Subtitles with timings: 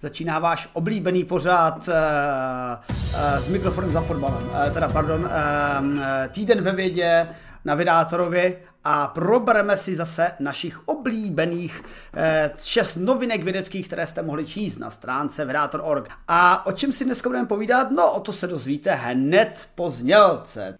[0.00, 1.94] začíná váš oblíbený pořád uh,
[3.14, 5.30] uh, s mikrofonem za fotbalem, uh, teda pardon,
[6.32, 7.28] týden ve vědě
[7.64, 11.82] na Vydátorovi a probereme si zase našich oblíbených
[12.14, 16.08] eh, šest novinek vědeckých, které jste mohli číst na stránce Vedátor.org.
[16.28, 17.90] A o čem si dneska budeme povídat?
[17.90, 20.78] No, o to se dozvíte hned po znělce.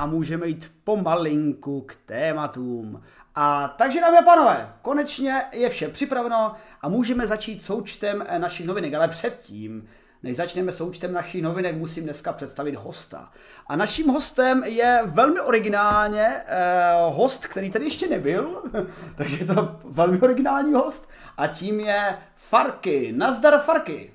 [0.00, 3.02] A můžeme jít pomalinku k tématům.
[3.34, 8.66] A takže, dámy a pánové, konečně je vše připraveno a můžeme začít součtem eh, našich
[8.66, 9.88] novinek, ale předtím,
[10.22, 13.32] než začneme součtem našich novinek, musím dneska představit hosta.
[13.66, 18.62] A naším hostem je velmi originálně eh, host, který tady ještě nebyl,
[19.16, 23.12] takže je to velmi originální host a tím je Farky.
[23.16, 24.12] Nazdar Farky.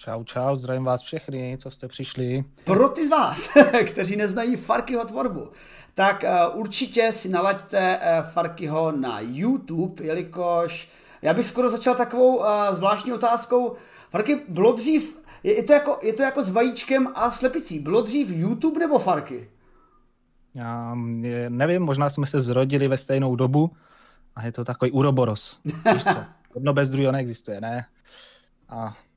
[0.00, 2.44] Čau, čau, zdravím vás všechny, co jste přišli.
[2.64, 3.48] Pro ty z vás,
[3.86, 5.48] kteří neznají Farkyho tvorbu,
[5.94, 10.88] tak uh, určitě si nalaďte uh, Farkyho na YouTube, jelikož
[11.22, 13.76] já bych skoro začal takovou uh, zvláštní otázkou.
[14.10, 18.30] Farky, bylo dřív, je, to jako, je to jako s vajíčkem a slepicí, bylo dřív
[18.30, 19.50] YouTube nebo Farky?
[20.54, 20.94] Já
[21.48, 23.70] nevím, možná jsme se zrodili ve stejnou dobu
[24.36, 25.60] a je to takový uroboros.
[25.64, 27.86] Víš co, jedno bez druhého neexistuje, ne?
[28.68, 29.07] A Eh,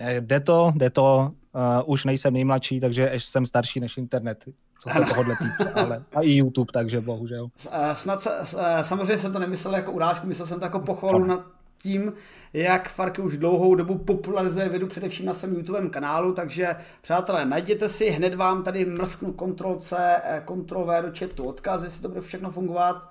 [0.00, 4.44] jde to, jde to, uh, už nejsem nejmladší, takže jsem starší než internet,
[4.80, 7.48] co se tohohle týká, ale a i YouTube, takže bohužel.
[7.94, 8.30] Snad se,
[8.82, 11.40] samozřejmě jsem to nemyslel jako urážku, myslel jsem to jako pochvalu nad
[11.82, 12.12] tím,
[12.52, 17.88] jak Farky už dlouhou dobu popularizuje vědu především na svém YouTube kanálu, takže přátelé, najděte
[17.88, 22.20] si, hned vám tady mrsknu Ctrl C, Ctrl V do chatu odkaz, jestli to bude
[22.20, 23.10] všechno fungovat.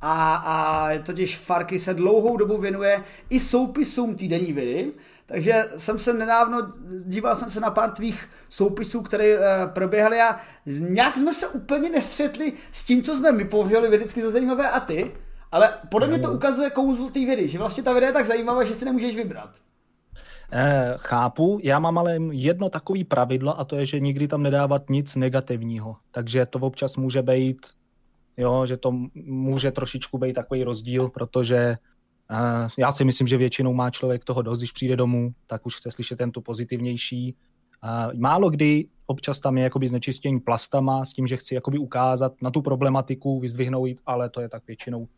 [0.00, 4.92] A, a totiž Farky se dlouhou dobu věnuje i soupisům týdenní vědy,
[5.26, 6.72] takže jsem se nedávno,
[7.04, 11.90] díval jsem se na pár tvých soupisů, které e, proběhly a nějak jsme se úplně
[11.90, 15.12] nestřetli s tím, co jsme my považovali vědecky za zajímavé a ty,
[15.52, 18.64] ale podle mě to ukazuje kouzlo té vědy, že vlastně ta věda je tak zajímavá,
[18.64, 19.50] že si nemůžeš vybrat.
[20.52, 24.90] Eh, chápu, já mám ale jedno takový pravidlo a to je, že nikdy tam nedávat
[24.90, 25.96] nic negativního.
[26.10, 27.66] Takže to občas může být,
[28.36, 31.76] jo, že to může trošičku být takový rozdíl, protože
[32.78, 35.90] já si myslím, že většinou má člověk toho dost, když přijde domů, tak už chce
[35.90, 37.36] slyšet ten tu pozitivnější.
[37.84, 42.32] Uh, málo kdy občas tam je jakoby znečištění plastama s tím, že chci jakoby ukázat
[42.42, 45.08] na tu problematiku, vyzdvihnout, ale to je tak většinou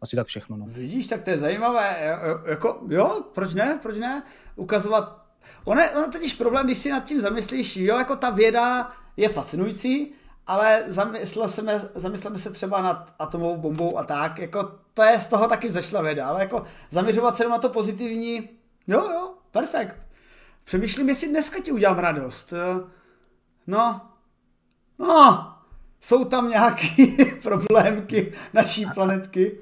[0.00, 0.56] asi tak všechno.
[0.56, 0.66] No.
[0.68, 2.18] Vidíš, tak to je zajímavé.
[2.46, 4.22] Jako, jo, proč ne, proč ne?
[4.56, 5.26] Ukazovat.
[5.64, 10.12] Ono je, totiž problém, když si nad tím zamyslíš, jo, jako ta věda je fascinující,
[10.46, 15.48] ale zamysleme, zamysleme se třeba nad atomovou bombou a tak, jako to je z toho
[15.48, 18.48] taky zašla věda, ale jako zaměřovat se na to pozitivní,
[18.86, 20.08] jo, jo, perfekt.
[20.64, 22.54] Přemýšlím, jestli dneska ti udělám radost.
[23.66, 24.00] No,
[24.98, 25.52] no,
[26.00, 26.86] jsou tam nějaké
[27.42, 29.58] problémky naší planetky.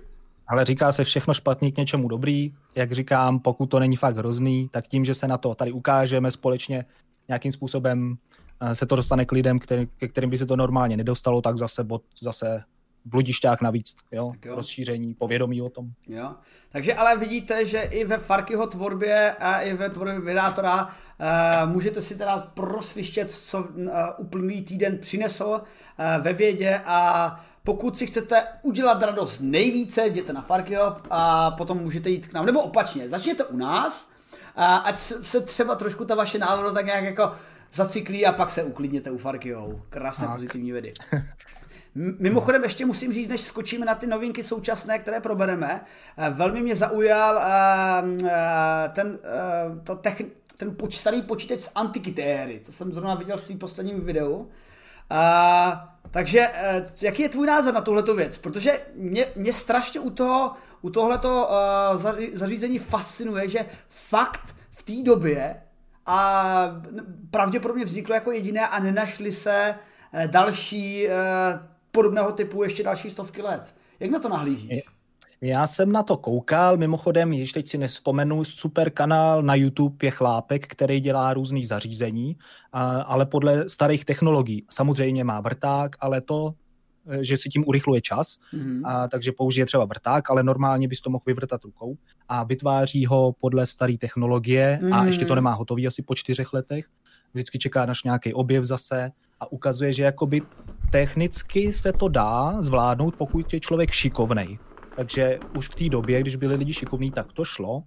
[0.47, 2.55] Ale říká se všechno špatný k něčemu dobrý.
[2.75, 6.31] Jak říkám, pokud to není fakt hrozný, tak tím, že se na to tady ukážeme
[6.31, 6.84] společně
[7.28, 8.19] nějakým způsobem
[8.61, 11.59] Eh, se to dostane k lidem, který, ke kterým by se to normálně nedostalo, tak
[11.59, 12.62] zase bod, zase
[13.04, 14.32] bludišťák navíc, jo?
[14.44, 14.56] jo.
[14.56, 15.91] rozšíření povědomí o tom.
[16.09, 16.34] Jo.
[16.72, 22.00] Takže ale vidíte, že i ve Farkyho tvorbě a i ve tvorbě vydátora uh, můžete
[22.00, 28.42] si teda prosvištět, co uh, uplynulý týden přinesl uh, ve vědě a pokud si chcete
[28.62, 32.47] udělat radost nejvíce, jděte na Farkyho a potom můžete jít k nám.
[32.47, 34.10] Nebo opačně, začněte u nás,
[34.56, 37.32] uh, ať se třeba trošku ta vaše nálada tak nějak jako
[37.72, 39.81] zacyklí a pak se uklidněte u Farkyho.
[39.91, 40.34] Krásné tak.
[40.34, 40.92] pozitivní vědy.
[41.94, 45.84] Mimochodem ještě musím říct, než skočíme na ty novinky současné, které probereme,
[46.16, 49.19] eh, velmi mě zaujal eh, eh, ten,
[49.84, 50.25] to techn,
[50.56, 54.50] ten poč, starý počítač z antikytéry, to jsem zrovna viděl v tom posledním videu.
[56.10, 56.49] takže
[57.03, 58.38] jaký je tvůj názor na tuhleto věc?
[58.38, 60.53] Protože mě, mě strašně u toho,
[60.83, 61.51] u tohleto
[62.33, 65.63] zařízení fascinuje, že fakt v té době
[66.07, 66.80] a
[67.30, 69.74] pravděpodobně vzniklo jako jediné a nenašli se
[70.27, 71.09] další
[71.95, 73.75] podobného typu ještě další stovky let.
[74.01, 74.83] Jak na to nahlížíš?
[75.41, 80.11] Já jsem na to koukal, mimochodem, již teď si nespomenu, super kanál na YouTube je
[80.11, 82.37] chlápek, který dělá různý zařízení,
[83.05, 84.67] ale podle starých technologií.
[84.71, 86.55] Samozřejmě má vrták, ale to
[87.07, 88.81] Eh, že si tím urychluje čas, mm-hmm.
[88.85, 91.97] a, takže použije třeba vrták, ale normálně bys to mohl vyvrtat rukou
[92.29, 94.95] a vytváří ho podle staré technologie mm-hmm.
[94.95, 95.07] a mhm.
[95.07, 96.87] ještě to nemá hotový asi po čtyřech letech.
[97.35, 99.11] Vždycky čeká naš nějaký objev zase
[99.41, 100.43] a ukazuje, že jakoby
[100.95, 104.59] technicky se to dá zvládnout, pokud je člověk šikovnej.
[104.97, 107.83] Takže už v té době, když byli lidi šikovní, tak to šlo.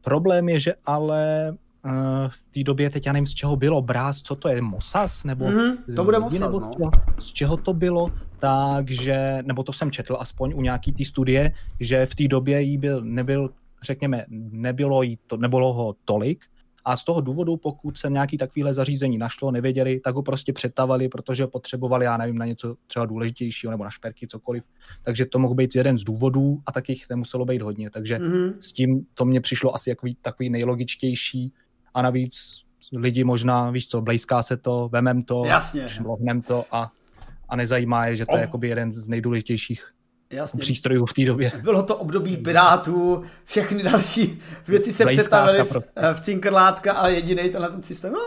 [0.00, 1.52] Problém je, že ale
[1.84, 1.92] uh,
[2.28, 5.24] v té době, teď já nevím, z čeho bylo Brás, co to je, Mosas?
[5.24, 6.66] Nebo mm-hmm, to bude Mosas, nebo no.
[6.66, 8.08] z, čeho, z čeho to bylo,
[8.38, 12.78] takže, nebo to jsem četl aspoň u nějaký té studie, že v té době jí
[12.78, 13.50] byl, nebyl,
[13.82, 16.44] řekněme, nebylo, jí to, nebylo ho tolik,
[16.90, 21.08] a z toho důvodu, pokud se nějaký takovýhle zařízení našlo, nevěděli, tak ho prostě přetavali,
[21.08, 24.64] protože potřebovali, já nevím, na něco třeba důležitějšího nebo na šperky, cokoliv.
[25.02, 27.90] Takže to mohl být jeden z důvodů a taky jich nemuselo být hodně.
[27.90, 28.54] Takže mm-hmm.
[28.60, 31.52] s tím to mně přišlo asi jako takový nejlogičtější
[31.94, 35.86] a navíc lidi možná, víš co, blízká se to, vemem to, Jasně.
[36.46, 36.92] to a,
[37.48, 39.92] a nezajímá je, že to je jakoby jeden z nejdůležitějších
[40.30, 40.60] Jasně.
[40.60, 41.52] přístrojů v té době.
[41.62, 45.76] Bylo to období Pirátů, všechny další věci se přetavily v,
[46.12, 48.12] v cinkrlátka a jediný tenhle ten systém.
[48.12, 48.18] No,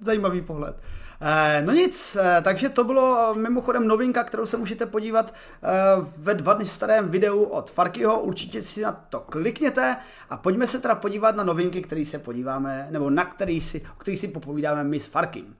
[0.00, 0.76] zajímavý pohled.
[1.22, 5.68] Eh, no nic, eh, takže to bylo mimochodem novinka, kterou se můžete podívat eh,
[6.18, 9.96] ve dva dny starém videu od Farkyho, určitě si na to klikněte
[10.30, 13.98] a pojďme se teda podívat na novinky, které se podíváme, nebo na který si, o
[13.98, 15.54] kterých si popovídáme my s Farkym.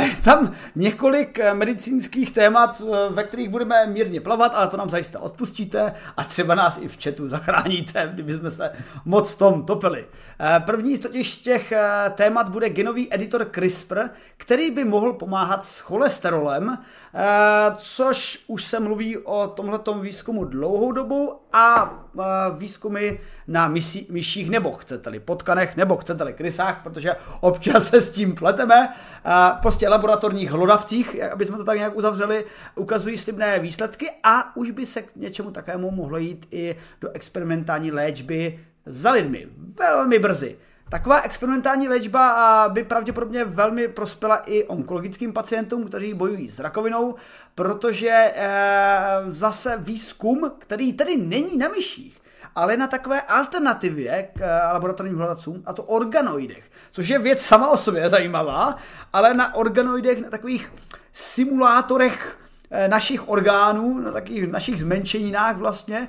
[0.00, 5.92] Je tam několik medicínských témat, ve kterých budeme mírně plavat, ale to nám zajisté odpustíte
[6.16, 8.72] a třeba nás i v chatu zachráníte, kdyby jsme se
[9.04, 10.06] moc tom topili.
[10.66, 11.72] První z totiž těch
[12.14, 14.00] témat bude genový editor CRISPR,
[14.36, 16.78] který by mohl pomáhat s cholesterolem,
[17.76, 21.94] což už se mluví o tomhletom výzkumu dlouhou dobu a
[22.58, 23.68] výzkumy na
[24.08, 28.88] myších nebo chcete-li potkanech nebo chcete-li krysách, protože občas se s tím pleteme
[29.62, 32.44] prostě laboratorních hlodavcích, aby jsme to tak nějak uzavřeli,
[32.74, 37.92] ukazují slibné výsledky a už by se k něčemu takovému mohlo jít i do experimentální
[37.92, 39.46] léčby za lidmi.
[39.78, 40.56] Velmi brzy.
[40.88, 47.14] Taková experimentální léčba by pravděpodobně velmi prospěla i onkologickým pacientům, kteří bojují s rakovinou,
[47.54, 52.20] protože eh, zase výzkum, který tedy není na myších,
[52.54, 57.68] ale na takové alternativě k eh, laboratorním hledacům, a to organoidech, což je věc sama
[57.68, 58.76] o sobě zajímavá,
[59.12, 60.72] ale na organoidech, na takových
[61.12, 62.38] simulátorech
[62.70, 66.08] eh, našich orgánů, na takových našich zmenšeninách vlastně,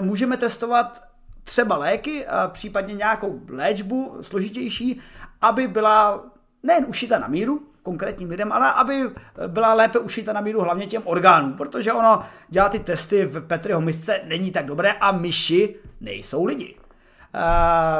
[0.00, 1.07] můžeme testovat
[1.48, 5.00] třeba léky, a případně nějakou léčbu složitější,
[5.40, 6.24] aby byla
[6.62, 9.10] nejen ušita na míru, konkrétním lidem, ale aby
[9.46, 13.80] byla lépe ušita na míru hlavně těm orgánům, protože ono dělá ty testy v Petriho
[13.80, 16.74] misce není tak dobré a myši nejsou lidi.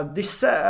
[0.02, 0.62] Když se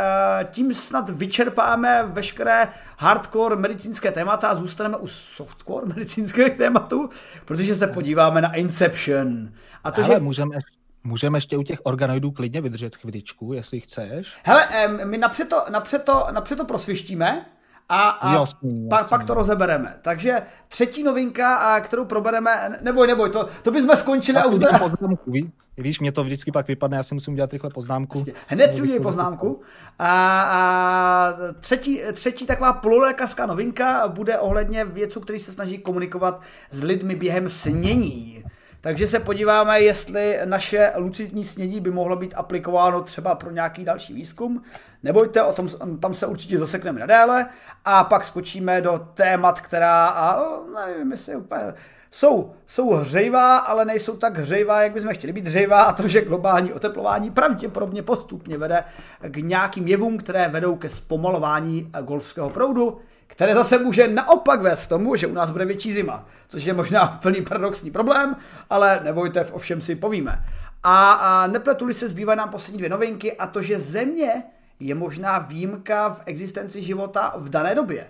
[0.50, 7.10] tím snad vyčerpáme veškeré hardcore medicínské témata a zůstaneme u softcore medicínských tématů,
[7.44, 9.48] protože se podíváme na Inception.
[9.84, 10.20] A to, Hele, že...
[10.20, 10.56] můžeme
[11.04, 14.36] Můžeme ještě u těch organoidů klidně vydržet chviličku, jestli chceš.
[14.44, 14.68] Hele,
[15.04, 17.46] my napřed to, napřed to, napřed to prosvištíme,
[17.88, 18.88] a, a jasný, jasný.
[18.88, 19.94] Pak, pak to rozebereme.
[20.02, 24.66] Takže třetí novinka, a kterou probereme, neboj, neboj, to, to bychom skončili a už jsme...
[24.78, 25.52] Poznámku, ví?
[25.76, 28.18] Víš, mě to vždycky pak vypadne, já si musím udělat rychle poznámku.
[28.18, 28.32] Jasně.
[28.46, 29.60] Hned si udělej poznámku.
[29.98, 36.40] A, a třetí, třetí taková pololékařská novinka bude ohledně věců, který se snaží komunikovat
[36.70, 38.44] s lidmi během snění.
[38.80, 44.14] Takže se podíváme, jestli naše lucidní snědí by mohlo být aplikováno třeba pro nějaký další
[44.14, 44.62] výzkum.
[45.02, 45.68] Nebojte, o tom,
[46.00, 47.46] tam se určitě zasekneme nadále
[47.84, 50.42] a pak skočíme do témat, která, a,
[50.86, 51.74] nevím, jestli úplně,
[52.10, 56.24] jsou, jsou hřejivá, ale nejsou tak hřejivá, jak bychom chtěli být hřejivá a to, že
[56.24, 58.84] globální oteplování pravděpodobně postupně vede
[59.28, 65.16] k nějakým jevům, které vedou ke zpomalování golfského proudu, které zase může naopak vést tomu,
[65.16, 68.36] že u nás bude větší zima, což je možná plný paradoxní problém,
[68.70, 70.44] ale nebojte, v ovšem si povíme.
[70.82, 74.42] A, a nepletuli se, zbývají nám poslední dvě novinky a to, že země
[74.80, 78.06] je možná výjimka v existenci života v dané době.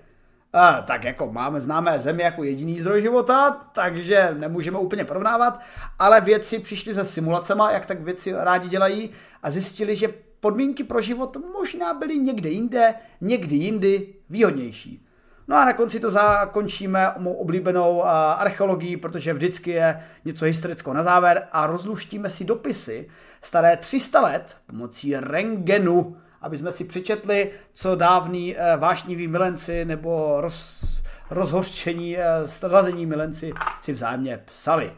[0.52, 5.60] A, tak jako máme známé země jako jediný zdroj života, takže nemůžeme úplně porovnávat,
[5.98, 9.10] ale vědci přišli se simulacema, jak tak vědci rádi dělají
[9.42, 15.07] a zjistili, že podmínky pro život možná byly někde jinde, někdy jindy výhodnější.
[15.48, 21.02] No a na konci to zakončíme mou oblíbenou archeologií, protože vždycky je něco historického na
[21.02, 23.08] závěr a rozluštíme si dopisy
[23.42, 30.40] staré 300 let pomocí rengenu, aby jsme si přečetli, co dávní e, vášniví milenci nebo
[30.40, 33.52] roz, rozhořčení, e, strazení milenci
[33.82, 34.92] si vzájemně psali.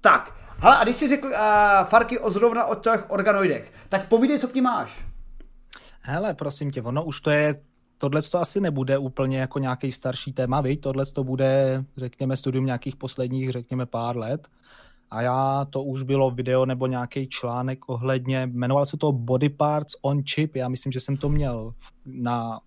[0.00, 1.34] Tak, hele, a když jsi řekl uh,
[1.84, 5.04] Farky o zrovna o těch organoidech, tak povídej, co k ní máš.
[6.00, 7.54] Hele, prosím tě, ono už to je
[8.04, 10.80] tohle to asi nebude úplně jako nějaký starší téma, viď?
[10.80, 14.48] Tohle to bude, řekněme, studium nějakých posledních, řekněme, pár let.
[15.10, 19.96] A já, to už bylo video nebo nějaký článek ohledně, jmenoval se to Body Parts
[20.02, 21.74] on Chip, já myslím, že jsem to měl
[22.06, 22.60] na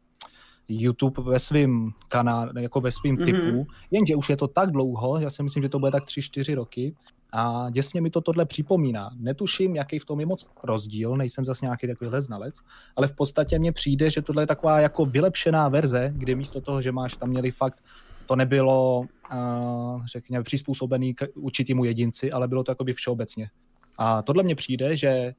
[0.67, 3.25] YouTube ve svém kanálu, jako ve svém mm-hmm.
[3.25, 6.55] typu, jenže už je to tak dlouho, já si myslím, že to bude tak 3-4
[6.55, 6.95] roky,
[7.31, 9.09] a děsně mi to tohle připomíná.
[9.15, 12.55] Netuším, jaký v tom je moc rozdíl, nejsem zase nějaký takovýhle znalec,
[12.95, 16.81] ale v podstatě mně přijde, že tohle je taková jako vylepšená verze, kdy místo toho,
[16.81, 17.83] že máš tam měli fakt,
[18.25, 23.49] to nebylo, uh, řekněme, přizpůsobený k určitému jedinci, ale bylo to jakoby všeobecně.
[23.97, 25.33] A tohle mně přijde, že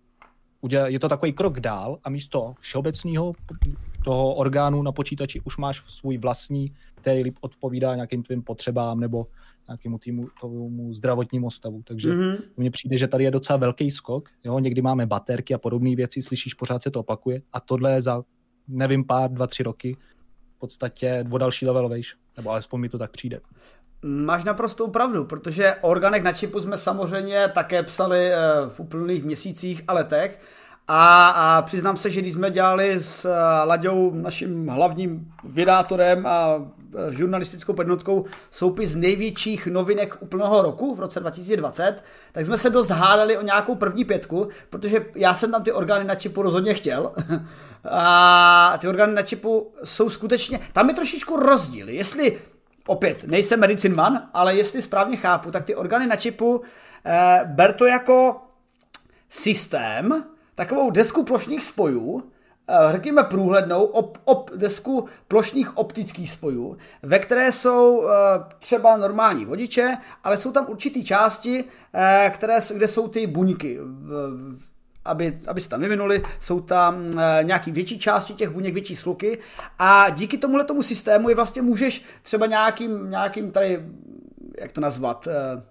[0.86, 3.32] je to takový krok dál a místo všeobecného
[4.08, 9.26] toho orgánu na počítači už máš svůj vlastní, který odpovídá nějakým tvým potřebám nebo
[9.68, 11.82] nějakému týmu, tomu zdravotnímu stavu.
[11.84, 12.38] Takže mm-hmm.
[12.56, 14.28] mně přijde, že tady je docela velký skok.
[14.44, 14.58] Jo?
[14.58, 18.22] Někdy máme baterky a podobné věci, slyšíš, pořád se to opakuje a tohle je za,
[18.68, 19.96] nevím, pár, dva, tři roky
[20.56, 22.14] v podstatě o další level vejš.
[22.36, 23.40] Nebo alespoň mi to tak přijde.
[24.02, 28.38] Máš naprostou pravdu, protože o orgánech na čipu jsme samozřejmě také psali eh,
[28.68, 30.40] v úplných měsících a letech
[30.88, 33.30] a, a přiznám se, že když jsme dělali s uh,
[33.64, 36.64] Laďou, naším hlavním vydátorem a uh,
[37.10, 43.38] žurnalistickou podnotkou soupis největších novinek úplného roku v roce 2020, tak jsme se dost hádali
[43.38, 47.12] o nějakou první pětku, protože já jsem tam ty orgány na čipu rozhodně chtěl.
[47.90, 51.88] a ty orgány na čipu jsou skutečně, tam je trošičku rozdíl.
[51.88, 52.38] Jestli
[52.86, 56.62] opět, nejsem medicine man, ale jestli správně chápu, tak ty orgány na čipu
[57.06, 58.36] eh, ber to jako
[59.28, 60.24] systém,
[60.58, 62.22] takovou desku plošných spojů,
[62.68, 68.08] eh, řekněme průhlednou op, op, desku plošných optických spojů, ve které jsou uh,
[68.58, 72.00] třeba normální vodiče, ale jsou tam určitý části, uh,
[72.30, 73.78] které, kde jsou ty buňky.
[75.04, 79.38] Aby, aby se tam vyvinuli, jsou tam uh, nějaký větší části těch buněk, větší sluky
[79.78, 83.82] a díky tomuhle tomu systému je vlastně můžeš třeba nějakým, nějakým tady,
[84.60, 85.62] jak to nazvat, uh,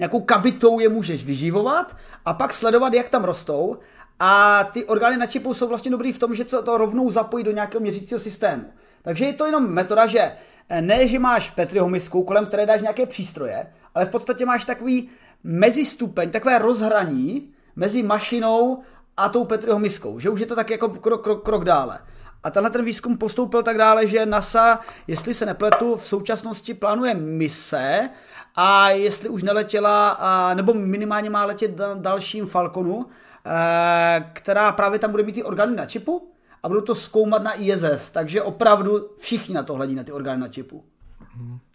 [0.00, 3.76] nějakou kavitou je můžeš vyživovat a pak sledovat, jak tam rostou.
[4.20, 7.52] A ty orgány na čipu jsou vlastně dobrý v tom, že to rovnou zapojí do
[7.52, 8.64] nějakého měřícího systému.
[9.02, 10.32] Takže je to jenom metoda, že
[10.68, 14.64] eh, ne, že máš Petriho misku, kolem které dáš nějaké přístroje, ale v podstatě máš
[14.64, 15.10] takový
[15.44, 18.82] mezistupeň, takové rozhraní mezi mašinou
[19.16, 21.98] a tou Petriho miskou, že už je to tak jako krok, krok, krok dále.
[22.42, 27.14] A tenhle ten výzkum postoupil tak dále, že NASA, jestli se nepletu, v současnosti plánuje
[27.14, 28.10] mise
[28.56, 30.20] a jestli už neletěla,
[30.54, 33.06] nebo minimálně má letět dalším Falconu,
[33.46, 36.30] eh, která právě tam bude mít ty orgány na čipu
[36.62, 40.40] a budou to zkoumat na ISS, takže opravdu všichni na to hledí, na ty orgány
[40.40, 40.84] na čipu.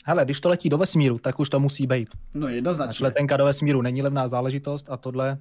[0.05, 2.09] Hele, když to letí do vesmíru, tak už to musí být.
[2.33, 3.03] No jednoznačně.
[3.03, 5.37] Letenka do vesmíru není levná záležitost a tohle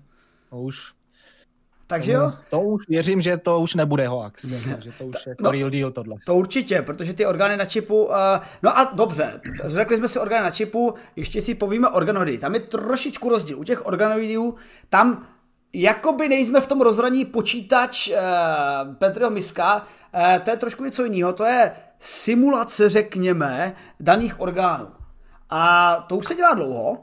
[0.50, 0.92] to už
[1.86, 2.32] takže jo?
[2.50, 5.90] To už věřím, že to už nebude hoax, že to už je no, real deal
[5.90, 6.16] tohle.
[6.26, 8.14] To určitě, protože ty orgány na čipu, uh,
[8.62, 12.38] no a dobře, řekli jsme si orgány na čipu, ještě si povíme organoidy.
[12.38, 13.58] Tam je trošičku rozdíl.
[13.58, 14.54] U těch organoidů,
[14.88, 15.26] tam
[15.72, 18.14] jakoby nejsme v tom rozhraní počítač uh,
[18.94, 24.88] Petriho Miska, uh, to je trošku něco jiného, to je simulace, řekněme, daných orgánů.
[25.50, 26.98] A to už se dělá dlouho,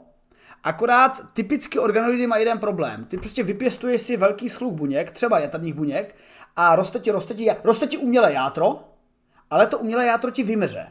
[0.64, 3.04] Akorát typicky organoidy mají jeden problém.
[3.04, 6.14] Ty prostě vypěstuješ si velký sluch buněk, třeba jaterních buněk,
[6.56, 8.84] a roste ti, roste ti, roste ti umělé játro,
[9.50, 10.86] ale to umělé játro ti vymeře.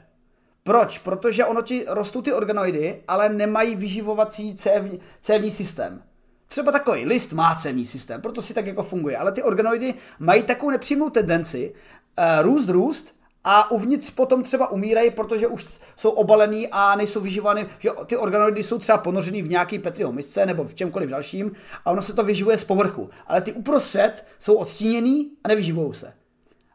[0.64, 0.98] Proč?
[0.98, 6.04] Protože ono ti rostou ty organoidy, ale nemají vyživovací cévní, cévní systém.
[6.48, 10.44] Třeba takový list má cévní systém, proto si tak jako funguje, ale ty organoidy mají
[10.44, 16.68] takovou nepřímou tendenci uh, růst, růst a uvnitř potom třeba umírají, protože už jsou obalený
[16.72, 20.74] a nejsou vyživovány, že ty organoidy jsou třeba ponořený v nějaký Petriho misce nebo v
[20.74, 21.52] čemkoliv dalším
[21.86, 23.10] a ono se to vyživuje z povrchu.
[23.28, 26.14] Ale ty uprostřed jsou odstíněný a nevyživují se.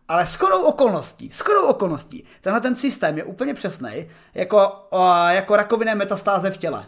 [0.09, 4.73] Ale shodou okolností, shodou okolností, tenhle ten systém je úplně přesný, jako,
[5.29, 6.87] jako rakovinné metastáze v těle.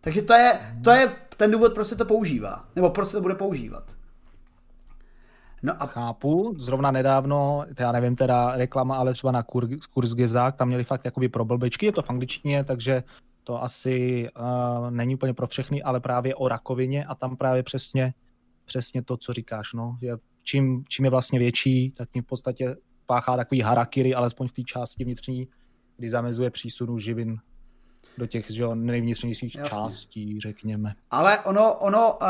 [0.00, 2.64] Takže to je, to je ten důvod, proč se to používá.
[2.76, 3.97] Nebo proč se to bude používat.
[5.62, 5.86] No a...
[5.86, 10.84] Chápu, zrovna nedávno, já nevím teda reklama, ale třeba na kur, kurz Gezák, tam měli
[10.84, 13.02] fakt jakoby pro blbečky, je to v angličtině, takže
[13.44, 18.14] to asi uh, není úplně pro všechny, ale právě o rakovině a tam právě přesně,
[18.64, 22.76] přesně to, co říkáš, no, je, čím, čím je vlastně větší, tak tím v podstatě
[23.06, 25.48] páchá takový harakiri, alespoň v té části vnitřní,
[25.96, 27.36] kdy zamezuje přísunu živin
[28.18, 29.70] do těch že jo, nejvnitřnějších Jasně.
[29.70, 30.94] částí, řekněme.
[31.10, 32.28] Ale ono, ono uh,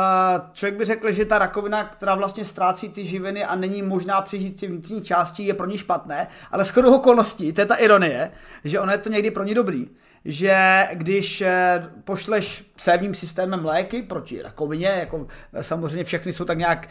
[0.52, 4.60] člověk by řekl, že ta rakovina, která vlastně ztrácí ty živiny a není možná přežít
[4.60, 8.30] ty vnitřní části, je pro ní špatné, ale shodou okolností, to je ta ironie,
[8.64, 9.86] že ono je to někdy pro ní dobrý
[10.24, 16.58] že když eh, pošleš sévním systémem léky proti rakovině, jako eh, samozřejmě všechny jsou tak
[16.58, 16.88] nějak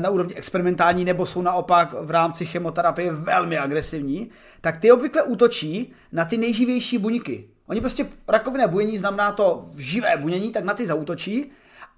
[0.00, 4.30] na úrovni experimentální nebo jsou naopak v rámci chemoterapie velmi agresivní,
[4.60, 7.48] tak ty obvykle útočí na ty nejživější buňky.
[7.70, 11.50] Oni prostě rakovinné bunění znamená to živé bunění, tak na ty zautočí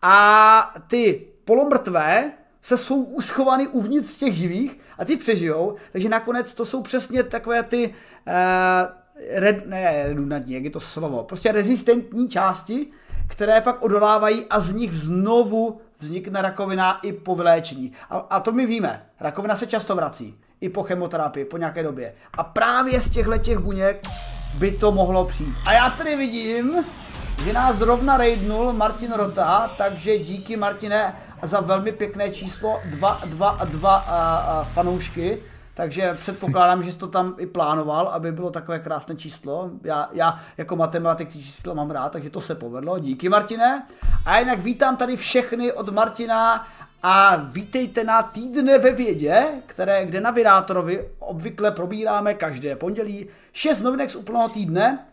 [0.02, 6.64] a ty polomrtvé se jsou uschovaný uvnitř těch živých a ty přežijou, takže nakonec to
[6.64, 8.32] jsou přesně takové ty uh,
[9.30, 12.86] red, ne redundantní, jak je to slovo, prostě rezistentní části,
[13.28, 17.92] které pak odolávají a z nich znovu vznikne rakovina i po vyléčení.
[18.10, 22.14] A, a to my víme, rakovina se často vrací, i po chemoterapii, po nějaké době.
[22.32, 24.02] A právě z těchto těch buněk
[24.54, 25.54] by to mohlo přijít.
[25.66, 26.84] A já tady vidím,
[27.44, 35.42] že nás zrovna raidnul Martin Rota, takže díky Martine za velmi pěkné číslo 222 fanoušky.
[35.74, 39.70] Takže předpokládám, že jsi to tam i plánoval, aby bylo takové krásné číslo.
[39.82, 42.98] Já, já jako matematik ty čísla mám rád, takže to se povedlo.
[42.98, 43.86] Díky Martine.
[44.24, 46.66] A jinak vítám tady všechny od Martina
[47.02, 53.80] a vítejte na týdne ve vědě, které, kde na Virátorovi obvykle probíráme každé pondělí 6
[53.80, 55.06] novinek z úplného týdne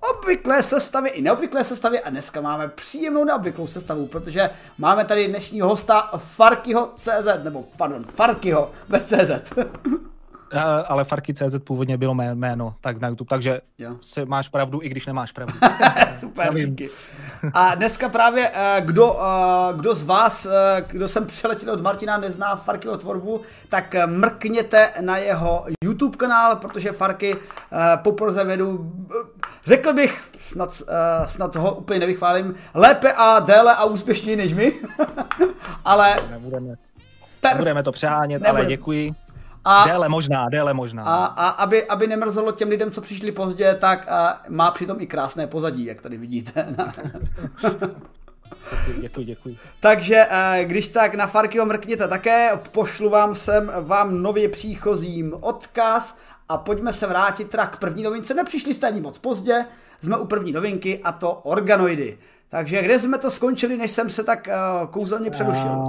[0.00, 5.68] obvyklé sestavě i neobvyklé sestavě a dneska máme příjemnou neobvyklou sestavu, protože máme tady dnešního
[5.68, 9.52] hosta Farkyho CZ, nebo pardon, Farkyho bez CZ.
[10.88, 13.96] ale Farky.cz původně bylo mé jméno tak na YouTube, takže jo.
[14.00, 15.54] Se máš pravdu, i když nemáš pravdu.
[16.18, 16.90] Super, díky.
[17.54, 22.16] A dneska právě, eh, kdo, eh, kdo z vás, eh, kdo jsem přeletěl od Martina,
[22.16, 27.36] nezná Farkyho tvorbu, tak mrkněte na jeho YouTube kanál, protože Farky
[27.96, 28.92] poprze vedu,
[29.66, 30.82] řekl bych, snad,
[31.26, 34.72] snad ho úplně nevychválím, lépe a déle a úspěšněji než my,
[35.84, 36.16] ale...
[36.30, 36.74] Nebudeme,
[37.44, 38.56] nebudeme to přehánět, Nebudem.
[38.56, 39.14] ale děkuji.
[39.64, 41.04] A, déle možná, déle možná.
[41.04, 45.06] A, a aby, aby nemrzelo těm lidem, co přišli pozdě, tak a má přitom i
[45.06, 46.76] krásné pozadí, jak tady vidíte.
[49.00, 49.56] Děkuji, děkuji.
[49.80, 50.26] Takže
[50.62, 56.92] když tak na Farkyho mrkněte také, pošlu vám sem vám nově příchozím odkaz a pojďme
[56.92, 58.34] se vrátit teda k první novince.
[58.34, 59.64] Nepřišli jste ani moc pozdě,
[60.02, 62.18] jsme u první novinky a to organoidy.
[62.48, 64.48] Takže kde jsme to skončili, než jsem se tak
[64.90, 65.82] kouzelně přerušil?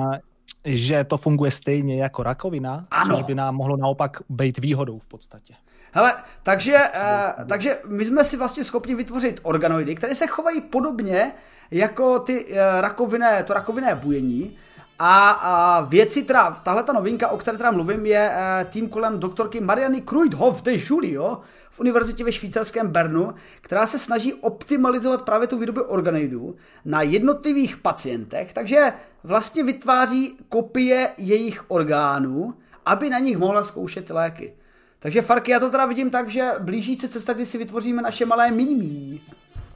[0.65, 3.15] Že to funguje stejně jako rakovina, ano.
[3.15, 5.53] což by nám mohlo naopak být výhodou v podstatě.
[5.91, 6.13] Hele,
[6.44, 11.32] takže, uh, takže my jsme si vlastně schopni vytvořit organoidy, které se chovají podobně
[11.72, 14.58] jako ty uh, rakovinné, to rakovinné bujení.
[15.00, 19.20] A, a věci, teda, tahle ta novinka, o které teda mluvím, je uh, tým kolem
[19.20, 25.48] doktorky Mariany Kruidhoff de Julio, v univerzitě ve švýcarském Bernu, která se snaží optimalizovat právě
[25.48, 26.55] tu výrobu organoidů
[26.86, 32.53] na jednotlivých pacientech, takže vlastně vytváří kopie jejich orgánů,
[32.86, 34.53] aby na nich mohla zkoušet léky.
[35.00, 38.25] Takže Farky, já to teda vidím tak, že blíží se cesta, kdy si vytvoříme naše
[38.25, 39.22] malé minimí.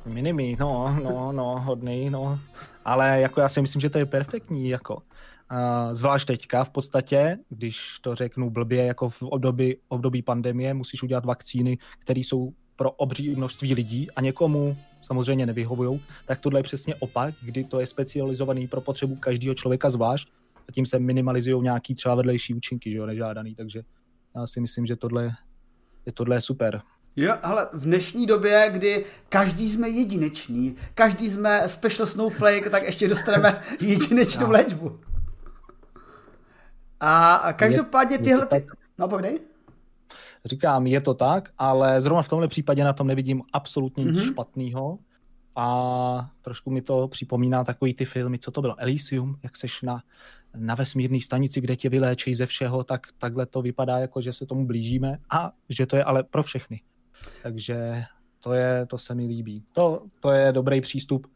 [0.05, 2.39] Minimí, no, no, no, hodný, no.
[2.85, 5.01] Ale jako já si myslím, že to je perfektní, jako.
[5.91, 11.25] Zvlášť teďka v podstatě, když to řeknu blbě, jako v období, období pandemie, musíš udělat
[11.25, 16.95] vakcíny, které jsou pro obří množství lidí a někomu samozřejmě nevyhovují, tak tohle je přesně
[16.95, 20.29] opak, kdy to je specializovaný pro potřebu každého člověka zvlášť
[20.69, 23.81] a tím se minimalizují nějaký třeba vedlejší účinky, že jo, nežádaný, takže
[24.35, 25.31] já si myslím, že tohle
[26.05, 26.81] je tohle super.
[27.15, 33.07] Jo, ale v dnešní době, kdy každý jsme jedinečný, každý jsme special snowflake, tak ještě
[33.07, 34.51] dostaneme jedinečnou no.
[34.51, 34.99] léčbu.
[37.07, 38.45] A každopádně tyhle...
[38.45, 38.67] Ty...
[38.97, 39.39] No, povídej.
[40.45, 44.31] Říkám, je to tak, ale zrovna v tomhle případě na tom nevidím absolutně nic mm-hmm.
[44.31, 44.99] špatného.
[45.55, 50.03] A trošku mi to připomíná takový ty filmy, co to bylo, Elysium, jak seš na,
[50.55, 54.45] na vesmírné stanici, kde tě vyléčí ze všeho, tak takhle to vypadá jako, že se
[54.45, 56.81] tomu blížíme a že to je ale pro všechny.
[57.43, 58.03] Takže
[58.39, 59.63] to, je, to se mi líbí.
[59.73, 61.27] To, to je dobrý přístup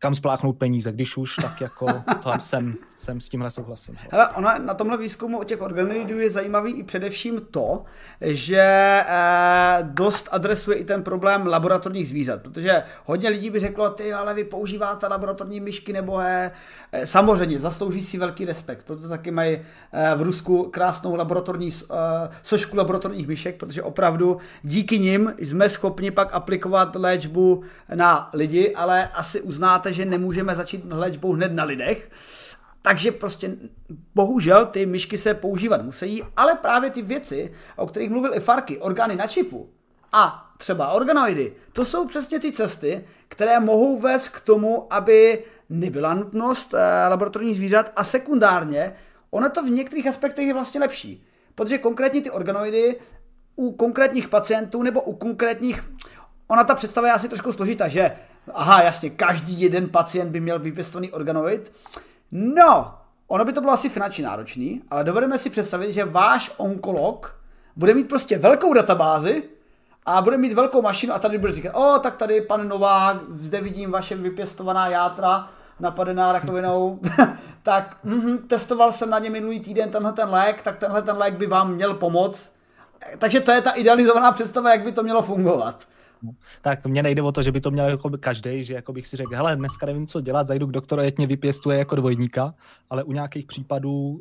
[0.00, 1.86] kam spláchnout peníze, když už, tak jako
[2.22, 3.96] to jsem, jsem s tímhle souhlasím.
[4.10, 7.84] Hele, ona na tomhle výzkumu o těch organoidů je zajímavý i především to,
[8.20, 8.60] že
[9.08, 14.34] eh, dost adresuje i ten problém laboratorních zvířat, protože hodně lidí by řeklo, ty, ale
[14.34, 16.50] vy používáte laboratorní myšky nebo je,
[16.92, 19.58] eh, samozřejmě, zaslouží si velký respekt, proto taky mají
[19.92, 21.94] eh, v Rusku krásnou laboratorní eh,
[22.42, 29.08] sošku laboratorních myšek, protože opravdu díky nim jsme schopni pak aplikovat léčbu na lidi, ale
[29.08, 32.10] asi uznáte, že nemůžeme začít léčbou hned na lidech.
[32.82, 33.56] Takže prostě
[34.14, 38.78] bohužel ty myšky se používat musí, ale právě ty věci, o kterých mluvil i Farky,
[38.78, 39.70] orgány na čipu
[40.12, 46.14] a třeba organoidy, to jsou přesně ty cesty, které mohou vést k tomu, aby nebyla
[46.14, 48.94] nutnost eh, laboratorních zvířat a sekundárně,
[49.30, 51.26] ono to v některých aspektech je vlastně lepší.
[51.54, 52.96] Protože konkrétně ty organoidy
[53.56, 55.90] u konkrétních pacientů nebo u konkrétních,
[56.48, 58.16] ona ta představa je asi trošku složitá, že
[58.54, 61.72] aha, jasně, každý jeden pacient by měl vypěstovaný organoid.
[62.32, 62.94] No,
[63.28, 67.36] ono by to bylo asi finančně náročný, ale dovedeme si představit, že váš onkolog
[67.76, 69.42] bude mít prostě velkou databázi
[70.06, 73.60] a bude mít velkou mašinu a tady bude říkat, o, tak tady pan Novák, zde
[73.60, 75.48] vidím vaše vypěstovaná játra,
[75.80, 76.98] napadená rakovinou.
[77.62, 81.34] tak mm, testoval jsem na ně minulý týden tenhle ten lék, tak tenhle ten lék
[81.34, 82.52] by vám měl pomoct.
[83.18, 85.86] Takže to je ta idealizovaná představa, jak by to mělo fungovat.
[86.62, 89.16] Tak mně nejde o to, že by to měl jako každý, že jako bych si
[89.16, 92.54] řekl, hele, dneska nevím, co dělat, zajdu k doktoru, jak mě vypěstuje jako dvojníka,
[92.90, 94.20] ale u nějakých případů, uh,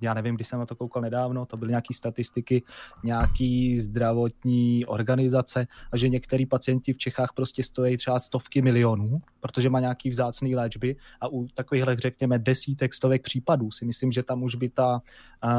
[0.00, 2.62] já nevím, když jsem na to koukal nedávno, to byly nějaké statistiky,
[3.04, 9.70] nějaký zdravotní organizace a že některý pacienti v Čechách prostě stojí třeba stovky milionů, protože
[9.70, 14.42] má nějaký vzácný léčby a u takových, řekněme, desítek, stovek případů si myslím, že tam
[14.42, 15.02] už by ta
[15.44, 15.50] uh,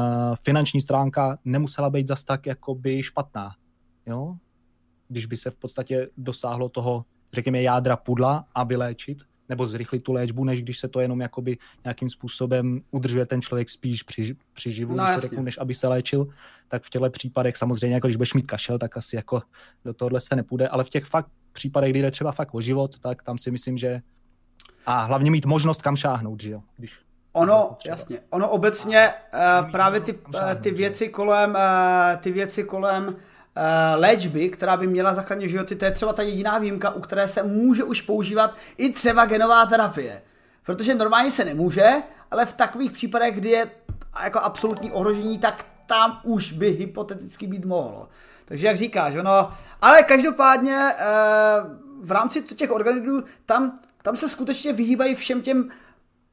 [0.42, 3.54] finanční stránka nemusela být zas tak jakoby špatná.
[4.06, 4.36] Jo?
[5.08, 10.12] Když by se v podstatě dosáhlo toho, řekněme, jádra pudla a vyléčit, nebo zrychlit tu
[10.12, 14.72] léčbu, než když se to jenom jakoby nějakým způsobem udržuje ten člověk spíš při, při
[14.72, 16.28] živu, no, řeknu, než aby se léčil,
[16.68, 19.42] tak v těchto případech samozřejmě, jako když budeš mít kašel, tak asi jako
[19.84, 22.98] do tohohle se nepůjde, ale v těch fakt případech, kdy jde třeba fakt o život,
[22.98, 24.00] tak tam si myslím, že
[24.86, 26.98] a hlavně mít možnost kam šáhnout, že jo, když
[27.32, 33.16] Ono, jasně, ono obecně uh, právě ty, uh, ty věci kolem, uh, ty věci kolem
[33.16, 33.33] Eh,
[33.96, 37.42] léčby, která by měla zachránit životy, to je třeba ta jediná výjimka, u které se
[37.42, 40.22] může už používat i třeba genová terapie.
[40.66, 41.92] Protože normálně se nemůže,
[42.30, 43.70] ale v takových případech, kdy je
[44.24, 48.08] jako absolutní ohrožení, tak tam už by hypoteticky být mohlo.
[48.44, 51.04] Takže jak říkáš, ono, ale každopádně eh,
[52.00, 55.68] v rámci těch organismů tam, tam se skutečně vyhýbají všem těm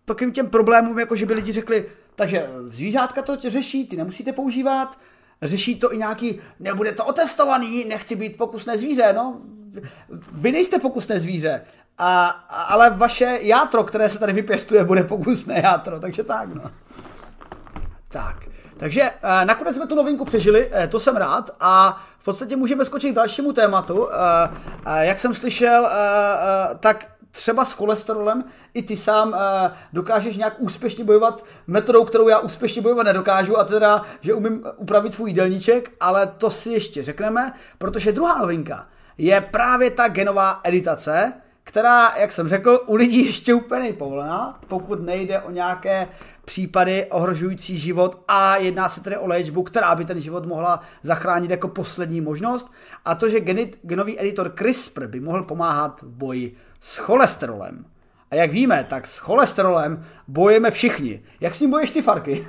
[0.06, 5.00] takovým těm problémům, jako že by lidi řekli, takže zvířátka to řeší, ty nemusíte používat,
[5.44, 9.38] Řeší to i nějaký, nebude to otestovaný, nechci být pokusné zvíře, no.
[10.32, 11.62] Vy nejste pokusné zvíře,
[11.98, 16.72] a, ale vaše játro, které se tady vypěstuje, bude pokusné játro, takže tak, no.
[18.10, 18.36] Tak,
[18.78, 22.86] takže eh, nakonec jsme tu novinku přežili, eh, to jsem rád a v podstatě můžeme
[22.86, 24.08] skočit k dalšímu tématu.
[24.12, 25.90] Eh, jak jsem slyšel,
[26.80, 29.38] tak třeba s cholesterolem i ty sám uh,
[29.94, 35.14] dokážeš nějak úspěšně bojovat metodou, kterou já úspěšně bojovat nedokážu, a teda, že umím upravit
[35.14, 41.34] svůj jídelníček, ale to si ještě řekneme, protože druhá novinka je právě ta genová editace,
[41.64, 46.08] která, jak jsem řekl, u lidí ještě úplně nejpovolená, pokud nejde o nějaké
[46.46, 51.52] případy ohrožující život a jedná se tedy o léčbu, která by ten život mohla zachránit
[51.52, 52.72] jako poslední možnost
[53.06, 57.86] a to, že genit, genový editor CRISPR by mohl pomáhat v boji s cholesterolem.
[58.32, 61.24] A jak víme, tak s cholesterolem bojujeme všichni.
[61.40, 62.48] Jak s ním boješ ty, Farky?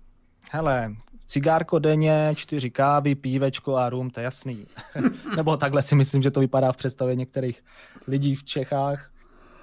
[0.50, 0.94] Hele,
[1.26, 4.66] cigárko denně, čtyři kávy, pívečko a rum, to je jasný.
[5.36, 7.64] Nebo takhle si myslím, že to vypadá v představě některých
[8.06, 9.14] lidí v Čechách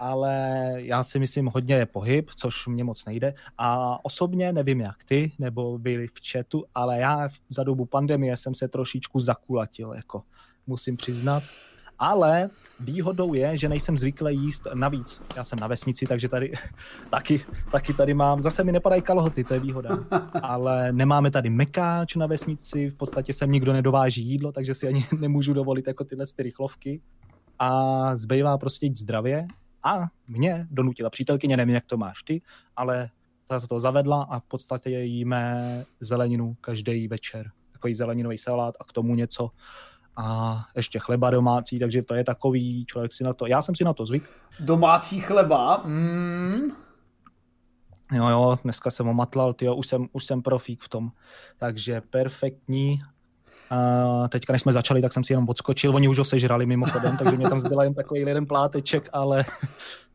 [0.01, 3.33] ale já si myslím hodně je pohyb, což mě moc nejde.
[3.57, 8.55] A osobně nevím jak ty, nebo byli v chatu, ale já za dobu pandemie jsem
[8.55, 10.23] se trošičku zakulatil, jako
[10.67, 11.43] musím přiznat.
[12.01, 15.21] Ale výhodou je, že nejsem zvyklý jíst navíc.
[15.35, 16.51] Já jsem na vesnici, takže tady
[17.09, 18.41] taky, taky tady mám.
[18.41, 19.89] Zase mi nepadají kalhoty, to je výhoda.
[20.41, 25.05] Ale nemáme tady mekáč na vesnici, v podstatě sem nikdo nedováží jídlo, takže si ani
[25.19, 27.01] nemůžu dovolit jako tyhle ty rychlovky.
[27.59, 29.47] A zbývá prostě jít zdravě
[29.83, 32.41] a mě donutila přítelkyně, nevím, jak to máš ty,
[32.75, 33.09] ale
[33.47, 37.51] ta to zavedla a v podstatě jíme zeleninu každý večer.
[37.71, 39.49] Takový zeleninový salát a k tomu něco
[40.17, 43.83] a ještě chleba domácí, takže to je takový, člověk si na to, já jsem si
[43.83, 44.23] na to zvyk.
[44.59, 45.81] Domácí chleba?
[45.85, 46.71] Mm.
[48.13, 51.11] Jo, jo, dneska jsem omatlal, tyjo, už jsem, už jsem profík v tom,
[51.57, 52.99] takže perfektní,
[54.21, 57.17] Uh, teďka, než jsme začali, tak jsem si jenom odskočil, oni už ho sežrali mimochodem,
[57.17, 59.45] takže mě tam zbyla jen takový jeden pláteček, ale,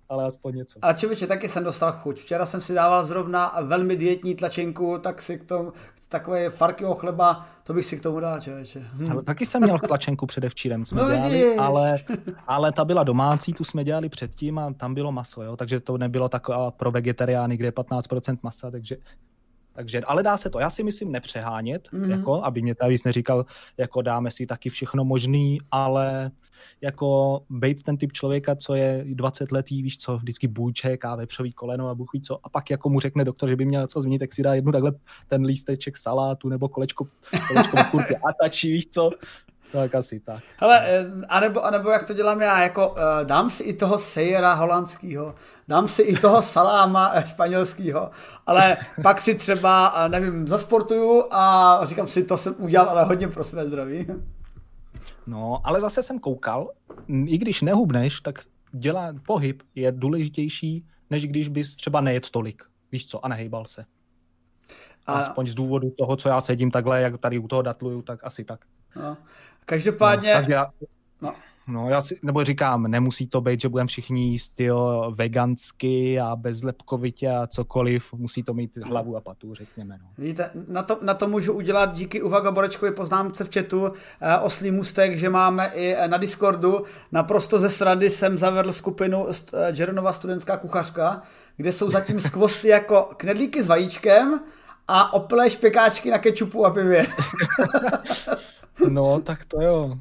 [0.09, 0.79] ale aspoň něco.
[0.83, 2.21] A člověče, taky jsem dostal chuť.
[2.21, 5.73] Včera jsem si dával zrovna velmi dietní tlačenku, tak si k tomu,
[6.09, 8.81] takové farkyho chleba, to bych si k tomu dal, člověče.
[8.93, 9.11] Hm.
[9.11, 11.97] Ale taky jsem měl tlačenku předevčírem, jsme no, dělali, ale,
[12.47, 15.57] ale ta byla domácí, tu jsme dělali předtím a tam bylo maso, jo?
[15.57, 18.97] takže to nebylo taková pro vegetariány, kde je 15% masa, takže
[19.77, 20.59] takže, ale dá se to.
[20.59, 22.11] Já si myslím nepřehánět, mm.
[22.11, 23.47] jako, aby mě tady neříkal,
[23.79, 26.31] jako dáme si taky všechno možný, ale
[26.81, 31.53] jako být ten typ člověka, co je 20 letý, víš co, vždycky bůjček a vepřový
[31.53, 34.19] koleno a buchví co, a pak jako mu řekne doktor, že by měl co změnit,
[34.19, 34.93] tak si dá jednu takhle
[35.29, 37.07] ten lísteček salátu nebo kolečko,
[37.49, 39.11] kolečko kurky a stačí, víš co,
[39.77, 40.43] tak asi tak.
[40.57, 44.55] Hele, eh, anebo, anebo jak to dělám já, jako uh, dám si i toho sejera
[44.55, 45.35] holandského,
[45.69, 48.11] dám si i toho saláma eh, španělského,
[48.47, 53.29] ale pak si třeba, uh, nevím, zasportuju a říkám si, to jsem udělal, ale hodně
[53.29, 54.07] pro své zdraví.
[55.27, 56.71] No, ale zase jsem koukal,
[57.27, 58.39] i když nehubneš, tak
[58.73, 62.63] dělá, pohyb je důležitější, než když bys třeba nejet tolik,
[62.93, 63.85] víš co, a nehejbal se.
[65.07, 65.13] A...
[65.13, 68.45] Aspoň z důvodu toho, co já sedím takhle, jak tady u toho datluju, tak asi
[68.45, 68.65] tak.
[69.03, 69.17] No.
[69.65, 70.35] Každopádně...
[70.35, 70.67] No, tak já...
[71.21, 71.35] no.
[71.69, 76.37] No, já si, nebo říkám, nemusí to být, že budeme všichni jíst jo, vegansky a
[76.37, 79.99] bezlepkovitě a cokoliv, musí to mít hlavu a patu, řekněme.
[80.03, 80.09] No.
[80.19, 84.71] Vidíte, na to, na to můžu udělat díky Uvaga Borečkovi poznámce v chatu eh, oslý
[84.71, 90.13] mustek, že máme i eh, na Discordu, naprosto ze srady jsem zavedl skupinu eh, Jeronova
[90.13, 91.23] studentská kuchařka,
[91.57, 94.41] kde jsou zatím skvosty jako knedlíky s vajíčkem
[94.89, 97.07] a opilé špekáčky na kečupu a pivě.
[98.89, 99.99] no, tak to jo.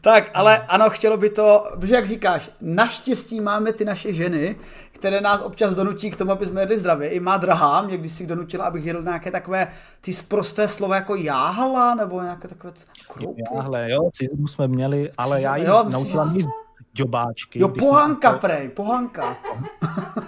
[0.00, 4.56] Tak, ale ano, chtělo by to, protože jak říkáš, naštěstí máme ty naše ženy,
[4.92, 7.08] které nás občas donutí k tomu, aby jsme jedli zdravě.
[7.08, 9.68] I má drahá mě když si donutila, abych jedl nějaké takové
[10.00, 12.72] ty sprosté slova jako jáhla, nebo nějaké takové
[13.08, 13.42] kroupy.
[13.54, 16.48] Jáhle, jo, cizmu jsme měli, ale já ji naučila míst
[16.92, 17.58] děbáčky.
[17.58, 18.38] Jo, pohanka to...
[18.38, 19.36] prej, pohanka.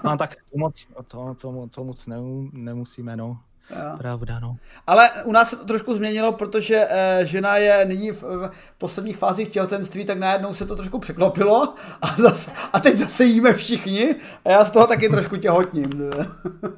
[0.05, 2.09] No tak to moc, to, to, to moc
[2.53, 3.39] nemusíme, no.
[3.70, 3.98] Jo.
[3.98, 4.57] Pravda, no.
[4.87, 9.16] Ale u nás se to trošku změnilo, protože e, žena je nyní v, v posledních
[9.16, 14.14] fázích těhotenství, tak najednou se to trošku překlopilo a, zase, a teď zase jíme všichni
[14.44, 15.90] a já z toho taky trošku těhotním.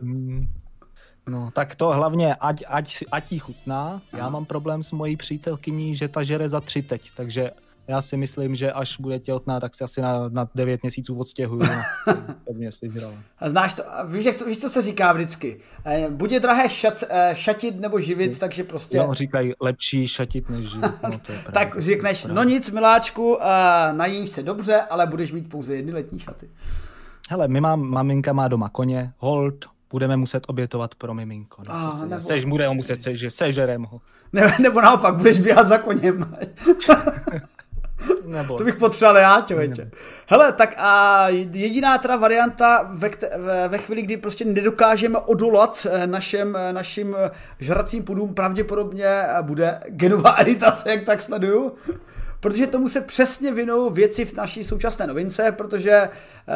[0.00, 0.46] Mm.
[1.28, 4.00] No, tak to hlavně, ať, ať, ať jí chutná.
[4.12, 7.50] Já mám problém s mojí přítelkyní, že ta žere za tři teď, takže
[7.88, 11.62] já si myslím, že až bude těhotná, tak si asi na, na 9 měsíců odstěhuju.
[12.44, 12.90] Pevně si
[13.38, 15.60] A znáš to, víš, jak to, víš, co se říká vždycky?
[15.84, 18.98] Eh, buď je drahé šat, eh, šatit nebo živit, takže prostě...
[18.98, 20.92] No, říkají lepší šatit než živit.
[21.02, 25.48] No, to je tak řekneš, no nic, miláčku, eh, najíš se dobře, ale budeš mít
[25.48, 26.50] pouze jedny letní šaty.
[27.30, 29.54] Hele, my mám, maminka má doma koně, hold,
[29.90, 31.62] budeme muset obětovat pro miminko.
[31.68, 32.20] No, ah, se, nebo...
[32.20, 34.00] Sež, bude ho muset sež, sežerem ho.
[34.32, 36.36] Ne, nebo naopak, budeš běhat za koněm.
[38.24, 38.56] Nebo...
[38.56, 39.90] To bych potřeboval já, člověče.
[40.26, 43.10] Hele, tak a jediná teda varianta ve,
[43.68, 49.80] ve chvíli, kdy prostě nedokážeme odolat eh, našem, eh, našim eh, žracím pudům, pravděpodobně bude
[49.88, 51.72] genová editace, jak tak sleduju
[52.40, 56.08] protože tomu se přesně vinou věci v naší současné novince, protože,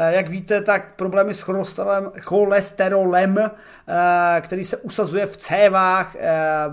[0.09, 3.51] jak víte, tak problémy s cholesterolem, cholesterolem
[4.41, 6.17] který se usazuje v cévách,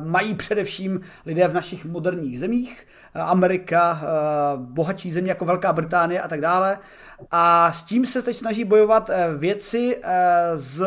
[0.04, 2.88] mají především lidé v našich moderních zemích.
[3.14, 4.08] Amerika, eh,
[4.58, 6.80] bohatší země jako Velká Británie a tak dále.
[7.32, 10.10] A s tím se teď snaží bojovat eh, věci eh,
[10.56, 10.86] z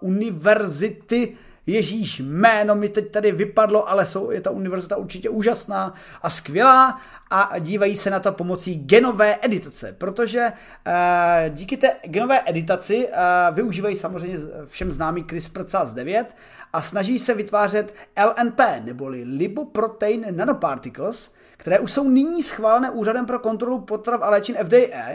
[0.00, 6.30] univerzity Ježíš, jméno mi teď tady vypadlo, ale jsou, je ta univerzita určitě úžasná a
[6.30, 10.52] skvělá a dívají se na to pomocí genové editace, protože
[10.86, 13.12] e, díky té genové editaci e,
[13.52, 16.24] využívají samozřejmě všem známý CRISPR-Cas9
[16.72, 17.94] a snaží se vytvářet
[18.24, 24.56] LNP, neboli Lipoprotein Nanoparticles, které už jsou nyní schválené úřadem pro kontrolu potrav a léčin
[24.56, 25.08] FDA,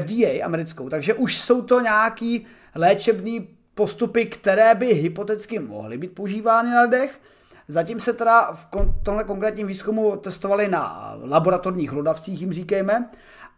[0.00, 6.70] FDA americkou, takže už jsou to nějaký léčebný postupy, které by hypoteticky mohly být používány
[6.70, 7.20] na lidech.
[7.68, 8.66] Zatím se teda v
[9.02, 13.10] tomhle konkrétním výzkumu testovali na laboratorních hlodavcích, jim říkejme,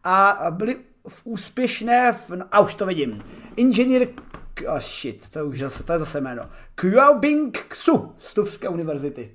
[0.04, 0.76] a byly
[1.09, 3.24] v úspěšné, v, a už to vidím,
[3.57, 4.09] inženýr,
[4.66, 6.42] oh shit, to je už zase, to je zase jméno,
[6.74, 9.33] Qiaobing Xu z Tufské univerzity.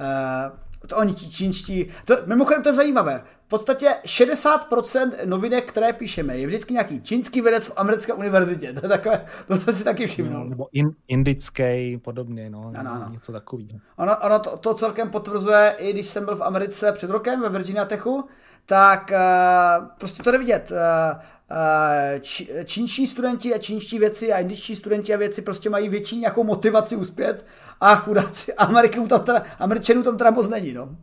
[0.00, 6.38] Uh, to oni čínští, to, mimochodem to je zajímavé, v podstatě 60% novinek, které píšeme,
[6.38, 10.06] je vždycky nějaký čínský vědec v americké univerzitě, to je takové, to jsem si taky
[10.06, 10.30] všiml.
[10.30, 13.08] No, nebo in, indický, podobně, no, ano, ano.
[13.12, 13.78] něco takového.
[13.96, 17.48] Ono, ono to, to celkem potvrzuje, i když jsem byl v Americe před rokem ve
[17.48, 18.24] Virginia Techu,
[18.66, 20.72] tak uh, prostě to jde vidět.
[20.72, 26.18] Uh, uh, čínští studenti a čínští věci a indičtí studenti a věci prostě mají větší
[26.18, 27.44] nějakou motivaci uspět
[27.82, 30.96] a chudáci Ameriky tam teda, Američanů tam teda moc není, no.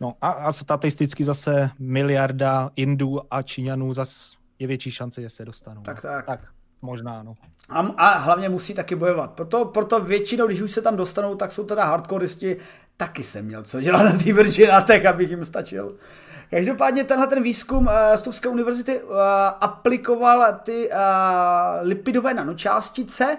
[0.00, 5.44] No a, a statisticky zase miliarda Indů a Číňanů zase je větší šance, že se
[5.44, 5.82] dostanou.
[5.82, 6.26] Tak, tak.
[6.26, 6.40] tak
[6.82, 7.34] možná, no.
[7.68, 9.30] A, a hlavně musí taky bojovat.
[9.30, 12.56] Proto, proto většinou, když už se tam dostanou, tak jsou teda hardcoreisti.
[12.96, 15.96] Taky jsem měl co dělat na té Virginia Tech, abych jim stačil.
[16.50, 19.16] Každopádně tenhle ten výzkum z Tufské univerzity uh,
[19.60, 20.96] aplikoval ty uh,
[21.80, 23.36] lipidové nanočástice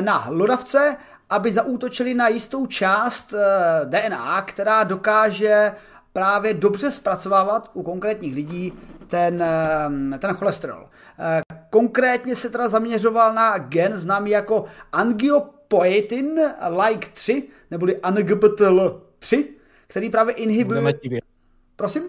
[0.00, 0.96] na lodavce
[1.30, 5.72] aby zaútočili na jistou část eh, DNA, která dokáže
[6.12, 8.72] právě dobře zpracovávat u konkrétních lidí
[9.06, 10.88] ten, eh, ten cholesterol.
[11.18, 16.40] Eh, konkrétně se teda zaměřoval na gen známý jako angiopoietin
[16.86, 19.48] like 3, neboli ANGPTL 3,
[19.86, 20.80] který právě inhibuje...
[21.76, 22.02] Prosím?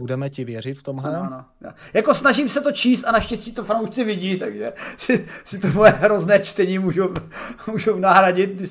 [0.00, 1.10] Budeme ti věřit v tomhle?
[1.10, 1.72] Ano, ano.
[1.94, 5.90] Jako snažím se to číst a naštěstí to fanoušci vidí, takže si, si to moje
[5.90, 7.14] hrozné čtení můžou,
[7.66, 8.62] můžou nahradit.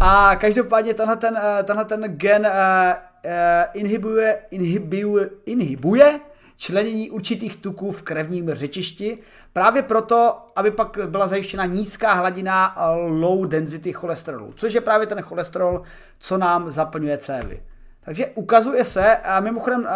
[0.00, 3.30] A každopádně tenhle ten, eh, tenhle ten gen uh, uh,
[3.74, 6.20] inhibuje, inhibuje, inhibuje
[6.56, 9.18] členění určitých tuků v krevním řečišti,
[9.52, 12.74] právě proto, aby pak byla zajištěna nízká hladina
[13.06, 15.82] low density cholesterolu, což je právě ten cholesterol,
[16.18, 17.62] co nám zaplňuje cévy.
[18.04, 19.88] Takže ukazuje se, a mimochodem,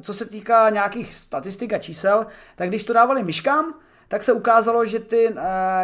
[0.00, 3.74] co se týká nějakých statistik a čísel, tak když to dávali myškám,
[4.08, 5.34] tak se ukázalo, že, ty,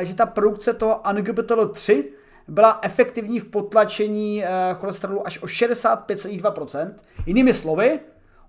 [0.00, 2.04] že ta produkce toho ANGPTL3
[2.48, 6.94] byla efektivní v potlačení cholesterolu až o 65,2%.
[7.26, 8.00] Jinými slovy,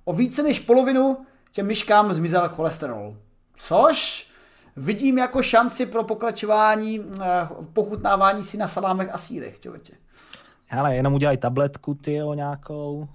[0.06, 1.18] o více než polovinu
[1.52, 3.18] těm myškám zmizel cholesterol.
[3.56, 4.28] Což
[4.76, 7.06] vidím jako šanci pro pokračování
[7.74, 9.94] pochutnávání si na salámech a sírech, člověče.
[10.78, 13.08] Ale jenom udělaj tabletku, ty nějakou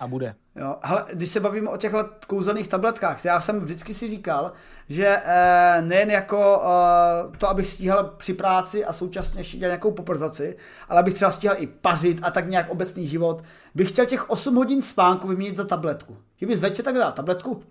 [0.00, 0.34] a bude.
[0.56, 4.52] Jo, hele, když se bavíme o těchto kouzelných tabletkách, já jsem vždycky si říkal,
[4.88, 9.90] že eh, nejen jako eh, to, abych stíhal při práci a současně ještě dělal nějakou
[9.90, 10.56] poprzaci,
[10.88, 13.44] ale abych třeba stíhal i pařit a tak nějak obecný život,
[13.74, 16.16] bych chtěl těch 8 hodin spánku vyměnit za tabletku.
[16.36, 17.62] Že bys večer tak dal tabletku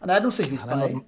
[0.00, 1.00] a najednou jsi vyspaný.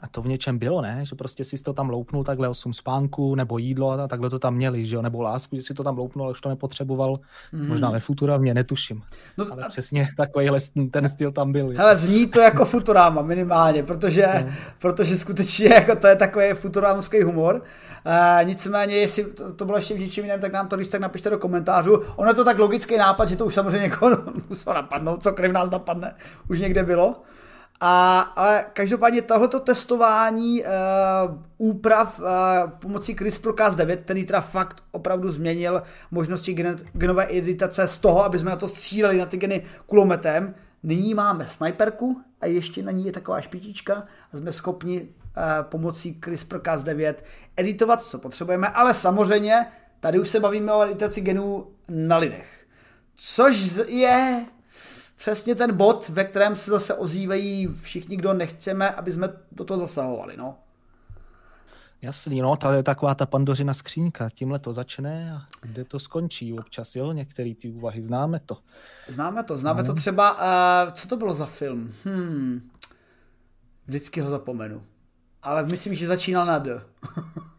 [0.00, 1.00] A to v něčem bylo, ne?
[1.02, 4.54] Že prostě si to tam loupnul takhle 8 spánku, nebo jídlo a takhle to tam
[4.54, 5.02] měli, že jo?
[5.02, 7.20] Nebo lásku, že si to tam loupnul, ale už to nepotřeboval.
[7.52, 7.68] Mm.
[7.68, 9.02] Možná ve Futura, mě netuším.
[9.38, 9.68] No, ale a...
[9.68, 10.58] přesně takovýhle
[10.90, 11.72] ten styl tam byl.
[11.78, 14.52] Ale zní to jako Futurama minimálně, protože, no.
[14.78, 17.62] protože skutečně jako to je takový futurámský humor.
[18.06, 21.00] Uh, nicméně, jestli to, to bylo ještě v něčem jiném, tak nám to když tak
[21.00, 22.02] napište do komentářů.
[22.16, 24.16] Ono je to tak logický nápad, že to už samozřejmě někoho
[24.48, 26.14] muselo napadnout, co v nás napadne,
[26.48, 27.22] už někde bylo.
[27.80, 30.68] A, ale každopádně tohleto testování uh,
[31.58, 32.26] úprav uh,
[32.70, 38.50] pomocí CRISPR-Cas9, který teda fakt opravdu změnil možnosti gen, genové editace z toho, aby jsme
[38.50, 43.12] na to stříleli na ty geny kulometem, nyní máme sniperku a ještě na ní je
[43.12, 45.08] taková špičička a jsme schopni uh,
[45.62, 47.14] pomocí CRISPR-Cas9
[47.56, 49.66] editovat, co potřebujeme, ale samozřejmě
[50.00, 52.66] tady už se bavíme o editaci genů na lidech.
[53.14, 54.44] Což je
[55.16, 59.80] přesně ten bod, ve kterém se zase ozývají všichni, kdo nechceme, aby jsme do toho
[59.80, 60.36] zasahovali.
[60.36, 60.58] No.
[62.02, 64.30] Jasný, no, to je taková ta pandořina skřínka.
[64.30, 67.12] Tímhle to začne a kde to skončí občas, jo?
[67.12, 68.58] Některé ty úvahy, známe to.
[69.08, 69.86] Známe to, známe no.
[69.86, 70.32] to třeba,
[70.86, 71.94] uh, co to bylo za film?
[72.04, 72.70] Hmm,
[73.86, 74.82] vždycky ho zapomenu.
[75.42, 76.80] Ale myslím, že začínal na D.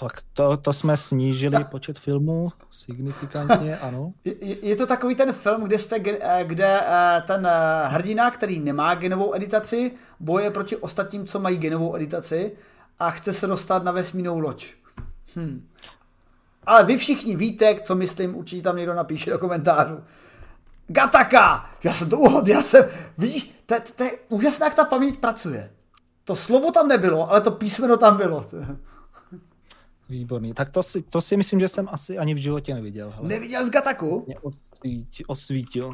[0.00, 4.12] Tak to, to jsme snížili počet filmů signifikantně, ano.
[4.24, 8.60] Je, je to takový ten film, kde, jste, eh, kde eh, ten eh, hrdina, který
[8.60, 12.52] nemá genovou editaci, boje proti ostatním, co mají genovou editaci
[12.98, 14.66] a chce se dostat na vesmírnou loď.
[15.36, 15.68] Hm.
[16.66, 20.00] Ale vy všichni víte, co myslím, určitě tam někdo napíše do komentářů.
[20.88, 21.70] Gataka!
[21.84, 22.84] Já jsem to uhod, já jsem,
[23.18, 25.70] vidíš, to, to, to je úžasná, jak ta paměť pracuje.
[26.24, 28.46] To slovo tam nebylo, ale to písmeno tam bylo.
[30.10, 30.54] Výborný.
[30.54, 33.12] Tak to si, to si myslím, že jsem asi ani v životě neviděl.
[33.16, 33.28] Hele.
[33.28, 34.24] Neviděl z Gataku?
[34.26, 35.26] Mě osvítil.
[35.28, 35.92] osvítil.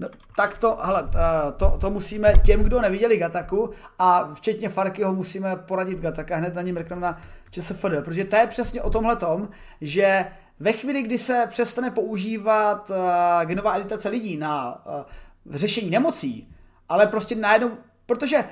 [0.00, 1.08] No, tak to, hele,
[1.56, 6.62] to, to musíme těm, kdo neviděli Gataku a včetně Farkyho musíme poradit Gataka, hned na
[6.62, 9.48] něm mrkneme na ČSFD, protože to je přesně o tomhle tom,
[9.80, 10.26] že
[10.60, 12.96] ve chvíli, kdy se přestane používat uh,
[13.44, 16.48] genová editace lidí na uh, řešení nemocí,
[16.88, 17.70] ale prostě najednou,
[18.06, 18.44] protože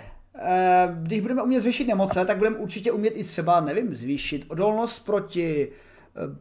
[1.02, 5.68] když budeme umět řešit nemoce, tak budeme určitě umět i třeba, nevím, zvýšit odolnost proti
[6.16, 6.36] eh,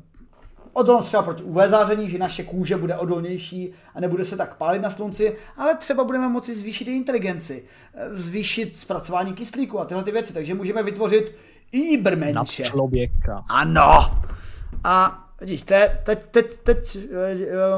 [0.73, 4.81] odolnost třeba proti UV záření, že naše kůže bude odolnější a nebude se tak pálit
[4.81, 10.03] na slunci, ale třeba budeme moci zvýšit i inteligenci, eh, zvýšit zpracování kyslíku a tyhle
[10.03, 11.35] ty věci, takže můžeme vytvořit
[11.71, 12.63] Ibermenše.
[12.63, 13.43] Na člověka.
[13.49, 13.99] Ano.
[14.83, 16.97] A Vidíš, teď, teď, teď, teď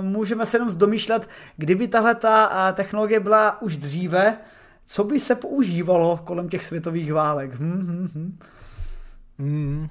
[0.02, 4.38] můžeme se jenom zdomýšlet, kdyby tahle ta technologie byla už dříve,
[4.86, 7.54] co by se používalo kolem těch světových válek.
[7.54, 8.40] Hm, hm, hm.
[9.40, 9.90] Hmm.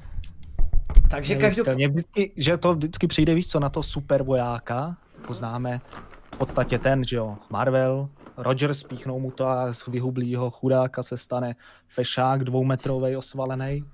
[1.11, 1.89] Takže každopádně...
[1.89, 5.81] Vždycky, že to vždycky přijde, víš co, na to super vojáka, poznáme
[6.35, 11.17] v podstatě ten, že jo, Marvel, Roger spíchnou mu to a z vyhublýho chudáka se
[11.17, 11.57] stane
[11.89, 13.85] fešák dvoumetrový osvalený.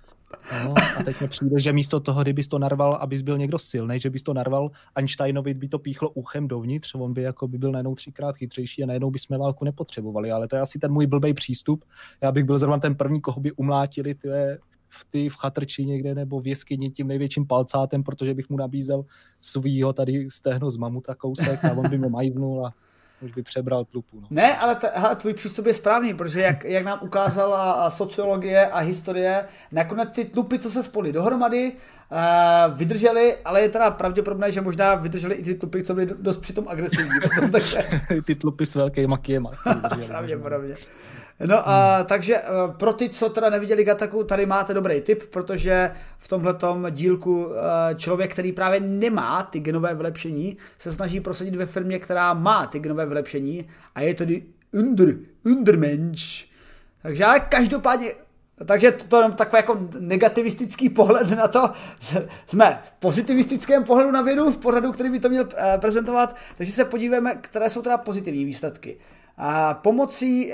[0.64, 4.00] No, a teď mi přijde, že místo toho, kdybys to narval, abys byl někdo silný,
[4.00, 7.72] že bys to narval Einsteinovi, by to píchlo uchem dovnitř, on by jako by byl
[7.72, 10.30] najednou třikrát chytřejší a najednou bychom válku nepotřebovali.
[10.30, 11.84] Ale to je asi ten můj blbej přístup.
[12.22, 16.14] Já bych byl zrovna ten první, koho by umlátili tyhle, v ty v chatrči někde
[16.14, 19.04] nebo v jeskyni tím největším palcátem, protože bych mu nabízel
[19.40, 22.74] svýho tady stehno z mamuta kousek a on by mě majznul a
[23.22, 24.20] už by přebral tlupu.
[24.20, 24.26] No.
[24.30, 28.78] Ne, ale t- hele, tvůj přístup je správný, protože jak, jak nám ukázala sociologie a
[28.78, 34.60] historie, nakonec ty tlupy, co se spoli dohromady, uh, vydrželi, ale je teda pravděpodobné, že
[34.60, 37.20] možná vydrželi i ty tlupy, co byly dost přitom agresivní.
[37.22, 37.82] Potom, takže...
[38.24, 39.50] ty tlupy s velkými kiema.
[40.06, 40.74] pravděpodobně.
[41.46, 42.06] No a hmm.
[42.06, 42.44] takže eh,
[42.76, 46.56] pro ty, co teda neviděli Gataku, tady máte dobrý tip, protože v tomhle
[46.90, 52.34] dílku eh, člověk, který právě nemá ty genové vylepšení, se snaží prosadit ve firmě, která
[52.34, 55.14] má ty genové vylepšení a je tedy Under,
[55.44, 56.44] Undermensch.
[57.02, 58.10] Takže ale každopádně
[58.66, 61.70] takže to, to je takový jako negativistický pohled na to.
[62.46, 66.72] Jsme v pozitivistickém pohledu na vědu, v pořadu, který by to měl eh, prezentovat, takže
[66.72, 68.98] se podíváme, které jsou teda pozitivní výsledky.
[69.36, 70.52] A pomocí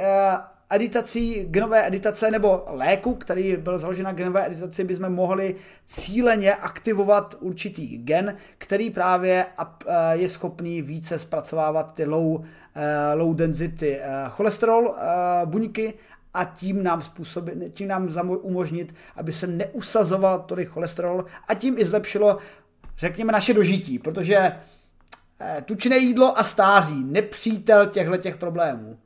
[0.71, 5.57] editací, genové editace nebo léku, který byl založen na genové editaci, bychom mohli
[5.87, 9.67] cíleně aktivovat určitý gen, který právě eh,
[10.13, 12.45] je schopný více zpracovávat ty low,
[13.15, 14.95] low density cholesterol
[15.45, 15.95] buňky
[16.35, 18.09] a tím nám, způsobit, tím nám
[18.43, 22.39] umožnit, aby se neusazoval tolik cholesterol a tím i zlepšilo,
[22.99, 24.53] řekněme, naše dožití, protože
[25.65, 28.99] tučné jídlo a stáří, nepřítel těchto těch problémů.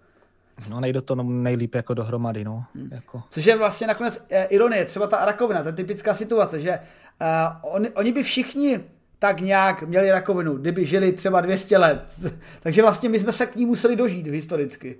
[0.68, 2.64] No nejde to nejlíp jako dohromady, no.
[2.74, 2.88] Hmm.
[2.92, 3.22] Jako.
[3.28, 6.78] Což je vlastně nakonec eh, ironie, třeba ta rakovina, ta typická situace, že
[7.20, 8.80] uh, on, oni by všichni
[9.18, 12.02] tak nějak měli rakovinu, kdyby žili třeba 200 let.
[12.61, 14.98] Takže vlastně my jsme se k ní museli dožít historicky.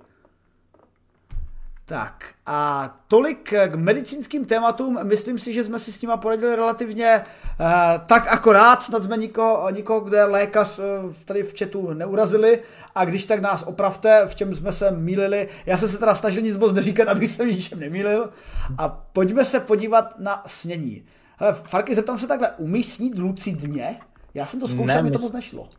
[1.85, 4.99] Tak a tolik k medicínským tématům.
[5.03, 7.21] Myslím si, že jsme si s nima poradili relativně
[7.59, 7.65] uh,
[8.05, 12.59] tak akorát, snad jsme nikoho, nikoho kde lékař uh, tady v chatu neurazili
[12.95, 15.49] a když tak nás opravte, v čem jsme se mýlili.
[15.65, 18.29] Já jsem se teda snažil nic moc neříkat, abych se v ničem nemýlil.
[18.77, 21.03] A pojďme se podívat na snění.
[21.37, 23.99] Hele, Farky, zeptám se takhle, umíš snít lucidně?
[24.33, 25.69] Já jsem to zkoušel, ne, mi to moc nešlo.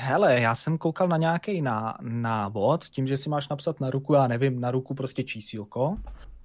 [0.00, 1.64] Hele, já jsem koukal na nějaký
[2.00, 5.96] návod, tím, že si máš napsat na ruku, já nevím, na ruku prostě čísílko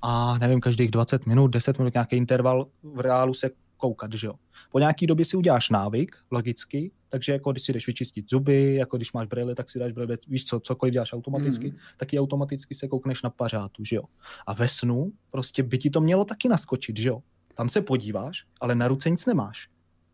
[0.01, 4.33] a nevím, každých 20 minut, 10 minut nějaký interval v reálu se koukat, že jo.
[4.71, 8.97] Po nějaký době si uděláš návyk, logicky, takže jako když si jdeš vyčistit zuby, jako
[8.97, 11.77] když máš brýle, tak si dáš brýle, víš co, cokoliv děláš automaticky, mm.
[11.97, 14.03] tak i automaticky se koukneš na pařátu, že jo.
[14.47, 17.19] A ve snu prostě by ti to mělo taky naskočit, že jo.
[17.55, 19.72] Tam se podíváš, ale na ruce nic nemáš.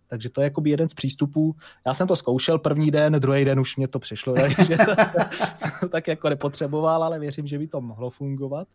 [0.10, 1.56] Takže to je jakoby jeden z přístupů.
[1.88, 4.78] Já jsem to zkoušel první den, druhý den už mě to přišlo, takže
[5.56, 8.68] jsem to tak jako nepotřeboval, ale věřím, že by to mohlo fungovat.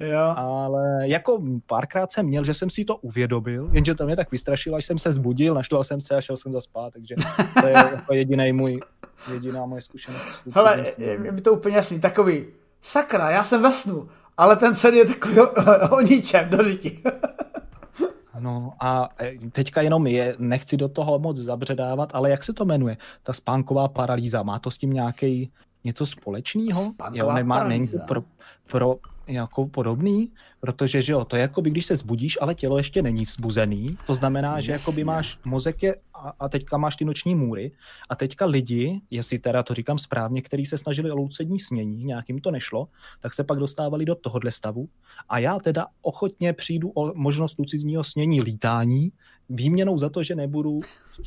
[0.00, 0.34] Jo.
[0.36, 4.76] Ale jako párkrát jsem měl, že jsem si to uvědomil, jenže to mě tak vystrašilo,
[4.76, 7.14] až jsem se zbudil, naštval jsem se a šel jsem zaspát, takže
[7.60, 8.80] to je jako jediný můj,
[9.32, 10.46] jediná moje zkušenost.
[10.54, 12.46] Hele, je mi to úplně jasný, takový,
[12.80, 15.48] sakra, já jsem ve snu, ale ten sen je takový o,
[15.96, 17.02] o ničem, do řiti.
[18.38, 22.64] No a e, teďka jenom je, nechci do toho moc zabředávat, ale jak se to
[22.64, 22.96] jmenuje?
[23.22, 25.50] Ta spánková paralýza, má to s tím nějaký
[25.84, 26.82] něco společného?
[26.82, 28.22] Spánková jo, nemá, není to pro,
[28.66, 28.96] pro
[29.26, 33.02] jako podobný, protože že jo, to je jako by když se zbudíš, ale tělo ještě
[33.02, 37.04] není vzbuzený, to znamená, že jako by máš mozek je a, a teďka máš ty
[37.04, 37.72] noční můry.
[38.08, 42.38] A teďka lidi, jestli teda to říkám správně, kteří se snažili o loucední snění, nějakým
[42.38, 42.88] to nešlo,
[43.20, 44.88] tak se pak dostávali do tohohle stavu.
[45.28, 49.12] A já teda ochotně přijdu o možnost lucidního snění lítání,
[49.48, 50.78] výměnou za to, že nebudu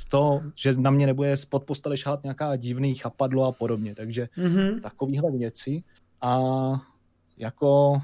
[0.10, 4.82] to, že na mě nebude spod postele šát nějaká divný chapadlo a podobně, takže mm-hmm.
[4.82, 5.84] takovýhle věci.
[6.22, 6.40] A
[7.38, 8.02] jako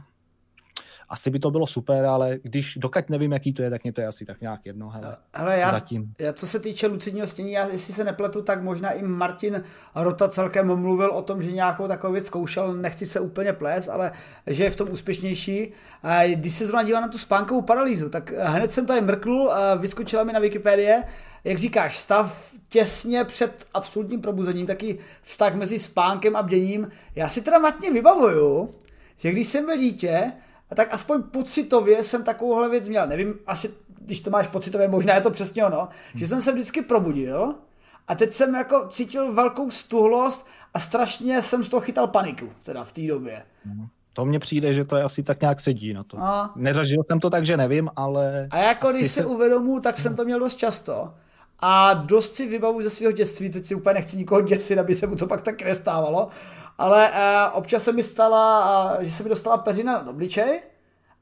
[1.09, 4.01] asi by to bylo super, ale když dokud nevím, jaký to je, tak mě to
[4.01, 4.89] je asi tak nějak jedno.
[4.89, 6.13] Hele, hele já, zatím.
[6.19, 9.63] já, co se týče lucidního stění, já, jestli se nepletu, tak možná i Martin
[9.95, 14.11] Rota celkem mluvil o tom, že nějakou takovou věc zkoušel, nechci se úplně plést, ale
[14.47, 15.71] že je v tom úspěšnější.
[16.03, 20.23] A když se zrovna dívám na tu spánkovou paralýzu, tak hned jsem tady mrknul, vyskočila
[20.23, 20.95] mi na Wikipedii,
[21.43, 26.89] jak říkáš, stav těsně před absolutním probuzením, taky vztah mezi spánkem a bděním.
[27.15, 28.75] Já si teda matně vybavuju,
[29.21, 30.31] že když jsem byl dítě,
[30.75, 33.07] tak aspoň pocitově jsem takovouhle věc měl.
[33.07, 35.89] Nevím, asi když to máš pocitově, možná je to přesně ono, hmm.
[36.15, 37.55] že jsem se vždycky probudil
[38.07, 42.83] a teď jsem jako cítil velkou stuhlost a strašně jsem z toho chytal paniku, teda
[42.83, 43.43] v té době.
[43.65, 43.87] Hmm.
[44.13, 46.17] To mně přijde, že to je asi tak nějak sedí na to.
[46.19, 46.53] A...
[46.55, 48.47] Nezažil jsem to tak, že nevím, ale...
[48.51, 51.13] A jako když se uvědomu, tak jsem to měl dost často.
[51.59, 55.07] A dost si vybavu ze svého dětství, teď si úplně nechci nikoho děsit, aby se
[55.07, 56.27] mu to pak tak nestávalo,
[56.81, 60.61] ale uh, občas se mi stala, uh, že se mi dostala peřina na obličej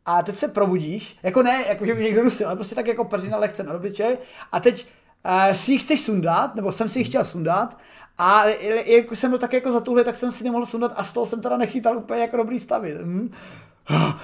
[0.06, 3.06] a teď se probudíš, jako ne, jako že by někdo dusil, ale prostě tak jako
[3.06, 4.18] peřina lehce na obličej
[4.52, 4.88] a teď
[5.26, 7.78] uh, si ji chceš sundat, nebo jsem si ji chtěl sundat
[8.18, 8.46] a
[8.86, 11.42] jak jsem byl tak jako zatuhlý, tak jsem si nemohl sundat a z toho jsem
[11.42, 12.98] teda nechytal úplně jako dobrý stavy.
[13.02, 13.32] Hm?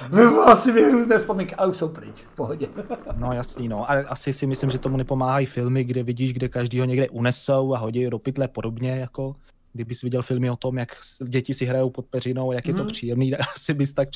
[0.09, 2.67] Vyvolal si mi různé vzpomínky, ale už jsou pryč, v pohodě.
[3.17, 3.91] No jasný, no.
[3.91, 7.73] A asi si myslím, že tomu nepomáhají filmy, kde vidíš, kde každý ho někde unesou
[7.73, 9.35] a hodí do pytle podobně, jako
[9.75, 10.89] kdybys viděl filmy o tom, jak
[11.27, 12.91] děti si hrajou pod peřinou, jak je to mhm.
[12.91, 14.09] příjemný, asi bys tak,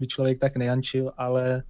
[0.00, 1.62] by člověk tak nejančil, ale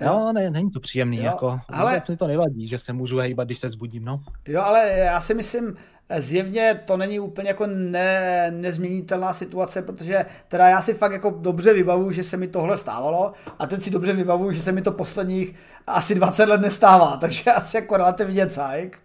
[0.00, 3.48] Jo, ne, není to příjemný, jo, jako, ale mi to nevadí, že se můžu hejbat,
[3.48, 4.22] když se zbudím, no.
[4.48, 5.76] Jo, ale já si myslím,
[6.18, 11.72] zjevně to není úplně jako ne, nezměnitelná situace, protože teda já si fakt jako dobře
[11.72, 14.92] vybavu, že se mi tohle stávalo a teď si dobře vybavu, že se mi to
[14.92, 15.54] posledních
[15.86, 18.98] asi 20 let nestává, takže asi jako relativně cajk.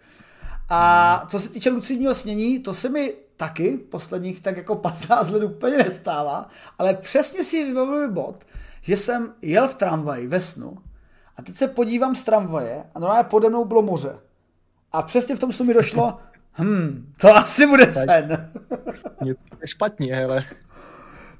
[0.68, 5.42] A co se týče lucidního snění, to se mi taky posledních tak jako 15 let
[5.42, 8.44] úplně nestává, ale přesně si vybavuju bod,
[8.82, 10.78] že jsem jel v tramvaji ve snu
[11.36, 14.18] a teď se podívám z tramvaje a normálně pode mnou bylo moře.
[14.92, 16.18] A přesně v tom snu mi došlo,
[16.58, 18.50] hm, to asi bude sen.
[19.22, 20.44] Něco je špatně, hele.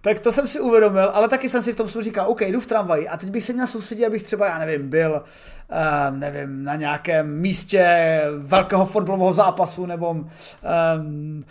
[0.01, 2.61] Tak to jsem si uvědomil, ale taky jsem si v tom snu říkal, OK, jdu
[2.61, 5.25] v tramvaji a teď bych se měl soustředit, abych třeba, já nevím, byl,
[5.71, 11.45] uh, nevím, na nějakém místě velkého fotbalového zápasu nebo um,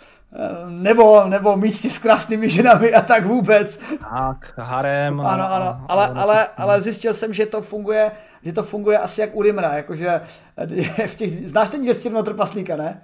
[0.68, 3.78] nebo, nebo místě s krásnými ženami a tak vůbec.
[4.00, 5.20] Tak, harem.
[5.20, 8.12] Ano, ano, ale, ale, ale zjistil jsem, že to funguje,
[8.42, 10.20] že to funguje asi jak u Rimra, jakože
[11.06, 13.00] v těch, znáš ten z trpaslíka, ne?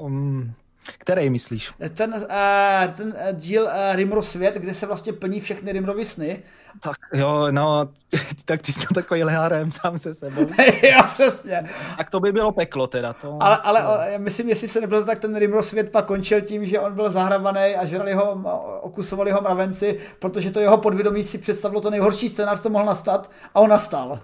[0.00, 0.54] Um,
[0.98, 1.70] který myslíš?
[1.94, 6.42] Ten, uh, ten díl uh, Rimro svět, kde se vlastně plní všechny Rimrovy sny.
[6.80, 7.88] Tak jo, no,
[8.44, 10.40] tak ty jsi takový lehárem sám se sebou.
[10.82, 11.68] jo, přesně.
[11.96, 13.12] Tak to by bylo peklo teda.
[13.12, 14.12] To, ale, ale to...
[14.12, 17.10] já myslím, jestli se nebylo tak ten Rimro svět pak končil tím, že on byl
[17.10, 18.42] zahrabaný a žrali ho,
[18.80, 23.30] okusovali ho mravenci, protože to jeho podvědomí si představilo to nejhorší scénář, co mohl nastat
[23.54, 24.20] a on nastal.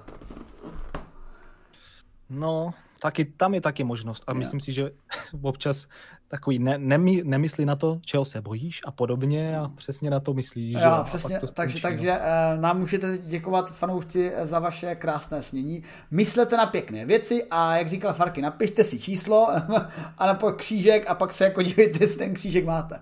[2.31, 4.25] No, taky, tam je taky možnost.
[4.27, 4.39] A yeah.
[4.39, 4.91] myslím si, že
[5.43, 5.87] občas
[6.35, 10.35] takový ne, nemý, nemyslí na to, čeho se bojíš a podobně a přesně na to
[10.35, 10.75] myslíš.
[10.75, 11.05] Jo, že?
[11.05, 15.83] přesně, to takže, takže uh, nám můžete děkovat fanoušci za vaše krásné snění.
[16.11, 19.49] Myslete na pěkné věci a jak říkal Farky, napište si číslo
[20.19, 23.01] a na křížek a pak se jako dívejte, jestli ten křížek máte.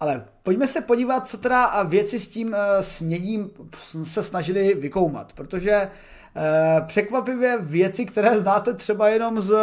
[0.00, 3.50] Ale pojďme se podívat, co teda věci s tím uh, sněním
[4.04, 5.90] se snažili vykoumat, protože
[6.86, 9.54] překvapivě věci, které znáte třeba jenom z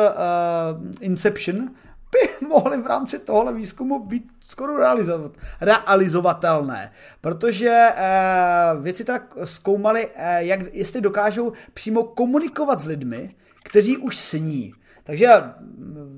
[1.02, 1.70] Inception,
[2.12, 5.32] by mohly v rámci tohle výzkumu být skoro realizovat,
[5.62, 6.92] realizovatelné,
[7.22, 14.18] protože uh, věci tak zkoumaly, uh, jak, jestli dokážou přímo komunikovat s lidmi, kteří už
[14.18, 14.74] sní.
[15.04, 15.44] Takže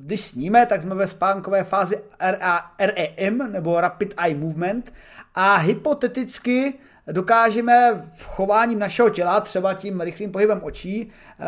[0.02, 1.98] když sníme, tak jsme ve spánkové fázi
[2.80, 4.94] REM, nebo Rapid Eye Movement,
[5.36, 6.74] a hypoteticky
[7.12, 11.46] dokážeme v chováním našeho těla, třeba tím rychlým pohybem očí, eh,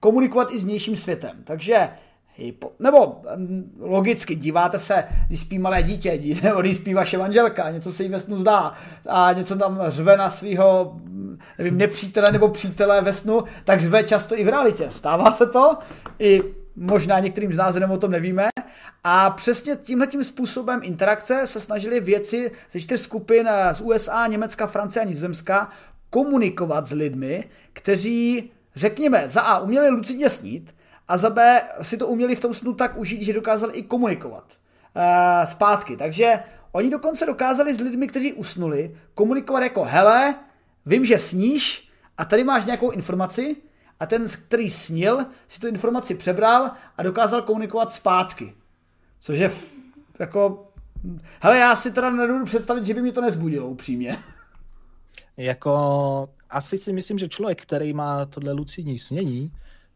[0.00, 1.36] komunikovat i s vnějším světem.
[1.44, 1.88] Takže
[2.78, 7.92] nebo mm, logicky díváte se, když spí malé dítě, nebo když spí vaše manželka, něco
[7.92, 8.72] se jí ve snu zdá
[9.08, 10.96] a něco tam řve na svého
[11.58, 14.88] nevím, nepřítele nebo přítele ve snu, tak řve často i v realitě.
[14.90, 15.78] Stává se to
[16.18, 16.42] i
[16.76, 18.48] možná některým z nás jenom o tom nevíme.
[19.04, 24.26] A přesně tímhle tím způsobem interakce se snažili věci ze čtyř skupin eh, z USA,
[24.26, 25.70] Německa, Francie a Nizozemska
[26.10, 30.74] komunikovat s lidmi, kteří, řekněme, za A uměli lucidně snít
[31.10, 34.44] a za B si to uměli v tom snu tak užít, že dokázali i komunikovat
[34.96, 35.96] uh, zpátky.
[35.96, 36.42] Takže
[36.72, 40.34] oni dokonce dokázali s lidmi, kteří usnuli, komunikovat jako hele,
[40.86, 41.88] vím, že sníš
[42.18, 43.56] a tady máš nějakou informaci,
[44.00, 48.54] a ten, který snil, si tu informaci přebral a dokázal komunikovat zpátky.
[49.20, 49.50] Což je
[50.18, 50.72] jako...
[51.40, 54.18] Hele, já si teda nedovedu představit, že by mi to nezbudilo upřímně.
[55.36, 59.52] Jako, asi si myslím, že člověk, který má tohle lucidní snění,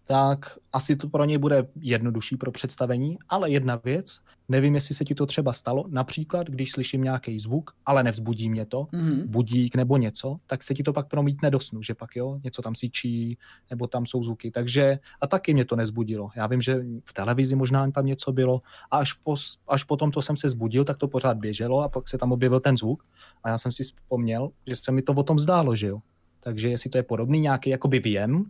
[0.07, 5.05] tak asi to pro něj bude jednodušší pro představení, ale jedna věc, nevím, jestli se
[5.05, 9.27] ti to třeba stalo, například, když slyším nějaký zvuk, ale nevzbudí mě to, mm-hmm.
[9.27, 12.63] budík nebo něco, tak se ti to pak promítne do snu, že pak jo, něco
[12.63, 13.39] tam sičí,
[13.71, 16.31] nebo tam jsou zvuky, takže a taky mě to nezbudilo.
[16.37, 19.37] Já vím, že v televizi možná tam něco bylo a až, po,
[19.69, 22.61] až potom to jsem se zbudil, tak to pořád běželo a pak se tam objevil
[22.61, 23.05] ten zvuk
[23.43, 26.01] a já jsem si vzpomněl, že se mi to o tom zdálo, že jo.
[26.41, 28.45] Takže jestli to je podobný nějaký jakoby věm,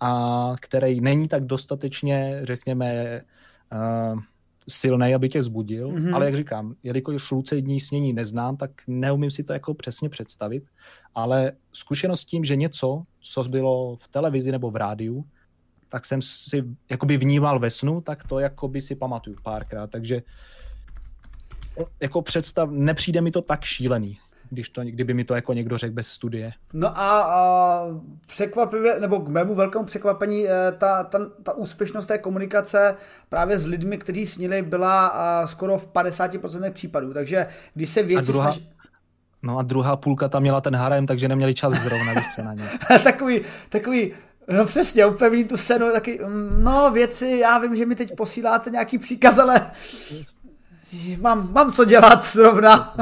[0.00, 3.20] a který není tak dostatečně, řekněme,
[3.72, 4.20] uh,
[4.68, 6.14] silný, aby tě zbudil, mm-hmm.
[6.14, 10.64] ale jak říkám, jelikož lucidní snění neznám, tak neumím si to jako přesně představit,
[11.14, 15.24] ale zkušenost s tím, že něco, co bylo v televizi nebo v rádiu,
[15.88, 20.22] tak jsem si jakoby vnímal ve snu, tak to jakoby si pamatuju párkrát, takže
[22.00, 24.18] jako představ, nepřijde mi to tak šílený
[24.50, 26.52] když to, kdyby mi to jako někdo řekl bez studie.
[26.72, 27.84] No a, a
[28.26, 32.96] překvapivě, nebo k mému velkému překvapení, eh, ta, ta, ta úspěšnost té komunikace
[33.28, 35.14] právě s lidmi, kteří snili, byla
[35.46, 37.12] skoro v 50% případů.
[37.12, 38.30] Takže když se věci...
[38.30, 38.52] A druhá...
[38.52, 38.64] Snaž...
[39.42, 42.54] No a druhá půlka tam měla ten harem, takže neměli čas zrovna, když se na
[42.54, 42.64] ně.
[43.04, 44.12] takový, takový,
[44.48, 48.70] No přesně, úplně tu scénu, taky, mm, no věci, já vím, že mi teď posíláte
[48.70, 49.70] nějaký příkaz, ale
[51.20, 52.94] mám, mám co dělat zrovna.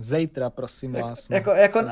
[0.00, 1.28] Zítra, prosím vás.
[1.28, 1.36] No.
[1.36, 1.82] Jako, jako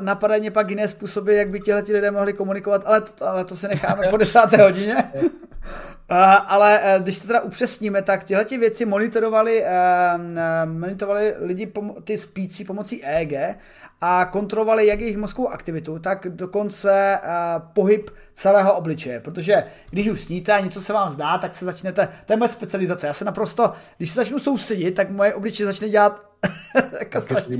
[0.00, 3.56] napadají mě pak jiné způsoby, jak by tihle lidé mohli komunikovat, ale to, ale to
[3.56, 4.96] si necháme po desáté hodině.
[6.46, 11.72] ale uh, když to teda upřesníme, tak tyhle ty věci monitorovali, uh, monitorovali lidi,
[12.04, 13.56] ty spící pomocí EEG
[14.00, 19.20] a kontrolovali jak jejich mozkovou aktivitu, tak dokonce uh, pohyb celého obličeje.
[19.20, 22.48] Protože když už sníte a něco se vám zdá, tak se začnete, to je moje
[22.48, 23.06] specializace.
[23.06, 26.22] Já se naprosto, když se začnu soustředit, tak moje obličeje začne dělat
[26.98, 27.56] jako strašný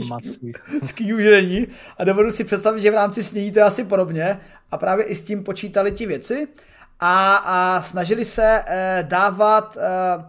[1.99, 4.41] a dovedu si představit, že v rámci snění to je asi podobně.
[4.71, 6.49] A právě i s tím počítali ti věci
[7.01, 10.25] a, a snažili se eh, dávat, eh,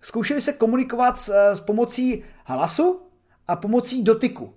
[0.00, 3.02] zkoušeli se komunikovat s, eh, s pomocí hlasu
[3.48, 4.54] a pomocí dotyku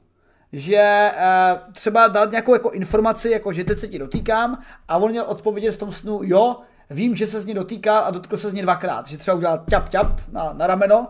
[0.56, 5.12] že eh, třeba dát nějakou jako informaci, jako že teď se ti dotýkám a on
[5.12, 6.56] měl odpovědět v tom snu, jo,
[6.90, 9.64] vím, že se z ní dotýká a dotkl se z ní dvakrát, že třeba udělal
[9.70, 11.08] ťap ťap na, na rameno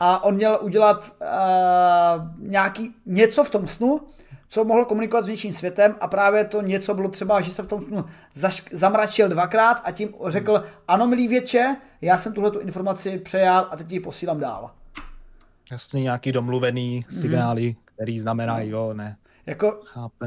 [0.00, 4.00] a on měl udělat uh, nějaký něco v tom snu,
[4.48, 7.66] co mohl komunikovat s vnějším světem a právě to něco bylo třeba, že se v
[7.66, 12.58] tom snu zaš- zamračil dvakrát a tím řekl, ano milý větše, já jsem tuhle tu
[12.58, 14.70] informaci přejal a teď ji posílám dál.
[15.70, 17.87] Jasně nějaký domluvený signály, mm.
[17.98, 19.16] Který znamená jo, ne.
[19.46, 19.80] Jako,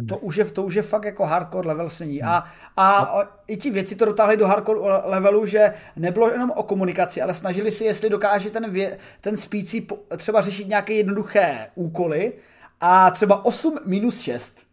[0.10, 2.20] to už, je, to už je fakt jako hardcore level sení.
[2.20, 2.32] Hmm.
[2.32, 2.48] A,
[2.78, 3.30] a no.
[3.48, 7.72] i ti věci to dotáhli do hardcore levelu, že nebylo jenom o komunikaci, ale snažili
[7.72, 12.34] si, jestli dokáže ten, vě, ten spící třeba řešit nějaké jednoduché úkoly
[12.80, 14.64] a třeba 8 minus 6.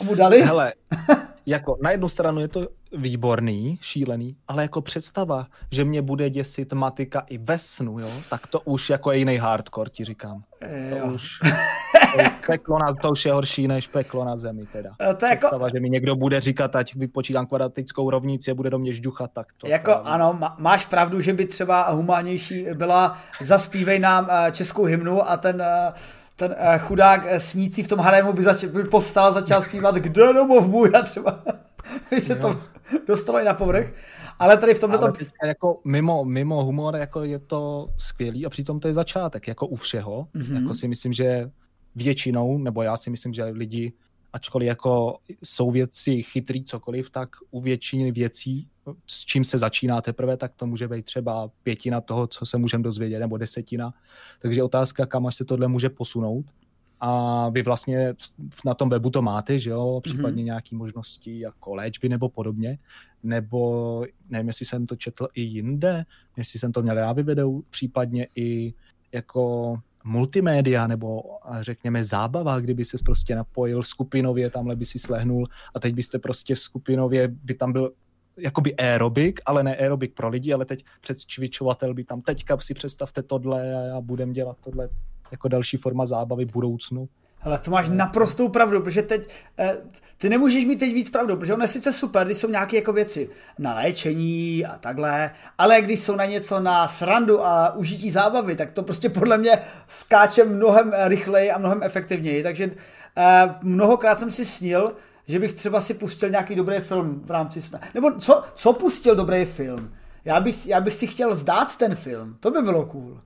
[0.00, 0.42] A mu dali?
[0.42, 0.72] Hele,
[1.46, 6.72] jako na jednu stranu je to výborný, šílený, ale jako představa, že mě bude děsit
[6.72, 10.42] matika i ve snu, jo, tak to už jako je jiný hardcore, ti říkám.
[11.00, 11.46] To už, to
[12.46, 14.90] peklo na, to už je horší než peklo na zemi teda.
[14.98, 18.70] To je jako- představa, že mi někdo bude říkat, ať vypočítám kvadratickou rovnici a bude
[18.70, 20.10] do mě žduchat, tak to Jako právě.
[20.10, 25.62] ano, máš pravdu, že by třeba humánější byla zaspívej nám eh, českou hymnu a ten
[25.62, 25.92] eh,
[26.36, 30.32] ten chudák eh, snící v tom harému by, zač- by povstal a začal zpívat Kde
[30.32, 31.42] domov můj a třeba
[32.10, 32.60] by se to
[33.08, 33.92] dostalo i na povrch.
[34.38, 34.98] Ale tady v tomhle...
[34.98, 35.12] Ale
[35.44, 39.76] jako mimo, mimo humor jako je to skvělý a přitom to je začátek, jako u
[39.76, 40.26] všeho.
[40.34, 40.62] Mm-hmm.
[40.62, 41.50] Jako si myslím, že
[42.02, 43.92] většinou, nebo já si myslím, že lidi,
[44.32, 48.68] ačkoliv jako jsou věci chytrý cokoliv, tak u většiny věcí,
[49.06, 52.82] s čím se začíná teprve, tak to může být třeba pětina toho, co se můžeme
[52.82, 53.94] dozvědět, nebo desetina.
[54.42, 56.46] Takže otázka, kam až se tohle může posunout
[57.00, 58.14] a vy vlastně
[58.64, 60.46] na tom webu to máte, že jo, případně mm-hmm.
[60.46, 62.78] nějaké možnosti jako léčby nebo podobně,
[63.22, 66.04] nebo nevím, jestli jsem to četl i jinde,
[66.36, 68.74] jestli jsem to měl já vyvedou, případně i
[69.12, 71.22] jako multimédia nebo
[71.60, 76.54] řekněme zábava, kdyby se prostě napojil skupinově, tamhle by si slehnul a teď byste prostě
[76.54, 77.92] v skupinově, by tam byl
[78.38, 83.22] jakoby aerobik, ale ne aerobik pro lidi, ale teď předcvičovatel by tam teďka si představte
[83.22, 84.88] tohle a budem dělat tohle
[85.30, 87.08] jako další forma zábavy v budoucnu.
[87.42, 89.28] Ale to máš naprostou pravdu, protože teď,
[89.58, 89.76] eh,
[90.16, 92.92] ty nemůžeš mít teď víc pravdu, protože ono je sice super, když jsou nějaké jako
[92.92, 98.56] věci na léčení a takhle, ale když jsou na něco na srandu a užití zábavy,
[98.56, 99.58] tak to prostě podle mě
[99.88, 102.70] skáče mnohem rychleji a mnohem efektivněji, takže
[103.16, 104.92] eh, mnohokrát jsem si snil,
[105.26, 107.80] že bych třeba si pustil nějaký dobrý film v rámci sna.
[107.94, 109.94] Nebo co, co pustil dobrý film?
[110.24, 113.20] Já bych, já bych si chtěl zdát ten film, to by bylo cool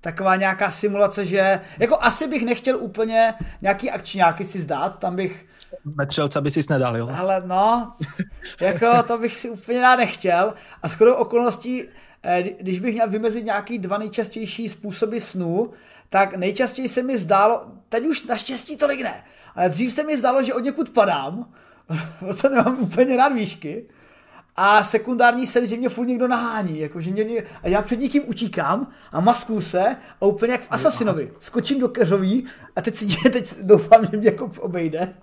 [0.00, 5.46] taková nějaká simulace, že jako asi bych nechtěl úplně nějaký akčňáky si zdát, tam bych
[5.84, 7.08] Metřelca by si nedal, jo?
[7.16, 7.92] Ale no,
[8.60, 10.54] jako to bych si úplně rád nechtěl.
[10.82, 11.84] A skoro okolností,
[12.22, 15.70] eh, když bych měl vymezit nějaký dva nejčastější způsoby snu,
[16.08, 19.24] tak nejčastěji se mi zdálo, teď už naštěstí tolik ne,
[19.54, 21.52] ale dřív se mi zdálo, že od někud padám,
[22.42, 23.86] to nemám úplně rád výšky,
[24.60, 27.24] a sekundární sen, že mě furt někdo nahání, jako, že mě,
[27.62, 31.32] a já před někým utíkám a masku se a úplně jak v Asasinovi.
[31.40, 32.44] Skočím do keřoví
[32.76, 35.14] a teď si teď doufám, že mě jako obejde.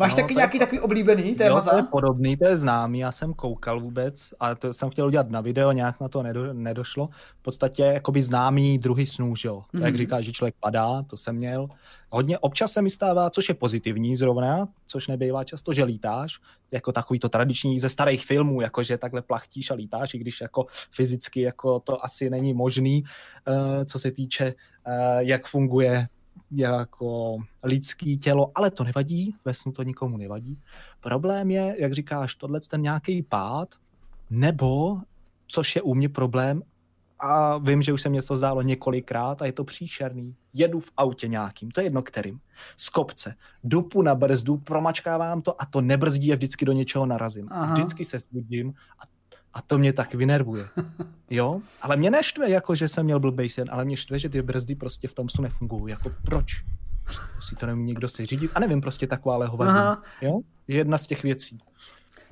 [0.00, 1.70] Máš no, taky nějaký je, takový oblíbený témata?
[1.70, 5.06] Jo, to je podobný, to je známý, já jsem koukal vůbec, ale to jsem chtěl
[5.06, 7.08] udělat na video, nějak na to nedo, nedošlo.
[7.38, 9.62] V podstatě jakoby známý druhý snů, že jo.
[9.74, 9.84] Mm-hmm.
[9.84, 11.68] Jak říká, že člověk padá, to jsem měl.
[12.10, 16.40] Hodně občas se mi stává, což je pozitivní zrovna, což nebývá často, že lítáš,
[16.70, 20.40] jako takový to tradiční ze starých filmů, jako že takhle plachtíš a lítáš, i když
[20.40, 23.04] jako fyzicky jako to asi není možný,
[23.48, 24.54] uh, co se týče,
[24.86, 26.08] uh, jak funguje
[26.50, 30.58] jako lidský tělo, ale to nevadí, ve snu to nikomu nevadí.
[31.00, 33.68] Problém je, jak říkáš, tohle ten nějaký pád,
[34.30, 34.98] nebo,
[35.46, 36.62] což je u mě problém,
[37.20, 40.34] a vím, že už se mě to zdálo několikrát a je to příšerný.
[40.52, 42.40] Jedu v autě nějakým, to je jedno kterým,
[42.76, 43.34] z kopce,
[43.64, 47.48] dupu na brzdu, promačkávám to a to nebrzdí a vždycky do něčeho narazím.
[47.50, 47.74] Aha.
[47.74, 49.02] Vždycky se zbudím a
[49.54, 50.64] a to mě tak vynervuje.
[51.32, 51.60] Jo?
[51.82, 54.74] Ale mě neštve, jako že jsem měl blbej sen, ale mě štve, že ty brzdy
[54.74, 55.90] prostě v tom snu nefungují.
[55.90, 56.46] Jako proč?
[57.48, 58.50] Si to nemůže někdo si řídit?
[58.54, 60.00] A nevím, prostě taková hovadí.
[60.22, 60.40] Jo?
[60.68, 61.58] Jedna z těch věcí.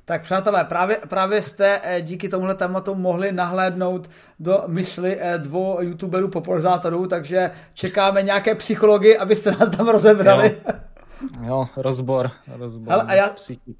[0.05, 4.09] Tak přátelé, právě, právě jste eh, díky tomuhle tématu mohli nahlédnout
[4.39, 10.57] do mysli eh, dvou youtuberů popularizátorů, takže čekáme nějaké psychologi, abyste nás tam rozebrali.
[10.67, 10.73] Jo.
[11.47, 12.89] Jo, rozbor, rozbor.
[12.89, 13.35] Hele, a, já,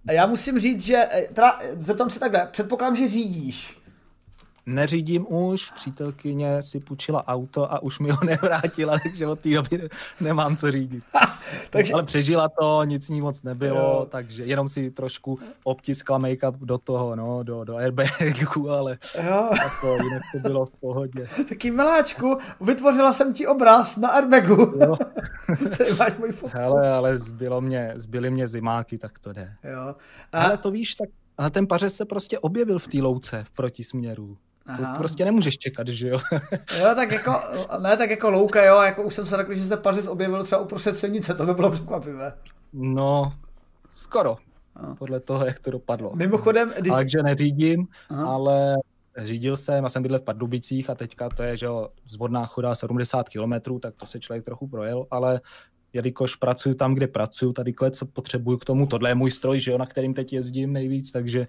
[0.07, 3.78] a já musím říct, že, eh, teda, zeptám se takhle, předpokládám, že řídíš.
[4.73, 9.89] Neřídím už, přítelkyně si půjčila auto a už mi ho nevrátila, takže od té doby
[10.21, 11.03] nemám co řídit.
[11.69, 11.93] takže...
[11.93, 14.07] Ale přežila to, nic ní moc nebylo, jo.
[14.09, 18.97] takže jenom si trošku obtiskla make-up do toho, no, do, do airbagu, ale
[19.27, 19.49] jo.
[19.81, 21.27] to, jinak to bylo v pohodě.
[21.49, 24.73] Taky miláčku, vytvořila jsem ti obraz na airbagu.
[24.81, 24.97] Jo.
[25.77, 26.57] Tady máš můj fotku.
[26.57, 29.53] Hele, ale zbylo mě, zbyly mě zimáky, tak to jde.
[29.63, 29.95] Jo.
[30.31, 30.43] A...
[30.43, 31.09] Ale to víš, tak
[31.39, 34.37] ale ten pařez se prostě objevil v té louce v protisměru.
[34.69, 34.93] Aha.
[34.93, 36.19] To prostě nemůžeš čekat, že jo?
[36.79, 37.41] jo, tak jako,
[37.79, 40.61] ne, tak jako louka, jo, jako už jsem se řekl, že se Pařis objevil třeba
[40.61, 42.33] uprostřed silnice, to by bylo překvapivé.
[42.73, 43.33] No,
[43.91, 44.37] skoro,
[44.81, 44.95] no.
[44.95, 46.11] podle toho, jak to dopadlo.
[46.15, 46.93] Mimochodem, když...
[46.93, 48.27] Takže neřídím, Aha.
[48.27, 48.75] ale
[49.17, 52.75] řídil jsem, já jsem bydlel v Pardubicích a teďka to je, že jo, zvodná choda
[52.75, 55.41] 70 km, tak to se člověk trochu projel, ale
[55.93, 59.71] jelikož pracuji tam, kde pracuji, tady klec potřebuju k tomu, tohle je můj stroj, že
[59.71, 61.47] jo, na kterým teď jezdím nejvíc, takže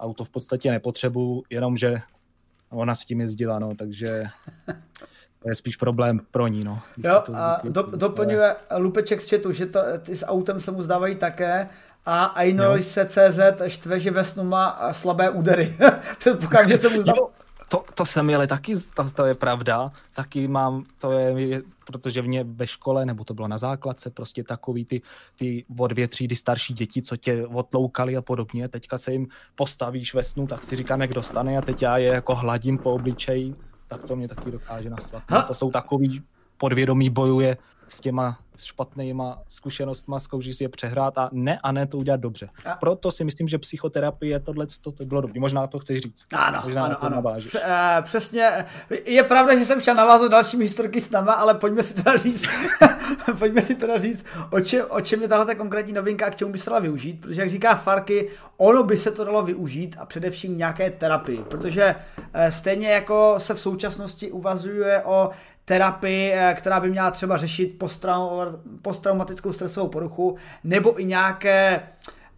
[0.00, 2.00] auto v podstatě nepotřebuju, jenom že
[2.70, 4.24] ona s tím jezdila, no, takže
[5.42, 6.80] to je spíš problém pro ní, no.
[7.04, 11.16] Jo, a do, doplňuje Lupeček z chatu, že to, ty s autem se mu zdávají
[11.16, 11.66] také
[12.06, 15.76] a Ainol se CZ štve, že ve snu má slabé údery.
[16.18, 17.30] Předpokládám, že se mu zdalo.
[17.68, 22.44] To, to jsem měl taky, to, to je pravda, taky mám, to je, protože mě
[22.44, 25.02] ve škole, nebo to bylo na základce, prostě takový ty,
[25.36, 30.14] ty o dvě třídy starší děti, co tě odloukali a podobně, teďka se jim postavíš
[30.14, 33.54] ve snu, tak si říkám, jak dostane a teď já je jako hladím po obličeji,
[33.88, 35.22] tak to mě taky dokáže nastvat.
[35.46, 36.22] To jsou takový
[36.56, 37.56] podvědomí bojuje
[37.88, 42.48] s těma špatnýma zkušenostma, zkouší si je přehrát a ne a ne to udělat dobře.
[42.64, 42.76] A...
[42.76, 45.40] Proto si myslím, že psychoterapie tohle to, to bylo dobré.
[45.40, 46.26] Možná to chceš říct.
[46.32, 47.34] Ano, Možná ano, ano.
[47.36, 47.66] Pře- uh,
[48.02, 48.64] přesně.
[49.04, 52.46] Je pravda, že jsem chtěl navázat dalšími historiky s náma, ale pojďme si teda říct,
[53.38, 56.52] pojďme si teda říct, o čem, o čem je tahle konkrétní novinka a k čemu
[56.52, 60.06] by se dala využít, protože jak říká Farky, ono by se to dalo využít a
[60.06, 65.30] především nějaké terapii, protože uh, stejně jako se v současnosti uvazuje o
[65.66, 67.78] terapii, eh, která by měla třeba řešit
[68.82, 71.82] posttraumatickou stresovou poruchu, nebo i nějaké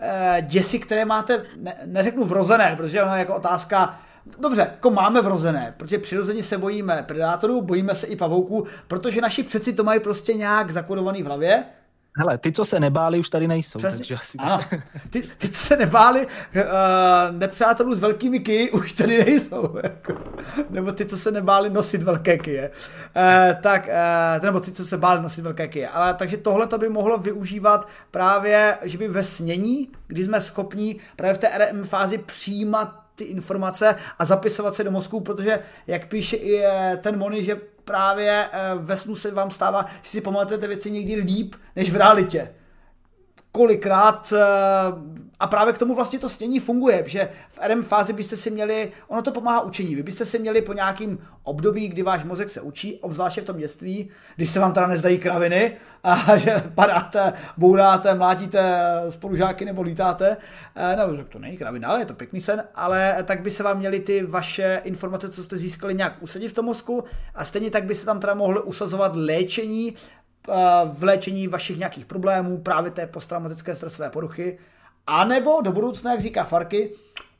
[0.00, 4.00] eh, děsi, které máte, ne, neřeknu vrozené, protože ona je jako otázka,
[4.40, 9.42] Dobře, jako máme vrozené, protože přirozeně se bojíme predátorů, bojíme se i pavouků, protože naši
[9.42, 11.64] přeci to mají prostě nějak zakodovaný v hlavě
[12.16, 13.78] Hele, ty, co se nebáli, už tady nejsou.
[13.78, 14.64] Přesně, takže asi ano.
[15.10, 16.62] Ty, ty, co se nebáli, uh,
[17.38, 19.78] nepřátelů s velkými ky, už tady nejsou.
[19.82, 20.12] Jako.
[20.70, 22.70] Nebo ty, co se nebáli nosit velké kyje.
[22.70, 23.88] Uh, tak,
[24.38, 25.88] uh, nebo ty, co se báli nosit velké kyje.
[25.88, 30.96] Ale takže tohle to by mohlo využívat právě, že by ve snění, kdy jsme schopni
[31.16, 36.08] právě v té RM fázi přijímat ty informace a zapisovat se do mozku, protože jak
[36.08, 36.62] píše i
[37.00, 37.56] ten Moni, že
[37.88, 41.96] právě eh, ve snu se vám stává, že si pamatujete věci někdy líp než v
[41.96, 42.54] realitě.
[43.52, 48.36] Kolikrát eh, a právě k tomu vlastně to stění funguje, že v RM fázi byste
[48.36, 52.24] si měli, ono to pomáhá učení, vy byste si měli po nějakým období, kdy váš
[52.24, 56.64] mozek se učí, obzvláště v tom dětství, když se vám teda nezdají kraviny a že
[56.74, 60.36] padáte, bouráte, mlátíte spolužáky nebo lítáte,
[60.76, 63.78] eh, no to není kravina, ale je to pěkný sen, ale tak by se vám
[63.78, 67.84] měly ty vaše informace, co jste získali, nějak usadit v tom mozku a stejně tak
[67.84, 69.94] by se tam teda mohlo usazovat léčení
[70.94, 74.58] v léčení vašich nějakých problémů, právě té posttraumatické stresové poruchy,
[75.06, 76.94] a nebo do budoucna, jak říká Farky,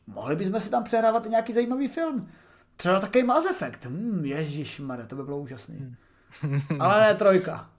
[0.07, 2.29] mohli bychom si tam přehrávat i nějaký zajímavý film.
[2.77, 3.85] Třeba takový Mass Effect.
[3.85, 5.97] Hmm, ježišmarja, to by bylo úžasný.
[6.41, 6.61] Hmm.
[6.81, 7.71] Ale ne trojka.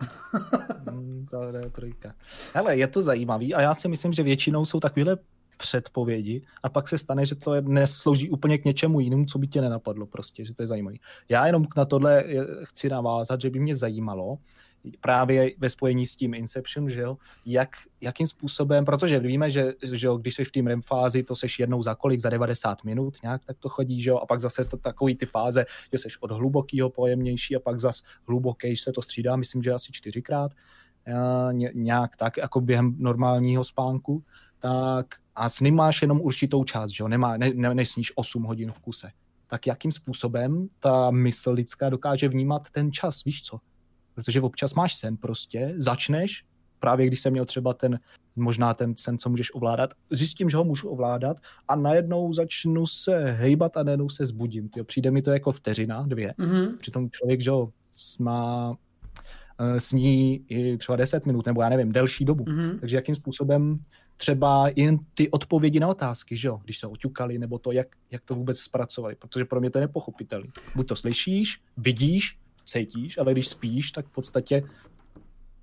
[0.90, 2.14] Hmm, to ne trojka.
[2.54, 5.18] Hele, je to zajímavý a já si myslím, že většinou jsou takovéhle
[5.58, 9.62] předpovědi a pak se stane, že to neslouží úplně k něčemu jinému, co by tě
[9.62, 11.00] nenapadlo prostě, že to je zajímavý.
[11.30, 12.24] Já jenom na tohle
[12.64, 14.38] chci navázat, že by mě zajímalo,
[15.02, 17.70] právě ve spojení s tím Inception, že jo, jak,
[18.02, 21.60] jakým způsobem, protože víme, že, že jo, když jsi v té REM fázi, to seš
[21.60, 24.78] jednou za kolik, za 90 minut, nějak tak to chodí, že jo, a pak zase
[24.78, 29.36] takový ty fáze, že seš od hlubokého pojemnější a pak zas hluboký se to střídá,
[29.36, 30.52] myslím, že asi čtyřikrát,
[31.74, 34.24] nějak tak, jako během normálního spánku,
[34.60, 38.44] tak a s ním máš jenom určitou část, že jo, Nemá, ne, ne, nesníš 8
[38.44, 39.12] hodin v kuse.
[39.48, 43.60] Tak jakým způsobem ta mysl lidská dokáže vnímat ten čas, víš co?
[44.20, 46.44] Protože občas máš sen prostě, začneš,
[46.80, 48.00] právě když jsem měl třeba ten,
[48.36, 53.32] možná ten sen, co můžeš ovládat, zjistím, že ho můžu ovládat a najednou začnu se
[53.32, 54.70] hejbat a najednou se zbudím.
[54.70, 54.86] Tyjo.
[54.86, 56.34] Přijde mi to jako vteřina, dvě.
[56.40, 56.78] Mm-hmm.
[56.78, 57.72] Přitom člověk, že ho
[58.20, 58.78] má
[59.60, 62.44] eh, sní i třeba 10 minut, nebo já nevím, delší dobu.
[62.44, 62.80] Mm-hmm.
[62.80, 63.80] Takže jakým způsobem
[64.18, 68.24] třeba jen ty odpovědi na otázky, že jo, když se oťukali, nebo to, jak, jak
[68.26, 70.48] to vůbec zpracovali, protože pro mě to je nepochopitelné.
[70.76, 72.38] Buď to slyšíš, vidíš,
[72.70, 74.64] cítíš, ale když spíš, tak v podstatě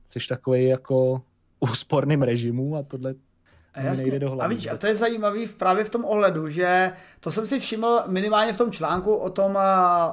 [0.09, 1.23] jsi takový jako
[1.61, 3.15] úsporným režimu a tohle
[3.75, 4.03] a, jasně.
[4.03, 4.55] nejde do hlavy.
[4.55, 7.61] A víš, a to je zajímavý v, právě v tom ohledu, že to jsem si
[7.61, 9.59] všiml minimálně v tom článku o tom,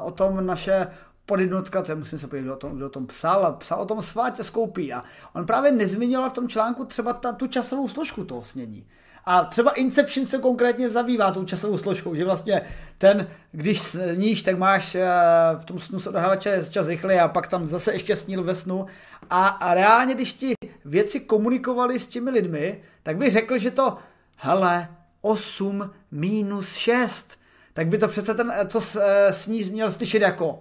[0.04, 0.88] o tom naše
[1.26, 4.02] podjednotka, to musím se podívat, kdo o tom, kdo o tom psal, psal o tom
[4.02, 8.44] Svátě Skoupí a on právě nezmínil v tom článku třeba ta, tu časovou složku toho
[8.44, 8.88] snění.
[9.26, 12.62] A třeba Inception se konkrétně zabývá tou časovou složkou, že vlastně
[12.98, 15.08] ten, když sníš, tak máš eh,
[15.56, 18.56] v tom snu se odehrává čas, čas rychle a pak tam zase ještě sníl ve
[18.56, 18.86] snu.
[19.30, 20.54] A, a reálně, když ti
[20.86, 23.98] věci komunikovali s těmi lidmi, tak bych řekl, že to,
[24.38, 24.88] hele,
[25.22, 27.40] 8 minus 6,
[27.74, 30.60] tak by to přece ten, eh, co eh, sní, měl slyšet jako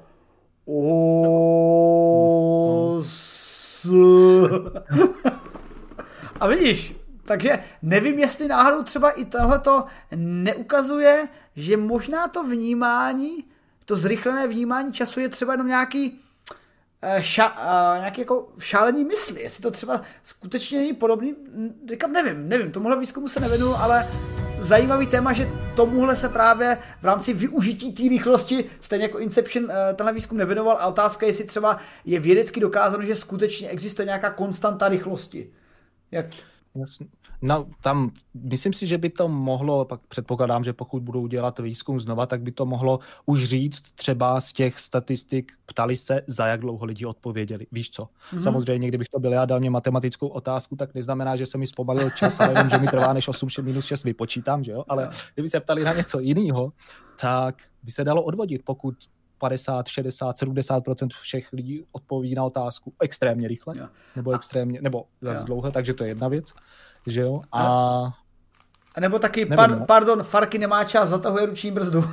[0.65, 1.33] Os...
[6.41, 6.95] A vidíš,
[7.33, 9.85] takže nevím, jestli náhodou třeba i tohleto
[10.17, 13.45] neukazuje, že možná to vnímání,
[13.85, 16.21] to zrychlené vnímání času je třeba jenom nějaký
[17.03, 21.35] eh, ša, uh, nějaký jako šálení mysli, jestli to třeba skutečně není podobný,
[21.91, 24.09] říkám, nevím, nevím, tomuhle výzkumu se nevinu, ale
[24.59, 29.95] zajímavý téma, že tomuhle se právě v rámci využití té rychlosti, stejně jako Inception, eh,
[29.95, 34.31] tenhle výzkum nevěnoval a otázka je, jestli třeba je vědecky dokázáno, že skutečně existuje nějaká
[34.31, 35.51] konstanta rychlosti.
[36.11, 36.27] Jak,
[36.75, 37.07] Jasně.
[37.43, 38.11] No, tam
[38.47, 42.43] myslím si, že by to mohlo, pak předpokládám, že pokud budou dělat výzkum znova, tak
[42.43, 47.07] by to mohlo už říct třeba z těch statistik, ptali se, za jak dlouho lidi
[47.07, 47.67] odpověděli.
[47.73, 48.05] Víš co?
[48.05, 48.41] Mm-hmm.
[48.41, 52.11] Samozřejmě, kdybych to byl já, dal mě matematickou otázku, tak neznamená, že se mi zpomalil
[52.11, 54.85] čas, ale vím, že mi trvá než 8 minus 6 vypočítám, že jo?
[54.89, 56.73] Ale kdyby se ptali na něco jiného,
[57.21, 58.95] tak by se dalo odvodit, pokud
[59.39, 60.83] 50, 60, 70
[61.21, 63.89] všech lidí odpoví na otázku extrémně rychle, jo.
[64.17, 66.55] nebo extrémně, nebo zase dlouho, takže to je jedna věc,
[67.07, 67.63] že jo, a...
[68.95, 69.87] a nebo taky, nevím, par, no.
[69.87, 72.05] pardon, Farky nemá čas, zatahuje ruční brzdu.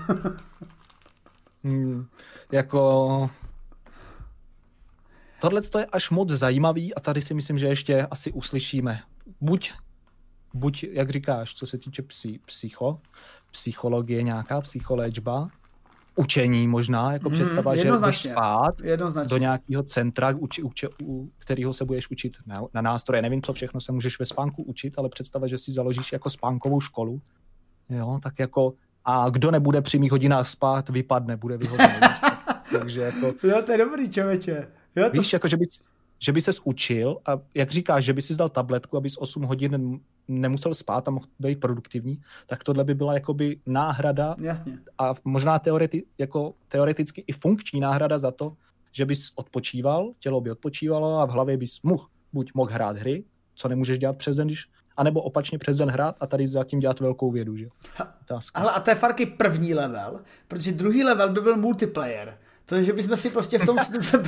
[1.64, 2.08] hmm,
[2.52, 3.30] jako...
[5.42, 9.02] Tohle je až moc zajímavý a tady si myslím, že ještě asi uslyšíme.
[9.42, 9.74] Buď,
[10.54, 13.00] buď jak říkáš, co se týče psy, psycho,
[13.52, 15.50] psychologie, nějaká psycholéčba,
[16.20, 18.82] učení možná, jako mm, představa, že budeš spát
[19.28, 23.22] do nějakého centra, uči, uči, u kterého se budeš učit na, na nástroje.
[23.22, 26.82] Nevím, co všechno se můžeš ve spánku učit, ale představa, že si založíš jako spánkovou
[26.82, 27.22] školu.
[27.90, 28.74] Jo, tak jako
[29.06, 32.00] a kdo nebude při mých hodinách spát, vypadne, bude vyhozený.
[32.72, 33.34] Takže jako...
[33.48, 34.68] Jo, to je dobrý, člověče.
[34.96, 35.22] Jo, to...
[35.22, 35.80] Víš, jako, že bys
[36.20, 40.00] že by ses učil a jak říkáš, že by si dal tabletku, abys 8 hodin
[40.28, 44.80] nemusel spát a mohl být produktivní, tak tohle by byla jakoby náhrada Jasně.
[44.98, 48.54] a možná teoreti, jako teoreticky i funkční náhrada za to,
[48.92, 53.24] že bys odpočíval, tělo by odpočívalo a v hlavě bys mohl, buď mohl hrát hry,
[53.56, 54.66] co nemůžeš dělat přes den, když,
[54.98, 57.58] anebo opačně přes den hrát a tady zatím dělat velkou vědu.
[57.58, 57.68] Že?
[58.54, 62.38] Ale a to je farky první level, protože druhý level by byl multiplayer
[62.70, 64.24] to, že bychom si prostě v tom snu se,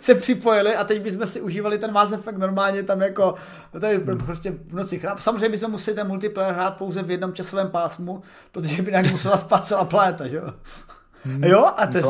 [0.00, 3.34] se připojili a teď bychom si užívali ten Mass Effect normálně tam jako
[3.80, 5.18] tady prostě v noci chráp.
[5.18, 8.22] Samozřejmě bychom museli ten multiplayer hrát pouze v jednom časovém pásmu,
[8.52, 10.52] protože by nám musela spát celá planeta, že jo?
[11.22, 11.44] Hmm.
[11.44, 12.04] Jo, a to je,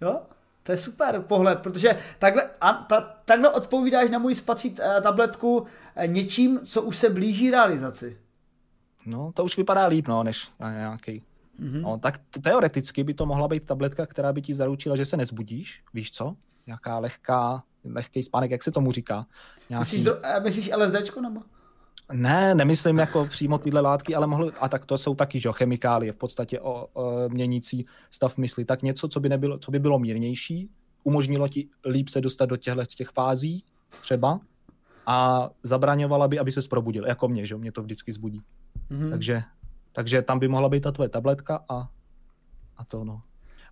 [0.00, 0.20] jo,
[0.62, 5.58] to je super pohled, protože takhle, a, ta, takhle odpovídáš na můj spací uh, tabletku
[5.58, 5.66] uh,
[6.06, 8.18] něčím, co už se blíží realizaci.
[9.06, 11.22] No, to už vypadá líp, no, než nějaký
[11.62, 11.80] Mm-hmm.
[11.80, 15.82] No, tak teoreticky by to mohla být tabletka, která by ti zaručila, že se nezbudíš,
[15.94, 16.36] víš co?
[16.66, 19.26] Nějaká lehká, lehký spánek, jak se tomu říká?
[19.70, 19.80] Nějaký...
[19.80, 21.40] Myslíš, dro- eh, myslíš LSDčko nebo?
[22.12, 26.12] Ne, nemyslím jako přímo tyhle látky, ale mohlo, a tak to jsou taky že, chemikálie,
[26.12, 28.64] v podstatě o, o, měnící stav mysli.
[28.64, 30.70] Tak něco, co by, nebylo, co by bylo mírnější,
[31.04, 33.64] umožnilo ti líp se dostat do těchto těch fází
[34.00, 34.40] třeba
[35.06, 38.42] a zabraňovala by, aby se probudil, jako mě, že mě to vždycky zbudí.
[38.90, 39.10] Mm-hmm.
[39.10, 39.42] Takže
[39.92, 41.88] takže tam by mohla být ta tvoje tabletka a,
[42.76, 43.22] a to no.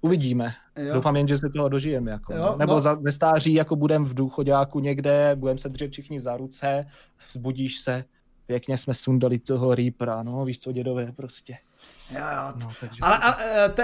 [0.00, 0.54] Uvidíme.
[0.76, 0.94] Jo.
[0.94, 2.10] Doufám jen, že se toho dožijeme.
[2.10, 2.56] Jako, jo, no.
[2.58, 2.80] Nebo no.
[2.80, 6.86] za, ve stáří jako budem v důchodáku někde, budeme se držet všichni za ruce,
[7.28, 8.04] vzbudíš se,
[8.46, 11.56] pěkně jsme sundali toho Reapera, no víš co, dědové prostě.
[12.10, 12.52] Jo, jo.
[12.64, 13.82] No, takže ale a, e, to,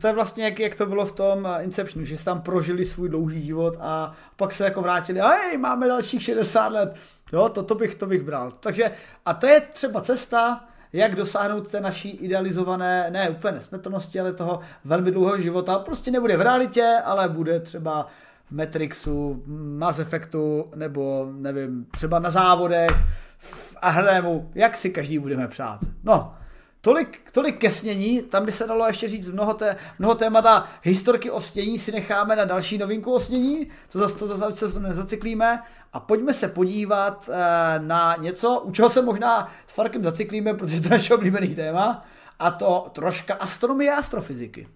[0.00, 2.84] to je vlastně jak, jak to bylo v tom e, Inceptionu, že si tam prožili
[2.84, 6.98] svůj dlouhý život a pak se jako vrátili, hej, máme dalších 60 let,
[7.32, 8.52] jo, to, to, bych, to bych bral.
[8.52, 8.90] Takže,
[9.26, 14.60] a to je třeba cesta, jak dosáhnout té naší idealizované, ne úplně nesmrtelnosti, ale toho
[14.84, 15.78] velmi dlouhého života.
[15.78, 18.06] Prostě nebude v realitě, ale bude třeba
[18.46, 19.42] v Matrixu,
[19.78, 22.90] Mass Effectu, nebo nevím, třeba na závodech,
[23.38, 25.80] v Ahremu, jak si každý budeme přát.
[26.04, 26.34] No,
[26.82, 30.68] Tolik, tolik ke snění, tam by se dalo ještě říct mnoho, té, mnoho témata.
[30.82, 34.80] Historky o snění si necháme na další novinku o snění, to zase, to zase se
[34.80, 35.62] nezacyklíme.
[35.92, 40.80] A pojďme se podívat eh, na něco, u čeho se možná s Farkem zacyklíme, protože
[40.80, 42.04] to je naše oblíbený téma,
[42.38, 44.68] a to troška astronomie a astrofyziky.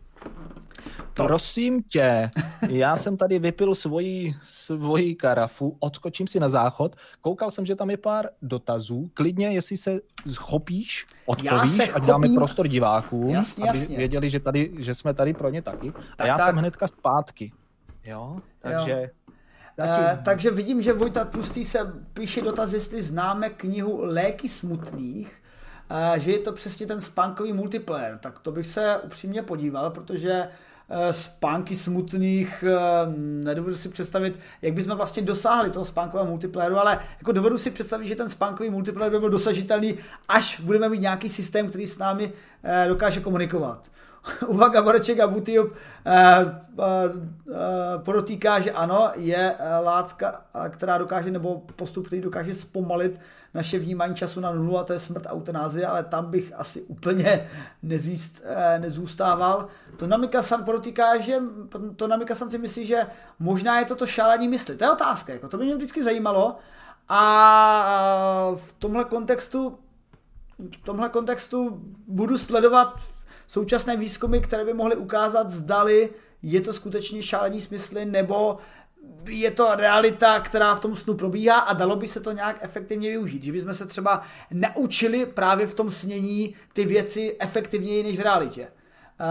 [1.14, 1.24] To.
[1.24, 2.30] Prosím tě,
[2.68, 7.90] já jsem tady vypil svoji, svoji karafu, odskočím si na záchod, koukal jsem, že tam
[7.90, 10.00] je pár dotazů, klidně, jestli se
[10.36, 12.06] chopíš, odpovíš, ať chopím.
[12.06, 13.96] dáme prostor divákům, jasně, aby jasně.
[13.96, 15.92] věděli, že, tady, že jsme tady pro ně taky.
[15.92, 16.46] Tak, a já tak.
[16.46, 17.52] jsem hnedka zpátky.
[18.04, 18.90] Jo, takže...
[18.90, 19.08] Jo.
[19.78, 21.78] Uh, takže vidím, že Vojta Tlustý se
[22.12, 25.42] píše dotaz, jestli známe knihu Léky smutných,
[25.90, 28.18] uh, že je to přesně ten spánkový multiplayer.
[28.18, 30.48] Tak to bych se upřímně podíval, protože
[31.10, 32.64] spánky smutných,
[33.44, 38.06] nedovedu si představit, jak bychom vlastně dosáhli toho spánkového multiplayeru, ale jako dovedu si představit,
[38.06, 42.32] že ten spánkový multiplayer by byl dosažitelný, až budeme mít nějaký systém, který s námi
[42.88, 43.90] dokáže komunikovat.
[44.46, 45.74] Uvaga, Boreček a Butiup
[47.98, 49.54] podotýká, že ano, je
[49.84, 53.20] látka, která dokáže, nebo postup, který dokáže zpomalit
[53.54, 57.48] naše vnímání času na nulu a to je smrt eutanázie, ale tam bych asi úplně
[57.82, 58.42] nezíst,
[58.78, 59.68] nezůstával.
[59.96, 61.38] To Namika San podotýká, že
[61.96, 63.06] to Namika San si myslí, že
[63.38, 64.76] možná je to to šálení mysli.
[64.76, 66.56] To je otázka, jako to by mě vždycky zajímalo
[67.08, 69.78] a v tomhle kontextu
[70.58, 73.06] v tomhle kontextu budu sledovat
[73.46, 76.10] současné výzkumy, které by mohly ukázat, zdali
[76.42, 78.58] je to skutečně šálení smysly, nebo
[79.28, 83.08] je to realita, která v tom snu probíhá a dalo by se to nějak efektivně
[83.08, 83.42] využít.
[83.42, 88.68] Že bychom se třeba naučili právě v tom snění ty věci efektivněji než v realitě.
[89.20, 89.26] Uh,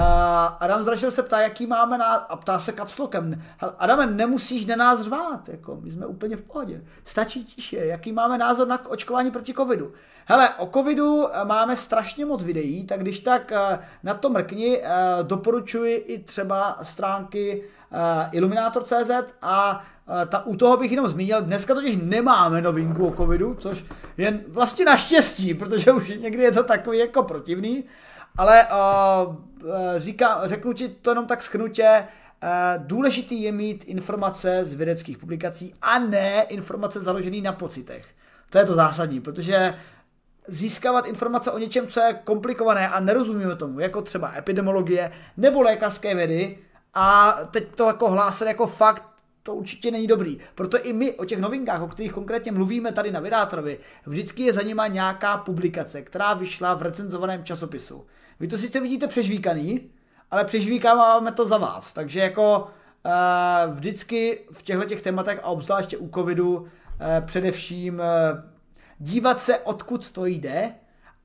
[0.60, 2.06] Adam Zrašil se ptá, jaký máme na...
[2.06, 3.44] a ptá se kapslokem.
[3.78, 6.84] Adame, nemusíš na nás řvát, jako, my jsme úplně v pohodě.
[7.04, 9.94] Stačí tiše, jaký máme názor na očkování proti covidu.
[10.26, 14.78] Hele, o covidu eh, máme strašně moc videí, tak když tak uh, na to mrkni,
[14.78, 14.86] uh,
[15.24, 17.83] doporučuji i třeba stránky uh,
[18.32, 19.84] Illuminator.cz a
[20.30, 23.86] ta, u toho bych jenom zmínil, dneska totiž nemáme novinku o covidu, což
[24.18, 27.84] je vlastně naštěstí, protože už někdy je to takový jako protivný,
[28.38, 29.36] ale uh,
[29.98, 32.08] říká, řeknu ti to jenom tak schnutě,
[32.44, 38.06] uh, důležitý je mít informace z vědeckých publikací a ne informace založené na pocitech.
[38.50, 39.76] To je to zásadní, protože
[40.48, 46.16] získávat informace o něčem, co je komplikované a nerozumíme tomu, jako třeba epidemiologie nebo lékařské
[46.16, 46.58] vědy
[46.94, 49.04] a teď to jako hlásit jako fakt,
[49.44, 50.38] to určitě není dobrý.
[50.56, 54.54] Proto i my o těch novinkách, o kterých konkrétně mluvíme tady na Vydátorovi, vždycky je
[54.54, 58.06] za nima nějaká publikace, která vyšla v recenzovaném časopisu.
[58.40, 59.90] Vy to sice vidíte přežvíkaný,
[60.32, 61.94] ale přežvíkáváme to za vás.
[61.94, 62.60] Takže jako
[63.06, 66.68] uh, vždycky v těchto těch tématech a obzvláště u covidu uh,
[67.26, 68.04] především uh,
[69.00, 70.76] dívat se, odkud to jde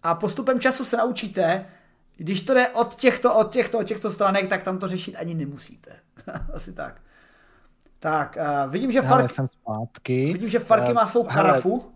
[0.02, 1.66] a postupem času se naučíte,
[2.18, 5.34] když to jde od těchto, od těchto, od těchto stranek, tak tam to řešit ani
[5.34, 5.90] nemusíte.
[6.54, 7.00] Asi tak.
[7.98, 9.28] Tak, uh, vidím, že Farky...
[9.28, 10.32] jsem zpátky.
[10.32, 11.92] Vidím, že Farky uh, má svou karafu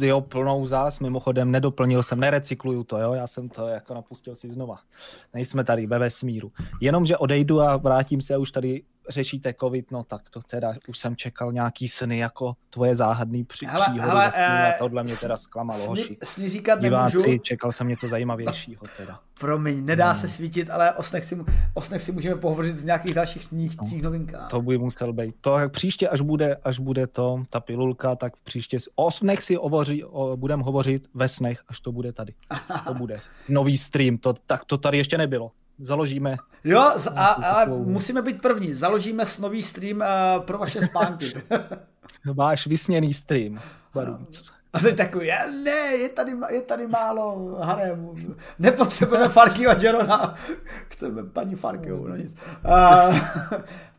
[0.00, 4.50] jo, plnou zás, mimochodem nedoplnil jsem, nerecykluju to, jo, já jsem to jako napustil si
[4.50, 4.78] znova.
[5.34, 6.52] Nejsme tady ve vesmíru.
[6.80, 10.72] Jenom, že odejdu a vrátím se a už tady řešíte covid, no tak to teda
[10.88, 15.02] už jsem čekal nějaký sny jako tvoje záhadný při, hele, příhody hele, a eh, tohle
[15.02, 16.16] mě teda zklamalo, sny, hoši.
[16.24, 17.38] Sny říkat Diváci, nemůžu.
[17.38, 19.20] čekal jsem něco zajímavějšího teda.
[19.40, 20.18] Promiň, nedá no.
[20.18, 21.38] se svítit, ale o snech, si,
[21.74, 24.02] o snech si můžeme pohovořit v nějakých dalších sních, no.
[24.02, 24.50] novinkách.
[24.50, 25.34] To by musel být.
[25.40, 30.04] To příště, až bude, až bude to, ta pilulka, tak příště o snech si ovoří,
[30.04, 32.34] o, budem hovořit ve snech, až to bude tady.
[32.86, 33.20] To bude.
[33.48, 36.36] Nový stream, to, tak to tady ještě nebylo založíme.
[36.64, 38.72] Jo, a, ale musíme být první.
[38.72, 41.32] Založíme nový stream uh, pro vaše spánky.
[42.34, 43.60] Máš vysněný stream.
[44.72, 45.30] A to je takový,
[45.64, 48.14] ne, je tady, je tady málo harému.
[48.58, 50.34] Nepotřebujeme Farky a Jerona.
[50.88, 52.36] Chceme paní Farky, no nic.
[52.64, 53.18] Uh,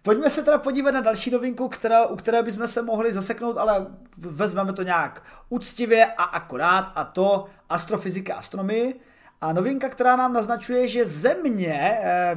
[0.01, 3.88] pojďme se teda podívat na další novinku, která, u které bychom se mohli zaseknout, ale
[4.17, 8.99] vezmeme to nějak úctivě a akorát, a to astrofyzika a astronomii.
[9.41, 12.35] A novinka, která nám naznačuje, že země, eh,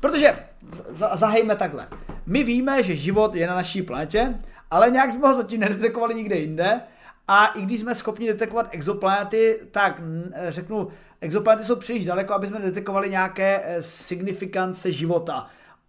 [0.00, 0.38] protože
[1.14, 1.88] zahejme takhle,
[2.26, 4.34] my víme, že život je na naší planetě,
[4.70, 6.80] ale nějak jsme ho zatím nedetekovali nikde jinde.
[7.28, 10.00] A i když jsme schopni detekovat exoplanety, tak
[10.48, 10.88] řeknu,
[11.20, 15.46] exoplanety jsou příliš daleko, aby jsme detekovali nějaké eh, signifikance života.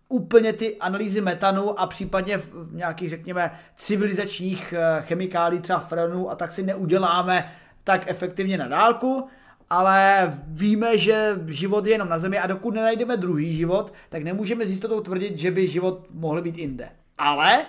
[0.09, 6.35] Úplně ty analýzy metanu a případně v nějakých, řekněme, civilizačních eh, chemikálí, třeba freonů a
[6.35, 7.51] tak si neuděláme
[7.83, 9.27] tak efektivně na dálku
[9.69, 14.67] ale víme, že život je jenom na Zemi a dokud nenajdeme druhý život, tak nemůžeme
[14.67, 16.89] s jistotou tvrdit, že by život mohl být jinde.
[17.17, 17.65] Ale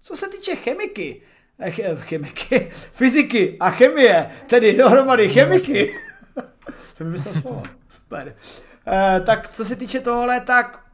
[0.00, 1.22] co se týče chemiky,
[1.58, 5.94] eh, chemiky, fyziky a chemie, tedy dohromady chemiky,
[6.98, 7.62] To vymyslel slovo.
[7.88, 8.34] Super.
[8.86, 10.84] Uh, tak co se týče tohle, tak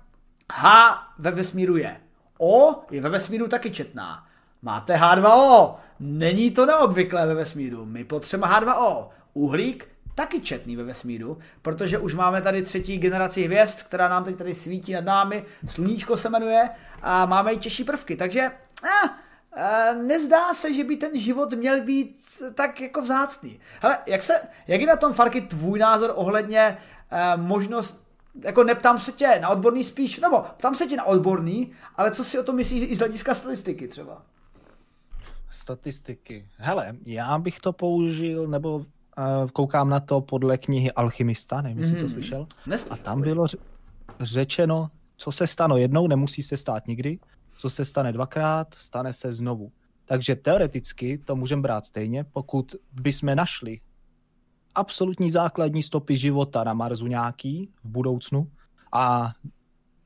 [0.52, 1.96] H ve vesmíru je.
[2.38, 4.26] O je ve vesmíru taky četná.
[4.62, 5.74] Máte H2O.
[6.00, 7.84] Není to neobvyklé ve vesmíru.
[7.84, 9.08] My potřebujeme H2O.
[9.32, 14.36] Uhlík taky četný ve vesmíru, protože už máme tady třetí generaci hvězd, která nám teď
[14.36, 16.70] tady svítí nad námi, sluníčko se jmenuje
[17.02, 18.40] a máme i těžší prvky, takže
[18.84, 18.88] eh,
[19.56, 22.22] eh, nezdá se, že by ten život měl být
[22.54, 23.60] tak jako vzácný.
[23.80, 26.78] Hele, jak, se, jak je na tom, Farky, tvůj názor ohledně
[27.10, 28.04] eh, možnost
[28.42, 32.24] jako neptám se tě na odborný spíš, nebo ptám se tě na odborný, ale co
[32.24, 34.22] si o tom myslíš i z hlediska statistiky třeba?
[35.50, 36.48] Statistiky.
[36.56, 38.84] Hele, já bych to použil, nebo
[39.52, 41.98] koukám na to podle knihy Alchymista, nevím, jestli mm.
[41.98, 42.12] to mhm.
[42.12, 42.46] slyšel.
[42.66, 42.94] Neslyšel.
[42.94, 43.46] A tam bylo
[44.20, 47.18] řečeno, co se stane jednou, nemusí se stát nikdy,
[47.58, 49.72] co se stane dvakrát, stane se znovu.
[50.04, 53.80] Takže teoreticky to můžeme brát stejně, pokud bychom našli
[54.74, 58.50] absolutní základní stopy života na Marsu nějaký v budoucnu
[58.92, 59.32] a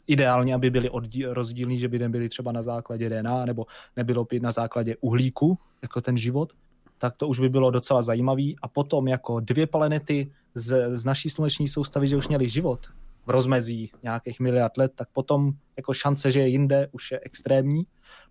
[0.06, 0.90] ideálně, aby byly
[1.24, 6.00] rozdílný, že by nebyly třeba na základě DNA nebo nebylo by na základě uhlíku, jako
[6.00, 6.52] ten život,
[6.99, 8.57] tak to už by bylo docela zajímavý.
[8.62, 12.86] A potom jako dvě planety z, z naší sluneční soustavy, že už měli život
[13.26, 17.82] v rozmezí nějakých miliard let, tak potom jako šance, že je jinde, už je extrémní.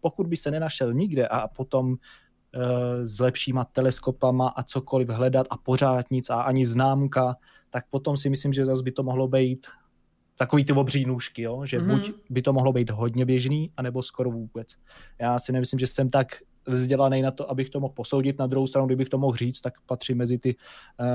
[0.02, 1.98] Pokud by se nenašel nikde a potom
[2.58, 7.36] Eh, s lepšíma teleskopama a cokoliv hledat a pořád nic a ani známka,
[7.70, 9.68] tak potom si myslím, že zase by to mohlo být
[10.38, 11.66] takový ty obří nůžky, jo?
[11.66, 12.00] že mm-hmm.
[12.00, 14.68] buď by to mohlo být hodně běžný, anebo skoro vůbec.
[15.20, 16.28] Já si nemyslím, že jsem tak
[16.68, 18.40] vzdělaný na to, abych to mohl posoudit.
[18.40, 20.56] Na druhou stranu, kdybych to mohl říct, tak patří mezi ty,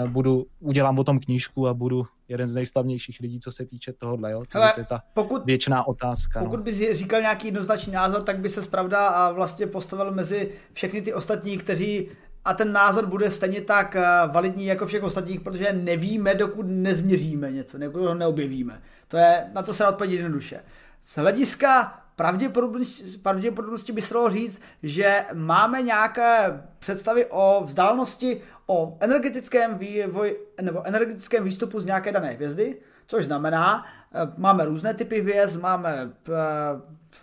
[0.05, 3.93] uh, budu, udělám o tom knížku a budu jeden z nejslavnějších lidí, co se týče
[3.93, 4.33] tohohle.
[4.33, 4.43] Jo?
[4.51, 6.41] Hele, to je ta pokud, věčná otázka.
[6.41, 6.47] No.
[6.47, 6.63] Pokud no.
[6.63, 11.15] bys říkal nějaký jednoznačný názor, tak by se zpravda a vlastně postavil mezi všechny ty
[11.15, 12.09] ostatní, kteří
[12.45, 17.53] a ten názor bude stejně tak eh, validní jako všech ostatních, protože nevíme, dokud nezměříme
[17.53, 18.83] něco, dokud ho neobjevíme.
[19.09, 20.61] To je, na to se odpovědět jednoduše.
[21.03, 28.97] Z hlediska pravděpodobnosti, pravděpodobnosti by se dalo říct, že máme nějaké představy o vzdálenosti, o
[29.01, 35.21] energetickém vývoj, nebo energetickém výstupu z nějaké dané hvězdy, což znamená, eh, máme různé typy
[35.21, 36.33] hvězd, máme eh,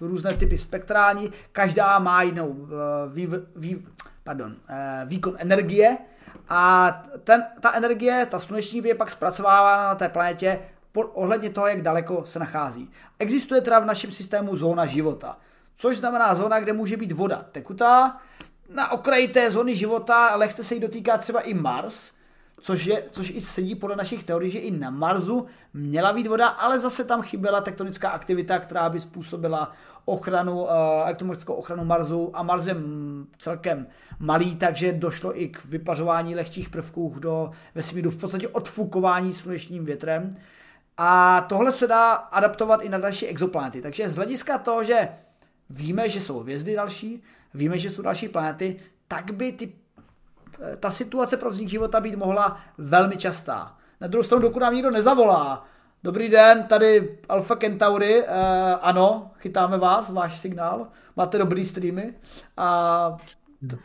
[0.02, 3.88] různé typy spektrální, každá má jinou eh, výv, výv,
[4.24, 4.56] pardon,
[5.06, 5.98] výkon energie
[6.50, 6.92] a
[7.24, 10.60] ten, ta energie, ta sluneční je pak zpracovávána na té planetě
[10.94, 12.92] ohledně toho, jak daleko se nachází.
[13.20, 15.38] Existuje teda v našem systému zóna života,
[15.76, 18.18] což znamená zóna, kde může být voda tekutá,
[18.74, 22.12] na okraji té zóny života lehce se jí dotýká třeba i Mars,
[22.62, 26.48] což, je, což i sedí podle našich teorií, že i na Marsu měla být voda,
[26.48, 29.74] ale zase tam chyběla tektonická aktivita, která by způsobila
[30.06, 30.70] ochranu, uh,
[31.04, 32.76] elektromagnetickou ochranu Marsu a Mars je
[33.40, 33.88] celkem
[34.20, 40.38] malý, takže došlo i k vypařování lehčích prvků do vesmíru, v podstatě odfukování slunečním větrem.
[41.02, 43.82] A tohle se dá adaptovat i na další exoplanety.
[43.82, 45.10] Takže z hlediska toho, že
[45.70, 47.24] víme, že jsou hvězdy další,
[47.54, 49.74] víme, že jsou další planety, tak by ty,
[50.80, 53.78] ta situace pro vznik života být mohla velmi častá.
[54.02, 55.68] Na druhou stranu, dokud nám nikdo nezavolá,
[56.04, 58.28] Dobrý den, tady Alpha Centauri, uh,
[58.82, 62.14] ano, chytáme vás, váš signál, máte dobrý streamy
[62.58, 63.18] a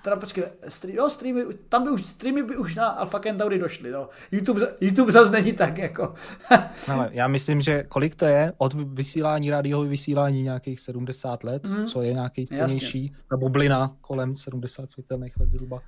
[0.03, 3.91] Teda počkej, stream, no, streamy, tam by už, streamy by už na Alpha Centauri došly,
[3.91, 4.09] no.
[4.33, 6.15] YouTube, YouTube zase není tak, jako.
[6.93, 11.87] Ale já myslím, že kolik to je od vysílání, rádiového vysílání nějakých 70 let, mm.
[11.87, 15.81] co je nějaký plnější, ta bublina kolem 70 světelných let zhruba,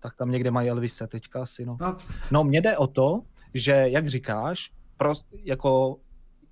[0.00, 1.76] tak tam někde mají Elvise teďka asi, no.
[1.80, 1.96] No,
[2.30, 3.20] no mně jde o to,
[3.54, 5.12] že, jak říkáš, pro,
[5.44, 5.96] jako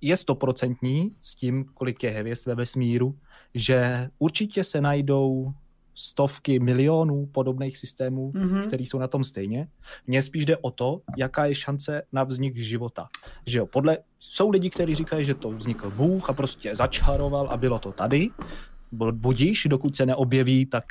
[0.01, 3.19] je stoprocentní s tím, kolik je hvězd ve vesmíru,
[3.53, 5.53] že určitě se najdou
[5.93, 8.67] stovky milionů podobných systémů, mm-hmm.
[8.67, 9.67] které jsou na tom stejně.
[10.07, 13.07] Mně spíš jde o to, jaká je šance na vznik života.
[13.45, 17.57] Že jo, podle, jsou lidi, kteří říkají, že to vznikl Bůh a prostě začaroval a
[17.57, 18.27] bylo to tady.
[19.11, 20.85] Budíš, dokud se neobjeví, tak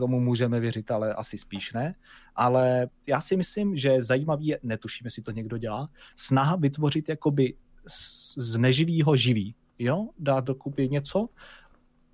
[0.00, 1.94] tomu můžeme věřit, ale asi spíš ne.
[2.34, 7.54] Ale já si myslím, že zajímavý je, netuším, jestli to někdo dělá, snaha vytvořit jakoby
[8.36, 9.54] z neživýho živý.
[9.78, 11.28] Jo, dát dokupy něco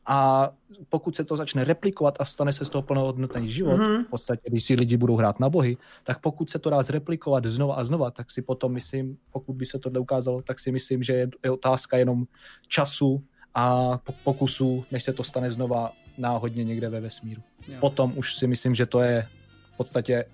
[0.07, 0.51] a
[0.89, 4.05] pokud se to začne replikovat a stane se z toho plnohodnotný život, mm-hmm.
[4.05, 7.47] v podstatě, když si lidi budou hrát na bohy, tak pokud se to dá zreplikovat
[7.47, 11.03] znova a znova, tak si potom myslím, pokud by se tohle ukázalo, tak si myslím,
[11.03, 12.25] že je otázka jenom
[12.69, 13.23] času
[13.55, 17.43] a pokusu, než se to stane znova náhodně někde ve vesmíru.
[17.69, 17.77] Jo.
[17.81, 19.29] Potom už si myslím, že to je
[19.71, 20.25] v podstatě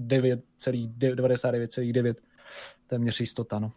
[0.00, 2.14] 9,99,9
[2.90, 3.72] téměř jistota, no.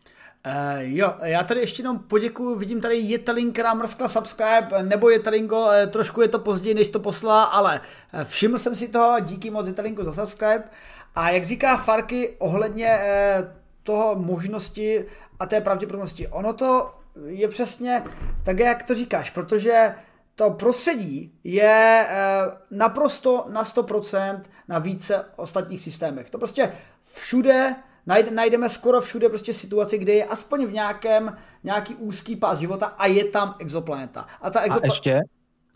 [0.45, 5.61] Uh, jo, já tady ještě jenom poděkuju, vidím tady Jetelin, která mrskla subscribe, nebo Jetelinko,
[5.61, 7.81] uh, trošku je to později, než to poslala, ale
[8.13, 10.63] uh, všiml jsem si toho, díky moc Jetelinko za subscribe.
[11.15, 12.99] A jak říká Farky ohledně
[13.83, 15.05] toho možnosti
[15.39, 16.27] a té pravděpodobnosti.
[16.27, 16.93] Ono to
[17.25, 18.03] je přesně
[18.43, 19.95] tak, jak to říkáš, protože
[20.35, 26.29] to prostředí je eh, naprosto na 100% na více ostatních systémech.
[26.29, 26.73] To prostě
[27.03, 32.85] všude najdeme skoro všude prostě situaci, kde je aspoň v nějakém nějaký úzký pás života
[32.85, 34.27] a je tam exoplaneta.
[34.41, 34.89] A, ta exopla...
[34.89, 35.19] a ještě,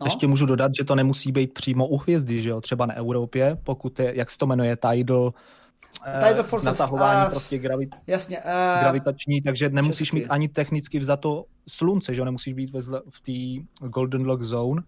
[0.00, 0.06] no?
[0.06, 2.60] ještě můžu dodat, že to nemusí být přímo u hvězdy, že jo?
[2.60, 5.32] Třeba na Evropě, pokud je, jak se to jmenuje, Tidal,
[6.04, 10.16] Tidal Forces, natahování uh, prostě gravit, jasně, uh, gravitační, takže nemusíš česky.
[10.16, 12.24] mít ani technicky vzato slunce, že jo?
[12.24, 14.82] Nemusíš být ve zle, v té Golden Lock Zone,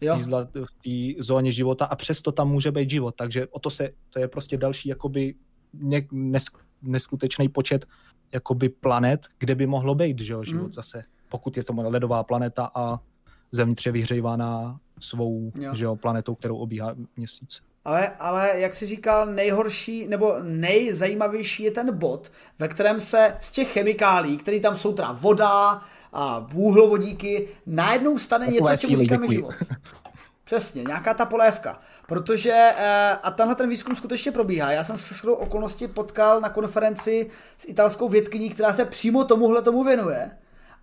[0.00, 4.18] v té zóně života a přesto tam může být život, takže o to se, to
[4.18, 5.34] je prostě další jakoby
[6.12, 6.44] nes,
[6.82, 7.86] neskutečný počet
[8.32, 10.72] jakoby planet, kde by mohlo být že jo, život mm.
[10.72, 11.04] zase.
[11.28, 13.00] Pokud je to ledová planeta a
[13.52, 17.60] Země je vyhřívána svou že jo, planetou, kterou obíhá měsíc.
[17.84, 23.50] Ale, ale jak jsi říkal, nejhorší nebo nejzajímavější je ten bod, ve kterém se z
[23.50, 25.82] těch chemikálí, které tam jsou teda voda
[26.12, 29.54] a úhlovodíky, najednou stane Takové něco, čemu říkáme život.
[30.46, 31.80] Přesně, nějaká ta polévka.
[32.06, 34.72] Protože, eh, a tenhle ten výzkum skutečně probíhá.
[34.72, 39.62] Já jsem se shodou okolnosti potkal na konferenci s italskou vědkyní, která se přímo tomuhle
[39.62, 40.30] tomu věnuje.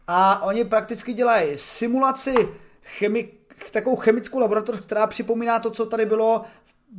[0.07, 2.49] A oni prakticky dělají simulaci
[2.83, 6.41] chemik, takovou chemickou laboratoř, která připomíná to, co tady bylo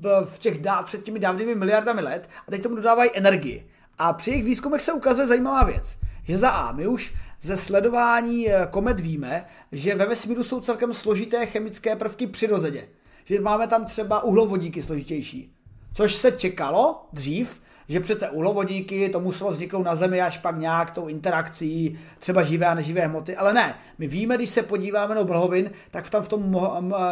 [0.01, 3.71] v, v těch dá, před těmi dávnými miliardami let a teď tomu dodávají energii.
[3.99, 8.51] A při jejich výzkumech se ukazuje zajímavá věc, že za A, my už ze sledování
[8.51, 12.89] eh, komet víme, že ve vesmíru jsou celkem složité chemické prvky přirozeně.
[13.25, 15.55] Že máme tam třeba uhlovodíky složitější.
[15.95, 20.91] Což se čekalo dřív, že přece uhlovodíky to muselo vzniknout na Zemi až pak nějak
[20.91, 23.79] tou interakcí třeba živé a neživé hmoty, ale ne.
[23.99, 26.53] My víme, když se podíváme do vlhovin, tak tam v, tom,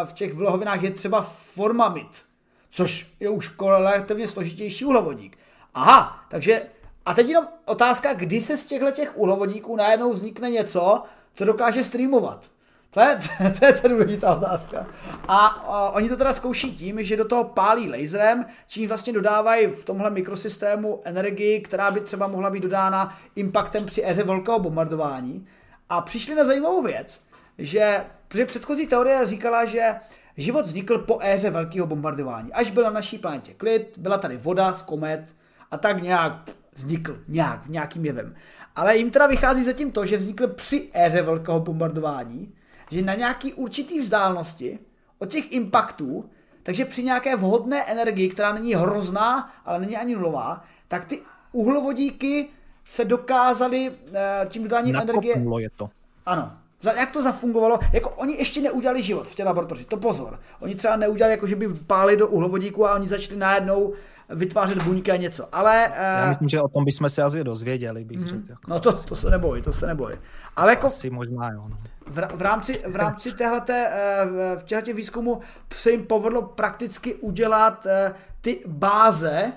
[0.05, 2.23] v těch vlhovinách je třeba formamid,
[2.71, 5.39] což je už relativně složitější uhlovodík.
[5.75, 6.63] Aha, takže
[7.07, 11.03] a teď jenom otázka, kdy se z těchto těch uhlovodíků najednou vznikne něco,
[11.35, 12.51] co dokáže streamovat.
[12.93, 13.19] To je,
[13.59, 14.87] to je ta důležitá otázka.
[15.29, 19.67] A, a oni to teda zkouší tím, že do toho pálí laserem, čím vlastně dodávají
[19.67, 25.47] v tomhle mikrosystému energii, která by třeba mohla být dodána impactem při éře velkého bombardování.
[25.89, 27.21] A přišli na zajímavou věc,
[27.59, 29.95] že protože předchozí teorie říkala, že
[30.37, 32.53] život vznikl po éře velkého bombardování.
[32.53, 35.37] Až byla na naší planetě klid, byla tady voda z komet
[35.71, 36.33] a tak nějak
[36.75, 38.35] vznikl nějak, nějakým jevem.
[38.77, 42.55] Ale jim teda vychází zatím to, že vznikl při éře velkého bombardování,
[42.91, 44.79] že na nějaký určitý vzdálenosti
[45.19, 46.31] od těch impaktů,
[46.63, 51.23] takže při nějaké vhodné energii, která není hrozná, ale není ani nulová, tak ty
[51.53, 52.49] uhlovodíky
[52.85, 55.35] se dokázaly eh, tím dodáním energie...
[55.59, 55.91] je to.
[56.27, 56.53] Ano.
[56.97, 57.79] Jak to zafungovalo?
[57.93, 60.41] Jako oni ještě neudělali život v té laboratoři, to pozor.
[60.61, 63.95] Oni třeba neudělali, jako že by páli do uhlovodíku a oni začali najednou
[64.29, 65.49] vytvářet buňky a něco.
[65.53, 68.43] Ale, Já myslím, že o tom bychom se asi dozvěděli, bych mm, řekl.
[68.49, 68.63] Jako.
[68.69, 70.19] No to, to se neboj, to se neboj.
[70.57, 70.87] Ale jako...
[70.87, 71.65] Asi možná jo.
[71.69, 71.77] No.
[72.07, 74.27] V, v, rámci, v rámci téhleté, eh,
[74.57, 75.41] v těchto výzkumu
[75.75, 79.53] se jim povedlo prakticky udělat eh, ty báze,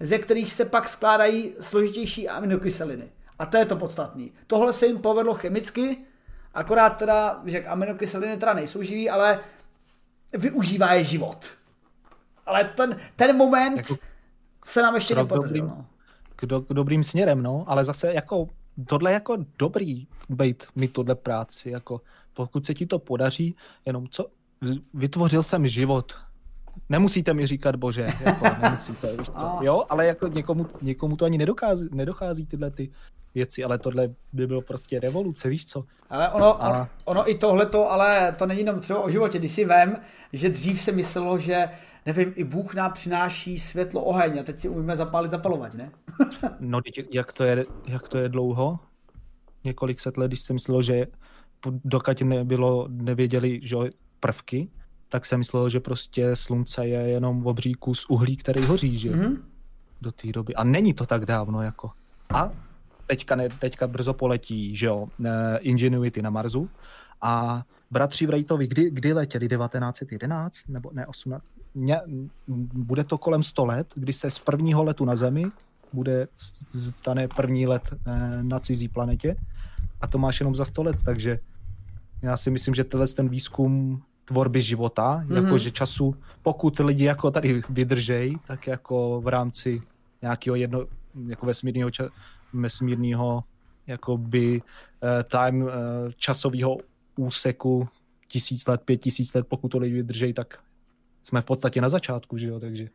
[0.00, 3.08] ze kterých se pak skládají složitější aminokyseliny.
[3.38, 4.28] A to je to podstatné.
[4.46, 5.96] Tohle se jim povedlo chemicky,
[6.54, 9.40] akorát teda, že aminokyseliny teda nejsou živý, ale
[10.32, 11.46] využívá je život.
[12.46, 13.94] Ale ten, ten moment jako
[14.64, 15.48] se nám ještě nepodařil.
[15.48, 15.86] Dobrým, no.
[16.36, 18.46] k, do, k dobrým směrem, no, ale zase jako
[18.86, 22.00] tohle jako dobrý být mít tohle práci, jako
[22.34, 23.56] pokud se ti to podaří,
[23.86, 24.26] jenom co,
[24.94, 26.12] vytvořil jsem život,
[26.88, 31.38] nemusíte mi říkat bože, jako, nemusíte, víš co, jo, ale jako někomu, někomu to ani
[31.38, 32.90] nedochází, nedochází tyhle ty
[33.34, 35.84] věci, ale tohle by bylo prostě revoluce, víš co.
[36.10, 36.68] Ale ono, a...
[36.68, 39.96] ono, ono i tohle to, ale to není jenom třeba o životě, když si vem,
[40.32, 41.68] že dřív se myslelo, že
[42.06, 45.90] nevím, i Bůh nám přináší světlo, oheň a teď si umíme zapálit, zapalovat, ne?
[46.60, 46.80] no,
[47.12, 48.78] jak to, je, jak to je dlouho?
[49.64, 51.06] Několik set let, když jsem myslel, že
[51.84, 53.76] dokud nebylo, nevěděli, že
[54.20, 54.68] prvky,
[55.08, 59.36] tak jsem myslel, že prostě slunce je jenom obří kus uhlí, který hoří, že mm-hmm.
[60.00, 60.54] do té doby.
[60.54, 61.90] A není to tak dávno, jako.
[62.34, 62.50] A
[63.06, 66.70] teďka, ne, teďka brzo poletí, že jo, eh, Ingenuity na Marsu
[67.20, 71.44] a bratři Wrightovi, kdy, kdy letěli, 1911 nebo ne 18,
[71.74, 72.00] ně,
[72.74, 75.46] bude to kolem 100 let, kdy se z prvního letu na Zemi
[75.92, 76.28] bude
[76.90, 79.36] stane první let eh, na cizí planetě
[80.00, 81.38] a to máš jenom za 100 let, takže
[82.22, 85.44] já si myslím, že tenhle ten výzkum tvorby života, mm-hmm.
[85.44, 89.80] jakože času, pokud lidi jako tady vydržej, tak jako v rámci
[90.22, 90.86] nějakého jedno,
[91.26, 92.08] jako vesmírného, ča,
[92.52, 93.44] vesmírného
[93.86, 95.70] jakoby uh, time uh,
[96.16, 96.76] časového
[97.16, 97.88] úseku
[98.28, 100.58] tisíc let, pět tisíc let, pokud to lidi vydržej, tak
[101.22, 102.88] jsme v podstatě na začátku, že jo, takže...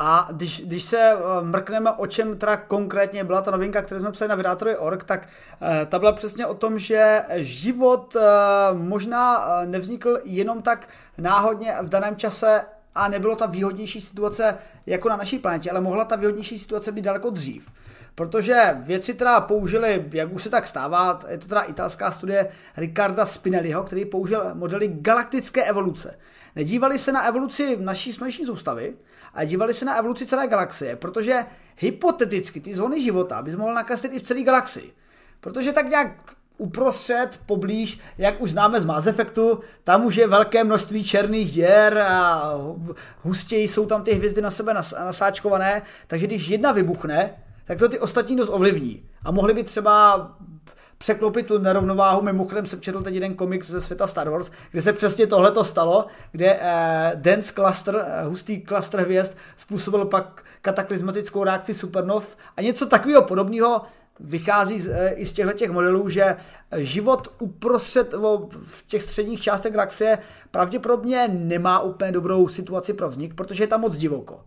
[0.00, 4.12] A když, když se eh, mrkneme, o čem teda konkrétně byla ta novinka, kterou jsme
[4.12, 5.28] psali na Vydátorovi.org, tak
[5.60, 8.22] uh, ta byla přesně o tom, že život uh,
[8.78, 10.88] možná nevznikl jenom tak
[11.18, 12.60] náhodně v daném čase
[12.94, 17.02] a nebylo ta výhodnější situace jako na naší planetě, ale mohla ta výhodnější situace být
[17.02, 17.72] daleko dřív.
[18.14, 23.26] Protože věci teda použili, jak už se tak stává, je to teda italská studie Riccarda
[23.26, 26.18] Spinelliho, který použil modely galaktické evoluce.
[26.56, 28.94] Nedívali se na evoluci naší sluneční soustavy,
[29.34, 31.44] a dívali se na evoluci celé galaxie, protože
[31.76, 34.92] hypoteticky ty zóny života bys mohl nakreslit i v celé galaxii.
[35.40, 36.08] Protože tak nějak
[36.58, 41.98] uprostřed, poblíž, jak už známe z Mass Effectu, tam už je velké množství černých děr
[41.98, 42.54] a
[43.22, 47.34] hustěji jsou tam ty hvězdy na sebe nasáčkované, takže když jedna vybuchne,
[47.64, 49.04] tak to ty ostatní dost ovlivní.
[49.24, 50.18] A mohli by třeba
[50.98, 52.22] překlopit tu nerovnováhu.
[52.22, 55.64] Mimochodem jsem četl teď jeden komiks ze světa Star Wars, kde se přesně tohle to
[55.64, 62.62] stalo, kde eh, dense cluster, eh, hustý cluster hvězd způsobil pak kataklizmatickou reakci supernov a
[62.62, 63.82] něco takového podobného
[64.20, 66.36] vychází z, e, i z těchto těch modelů, že
[66.76, 70.18] život uprostřed o, v těch středních částech galaxie
[70.50, 74.40] pravděpodobně nemá úplně dobrou situaci pro vznik, protože je tam moc divoko.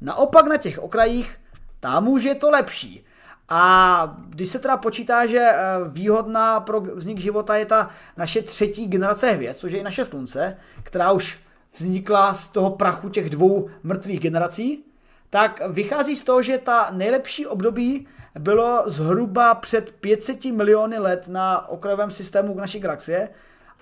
[0.00, 1.36] Naopak na těch okrajích
[1.80, 3.05] tam už je to lepší.
[3.48, 5.54] A když se teda počítá, že eh,
[5.88, 10.56] výhodná pro vznik života je ta naše třetí generace hvězd, což je i naše slunce,
[10.82, 11.38] která už
[11.76, 14.84] vznikla z toho prachu těch dvou mrtvých generací,
[15.30, 18.06] tak vychází z toho, že ta nejlepší období
[18.38, 23.28] bylo zhruba před 500 miliony let na okrajovém systému naší galaxie,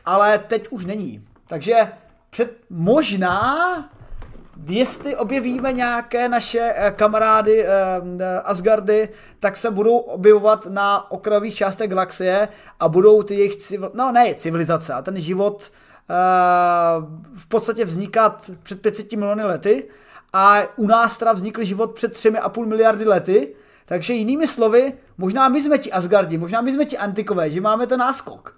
[0.04, 1.24] ale teď už není.
[1.46, 1.92] Takže
[2.30, 3.90] před možná
[4.66, 7.68] jestli objevíme nějaké naše eh, kamarády eh,
[8.20, 9.08] eh, Asgardy,
[9.38, 12.48] tak se budou objevovat na okrajových částech galaxie
[12.80, 13.90] a budou ty jejich civil...
[13.94, 15.72] no ne civilizace, a ten život
[17.34, 19.88] v podstatě vznikat před 500 miliony lety
[20.32, 23.54] a u nás teda vznikl život před 3,5 miliardy lety,
[23.84, 27.86] takže jinými slovy, možná my jsme ti Asgardi, možná my jsme ti antikové, že máme
[27.86, 28.56] ten náskok.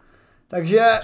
[0.48, 1.01] Takže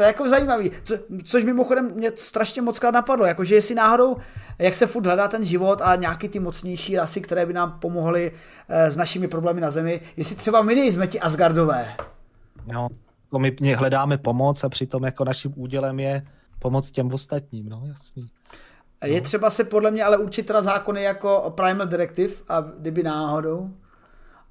[0.00, 0.94] to je jako zajímavý, Co,
[1.24, 4.16] což mimochodem mě strašně moc krát napadlo, jakože jestli náhodou,
[4.58, 8.32] jak se furt hledá ten život a nějaký ty mocnější rasy, které by nám pomohly
[8.68, 11.96] eh, s našimi problémy na Zemi, jestli třeba my nejsme ti Asgardové.
[12.66, 12.88] No,
[13.30, 16.26] to my hledáme pomoc a přitom jako naším údělem je
[16.58, 18.30] pomoc těm ostatním, no jasný.
[19.04, 19.20] Je no.
[19.20, 23.70] třeba se podle mě ale určit teda zákony jako Primal Directive, a kdyby náhodou,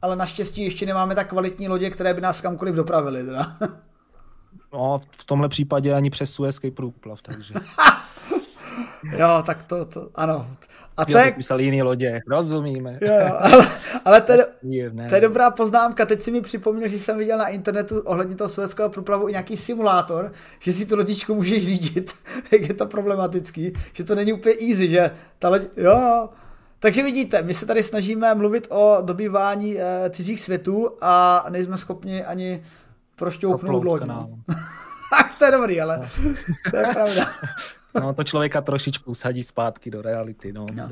[0.01, 3.23] ale naštěstí ještě nemáme tak kvalitní lodě, které by nás kamkoliv dopravily.
[3.23, 3.57] Teda.
[4.73, 7.53] No, v tomhle případě ani přes Suezký průplav, takže.
[9.17, 10.47] jo, tak to, to ano.
[10.97, 11.33] A to je...
[11.37, 12.99] myslel jiný lodě, rozumíme.
[13.01, 13.67] Jo, jo, ale,
[14.05, 14.45] ale to, je,
[15.09, 16.05] to je dobrá poznámka.
[16.05, 19.57] Teď si mi připomněl, že jsem viděl na internetu ohledně toho sovětského průplavu i nějaký
[19.57, 22.13] simulátor, že si tu lodičku můžeš řídit,
[22.51, 25.61] jak je to problematický, že to není úplně easy, že ta loď...
[25.77, 26.29] Jo,
[26.79, 32.25] takže vidíte, my se tady snažíme mluvit o dobývání e, cizích světů a nejsme schopni
[32.25, 32.63] ani
[33.19, 34.03] prošťouchnout loď.
[34.03, 34.29] No.
[35.37, 36.09] to je dobrý, ale
[36.71, 37.25] to je pravda.
[38.01, 40.89] no to člověka trošičku sadí zpátky do reality, no, no.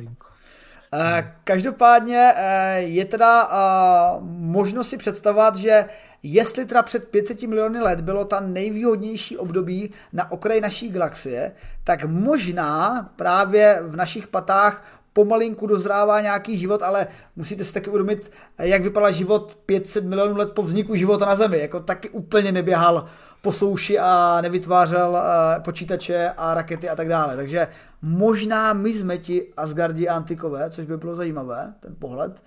[1.44, 5.86] Každopádně eh, je teda eh, možno si představovat, že
[6.24, 11.52] jestli teda před 500 miliony let bylo ta nejvýhodnější období na okraji naší galaxie,
[11.84, 14.84] tak možná právě v našich patách
[15.18, 20.52] pomalinku dozrává nějaký život, ale musíte si taky uvědomit, jak vypadal život 500 milionů let
[20.52, 21.60] po vzniku života na Zemi.
[21.60, 23.06] Jako taky úplně neběhal
[23.42, 27.36] po souši a nevytvářel eh, počítače a rakety a tak dále.
[27.36, 27.68] Takže
[28.02, 32.44] možná my jsme ti Asgardi antikové, což by bylo zajímavé, ten pohled.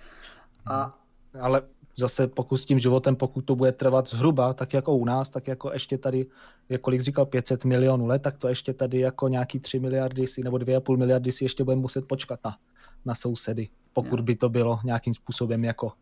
[0.66, 0.94] A...
[1.40, 1.62] Ale
[2.00, 5.48] zase pokud s tím životem, pokud to bude trvat zhruba, tak jako u nás, tak
[5.48, 6.26] jako ještě tady,
[6.68, 10.42] jak kolik říkal, 500 milionů let, tak to ještě tady jako nějaký 3 miliardy si,
[10.42, 12.56] nebo 2,5 miliardy si ještě budeme muset počkat na,
[13.04, 15.92] na sousedy, pokud by to bylo nějakým způsobem jako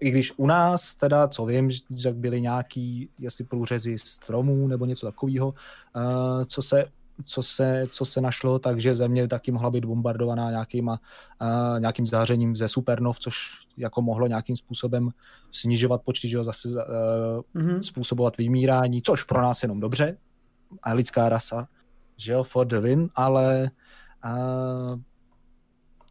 [0.00, 5.06] i když u nás teda, co vím, že byly nějaký, jestli průřezy stromů nebo něco
[5.06, 6.84] takového, uh, co se
[7.24, 11.00] co se, co se našlo, takže země taky mohla být bombardovaná nějakýma,
[11.42, 13.36] uh, nějakým zářením ze supernov, což
[13.80, 15.08] jako mohlo nějakým způsobem
[15.50, 16.74] snižovat počty, že jo, zase uh,
[17.54, 17.78] mm-hmm.
[17.78, 20.16] způsobovat vymírání, což pro nás jenom dobře,
[20.82, 21.68] a lidská rasa,
[22.16, 23.70] že jo, for the win, ale
[24.24, 25.00] uh,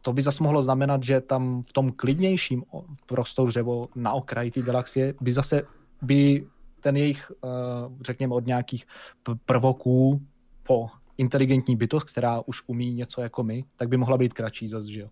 [0.02, 2.64] to by zase mohlo znamenat, že tam v tom klidnějším
[3.06, 3.64] prostoru, že
[3.94, 5.62] na okraji té galaxie, by zase
[6.02, 6.46] by
[6.80, 7.32] ten jejich,
[8.00, 8.86] řekněme, od nějakých
[9.44, 10.22] prvoků
[10.62, 10.88] po
[11.18, 15.00] inteligentní bytost, která už umí něco jako my, tak by mohla být kratší zase, že
[15.00, 15.08] jo.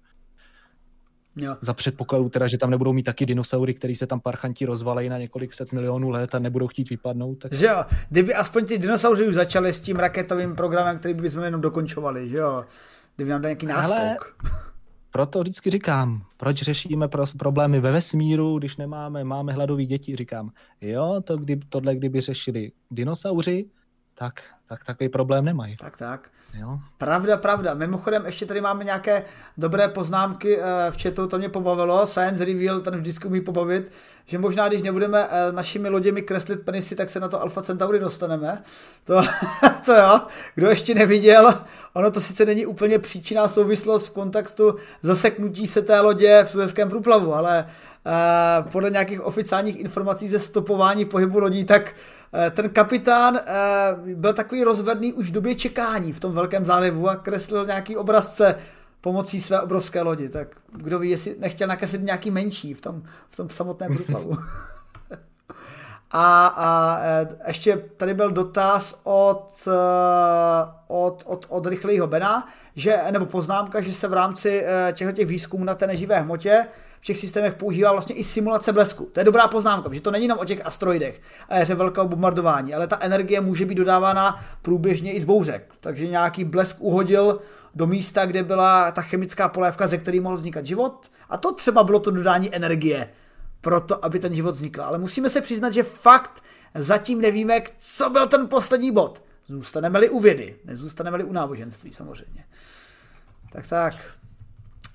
[1.41, 1.57] Jo.
[1.61, 5.19] Za předpokladu teda, že tam nebudou mít taky dinosaury, který se tam parchanti rozvalejí na
[5.19, 7.39] několik set milionů let a nebudou chtít vypadnout.
[7.39, 7.53] Tak...
[7.53, 11.61] Že jo, kdyby aspoň ty dinosauři už začali s tím raketovým programem, který bychom jenom
[11.61, 12.65] dokončovali, že jo.
[13.17, 13.97] Kdyby nám dal nějaký náskok.
[13.97, 14.17] Ale
[15.11, 20.51] proto vždycky říkám, proč řešíme pro, problémy ve vesmíru, když nemáme, máme hladový děti, říkám,
[20.81, 23.67] jo, to kdy, tohle kdyby řešili dinosauři,
[24.19, 25.77] tak, tak takový problém nemají.
[25.77, 26.29] Tak, tak.
[26.55, 26.79] Jo.
[26.99, 27.75] Pravda, pravda.
[27.75, 29.25] Mimochodem, ještě tady máme nějaké
[29.59, 32.07] dobré poznámky eh, v chatu, to mě pobavilo.
[32.07, 33.93] Science Reveal, ten vždycky umí pobavit,
[34.27, 37.99] že možná, když nebudeme eh, našimi loděmi kreslit penisy, tak se na to Alpha Centauri
[37.99, 38.63] dostaneme.
[39.05, 39.23] To,
[39.85, 40.21] to jo,
[40.55, 41.55] kdo ještě neviděl,
[41.93, 46.89] ono to sice není úplně příčinná souvislost v kontextu zaseknutí se té lodě v Suezském
[46.89, 47.67] průplavu, ale
[48.07, 51.95] uh, podle nějakých oficiálních informací ze stopování pohybu lodí, tak
[52.51, 57.17] ten kapitán uh, byl takový rozvedný už v době čekání v tom velkém zálivu a
[57.17, 58.55] kreslil nějaký obrazce
[59.01, 63.37] pomocí své obrovské lodi, tak kdo ví, jestli nechtěl nakreslit nějaký menší v tom, v
[63.37, 64.33] tom samotném průplavu.
[66.11, 67.01] a, a
[67.47, 69.69] ještě tady byl dotaz od,
[70.87, 75.65] od, od, od rychlého Bena, že, nebo poznámka, že se v rámci těchto těch výzkumů
[75.65, 76.67] na té neživé hmotě
[77.01, 79.09] v těch systémech používá vlastně i simulace blesku.
[79.13, 82.75] To je dobrá poznámka, že to není jenom o těch asteroidech a éře velkého bombardování,
[82.75, 85.75] ale ta energie může být dodávána průběžně i z bouřek.
[85.81, 87.41] Takže nějaký blesk uhodil
[87.75, 91.11] do místa, kde byla ta chemická polévka, ze které mohl vznikat život.
[91.29, 93.11] A to třeba bylo to dodání energie
[93.61, 94.83] pro to, aby ten život vznikl.
[94.83, 96.43] Ale musíme se přiznat, že fakt
[96.75, 99.23] zatím nevíme, co byl ten poslední bod.
[99.49, 102.45] Zůstaneme-li u vědy, nezůstaneme-li u náboženství samozřejmě.
[103.53, 103.95] Tak tak.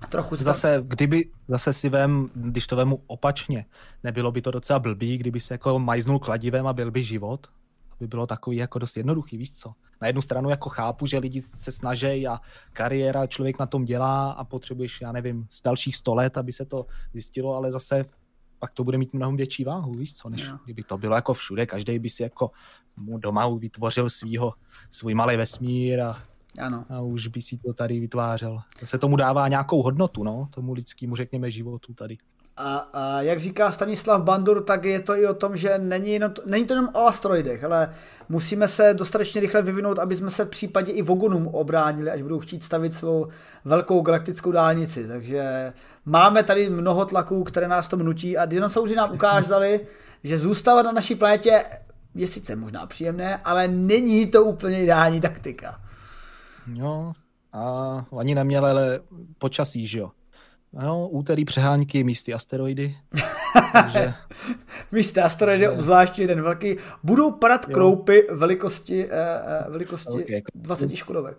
[0.10, 3.66] Trochu zase, kdyby zase si vem, když to vemu opačně,
[4.04, 7.48] nebylo by to docela blbý, kdyby se jako majznul kladivem a byl by život?
[8.00, 9.74] By bylo takový jako dost jednoduchý, víš co?
[10.02, 12.40] Na jednu stranu jako chápu, že lidi se snaží a
[12.74, 16.66] kariéra člověk na tom dělá a potřebuješ, já nevím, z dalších sto let, aby se
[16.66, 18.06] to zjistilo, ale zase
[18.60, 20.60] pak to bude mít mnohem větší váhu, víš co, než no.
[20.64, 22.52] kdyby to bylo jako všude, každý by si jako
[22.98, 24.54] doma vytvořil svýho,
[24.90, 26.24] svůj malý vesmír a
[26.62, 26.86] ano.
[26.90, 28.60] A už by si to tady vytvářel.
[28.80, 32.18] To se tomu dává nějakou hodnotu, no, tomu lidskému, řekněme, životu tady.
[32.58, 36.32] A, a jak říká Stanislav Bandur, tak je to i o tom, že není, jenom,
[36.46, 37.94] není to jenom o asteroidech, ale
[38.30, 42.40] musíme se dostatečně rychle vyvinout, aby jsme se v případě i Vogonům obránili, až budou
[42.40, 43.28] chtít stavit svou
[43.66, 45.08] velkou galaktickou dálnici.
[45.08, 45.74] Takže
[46.06, 49.80] máme tady mnoho tlaků, které nás to nutí a dinosauři nám ukázali,
[50.24, 51.64] že zůstávat na naší planetě
[52.16, 55.83] je sice možná příjemné, ale není to úplně ideální taktika.
[56.68, 57.14] Jo,
[57.54, 59.00] a ani neměl ale
[59.38, 60.12] počasí, že jo.
[60.74, 62.98] No, úterý přehánky místy asteroidy.
[63.74, 64.14] takže...
[64.92, 65.74] místy asteroidy, no.
[65.74, 66.78] obzvláště jeden velký.
[67.04, 67.74] Budou padat jo.
[67.74, 70.42] kroupy velikosti, eh, eh velikosti okay.
[70.56, 71.38] 20 škodovek.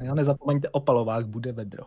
[0.00, 1.84] jo, nezapomeňte, opalovák bude vedro.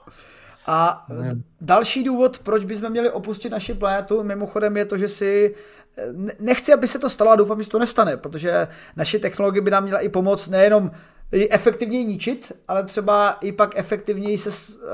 [0.65, 1.35] A ne.
[1.61, 5.55] další důvod, proč bychom měli opustit naši planetu, mimochodem je to, že si
[5.97, 6.03] eh,
[6.39, 9.71] nechci, aby se to stalo a doufám, že se to nestane, protože naše technologie by
[9.71, 10.91] nám měla i pomoct nejenom
[11.31, 14.87] efektivněji ničit, ale třeba i pak efektivněji se uh,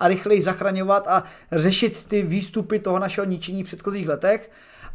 [0.00, 4.50] a rychleji zachraňovat a řešit ty výstupy toho našeho ničení v předchozích letech.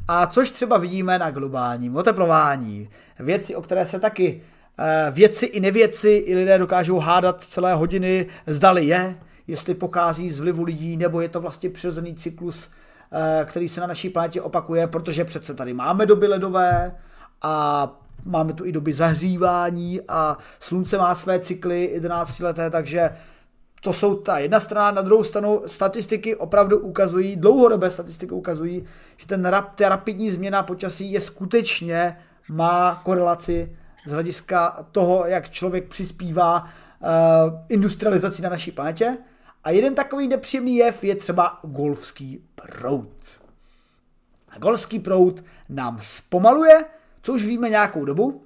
[0.08, 2.90] A což třeba vidíme na globálním oteplování.
[3.20, 4.42] Věci, o které se taky
[4.80, 9.16] uh, věci i nevěci i lidé dokážou hádat celé hodiny, zdali je,
[9.48, 13.88] jestli pochází z vlivu lidí, nebo je to vlastně přirozený cyklus, uh, který se na
[13.88, 16.96] naší planetě opakuje, protože přece tady máme doby ledové
[17.42, 17.88] a
[18.26, 23.10] máme tu i doby zahřívání a slunce má své cykly 11 leté, takže
[23.82, 28.86] to jsou ta jedna strana, na druhou stranu statistiky opravdu ukazují, dlouhodobé statistiky ukazují,
[29.18, 32.18] že ten rap, ta rapidní změna počasí je skutečně,
[32.50, 33.78] má korelaci
[34.08, 37.10] z hlediska toho, jak člověk přispívá uh,
[37.70, 39.18] industrializaci na naší planetě.
[39.64, 43.10] A jeden takový nepříjemný jev je třeba golfský proud.
[44.50, 46.86] A golfský proud nám zpomaluje
[47.30, 48.41] co už víme nějakou dobu.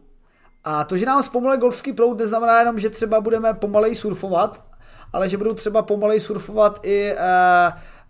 [0.63, 4.63] A to, že nám zpomaluje golfský proud, neznamená jenom, že třeba budeme pomalej surfovat,
[5.13, 7.17] ale že budou třeba pomalej surfovat i e,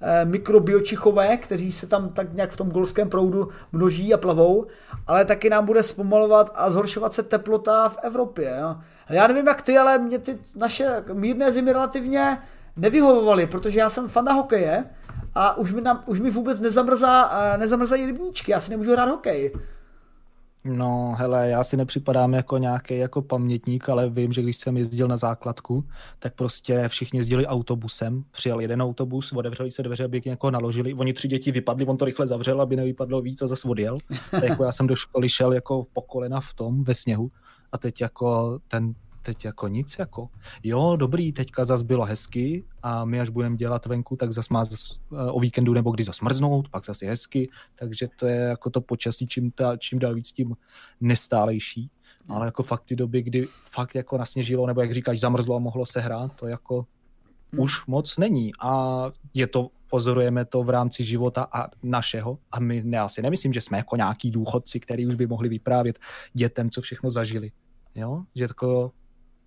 [0.01, 4.65] e, mikrobiočichové, kteří se tam tak nějak v tom golfském proudu množí a plavou,
[5.07, 8.57] ale taky nám bude zpomalovat a zhoršovat se teplota v Evropě.
[8.59, 8.75] Jo.
[9.09, 12.37] Já nevím jak ty, ale mě ty naše mírné zimy relativně
[12.75, 14.85] nevyhovovaly, protože já jsem fanda hokeje
[15.35, 19.09] a už mi, nám, už mi vůbec nezamrzá, eh, nezamrzají rybníčky, já si nemůžu hrát
[19.09, 19.53] hokej.
[20.65, 25.07] No, hele, já si nepřipadám jako nějaký jako pamětník, ale vím, že když jsem jezdil
[25.07, 25.85] na základku,
[26.19, 31.13] tak prostě všichni jezdili autobusem, přijel jeden autobus, otevřeli se dveře, aby někoho naložili, oni
[31.13, 33.97] tři děti vypadli, on to rychle zavřel, aby nevypadlo víc a zase odjel.
[34.31, 37.31] Tak jako já jsem do školy šel jako po kolena v tom, ve sněhu
[37.71, 40.29] a teď jako ten teď jako nic, jako
[40.63, 44.65] jo, dobrý, teďka zas bylo hezky a my až budeme dělat venku, tak zas má
[44.65, 48.81] zas, eh, o víkendu nebo kdy zasmrznout, pak zase hezky, takže to je jako to
[48.81, 50.55] počasí čím, ta, čím dál víc tím
[51.01, 51.89] nestálejší.
[52.29, 55.85] Ale jako fakt ty doby, kdy fakt jako nasněžilo, nebo jak říkáš, zamrzlo a mohlo
[55.85, 56.85] se hrát, to jako
[57.51, 57.61] hmm.
[57.61, 58.51] už moc není.
[58.59, 62.37] A je to, pozorujeme to v rámci života a našeho.
[62.51, 65.99] A my ne, asi nemyslím, že jsme jako nějaký důchodci, který už by mohli vyprávět
[66.33, 67.51] dětem, co všechno zažili.
[67.95, 68.23] Jo?
[68.35, 68.91] Že jako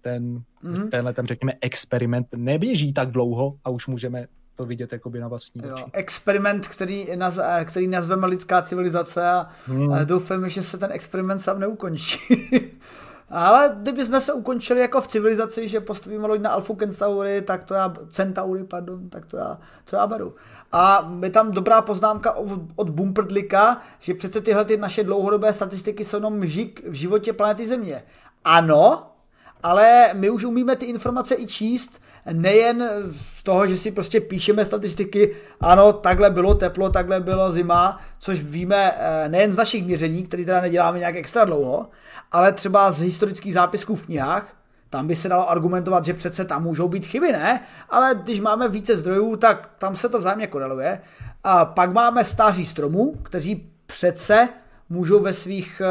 [0.06, 0.88] ten, mm-hmm.
[0.88, 4.26] tenhle ten, řekněme, experiment neběží tak dlouho a už můžeme
[4.56, 5.84] to vidět jakoby na vlastní oči.
[5.92, 9.92] Experiment, který, naz, který nazveme lidská civilizace a, hmm.
[9.92, 12.18] a doufáme, že se ten experiment sám neukončí.
[13.30, 17.64] Ale kdyby jsme se ukončili jako v civilizaci, že postavíme loď na Alfu Centauri, tak
[17.64, 20.34] to já, Centauri, pardon, tak to já, to já beru.
[20.72, 26.04] A je tam dobrá poznámka od, od Bumperdlika, že přece tyhle ty naše dlouhodobé statistiky
[26.04, 28.02] jsou jenom žik v životě planety Země.
[28.44, 29.15] Ano,
[29.62, 32.02] ale my už umíme ty informace i číst,
[32.32, 32.88] nejen
[33.38, 38.42] z toho, že si prostě píšeme statistiky, ano, takhle bylo teplo, takhle bylo zima, což
[38.42, 41.88] víme eh, nejen z našich měření, které teda neděláme nějak extra dlouho,
[42.32, 44.56] ale třeba z historických zápisků v knihách,
[44.90, 47.60] tam by se dalo argumentovat, že přece tam můžou být chyby, ne?
[47.90, 51.00] Ale když máme více zdrojů, tak tam se to vzájemně koreluje.
[51.44, 54.48] A pak máme stáří stromů, kteří přece
[54.88, 55.82] můžou ve svých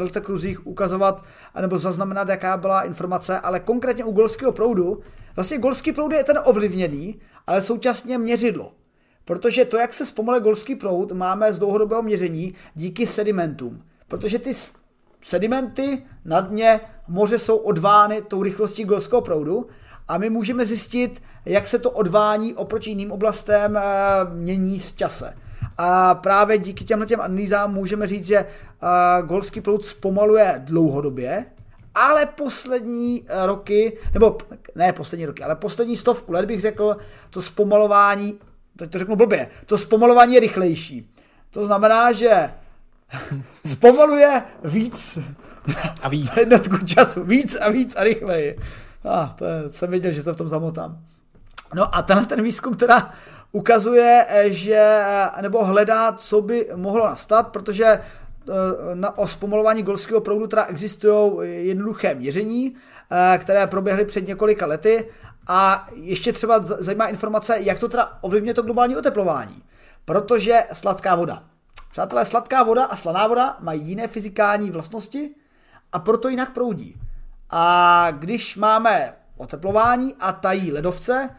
[0.00, 1.24] uh, kruzích ukazovat
[1.60, 5.00] nebo zaznamenat, jaká byla informace, ale konkrétně u golského proudu,
[5.36, 8.72] vlastně golský proud je ten ovlivněný, ale současně měřidlo.
[9.24, 13.82] Protože to, jak se zpomaluje golský proud, máme z dlouhodobého měření díky sedimentům.
[14.08, 14.52] Protože ty
[15.22, 19.66] sedimenty na dně moře jsou odvány tou rychlostí golského proudu
[20.08, 23.82] a my můžeme zjistit, jak se to odvání oproti jiným oblastem e,
[24.32, 25.36] mění z čase.
[25.78, 31.46] A právě díky těmhle těm analýzám můžeme říct, že uh, golský proud zpomaluje dlouhodobě,
[31.94, 34.38] ale poslední roky, nebo
[34.74, 36.96] ne poslední roky, ale poslední stovku let bych řekl,
[37.30, 38.38] to zpomalování,
[38.76, 41.10] teď to řeknu blbě, to zpomalování je rychlejší.
[41.50, 42.50] To znamená, že
[43.66, 45.18] zpomaluje víc
[46.02, 46.30] a víc.
[46.36, 48.58] jednotku času, víc a víc a rychleji.
[49.04, 50.98] Ah, to je, jsem věděl, že se v tom zamotám.
[51.74, 53.14] No a tenhle ten výzkum teda
[53.54, 55.02] ukazuje, eh, že,
[55.36, 58.00] eh, nebo hledá, co by mohlo nastat, protože eh,
[58.94, 62.74] na, o zpomalování golského proudu teda existují jednoduché měření,
[63.38, 65.08] které proběhly před několika lety
[65.46, 69.62] a ještě třeba zajímá informace, jak to teda ovlivňuje to globální oteplování.
[70.04, 71.42] Protože sladká voda.
[71.90, 75.34] Přátelé, sladká voda a slaná voda mají jiné fyzikální vlastnosti
[75.92, 76.96] a proto jinak proudí.
[77.50, 81.30] A když máme oteplování a tají ledovce,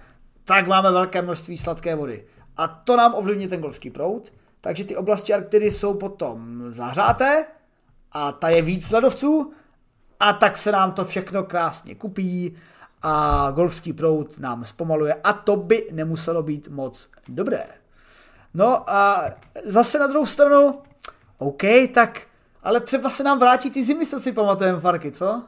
[0.46, 2.26] tak máme velké množství sladké vody.
[2.58, 7.46] A to nám ovlivní ten golský proud, takže ty oblasti Arktidy jsou potom zahřáté
[8.12, 9.54] a ta je víc ledovců
[10.20, 12.56] a tak se nám to všechno krásně kupí
[13.02, 17.64] a golfský proud nám zpomaluje a to by nemuselo být moc dobré.
[18.54, 19.26] No a
[19.66, 20.82] zase na druhou stranu,
[21.38, 21.64] OK,
[21.94, 22.22] tak
[22.64, 25.44] ale třeba se nám vrátí ty zimy, co si pamatujeme, Farky, co?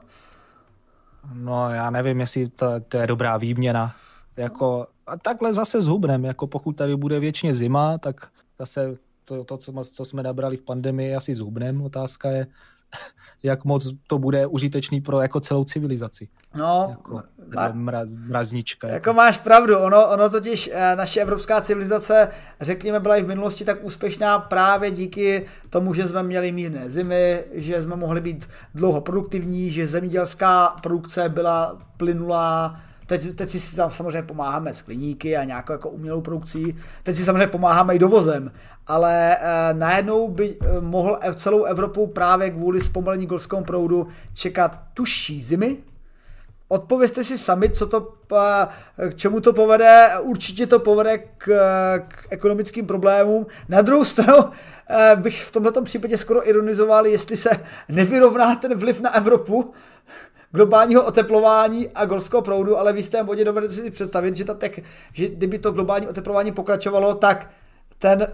[1.33, 3.95] No já nevím, jestli to, to je dobrá výměna
[4.37, 8.27] jako, a takhle zase zhubnem, jako pokud tady bude věčně zima, tak
[8.59, 11.81] zase to, to co, co jsme nabrali v pandemii, asi zhubnem.
[11.81, 12.47] Otázka je,
[13.43, 16.27] jak moc to bude užitečný pro jako celou civilizaci.
[16.55, 17.21] No, jako,
[17.55, 18.87] má, mraz, mraznička.
[18.87, 18.95] Jako.
[18.95, 22.29] jako máš pravdu, ono, ono totiž eh, naše evropská civilizace,
[22.61, 27.43] řekněme, byla i v minulosti tak úspěšná právě díky tomu, že jsme měli mírné zimy,
[27.53, 33.59] že jsme mohli být dlouho produktivní, že zemědělská produkce byla plynulá, Teď, teď si
[33.89, 36.77] samozřejmě pomáháme s kliníky a nějakou jako umělou produkcí.
[37.03, 38.51] Teď si samozřejmě pomáháme i dovozem.
[38.87, 45.41] Ale eh, najednou by eh, mohl celou Evropu právě kvůli zpomalení golskému proudu čekat tužší
[45.41, 45.77] zimy,
[46.69, 50.09] Odpovězte si sami, co to, eh, k čemu to povede.
[50.21, 51.47] Určitě to povede k,
[52.07, 53.45] k ekonomickým problémům.
[53.69, 54.37] Na druhou stranu
[55.15, 57.49] bych v tomto případě skoro ironizoval, jestli se
[57.89, 59.73] nevyrovná ten vliv na Evropu,
[60.51, 64.83] globálního oteplování a golského proudu, ale v jistém bodě dovedete si představit, že, ta tek,
[65.13, 67.49] že kdyby to globální oteplování pokračovalo, tak
[67.97, 68.27] ten uh,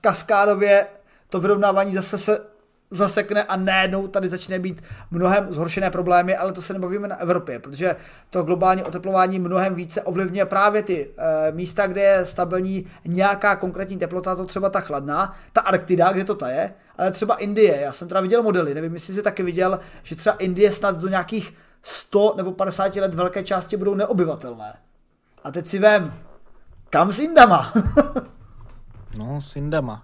[0.00, 0.86] kaskádově
[1.28, 2.52] to vyrovnávání zase se
[2.92, 7.58] zasekne a najednou tady začne být mnohem zhoršené problémy, ale to se nebavíme na Evropě,
[7.58, 7.96] protože
[8.30, 13.96] to globální oteplování mnohem více ovlivňuje právě ty e, místa, kde je stabilní nějaká konkrétní
[13.96, 17.92] teplota, to třeba ta chladná, ta Arktida, kde to ta je, ale třeba Indie, já
[17.92, 21.54] jsem teda viděl modely, nevím, jestli jsi taky viděl, že třeba Indie snad do nějakých
[21.82, 24.74] 100 nebo 50 let velké části budou neobyvatelné.
[25.44, 26.14] A teď si vem,
[26.90, 27.72] kam s Indama?
[29.18, 30.02] no, s Indama.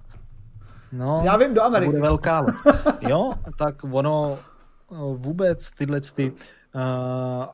[0.93, 1.91] No, Já vím, do Ameriky.
[1.91, 2.47] Bude velká.
[3.01, 4.39] jo, tak ono
[4.93, 7.45] eh, vůbec tyhle ty, uh,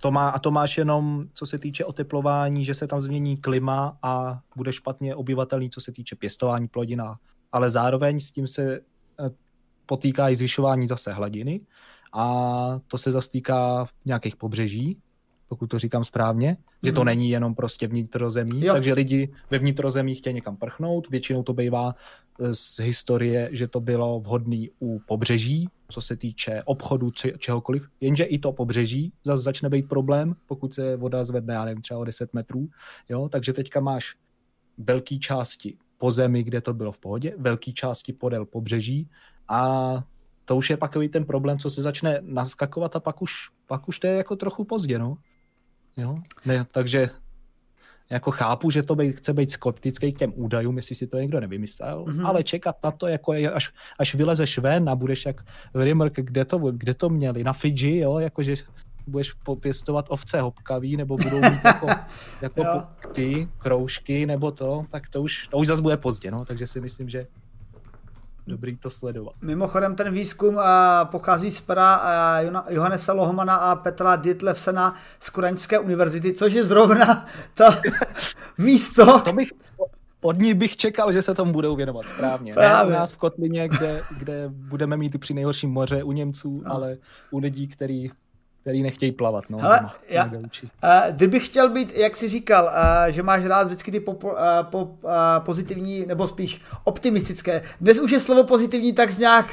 [0.00, 3.98] to má, a to máš jenom, co se týče oteplování, že se tam změní klima
[4.02, 7.18] a bude špatně obyvatelný, co se týče pěstování plodina.
[7.52, 9.28] Ale zároveň s tím se uh,
[9.86, 11.60] potýká i zvyšování zase hladiny
[12.12, 15.02] a to se zastýká nějakých pobřeží
[15.48, 16.56] pokud to říkám správně, mm.
[16.82, 17.06] že to mhm.
[17.06, 18.74] není jenom prostě vnitrozemí, jo.
[18.74, 21.94] takže lidi ve vnitrozemí chtějí někam prchnout, většinou to bývá
[22.40, 27.88] eh, z historie, že to bylo vhodné u pobřeží, co se týče obchodu, či, čehokoliv,
[28.00, 32.00] jenže i to pobřeží zase začne být problém, pokud se voda zvedne, já nevím, třeba
[32.00, 32.68] o 10 metrů,
[33.08, 34.14] jo, takže teďka máš
[34.78, 39.10] velké části po zemi, kde to bylo v pohodě, velké části podél pobřeží
[39.48, 39.92] a
[40.44, 43.32] to už je pakový ten problém, co se začne naskakovat a pak už,
[43.66, 45.16] pak už to je jako trochu pozdě, no.
[45.96, 46.14] Jo?
[46.46, 47.10] Ne, takže
[48.10, 51.40] jako chápu, že to bej, chce být skeptický k těm údajům, jestli si to někdo
[51.40, 52.26] nevymyslel, mm-hmm.
[52.26, 55.44] ale čekat na to, jako je, až, až vylezeš ven a budeš jak
[55.74, 58.56] Rimmer, kde to, kde to měli, na Fidži, jo, jakože
[59.06, 61.86] budeš popěstovat ovce hopkavý, nebo budou mít jako,
[62.42, 62.82] jako
[63.18, 66.80] ty kroužky, nebo to, tak to už, to už zase bude pozdě, no, takže si
[66.80, 67.26] myslím, že
[68.46, 69.34] dobrý to sledovat.
[69.42, 70.58] Mimochodem ten výzkum
[71.04, 72.00] pochází z pera
[72.42, 77.64] uh, Johannesa Lohmana a Petra Dietlefsena z Koreňské univerzity, což je zrovna to
[78.58, 79.20] místo...
[79.20, 79.48] To bych,
[80.20, 82.52] od ní bych čekal, že se tomu budou věnovat správně.
[82.52, 82.90] Právě.
[82.90, 86.72] Ne u nás v Kotlině, kde, kde budeme mít při nejhorším moře u Němců, no.
[86.72, 86.96] ale
[87.30, 88.10] u lidí, kteří
[88.68, 89.44] který nechtějí plavat.
[89.50, 90.30] No, Hele, doma, já, uh,
[91.10, 92.70] kdybych chtěl být, jak jsi říkal, uh,
[93.08, 94.32] že máš rád vždycky ty po, uh,
[94.62, 97.62] po, uh, pozitivní, nebo spíš optimistické.
[97.80, 99.46] Dnes už je slovo pozitivní tak nějak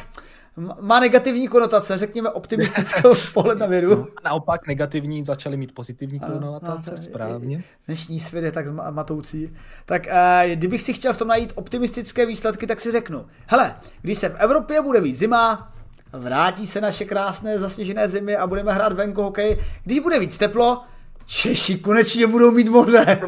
[0.81, 3.89] má negativní konotace, řekněme optimistickou pohled na vědu.
[3.95, 7.63] No, naopak negativní začaly mít pozitivní konotace, ano, správně.
[7.87, 9.53] Dnešní svět je tak matoucí.
[9.85, 14.17] Tak uh, kdybych si chtěl v tom najít optimistické výsledky, tak si řeknu, hele, když
[14.17, 15.71] se v Evropě bude víc zima,
[16.19, 19.57] vrátí se naše krásné zasněžené zimy a budeme hrát venku hokej.
[19.83, 20.81] Když bude víc teplo,
[21.25, 23.19] Češi konečně budou mít moře.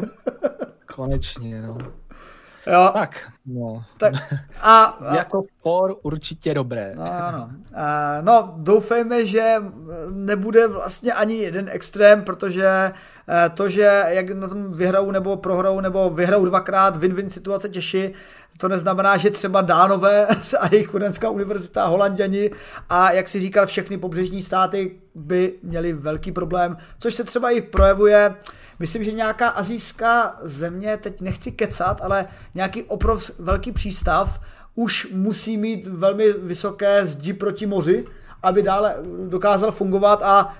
[0.94, 1.78] konečně, no.
[2.72, 2.90] Jo.
[2.92, 3.84] Tak, no.
[3.98, 4.14] Tak,
[4.60, 6.92] a, a, jako for určitě dobré.
[6.96, 7.50] No, ano.
[7.74, 9.54] A, no, doufejme, že
[10.10, 15.80] nebude vlastně ani jeden extrém, protože eh, to, že jak na tom vyhrou nebo prohrou
[15.80, 18.14] nebo vyhrou dvakrát win-win situace Češi,
[18.58, 20.26] to neznamená, že třeba Dánové
[20.60, 22.50] a jejich chudenská univerzita, Holanděni
[22.88, 27.60] a jak si říkal, všechny pobřežní státy by měli velký problém, což se třeba i
[27.60, 28.34] projevuje
[28.78, 34.40] Myslím, že nějaká azijská země, teď nechci kecat, ale nějaký oprov velký přístav
[34.74, 38.04] už musí mít velmi vysoké zdi proti moři,
[38.42, 38.96] aby dále
[39.28, 40.56] dokázal fungovat a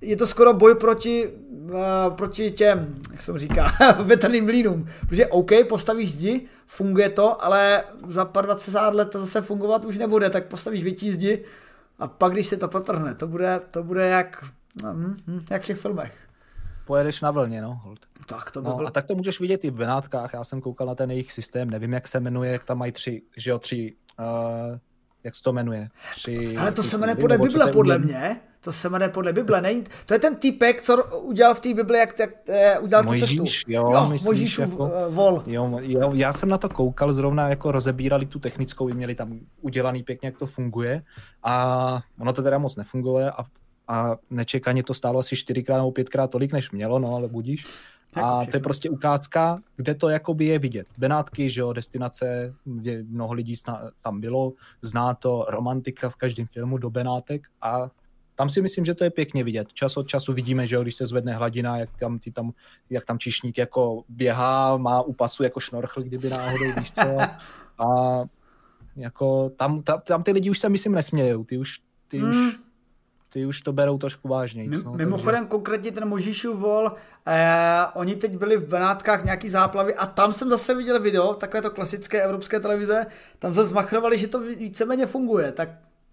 [0.00, 3.72] je to skoro boj proti, uh, proti těm, jak se říká,
[4.04, 4.88] větrným mlínům.
[5.08, 9.98] Protože OK, postavíš zdi, funguje to, ale za pár 20 let to zase fungovat už
[9.98, 11.44] nebude, tak postavíš větší zdi
[11.98, 14.44] a pak, když se to potrhne, to bude, to bude jak,
[14.82, 16.12] hm, hm, jak v těch filmech
[16.90, 17.80] pojedeš na vlně, no.
[17.84, 17.98] Hold.
[18.26, 18.88] Tak to by no, bylo...
[18.88, 21.70] A tak to můžeš vidět i v Benátkách, já jsem koukal na ten jejich systém,
[21.70, 24.78] nevím, jak se jmenuje, jak tam mají tři, že jo, tři, uh,
[25.24, 25.88] jak se to jmenuje?
[26.14, 28.40] Tři, Ale to se jmenuje podle Bible, podle mě.
[28.60, 29.60] To se jmenuje podle Bible.
[29.60, 29.74] Ne?
[30.06, 33.44] To je ten typek, co udělal v té Bibli, jak, jak uh, udělal Mojžíš, tu
[33.44, 33.72] cestu.
[33.72, 35.42] Jo, jo Mojžíš jako, uh, vol.
[35.46, 40.02] Jo, jo, já jsem na to koukal, zrovna jako rozebírali tu technickou, měli tam udělaný
[40.02, 41.02] pěkně, jak to funguje
[41.42, 43.44] a ono to teda moc nefunguje a
[43.90, 47.64] a nečekaně to stálo asi čtyřikrát nebo pětkrát tolik, než mělo, no ale budíš.
[48.16, 50.86] Jako a to je prostě ukázka, kde to jakoby je vidět.
[50.98, 53.54] Benátky, že jo, destinace, kde mnoho lidí
[54.02, 54.52] tam bylo,
[54.82, 57.90] zná to romantika v každém filmu do Benátek a
[58.34, 59.72] tam si myslím, že to je pěkně vidět.
[59.72, 62.52] Čas od času vidíme, že jo, když se zvedne hladina, jak tam, ty tam,
[62.90, 67.18] jak tam čišník jako běhá, má u pasu jako šnorchl, kdyby náhodou, víš co.
[67.84, 68.24] A
[68.96, 72.30] jako tam, tam, tam ty lidi už se myslím nesmějou, ty už, ty hmm.
[72.30, 72.58] už
[73.32, 74.64] ty už to berou trošku vážně.
[74.84, 75.48] No, mimochodem takže...
[75.48, 76.92] konkrétně ten Možíšův vol,
[77.26, 81.62] eh, oni teď byli v Benátkách nějaký záplavy a tam jsem zase viděl video, takové
[81.62, 83.06] to klasické evropské televize,
[83.38, 85.68] tam zase zmachrovali, že to víceméně funguje, tak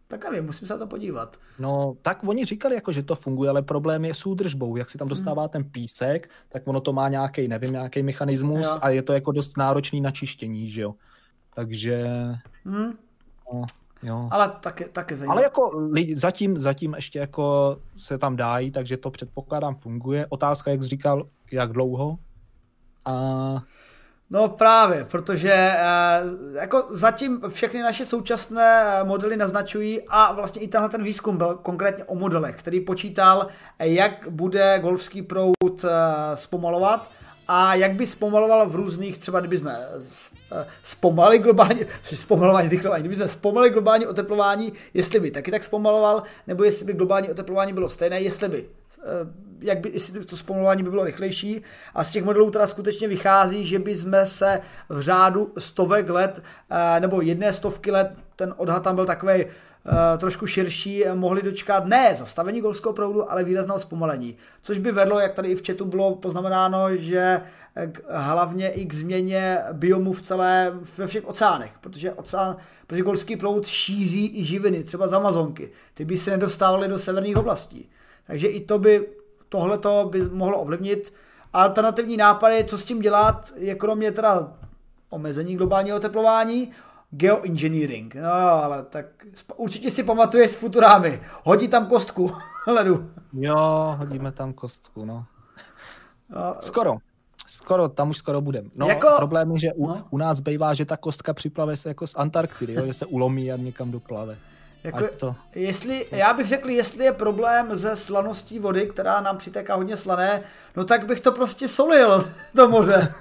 [0.09, 1.37] tak nevím, musím se na to podívat.
[1.59, 4.75] No, tak oni říkali, jako, že to funguje, ale problém je s údržbou.
[4.75, 5.09] Jak si tam hmm.
[5.09, 5.49] dostává hmm.
[5.49, 8.77] ten písek, tak ono to má nějaký, nevím, nějaký mechanismus jo.
[8.81, 10.95] a je to jako dost náročný na čištění, že jo.
[11.55, 12.05] Takže...
[12.65, 12.93] Hmm.
[13.53, 13.65] No,
[14.03, 14.27] Jo.
[14.31, 15.35] Ale taky, taky zajímavé.
[15.35, 20.25] Ale jako zatím, zatím ještě jako se tam dají, takže to předpokládám funguje.
[20.29, 22.17] Otázka, jak jsi říkal, jak dlouho?
[23.05, 23.63] A...
[24.29, 26.21] No právě, protože eh,
[26.53, 31.55] jako zatím všechny naše současné eh, modely naznačují a vlastně i tenhle ten výzkum byl
[31.55, 33.47] konkrétně o modelech, který počítal,
[33.79, 35.85] eh, jak bude golfský proud
[36.33, 37.11] zpomalovat
[37.47, 40.36] a jak by zpomaloval v různých, třeba kdyby jsme Eh,
[40.83, 46.63] zpomalili globální, zpomalování, zrychlování, kdyby jsme zpomalili globální oteplování, jestli by taky tak zpomaloval, nebo
[46.63, 48.65] jestli by globální oteplování bylo stejné, jestli by
[49.03, 51.61] eh, jak by, jestli to zpomalování by bylo rychlejší.
[51.93, 56.43] A z těch modelů teda skutečně vychází, že by jsme se v řádu stovek let,
[56.69, 59.45] eh, nebo jedné stovky let ten odhad tam byl takový
[60.17, 64.37] trošku širší, mohli dočkat ne zastavení golského proudu, ale výrazného zpomalení.
[64.61, 67.41] Což by vedlo, jak tady i v chatu bylo poznamenáno, že
[68.09, 72.57] hlavně i k změně biomu v celé, ve všech oceánech, protože, oceán,
[72.87, 75.71] protože golský proud šíří i živiny, třeba z Amazonky.
[75.93, 77.89] Ty by se nedostávaly do severních oblastí.
[78.27, 79.07] Takže i to by,
[79.49, 81.13] tohleto by mohlo ovlivnit.
[81.53, 84.53] Alternativní nápady, co s tím dělat, je kromě teda
[85.09, 86.71] omezení globálního oteplování,
[87.09, 88.15] geoengineering.
[88.15, 89.05] No ale tak
[89.55, 91.21] určitě si pamatuje s Futurámy.
[91.43, 92.31] Hodí tam kostku
[92.67, 93.11] ledu.
[93.33, 95.25] Jo, hodíme tam kostku, no.
[96.29, 96.97] no Skoro.
[97.49, 98.69] Skoro, tam už skoro budeme.
[98.75, 99.07] No, jako...
[99.17, 100.07] problém je, že u, no.
[100.09, 103.51] u nás bývá, že ta kostka připlave se jako z Antarktidy, jo, že se ulomí
[103.51, 104.37] a někam doplave.
[104.83, 105.35] Jako, to...
[105.55, 110.41] jestli, já bych řekl, jestli je problém ze slaností vody, která nám přitéká hodně slané,
[110.75, 112.25] no tak bych to prostě solil,
[112.55, 113.13] to moře.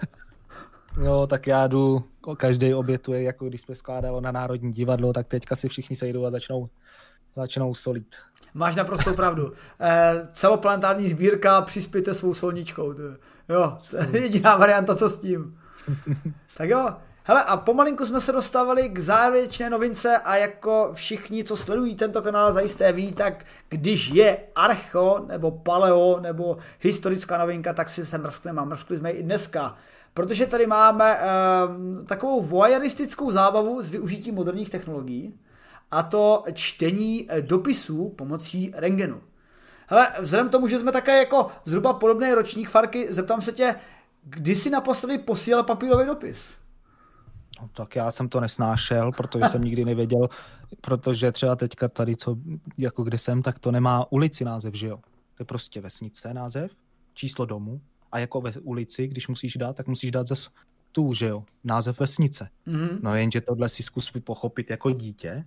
[1.02, 2.04] Jo, tak já jdu,
[2.36, 6.30] každý obětuje, jako když jsme skládalo na Národní divadlo, tak teďka si všichni sejdou a
[6.30, 6.68] začnou,
[7.36, 8.16] začnou solit.
[8.54, 9.52] Máš naprostou pravdu.
[9.80, 12.94] Eh, celoplanetární sbírka, přispějte svou solničkou.
[13.48, 15.58] Jo, to je jediná varianta, co s tím.
[16.56, 16.96] tak jo,
[17.28, 22.22] Hele, a pomalinku jsme se dostávali k závěrečné novince a jako všichni, co sledují tento
[22.22, 28.18] kanál, zajisté ví, tak když je archo, nebo paleo, nebo historická novinka, tak si se
[28.18, 29.76] mrskneme a mrskli jsme i dneska.
[30.16, 35.38] Protože tady máme um, takovou voyeuristickou zábavu s využitím moderních technologií
[35.90, 39.22] a to čtení dopisů pomocí rengenu.
[39.86, 43.74] Hele, vzhledem k tomu, že jsme také jako zhruba podobný ročník Farky, zeptám se tě,
[44.22, 46.50] kdy jsi naposledy posílal papírový dopis?
[47.60, 50.28] No, tak já jsem to nesnášel, protože jsem nikdy nevěděl,
[50.80, 52.36] protože třeba teďka tady, co,
[52.78, 54.96] jako kde jsem, tak to nemá ulici název, že jo?
[55.34, 56.70] To je prostě vesnice název,
[57.14, 57.80] číslo domu
[58.16, 60.48] a jako ve ulici, když musíš dát, tak musíš dát zase
[60.92, 62.48] tu, že jo, název vesnice.
[62.66, 62.98] Mm-hmm.
[63.02, 65.44] No jenže tohle si zkus pochopit jako dítě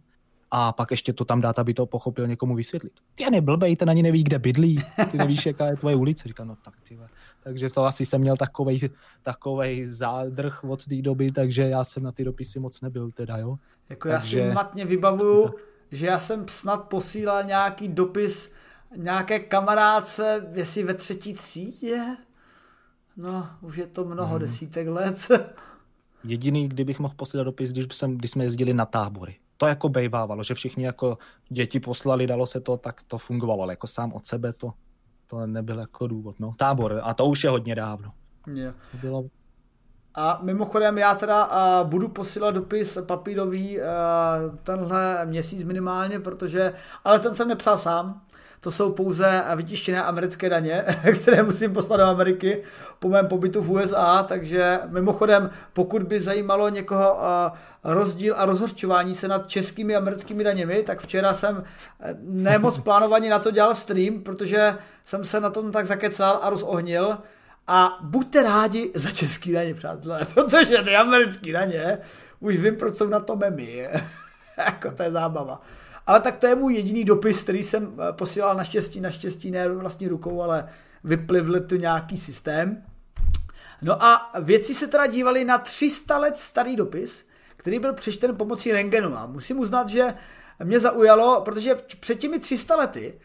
[0.52, 2.94] a pak ještě to tam dát, aby to pochopil někomu vysvětlit.
[3.16, 6.28] Ty je neblbej, ten ani neví, kde bydlí, ty nevíš, jaká je tvoje ulice.
[6.28, 7.00] Říkám, no tak ty
[7.44, 8.90] takže to asi jsem měl takovej,
[9.22, 13.56] takovej zádrh od té doby, takže já jsem na ty dopisy moc nebyl teda, jo.
[13.90, 14.40] Jako takže...
[14.40, 15.54] já si matně vybavuju,
[15.92, 18.52] že já jsem snad posílal nějaký dopis
[18.96, 22.18] nějaké kamarádce, jestli ve třetí třídě,
[23.20, 24.40] no, už je to mnoho hmm.
[24.40, 25.28] desítek let.
[26.24, 29.36] Jediný, kdybych mohl posílat dopis, když, jsem, když jsme jezdili na tábory.
[29.58, 31.18] To jako bejvávalo, že všichni jako
[31.50, 34.74] děti poslali, dalo se to, tak to fungovalo, ale jako sám od sebe to
[35.30, 36.54] to nebyl jako důvod, no.
[36.58, 38.12] Tábor, a to už je hodně dávno.
[38.54, 38.76] Yeah.
[39.02, 39.26] Bylo...
[40.16, 43.86] A mimochodem já teda uh, budu posílat dopis papírový uh,
[44.64, 46.74] tenhle měsíc minimálně, protože,
[47.04, 48.22] ale ten jsem nepsal sám,
[48.60, 50.86] to jsou pouze vytištěné americké daně,
[51.22, 52.64] které musím poslat do Ameriky
[53.00, 57.18] po mém pobytu v USA, takže mimochodem, pokud by zajímalo někoho
[57.84, 61.64] rozdíl a rozhorčování se nad českými a americkými daněmi, tak včera jsem
[62.00, 64.76] e, nemoc plánovaně na to dělal stream, protože
[65.06, 67.18] jsem se na tom tak zakecal a rozohnil,
[67.72, 71.98] a buďte rádi za český daně, přátelé, protože ty americké daně,
[72.40, 73.90] už vím, proč jsou na to memy.
[74.58, 75.62] jako to je zábava.
[76.10, 80.08] Ale tak to je můj jediný dopis, který jsem eh, posílal naštěstí, naštěstí ne vlastní
[80.08, 80.70] rukou, ale
[81.04, 82.84] vyplivl tu nějaký systém.
[83.82, 87.26] No a věci se teda dívali na 300 let starý dopis,
[87.58, 89.18] který byl přečten pomocí rengenu.
[89.18, 90.14] A musím uznat, že
[90.64, 93.20] mě zaujalo, protože před těmi 300 lety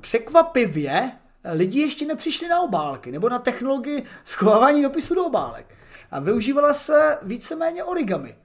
[0.00, 1.12] překvapivě
[1.52, 5.74] lidi ještě nepřišli na obálky nebo na technologii schovávání dopisu do obálek.
[6.10, 8.36] A využívala se víceméně origami.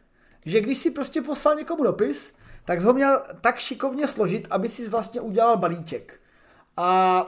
[0.46, 2.34] Že když si prostě poslal někomu dopis,
[2.70, 6.20] tak ho měl tak šikovně složit, aby si vlastně udělal balíček.
[6.78, 7.26] A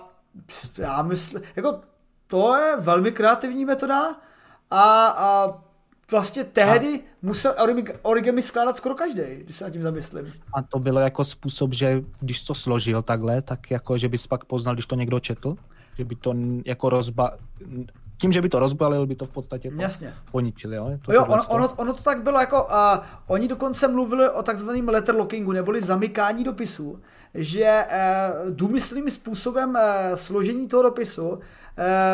[0.77, 1.79] já myslím, jako
[2.27, 4.15] to je velmi kreativní metoda
[4.71, 5.61] a, a
[6.11, 7.03] vlastně tehdy a...
[7.21, 7.55] musel
[8.01, 10.33] origami skládat skoro každý, když se nad tím zamyslím.
[10.53, 14.45] A to bylo jako způsob, že když to složil takhle, tak jako, že bys pak
[14.45, 15.55] poznal, když to někdo četl,
[15.97, 16.33] že by to
[16.65, 17.37] jako rozba
[18.21, 20.13] tím, že by to rozbalil, by to v podstatě po, Jasně.
[20.31, 20.75] poničili.
[20.75, 22.69] Jo, to jo ono, ono, ono, to tak bylo jako, uh,
[23.27, 27.01] oni dokonce mluvili o takzvaném letter lockingu, neboli zamykání dopisu,
[27.33, 31.39] že uh, důmyslným způsobem uh, složení toho dopisu uh,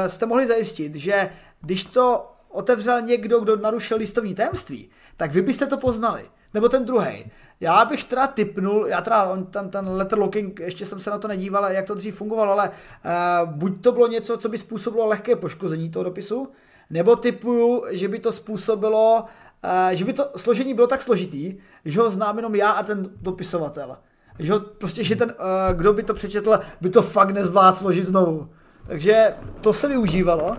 [0.07, 1.29] jste mohli zajistit, že
[1.61, 6.25] když to otevřel někdo, kdo narušil listovní tajemství, tak vy byste to poznali.
[6.53, 7.31] Nebo ten druhý.
[7.59, 11.17] Já bych teda typnul, já teda on, ten, ten letter locking, ještě jsem se na
[11.17, 15.05] to nedíval, jak to dřív fungovalo, ale uh, buď to bylo něco, co by způsobilo
[15.05, 16.51] lehké poškození toho dopisu,
[16.89, 19.25] nebo typuju, že by to způsobilo,
[19.63, 23.09] uh, že by to složení bylo tak složitý, že ho znám jenom já a ten
[23.21, 23.97] dopisovatel.
[24.39, 28.05] Že ho, prostě, že ten, uh, kdo by to přečetl, by to fakt nezvládl složit
[28.05, 28.49] znovu.
[28.87, 30.57] Takže to se využívalo.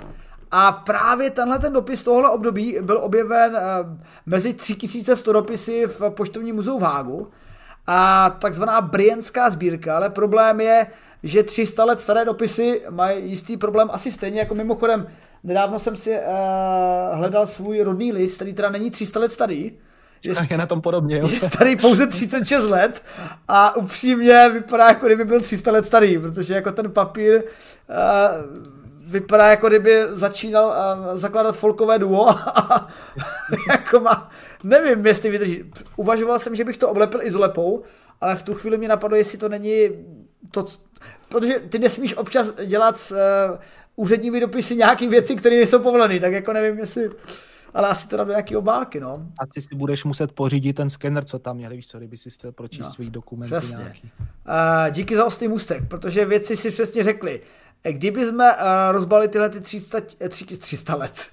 [0.51, 3.61] A právě tenhle ten dopis tohle období byl objeven uh,
[4.27, 7.31] mezi 3100 dopisy v poštovním muzeu v Hágu
[7.87, 10.87] a takzvaná brienská sbírka, ale problém je,
[11.23, 15.07] že 300 let staré dopisy mají jistý problém asi stejně jako mimochodem
[15.45, 19.73] nedávno jsem si uh, hledal svůj rodný list, který teda není 300 let starý,
[20.21, 21.19] že je na tom podobně.
[21.19, 21.29] Jo?
[21.29, 23.03] Je starý pouze 36 let
[23.49, 28.78] a upřímně vypadá, jako kdyby byl 300 let starý, protože jako ten papír uh,
[29.09, 32.89] vypadá, jako kdyby začínal uh, zakládat folkové duo a
[33.71, 34.31] jako má,
[34.65, 35.65] nevím, jestli vydrží.
[35.97, 37.83] Uvažoval jsem, že bych to oblepil izolepou,
[38.21, 39.89] ale v tu chvíli mě napadlo, jestli to není
[40.51, 40.67] to,
[41.29, 43.59] protože ty nesmíš občas dělat s uh,
[43.97, 47.11] úředními dopisy nějaký věci, které nejsou povoleny, tak jako nevím, jestli
[47.75, 49.27] ale asi teda do nějaký obálky, no.
[49.39, 52.53] Asi si budeš muset pořídit ten skener, co tam měli, víš co, kdyby si chtěl
[52.53, 53.77] pročíst no, svůj dokumenty přesně.
[53.77, 54.13] nějaký.
[54.19, 57.41] Uh, díky za ostý můstek, protože věci si přesně řekli.
[57.85, 58.61] Eh, kdyby jsme uh,
[58.91, 59.99] rozbali tyhle ty 300,
[60.59, 61.27] 300 let,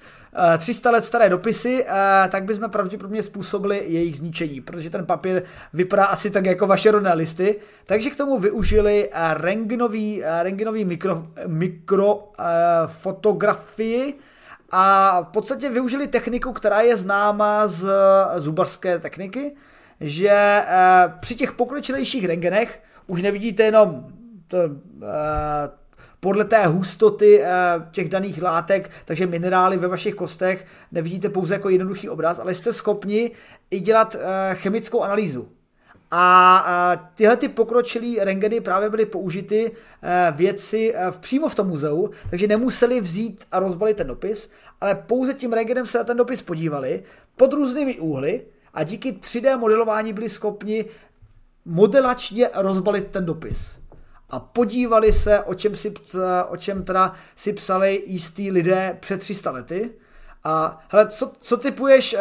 [0.58, 1.86] 300 let staré dopisy,
[2.30, 5.44] tak bychom pravděpodobně způsobili jejich zničení, protože ten papír
[5.74, 14.14] vypadá asi tak jako vaše rodné listy, takže k tomu využili rengenový, rengenový mikro, mikrofotografii,
[14.72, 17.88] a v podstatě využili techniku, která je známa z
[18.38, 19.56] zubarské techniky,
[20.00, 20.64] že
[21.20, 24.08] při těch pokročilejších rengenech už nevidíte jenom
[24.48, 24.58] to,
[26.26, 27.48] podle té hustoty eh,
[27.92, 32.74] těch daných látek, takže minerály ve vašich kostech nevidíte pouze jako jednoduchý obraz, ale jste
[32.74, 33.32] schopni
[33.72, 34.16] i dělat
[34.54, 35.48] chemickou analýzu.
[36.12, 39.72] A tyhle ty pokročilé rengeny právě byly použity
[40.32, 44.50] věci přímo v tom muzeu, takže nemuseli vzít a rozbalit ten dopis,
[44.82, 47.04] ale pouze tím rengenem se na ten dopis podívali
[47.36, 48.42] pod různými úhly
[48.74, 50.86] a díky 3D modelování byli schopni
[51.66, 53.85] modelačně rozbalit ten dopis.
[54.30, 55.94] A podívali se, o čem, si,
[56.50, 59.92] o čem teda si psali jistý lidé před 300 lety
[60.44, 62.20] a hele, co, co typuješ, uh,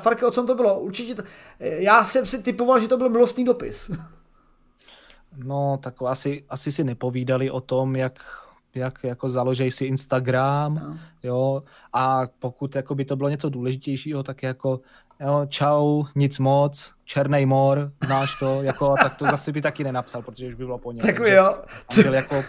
[0.00, 0.80] Farke, o čem to bylo?
[0.80, 1.22] Určitě, to,
[1.60, 3.90] já jsem si typoval, že to byl milostný dopis.
[5.44, 8.47] No, tak asi, asi si nepovídali o tom, jak,
[8.78, 10.98] jak jako založej si Instagram, no.
[11.22, 14.80] jo, a pokud jako by to bylo něco důležitějšího, tak jako
[15.20, 20.22] jo, čau, nic moc, černý mor, znáš to, jako, tak to zase by taky nenapsal,
[20.22, 21.06] protože už by bylo po něm.
[21.06, 21.62] Tak jo.
[22.02, 22.44] Byl jako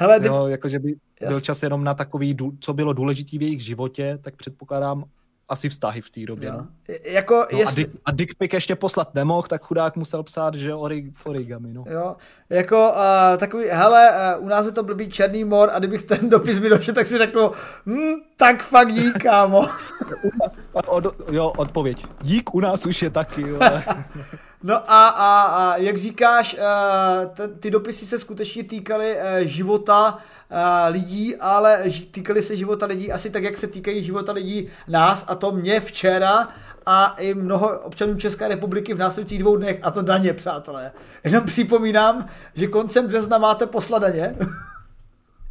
[0.00, 0.88] Hele, jo, jako, že by
[1.20, 1.34] Jasný.
[1.34, 5.04] byl čas jenom na takový, co bylo důležitý v jejich životě, tak předpokládám
[5.48, 6.52] asi vztahy v té době.
[6.52, 6.66] No.
[7.04, 7.86] Jako no, jestli...
[8.04, 11.72] a, dick, a dick ještě poslat nemohl, tak chudák musel psát, že orig, origami.
[11.72, 11.84] No.
[11.90, 12.16] Jo,
[12.50, 16.28] jako uh, takový, hele, uh, u nás je to blbý černý mor a kdybych ten
[16.28, 17.50] dopis mi došel, tak si řeknu,
[17.86, 19.66] hm, tak fakt dík, kámo.
[20.86, 22.06] Od, jo, odpověď.
[22.22, 23.42] Dík u nás už je taky.
[23.42, 23.58] Jo.
[24.62, 30.58] No a, a, a jak říkáš, uh, ty dopisy se skutečně týkaly uh, života uh,
[30.92, 35.34] lidí, ale týkaly se života lidí asi tak, jak se týkají života lidí nás a
[35.34, 36.48] to mě včera
[36.86, 40.92] a i mnoho občanů České republiky v následujících dvou dnech a to daně, přátelé.
[41.24, 44.36] Jenom připomínám, že koncem března máte poslat daně.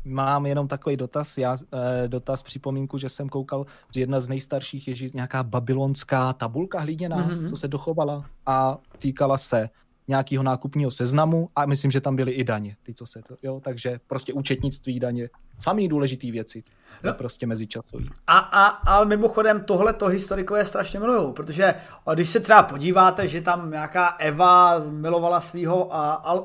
[0.08, 4.88] Mám jenom takový dotaz, já, eh, dotaz, připomínku, že jsem koukal, že jedna z nejstarších
[4.88, 7.50] je nějaká babylonská tabulka hlíněná, mm-hmm.
[7.50, 9.70] co se dochovala a týkala se
[10.08, 13.62] nějakého nákupního seznamu a myslím, že tam byly i daně, ty, co se to, jo,
[13.64, 16.64] takže prostě účetnictví, daně, samý důležitý věci,
[17.04, 17.14] no.
[17.14, 18.10] prostě mezičasový.
[18.28, 21.76] A, a, a mimochodem tohle to historikové strašně milují, protože
[22.14, 25.90] když se třeba podíváte, že tam nějaká Eva milovala svého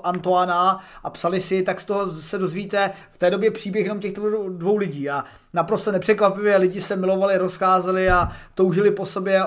[0.07, 4.13] Antoana a psali si, tak z toho se dozvíte v té době příběh jenom těch
[4.49, 9.43] dvou lidí a naprosto nepřekvapivě lidi se milovali, rozcházeli a toužili po sobě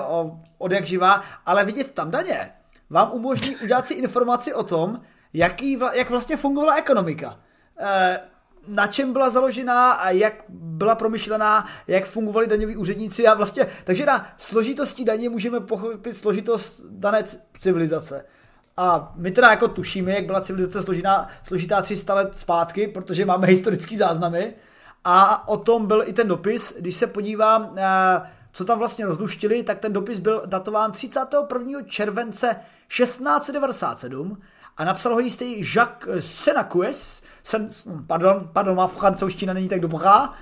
[0.58, 2.50] od jak živá, ale vidět tam daně,
[2.90, 5.00] vám umožní udělat si informaci o tom,
[5.32, 7.40] jaký, jak vlastně fungovala ekonomika.
[7.80, 8.20] E,
[8.68, 14.06] na čem byla založená a jak byla promyšlená, jak fungovali daňoví úředníci a vlastně, takže
[14.06, 17.24] na složitosti daně můžeme pochopit složitost dané
[17.60, 18.24] civilizace.
[18.76, 23.46] A my teda jako tušíme, jak byla civilizace složitá, složitá 300 let zpátky, protože máme
[23.46, 24.54] historické záznamy.
[25.04, 26.74] A o tom byl i ten dopis.
[26.78, 27.82] Když se podívám, eh,
[28.52, 31.82] co tam vlastně rozluštili, tak ten dopis byl datován 31.
[31.82, 32.56] července
[32.88, 34.38] 1697
[34.76, 37.68] a napsal ho jistý Jacques Senacues, sen,
[38.06, 40.32] pardon, pardon, má francouzština není tak dobrá,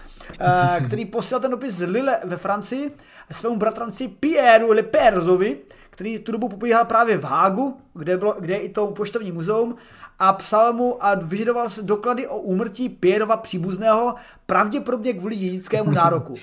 [0.40, 2.94] eh, který posílal ten dopis z Lille ve Francii
[3.32, 5.58] svému bratranci Pierre Leperzovi,
[5.90, 9.76] který tu dobu pobíhal právě v Hágu, kde, bylo, kde je i to poštovní muzeum,
[10.18, 14.14] a psal mu a vyžadoval se doklady o úmrtí Pierrova příbuzného,
[14.46, 16.34] pravděpodobně kvůli dědickému nároku.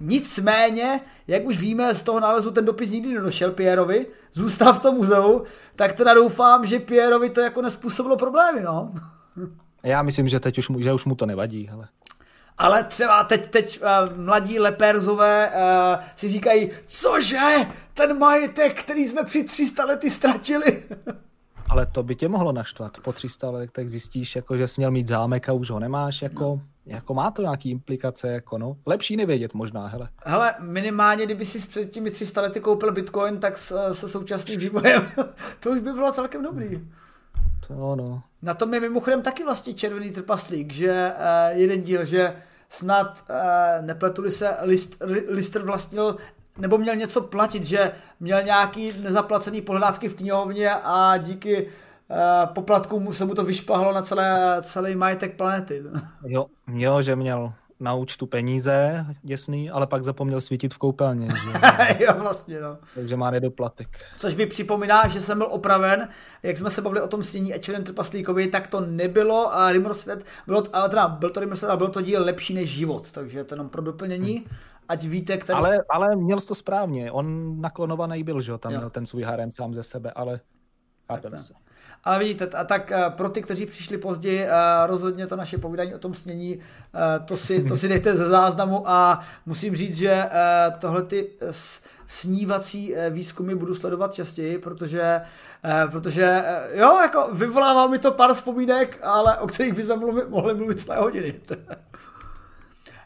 [0.00, 4.94] Nicméně, jak už víme, z toho nálezu ten dopis nikdy nedošel Pierovi, zůstal v tom
[4.94, 5.42] muzeu,
[5.76, 8.94] tak teda doufám, že Pierovi to jako nespůsobilo problémy, no.
[9.82, 11.88] Já myslím, že teď už mu, že už mu to nevadí, hele.
[12.58, 17.40] Ale třeba teď, teď uh, mladí leperzové uh, si říkají, cože,
[17.94, 20.82] ten majetek, který jsme při 300 lety ztratili.
[21.70, 22.98] Ale to by tě mohlo naštvat.
[23.04, 26.22] Po 300 letech zjistíš, jako, že jsi měl mít zámek a už ho nemáš.
[26.22, 26.60] Jako, no.
[26.86, 28.28] jako má to nějaký implikace.
[28.28, 28.76] Jako, no.
[28.86, 29.86] Lepší nevědět možná.
[29.86, 30.08] Hele.
[30.24, 35.08] hele, minimálně, kdyby si před těmi 300 lety koupil bitcoin, tak se, současným vývojem
[35.60, 36.88] to už by bylo celkem dobrý.
[37.68, 38.22] To no.
[38.42, 42.36] Na tom je mimochodem taky vlastně červený trpaslík, že uh, jeden díl, že
[42.68, 46.16] snad uh, nepletuli se, List, Lister vlastnil
[46.58, 53.12] nebo měl něco platit, že měl nějaký nezaplacený pohledávky v knihovně a díky uh, poplatkům
[53.12, 55.82] se mu to vyšpahlo na celé, celý majetek planety.
[56.26, 57.52] Jo, jo, že měl
[57.82, 61.28] na účtu peníze, děsný, ale pak zapomněl svítit v koupelně.
[61.28, 61.50] Že?
[62.04, 62.78] jo, vlastně, no.
[62.94, 63.88] Takže má nedoplatek.
[64.16, 66.08] Což mi připomíná, že jsem byl opraven,
[66.42, 70.62] jak jsme se bavili o tom snění Ečelem Trpaslíkovi, tak to nebylo a Rimmersvět, bylo,
[70.72, 73.68] a teda byl to Rimmersvět a byl to díl lepší než život, takže to jenom
[73.68, 74.36] pro doplnění.
[74.36, 74.56] Hmm
[74.88, 75.56] ať víte, který...
[75.56, 78.78] Ale, ale měl jsi to správně, on naklonovaný byl, že tam jo.
[78.78, 80.40] měl ten svůj harem sám ze sebe, ale
[81.08, 81.54] chápeme se.
[82.04, 84.50] Ale vidíte, a tak eh, pro ty, kteří přišli později, eh,
[84.86, 86.58] rozhodně to naše povídání o tom snění,
[86.94, 90.28] eh, to si, to si dejte ze záznamu a musím říct, že
[90.78, 91.30] tohle ty
[92.06, 95.20] snívací výzkumy budu sledovat častěji, protože,
[95.90, 100.96] protože jo, jako vyvolává mi to pár vzpomínek, ale o kterých bychom mohli mluvit celé
[100.96, 101.34] hodiny.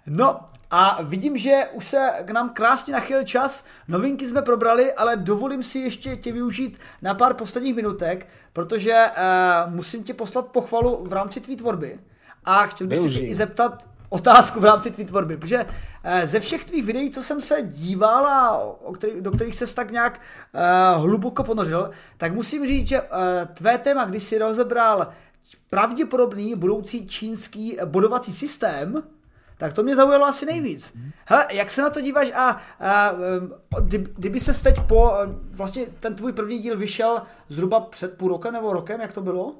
[0.09, 0.41] No
[0.71, 3.65] a vidím, že už se k nám krásně nachyl čas.
[3.89, 9.75] Novinky jsme probrali, ale dovolím si ještě tě využít na pár posledních minutek, protože uh,
[9.75, 12.01] musím tě poslat pochvalu v rámci tvý tvorby.
[12.45, 15.71] A chtěl bych se tě i zeptat otázku v rámci tvý tvorby, protože uh,
[16.25, 19.91] ze všech tvých videí, co jsem se díval a o který, do kterých se tak
[19.91, 20.21] nějak
[20.95, 23.09] uh, hluboko ponořil, tak musím říct, že uh,
[23.55, 25.09] tvé téma, když jsi rozebral
[25.71, 29.03] pravděpodobný budoucí čínský bodovací systém,
[29.59, 30.97] tak to mě zaujalo asi nejvíc.
[31.27, 33.13] Hele, jak se na to díváš a, a
[34.17, 35.13] kdyby se teď po,
[35.51, 39.55] vlastně ten tvůj první díl vyšel zhruba před půl rokem nebo rokem, jak to bylo?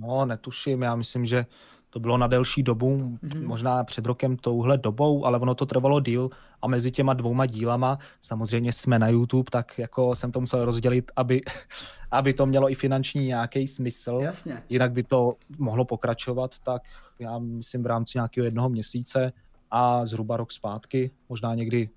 [0.00, 1.46] No, netuším, já myslím, že
[1.92, 3.46] to bylo na delší dobu, mm-hmm.
[3.46, 6.30] možná před rokem touhle dobou, ale ono to trvalo díl
[6.62, 11.12] a mezi těma dvouma dílama, samozřejmě jsme na YouTube, tak jako jsem to musel rozdělit,
[11.16, 11.40] aby,
[12.10, 14.18] aby to mělo i finanční nějaký smysl.
[14.22, 14.62] Jasně.
[14.68, 16.82] Jinak by to mohlo pokračovat, tak
[17.18, 19.32] já myslím v rámci nějakého jednoho měsíce
[19.70, 21.88] a zhruba rok zpátky, možná někdy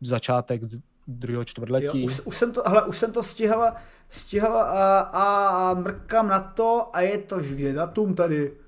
[0.00, 0.62] začátek
[1.06, 2.00] druhého čtvrtletí.
[2.00, 3.64] Jo, už, už, jsem to, hele, už jsem to stihl,
[4.08, 8.67] stihl a, a mrkám na to a je to, že datum tady.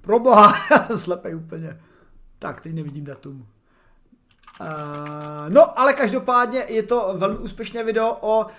[0.00, 1.76] Proboha, já jsem slepej úplně.
[2.38, 3.46] Tak, teď nevidím datum.
[4.60, 4.66] Uh,
[5.48, 8.50] no, ale každopádně je to velmi úspěšné video o uh,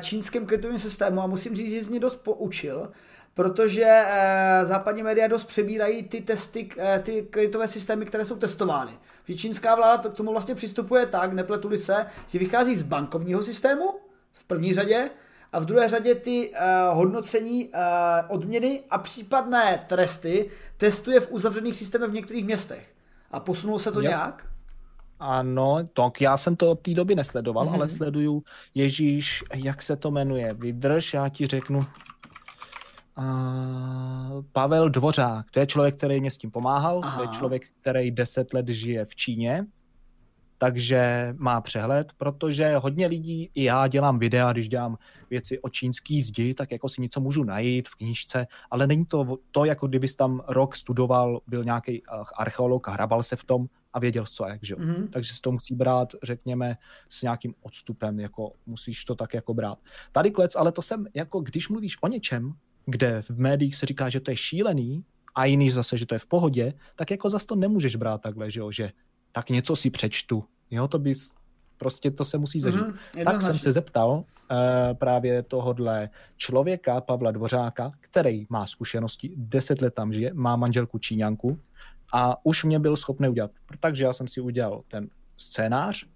[0.00, 2.90] čínském kreditovém systému a musím říct, že z mě dost poučil,
[3.34, 6.68] protože uh, západní média dost přebírají ty testy,
[7.02, 8.92] ty kreditové systémy, které jsou testovány.
[9.28, 13.84] Že čínská vláda k tomu vlastně přistupuje tak, nepletuli se, že vychází z bankovního systému
[14.32, 15.10] v první řadě
[15.52, 16.52] a v druhé řadě ty
[16.90, 17.70] hodnocení
[18.28, 20.50] odměny a případné tresty
[20.80, 22.94] testuje v uzavřených systémech v některých městech.
[23.30, 24.08] A posunulo se to jo.
[24.08, 24.46] nějak?
[25.18, 27.74] Ano, tak já jsem to od té doby nesledoval, mm-hmm.
[27.74, 28.42] ale sleduju
[28.74, 31.78] Ježíš, jak se to jmenuje, vydrž, já ti řeknu.
[31.78, 31.84] Uh,
[34.52, 37.16] Pavel Dvořák, to je člověk, který mě s tím pomáhal, Aha.
[37.16, 39.66] to je člověk, který deset let žije v Číně,
[40.60, 44.98] takže má přehled, protože hodně lidí, i já dělám videa, když dělám
[45.30, 49.38] věci o čínský zdi, tak jako si něco můžu najít v knížce, ale není to
[49.50, 53.66] to, jako kdybys tam rok studoval, byl nějaký eh, archeolog a hrabal se v tom
[53.92, 54.74] a věděl co jak, že?
[54.74, 55.08] Mm-hmm.
[55.10, 56.76] Takže si to musí brát, řekněme,
[57.08, 59.78] s nějakým odstupem, jako musíš to tak jako brát.
[60.12, 62.52] Tady klec, ale to jsem, jako když mluvíš o něčem,
[62.86, 65.04] kde v médiích se říká, že to je šílený,
[65.34, 68.50] a jiný zase, že to je v pohodě, tak jako zase to nemůžeš brát takhle,
[68.50, 68.70] že, jo?
[68.70, 68.92] že
[69.32, 70.44] tak něco si přečtu.
[70.70, 71.30] Jo, to bys,
[71.76, 72.80] prostě to se musí zažít.
[72.80, 74.24] Mm-hmm, tak jsem se zeptal uh,
[74.94, 81.60] právě tohodle člověka, Pavla Dvořáka, který má zkušenosti, deset let tam žije, má manželku Číňanku
[82.12, 83.50] a už mě byl schopný udělat.
[83.80, 85.08] Takže já jsem si udělal ten
[85.38, 86.06] scénář,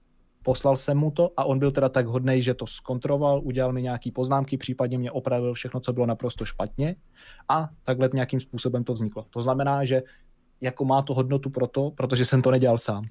[0.42, 3.82] poslal jsem mu to a on byl teda tak hodný, že to zkontroloval, udělal mi
[3.82, 6.96] nějaký poznámky, případně mě opravil všechno, co bylo naprosto špatně
[7.48, 9.26] a takhle nějakým způsobem to vzniklo.
[9.30, 10.02] To znamená, že
[10.64, 13.04] jako má to hodnotu proto, protože jsem to nedělal sám.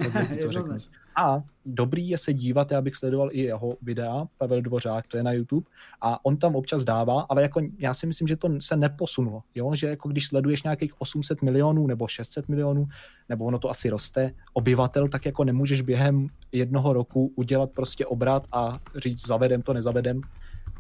[0.43, 0.77] To řeknu.
[1.15, 5.23] A dobrý je se dívat, já bych sledoval i jeho videa, Pavel Dvořák, to je
[5.23, 5.65] na YouTube,
[6.01, 9.75] a on tam občas dává, ale jako já si myslím, že to se neposunulo, jo?
[9.75, 12.88] že jako když sleduješ nějakých 800 milionů nebo 600 milionů,
[13.30, 18.47] nebo ono to asi roste, obyvatel, tak jako nemůžeš během jednoho roku udělat prostě obrat
[18.51, 20.21] a říct zavedem to, nezavedem.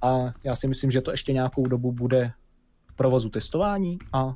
[0.01, 2.31] A já si myslím, že to ještě nějakou dobu bude
[2.87, 4.35] v provozu testování a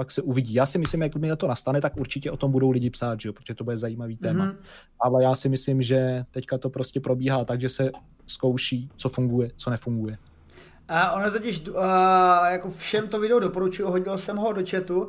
[0.00, 0.54] pak se uvidí.
[0.54, 3.28] Já si myslím, jak mi to nastane, tak určitě o tom budou lidi psát, že
[3.28, 3.32] jo?
[3.32, 4.46] protože to bude zajímavý téma.
[4.46, 4.56] Mm-hmm.
[5.00, 7.90] Ale já si myslím, že teďka to prostě probíhá tak, že se
[8.26, 10.18] zkouší, co funguje, co nefunguje.
[10.90, 11.74] Uh, ono totiž, uh,
[12.50, 15.08] jako všem to video doporučuji, hodil jsem ho do chatu, uh,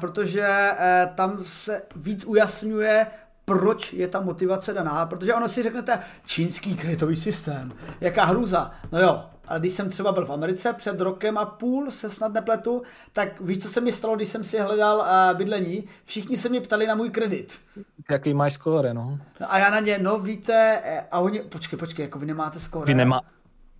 [0.00, 3.06] protože uh, tam se víc ujasňuje,
[3.44, 8.70] proč je ta motivace daná, protože ono si řeknete, čínský kreditový systém, jaká hruza.
[8.92, 12.32] No jo, ale když jsem třeba byl v Americe před rokem a půl, se snad
[12.32, 15.84] nepletu, tak víš, co se mi stalo, když jsem si hledal uh, bydlení?
[16.04, 17.58] Všichni se mě ptali na můj kredit.
[18.10, 19.18] Jaký máš skóre, no?
[19.40, 20.80] A já na ně, no víte,
[21.10, 22.86] a oni, počkej, počkej, jako vy nemáte skóre.
[22.86, 23.20] Vy nemá,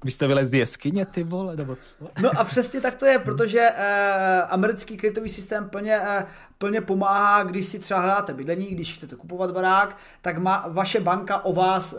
[0.04, 2.06] vy jste vylez z jeskyně, ty vole, nebo co?
[2.22, 6.26] No a přesně tak to je, protože eh, americký kreditový systém plně, eh,
[6.58, 11.44] plně pomáhá, když si třeba hledáte bydlení, když chcete kupovat barák, tak má vaše banka
[11.44, 11.98] o vás eh,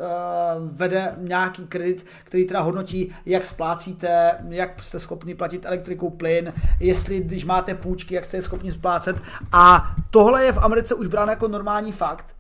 [0.59, 7.19] vede nějaký kredit, který teda hodnotí, jak splácíte, jak jste schopni platit elektriku, plyn, jestli
[7.19, 9.15] když máte půjčky, jak jste je schopni splácet.
[9.51, 12.34] A tohle je v Americe už bráno jako normální fakt.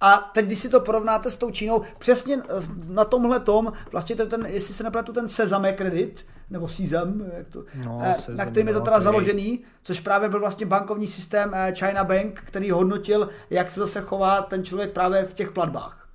[0.00, 2.42] A teď, když si to porovnáte s tou Čínou, přesně
[2.88, 7.48] na tomhle tom, vlastně ten, ten jestli se nepletu, ten Sezame kredit, nebo Sezam, jak
[7.48, 9.04] to, no, eh, na kterým je to teda okay.
[9.04, 14.00] založený, což právě byl vlastně bankovní systém eh, China Bank, který hodnotil, jak se zase
[14.00, 16.08] chová ten člověk právě v těch platbách.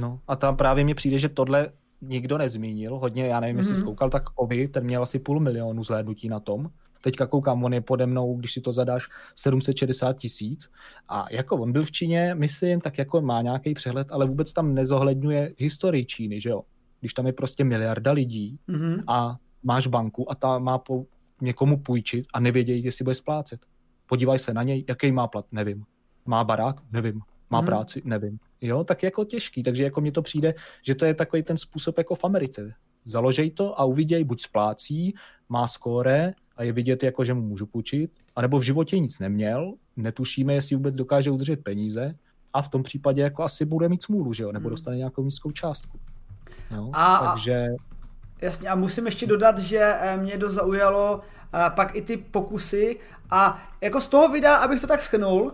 [0.00, 1.68] No a tam právě mi přijde, že tohle
[2.00, 3.58] nikdo nezmínil, hodně, já nevím, mm-hmm.
[3.58, 6.70] jestli zkoukal, tak Ovi, ten měl asi půl milionu zhlédnutí na tom,
[7.00, 10.70] Teďka koukám, on je pode mnou, když si to zadáš, 760 tisíc.
[11.08, 14.74] A jako on byl v Číně, myslím, tak jako má nějaký přehled, ale vůbec tam
[14.74, 16.62] nezohledňuje historii Číny, že jo?
[17.00, 19.02] Když tam je prostě miliarda lidí mm-hmm.
[19.06, 21.06] a máš banku a ta má po
[21.40, 23.60] někomu půjčit a nevědějí, jestli bude splácet.
[24.06, 25.84] Podívaj se na něj, jaký má plat, nevím.
[26.26, 27.20] Má barák, nevím.
[27.50, 27.66] Má mm-hmm.
[27.66, 28.38] práci, nevím.
[28.60, 31.98] Jo, tak jako těžký, takže jako mně to přijde, že to je takový ten způsob
[31.98, 32.74] jako v Americe.
[33.04, 35.14] Založej to a uviděj, buď splácí,
[35.48, 39.74] má skóre, a je vidět, jako, že mu můžu půjčit, anebo v životě nic neměl,
[39.96, 42.14] netušíme, jestli vůbec dokáže udržet peníze
[42.52, 44.70] a v tom případě jako asi bude mít smůlu, že jo, nebo hmm.
[44.70, 45.98] dostane nějakou nízkou částku.
[46.70, 47.66] No, a, takže...
[48.42, 51.20] Jasně, a musím ještě dodat, že eh, mě to zaujalo
[51.54, 52.96] eh, pak i ty pokusy
[53.30, 55.52] a jako z toho videa, abych to tak schnul,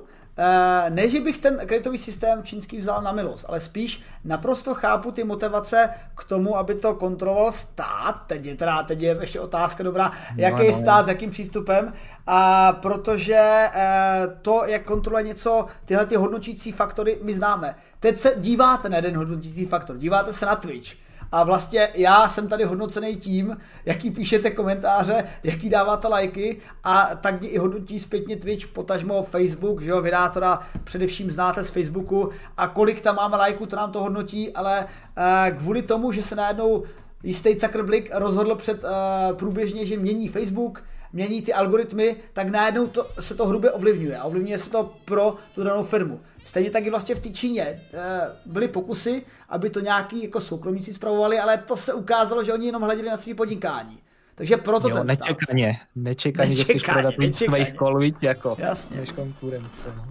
[0.89, 5.25] ne, že bych ten kreditový systém čínský vzal na milost, ale spíš naprosto chápu ty
[5.25, 8.21] motivace k tomu, aby to kontroloval stát.
[8.27, 11.05] Teď je, teda, teď je ještě otázka dobrá, no, jaký no, stát, no.
[11.05, 11.93] s jakým přístupem,
[12.27, 17.75] a protože eh, to, jak kontroluje něco, tyhle ty hodnotící faktory, my známe.
[18.01, 21.04] Teď se díváte na jeden hodnotící faktor, díváte se na Twitch,
[21.35, 27.41] a vlastně já jsem tady hodnocený tím, jaký píšete komentáře, jaký dáváte lajky a tak
[27.41, 32.69] mě i hodnotí zpětně Twitch, potažmo Facebook, že jo, vydátora především znáte z Facebooku a
[32.69, 36.83] kolik tam máme lajků, to nám to hodnotí, ale uh, kvůli tomu, že se najednou
[37.23, 40.83] jistý Zuckerberg rozhodl před uh, průběžně, že mění Facebook,
[41.13, 45.37] mění ty algoritmy, tak najednou to, se to hrubě ovlivňuje a ovlivňuje se to pro
[45.55, 46.21] tu danou firmu.
[46.45, 48.01] Stejně tak i vlastně v té Číně eh,
[48.47, 52.83] byly pokusy, aby to nějaký jako soukromníci zpravovali, ale to se ukázalo, že oni jenom
[52.83, 53.99] hleděli na své podnikání.
[54.35, 58.97] Takže proto jo, ten nečekaně, nečekaně, nečekaně, že chceš prodat svých kol, jako, Jasně.
[58.97, 59.85] než konkurence.
[59.97, 60.07] No.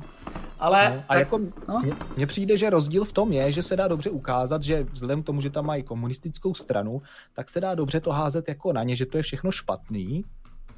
[0.60, 1.82] Ale no, a tak, jako no?
[2.16, 5.26] mně přijde, že rozdíl v tom je, že se dá dobře ukázat, že vzhledem k
[5.26, 7.02] tomu, že tam mají komunistickou stranu,
[7.34, 10.26] tak se dá dobře to házet jako na ně, že to je všechno špatný.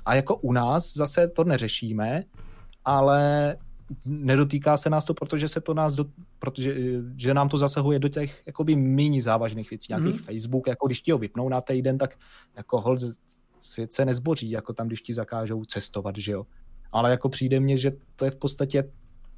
[0.06, 2.23] A jako u nás zase to neřešíme,
[2.86, 3.56] ale
[4.05, 6.05] nedotýká se nás to, protože se to nás, do,
[6.39, 6.75] protože
[7.17, 10.25] že nám to zasahuje do těch jakoby méně závažných věcí, nějakých mm.
[10.25, 12.17] Facebook, jako když ti ho vypnou na týden, tak
[12.57, 12.99] jako hold
[13.59, 16.45] svět se nezboří, jako tam, když ti zakážou cestovat, že jo.
[16.91, 18.91] Ale jako přijde mně, že to je v podstatě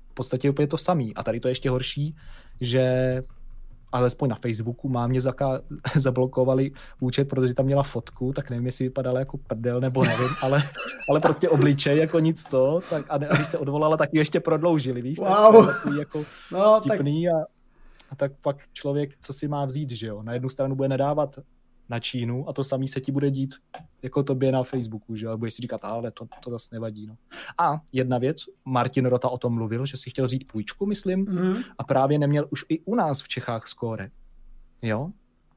[0.09, 1.15] v podstatě úplně to samý.
[1.15, 2.15] A tady to je ještě horší,
[2.61, 3.21] že
[3.97, 5.61] alespoň na Facebooku mámě zaka-
[5.95, 10.63] zablokovali účet, protože tam měla fotku, tak nevím, jestli vypadala jako prdel nebo nevím, ale,
[11.09, 14.39] ale prostě obličej jako nic to, tak a, a když se odvolala, tak ji ještě
[14.39, 15.19] prodloužili, víš?
[15.19, 15.65] Wow.
[15.65, 17.33] Tak, takový jako no, vtipný tak...
[17.33, 17.45] a,
[18.11, 20.23] a tak pak člověk, co si má vzít, že jo?
[20.23, 21.39] Na jednu stranu bude nedávat
[21.89, 23.55] na Čínu a to samý se ti bude dít
[24.03, 27.07] jako tobě na Facebooku, že ale budeš si říkat, ale to, to zase nevadí.
[27.07, 27.17] No.
[27.57, 31.63] A jedna věc, Martin Rota o tom mluvil, že si chtěl vzít půjčku, myslím, mm-hmm.
[31.77, 34.09] a právě neměl už i u nás v Čechách skóre.
[34.81, 35.11] Jo?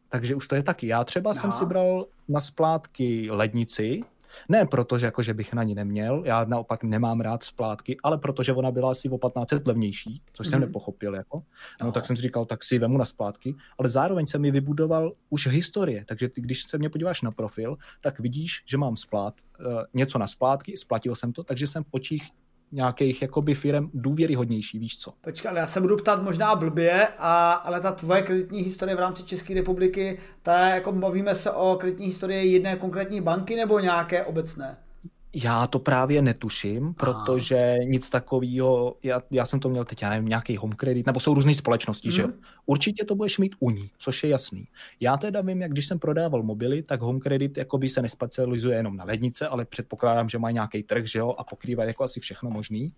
[0.08, 0.86] Takže už to je taky.
[0.86, 1.40] Já třeba Aha.
[1.40, 4.00] jsem si bral na splátky lednici,
[4.48, 8.18] ne proto, že, jako, že bych na ní neměl, já naopak nemám rád splátky, ale
[8.18, 10.50] protože ona byla asi o 15 levnější, což mm.
[10.50, 10.68] jsem mhm.
[10.68, 11.14] nepochopil.
[11.14, 11.42] Jako.
[11.80, 14.50] No, no, tak jsem si říkal, tak si vemu na splátky, ale zároveň jsem mi
[14.50, 18.96] vybudoval už historie, takže ty, když se mě podíváš na profil, tak vidíš, že mám
[18.96, 22.30] splát, uh, něco na splátky, splatil jsem to, takže jsem v očích
[22.72, 25.12] nějakých jakoby firm důvěryhodnější, víš co?
[25.20, 29.22] Počkej, já se budu ptát možná blbě, a, ale ta tvoje kreditní historie v rámci
[29.22, 34.24] České republiky, ta je, jako bavíme se o kreditní historii jedné konkrétní banky nebo nějaké
[34.24, 34.76] obecné?
[35.34, 37.84] Já to právě netuším, protože Aha.
[37.84, 41.34] nic takového, já, já jsem to měl teď, já nevím, nějaký home credit, nebo jsou
[41.34, 42.12] různé společnosti, mm.
[42.12, 42.28] že jo?
[42.28, 42.38] Mhm.
[42.66, 44.64] Určitě to budeš mít u ní, což je jasný.
[45.00, 48.96] Já teda vím, jak když jsem prodával mobily, tak home credit jakoby se nespecializuje jenom
[48.96, 52.50] na lednice, ale předpokládám, že má nějaký trh, že jo, a pokrývá jako asi všechno
[52.50, 52.92] možný.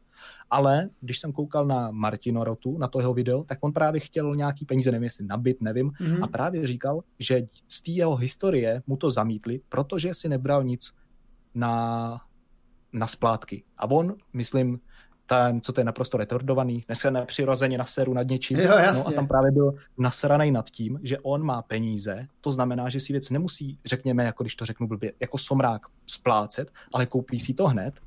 [0.50, 4.34] Ale když jsem koukal na Martino Rotu, na to jeho video, tak on právě chtěl
[4.34, 6.24] nějaký peníze, nevím jestli nabit, nevím, mm.
[6.24, 10.92] a právě říkal, že z té jeho historie mu to zamítli, protože si nebral nic
[11.54, 12.20] na,
[12.92, 13.64] na splátky.
[13.78, 14.80] A on, myslím,
[15.26, 18.58] ten, co to je naprosto retardovaný, dneska nepřirozeně na seru nad něčím.
[18.58, 22.88] Jo, no a tam právě byl nasraný nad tím, že on má peníze, to znamená,
[22.88, 27.40] že si věc nemusí, řekněme, jako když to řeknu blbě, jako somrák splácet, ale koupí
[27.40, 28.00] si to hned,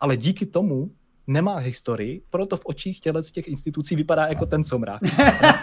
[0.00, 0.90] ale díky tomu
[1.26, 5.02] nemá historii, proto v očích těle z těch institucí vypadá jako ten somrák.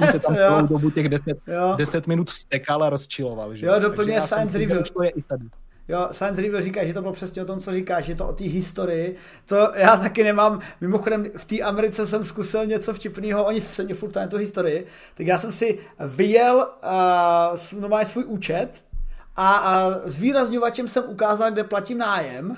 [0.02, 1.38] A se tam celou dobu těch 10,
[1.78, 3.56] 10 minut vstekal a rozčiloval.
[3.56, 3.66] Že?
[3.66, 4.84] Jo, doplňuje Science Review.
[4.94, 5.46] To je i tady.
[5.88, 8.34] Jo, Science Review říká, že to bylo přesně o tom, co říkáš, že to o
[8.34, 9.16] té historii.
[9.46, 13.94] To já taky nemám, mimochodem v té Americe jsem zkusil něco vtipného, oni se mě
[13.94, 14.86] furt tu historii,
[15.16, 16.68] tak já jsem si vyjel
[17.74, 18.82] uh, normálně svůj účet
[19.36, 22.58] a, a s výrazňovačem jsem ukázal, kde platím nájem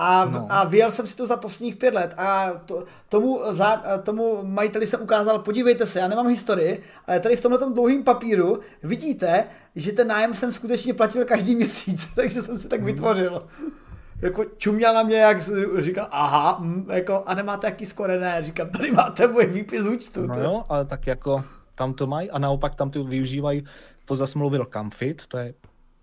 [0.00, 0.46] a, no.
[0.48, 4.86] a vyjel jsem si to za posledních pět let a to, tomu, za, tomu majiteli
[4.86, 9.44] jsem ukázal, podívejte se, já nemám historii, ale tady v tomhle dlouhém papíru vidíte,
[9.76, 12.86] že ten nájem jsem skutečně platil každý měsíc, takže jsem si tak mhm.
[12.86, 13.46] vytvořil.
[14.22, 15.38] Jako čuměl na mě, jak
[15.78, 20.26] říkal, aha, mm, jako, a nemáte jaký skore, ne, říkám, tady máte můj výpis účtu.
[20.26, 21.44] No jo, ale tak jako
[21.74, 23.64] tam to mají a naopak tam to využívají,
[24.04, 25.54] to zase mluvil Comfit, to je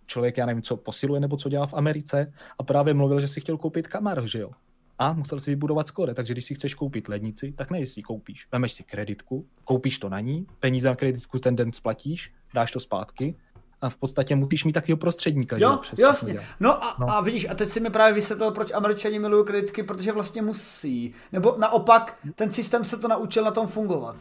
[0.08, 3.42] člověk, já nevím, co posiluje nebo co dělá v Americe a právě mluvil, že si
[3.42, 4.52] chtěl koupit Camaro, že jo.
[5.00, 8.48] A musel si vybudovat skóre, takže když si chceš koupit lednici, tak ne, si koupíš.
[8.52, 12.80] Vemeš si kreditku, koupíš to na ní, peníze na kreditku ten den splatíš, dáš to
[12.80, 13.36] zpátky
[13.82, 15.58] a v podstatě musíš mít takového prostředníka.
[15.58, 16.04] Jo, že?
[16.04, 16.40] jasně.
[16.60, 19.84] No a, no a vidíš, a teď si mi právě vysvětlil, proč američani milují kreditky,
[19.84, 21.14] protože vlastně musí.
[21.32, 24.16] Nebo naopak, ten systém se to naučil na tom fungovat.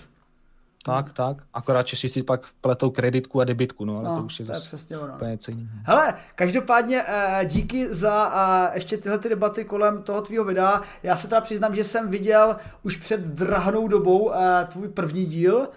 [0.87, 1.37] Tak, tak.
[1.55, 4.53] Akorát Češi si pak pletou kreditku a debitku, no, ale no, to už je, to
[4.53, 5.19] je přesně ono.
[5.27, 5.71] něco jiného.
[5.85, 10.83] Hele, každopádně eh, díky za eh, ještě tyhle ty debaty kolem toho tvýho videa.
[11.03, 15.69] Já se teda přiznám, že jsem viděl už před drahnou dobou eh, tvůj první díl,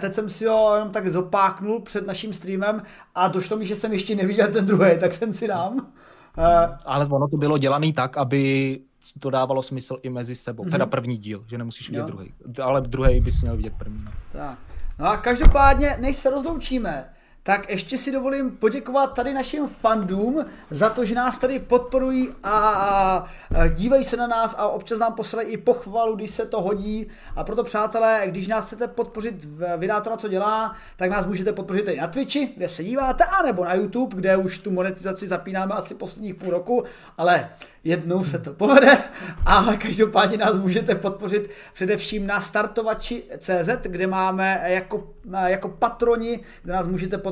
[0.00, 2.82] Teď jsem si ho jenom tak zopáknul před naším streamem
[3.14, 5.86] a došlo mi, že jsem ještě neviděl ten druhý, tak jsem si dám.
[6.84, 8.80] Ale ono to bylo dělané tak, aby
[9.20, 10.64] to dávalo smysl i mezi sebou.
[10.64, 10.70] Mm-hmm.
[10.70, 12.06] Teda první díl, že nemusíš vidět jo.
[12.06, 12.34] druhý.
[12.62, 14.04] Ale druhý bys měl vidět první.
[14.04, 14.12] No.
[14.32, 14.58] Tak.
[14.98, 17.08] No a každopádně, než se rozloučíme,
[17.44, 23.24] tak ještě si dovolím poděkovat tady našim fandům za to, že nás tady podporují a
[23.74, 27.06] dívají se na nás a občas nám poslali i pochvalu, když se to hodí.
[27.36, 31.88] A proto, přátelé, když nás chcete podpořit v vydátora, co dělá, tak nás můžete podpořit
[31.88, 35.94] i na Twitchi, kde se díváte, anebo na YouTube, kde už tu monetizaci zapínáme asi
[35.94, 36.84] posledních půl roku,
[37.18, 37.50] ale
[37.84, 38.98] jednou se to povede,
[39.46, 45.08] ale každopádně nás můžete podpořit především na startovači CZ, kde máme jako,
[45.46, 47.31] jako patroni, kde nás můžete podpořit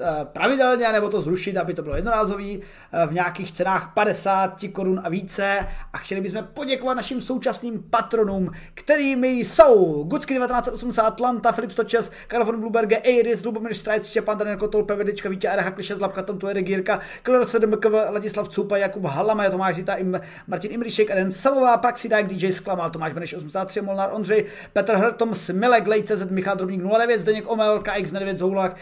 [0.00, 2.60] eh, pravidelně, nebo to zrušit, aby to bylo jednorázový,
[2.92, 5.66] eh, v nějakých cenách 50 korun a více.
[5.92, 12.44] A chtěli bychom poděkovat našim současným patronům, kterými jsou Gucky 1980, Atlanta, Filip Stočes, Karl
[12.44, 16.62] von Bluberge, Eiris, Lubomír Strajc, Štěpán Daniel Kotol, Pevedička, Vítě RH, Kliše, Zlapka, Tom Tuere,
[16.62, 17.72] Gírka, Kler 7
[18.10, 22.90] Ladislav Cupa, Jakub Halama, Tomáš Zita, im Martin Imrišek, Eden Samová, Praxi Dijk, DJ Sklamal,
[22.90, 28.36] Tomáš Beneš 83, Molnár Ondřej, Petr Hrtom, Smilek, Lejce, Michal Drobník 09, Zdeněk Omel, KX9
[28.36, 28.76] Zoulak,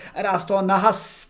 [0.52, 1.26] Erásto, Nahas,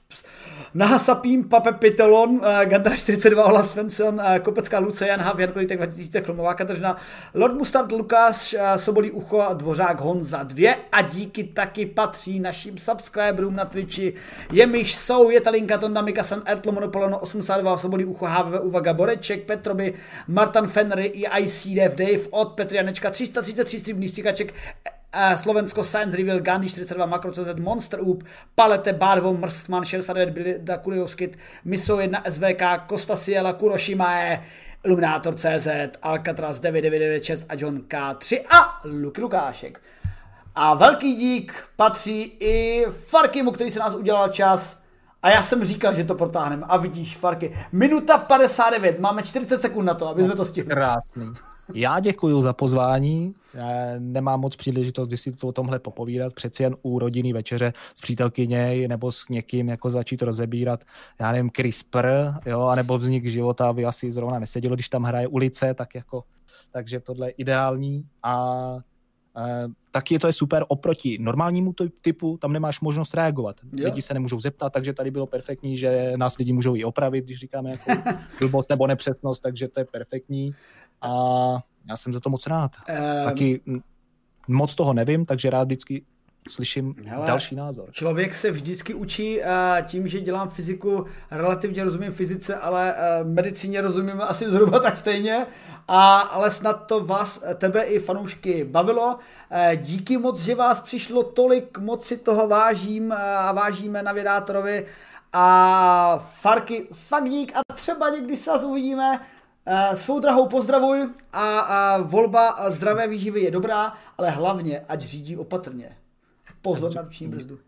[0.74, 5.78] Nahasapím, Pape Pitelon, uh, Gandra 42, Ola Svensson, uh, Kopecká Luce, Jan Hav, Jan Kolítek
[5.78, 6.96] 2000, Klomová Kateřina,
[7.34, 13.56] Lord Mustard, Lukáš, uh, Sobolí Ucho, Dvořák Honza 2 a díky taky patří našim subscriberům
[13.56, 14.14] na Twitchi,
[14.52, 19.94] jimiž jsou Jetalinka, Tonda, Mikasan, Ertlo, Monopolono 82, Sobolí Ucho, HVV, Uvaga, Boreček, Petroby,
[20.28, 24.54] Martin Fenry i ICDF Dave od Petrianečka 333 stříbrný stříkaček,
[25.36, 28.24] Slovensko Science Reveal, Gandhi 42, Makro.cz, Monster Up,
[28.54, 34.42] Palete, Barvo, Mrskman 69, Bilda Kuriovskit, Miso 1, SVK, Costa Siela, Kuroshimae,
[34.84, 35.68] Illuminator CZ,
[36.02, 39.80] Alcatraz 9996 a John K3 a Luky Lukášek.
[40.54, 44.82] A velký dík patří i Farkimu, který se nás udělal čas.
[45.22, 46.66] A já jsem říkal, že to protáhneme.
[46.68, 50.70] A vidíš, Farky, minuta 59, máme 40 sekund na to, aby jsme to stihli.
[50.70, 51.32] Krásný.
[51.74, 53.34] Já děkuji za pozvání.
[53.98, 56.32] Nemám moc příležitost, když si to o tomhle popovídat.
[56.34, 60.80] Přeci jen u rodinný večeře s přítelkyněj nebo s někým jako začít rozebírat,
[61.20, 62.06] já nevím, CRISPR,
[62.46, 66.24] jo, anebo vznik života by asi zrovna nesedělo, když tam hraje ulice, tak jako,
[66.70, 68.76] takže tohle je ideální a
[69.90, 73.56] taky to je super oproti normálnímu typu, tam nemáš možnost reagovat.
[73.72, 73.84] Jo.
[73.84, 77.38] Lidi se nemůžou zeptat, takže tady bylo perfektní, že nás lidi můžou i opravit, když
[77.38, 80.54] říkáme jako blbost nebo nepřesnost, takže to je perfektní.
[81.00, 81.08] A
[81.88, 82.70] já jsem za to moc rád.
[82.88, 83.24] Um...
[83.24, 83.60] Taky
[84.48, 86.04] moc toho nevím, takže rád vždycky
[86.48, 87.88] slyším Hele, další názor.
[87.90, 89.44] Člověk se vždycky učí uh,
[89.86, 95.46] tím, že dělám fyziku, relativně rozumím fyzice, ale uh, medicíně rozumím asi zhruba tak stejně,
[95.88, 99.18] a, ale snad to vás, tebe i fanoušky bavilo.
[99.76, 104.86] Díky moc, že vás přišlo tolik, moc si toho vážím a vážíme na Vědátorovi
[105.32, 109.20] a Farky, fakt dík a třeba někdy se zase uvidíme.
[109.94, 115.96] Svou drahou pozdravuj a, a volba zdravé výživy je dobrá, ale hlavně ať řídí opatrně.
[116.62, 117.58] Pozor na ruční brzdu.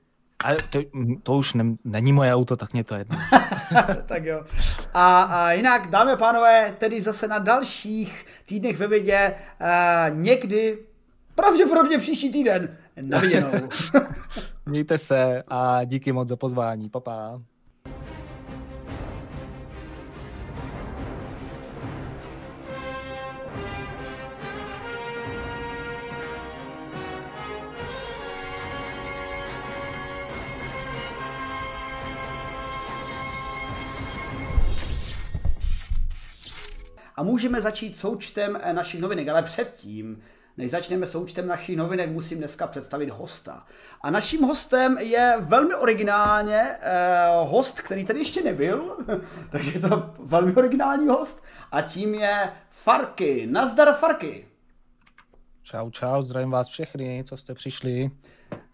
[0.45, 0.79] A to,
[1.23, 3.19] to už ne, není moje auto, tak mě to jedno.
[4.07, 4.45] tak jo.
[4.95, 10.79] A, a jinak, dámy a pánové, tedy zase na dalších týdnech ve vědě, uh, někdy,
[11.35, 13.53] pravděpodobně příští týden, na viděnou.
[14.67, 16.91] Mějte se a díky moc za pozvání.
[16.91, 17.41] Pa, pa.
[37.17, 40.23] A můžeme začít součtem eh, našich novinek, ale předtím,
[40.57, 43.67] než začneme součtem našich novinek, musím dneska představit hosta.
[44.03, 48.97] A naším hostem je velmi originálně eh, host, který tady ještě nebyl,
[49.51, 53.47] takže je to velmi originální host a tím je Farky.
[53.51, 54.47] Nazdar Farky.
[55.63, 58.11] Čau, čau, zdravím vás všechny, co jste přišli.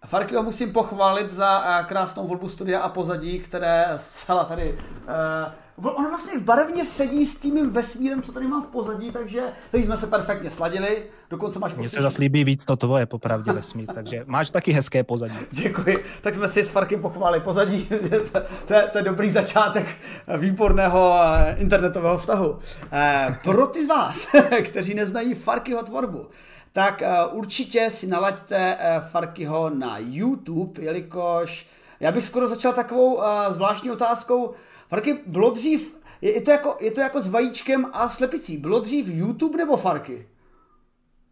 [0.07, 5.53] Farky ho musím pochválit za eh, krásnou volbu studia a pozadí, které zcela tady uh,
[5.89, 9.97] on vlastně barevně sedí s tím vesmírem, co tady mám v pozadí, takže tady jsme
[9.97, 11.03] se perfektně sladili.
[11.31, 15.05] Dokonce máš Mně se zase líbí víc to tvoje, popravdě vesmír, takže máš taky hezké
[15.05, 15.35] pozadí.
[15.51, 16.05] Děkuji.
[16.21, 17.89] Tak jsme si s Farkem pochválili pozadí.
[18.33, 19.97] to, to, to, je dobrý začátek
[20.39, 22.59] výborného eh, internetového vztahu.
[22.93, 24.27] Eh, pro ty z vás,
[24.63, 26.27] kteří neznají Farkyho tvorbu,
[26.73, 28.77] tak eh, určitě si nalaďte
[29.11, 31.67] Farkyho na YouTube, jelikož
[32.01, 34.55] já bych skoro začal takovou zvláštní otázkou,
[34.91, 38.81] Farky, bylo dřív, je, je, to jako, je to jako s vajíčkem a slepicí, bylo
[38.81, 40.29] dřív YouTube nebo Farky?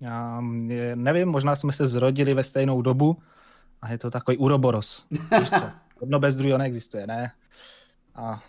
[0.01, 0.40] Já
[0.94, 3.16] nevím, možná jsme se zrodili ve stejnou dobu
[3.82, 5.06] a je to takový uroboros.
[5.10, 5.64] Víš co?
[6.01, 7.32] Jedno bez druhého neexistuje, ne?
[8.14, 8.43] A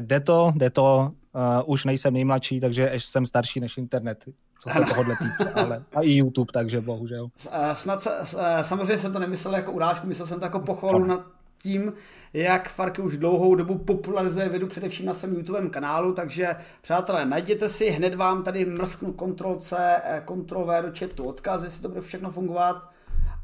[0.00, 4.24] jde to, jde to, uh, už nejsem nejmladší, takže jsem starší než internet,
[4.58, 7.28] co se tohohle týká, ale a i YouTube, takže bohužel.
[7.74, 8.10] Snad se,
[8.62, 11.92] samozřejmě jsem to nemyslel jako urážku, myslel jsem to jako pochvalu na tím,
[12.32, 17.68] jak Farky už dlouhou dobu popularizuje vědu především na svém YouTube kanálu, takže přátelé, najděte
[17.68, 22.00] si, hned vám tady mrsknu Ctrl C, Ctrl V do chatu odkaz, jestli to bude
[22.00, 22.90] všechno fungovat.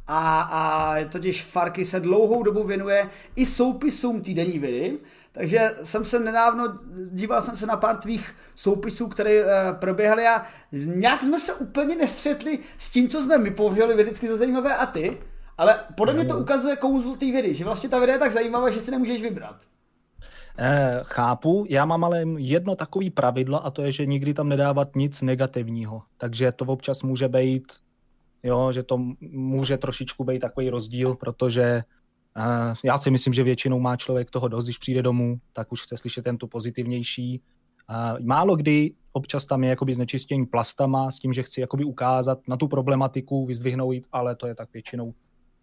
[0.09, 4.99] A, a totiž Farky se dlouhou dobu věnuje i soupisům týdenní vědy,
[5.33, 6.79] takže jsem se nedávno,
[7.11, 11.97] díval jsem se na pár tvých soupisů, které e, proběhly a nějak jsme se úplně
[11.97, 15.19] nestřetli s tím, co jsme my považovali vědecky za zajímavé a ty.
[15.59, 18.71] Ale podle mě to ukazuje kouzlo té vědy, že vlastně ta věda je tak zajímavá,
[18.71, 19.57] že si nemůžeš vybrat.
[20.59, 24.97] Eh, chápu, já mám ale jedno takový pravidlo a to je, že nikdy tam nedávat
[24.97, 26.03] nic negativního.
[26.19, 27.73] Takže to občas může být,
[28.43, 31.63] jo, že to může trošičku být takový rozdíl, protože
[32.37, 35.83] eh, já si myslím, že většinou má člověk toho dost, když přijde domů, tak už
[35.83, 37.43] chce slyšet ten tu pozitivnější.
[37.91, 42.39] Eh, málo kdy občas tam je jakoby znečištění plastama s tím, že chci jakoby ukázat
[42.49, 45.15] na tu problematiku, vyzdvihnout, ale to je tak většinou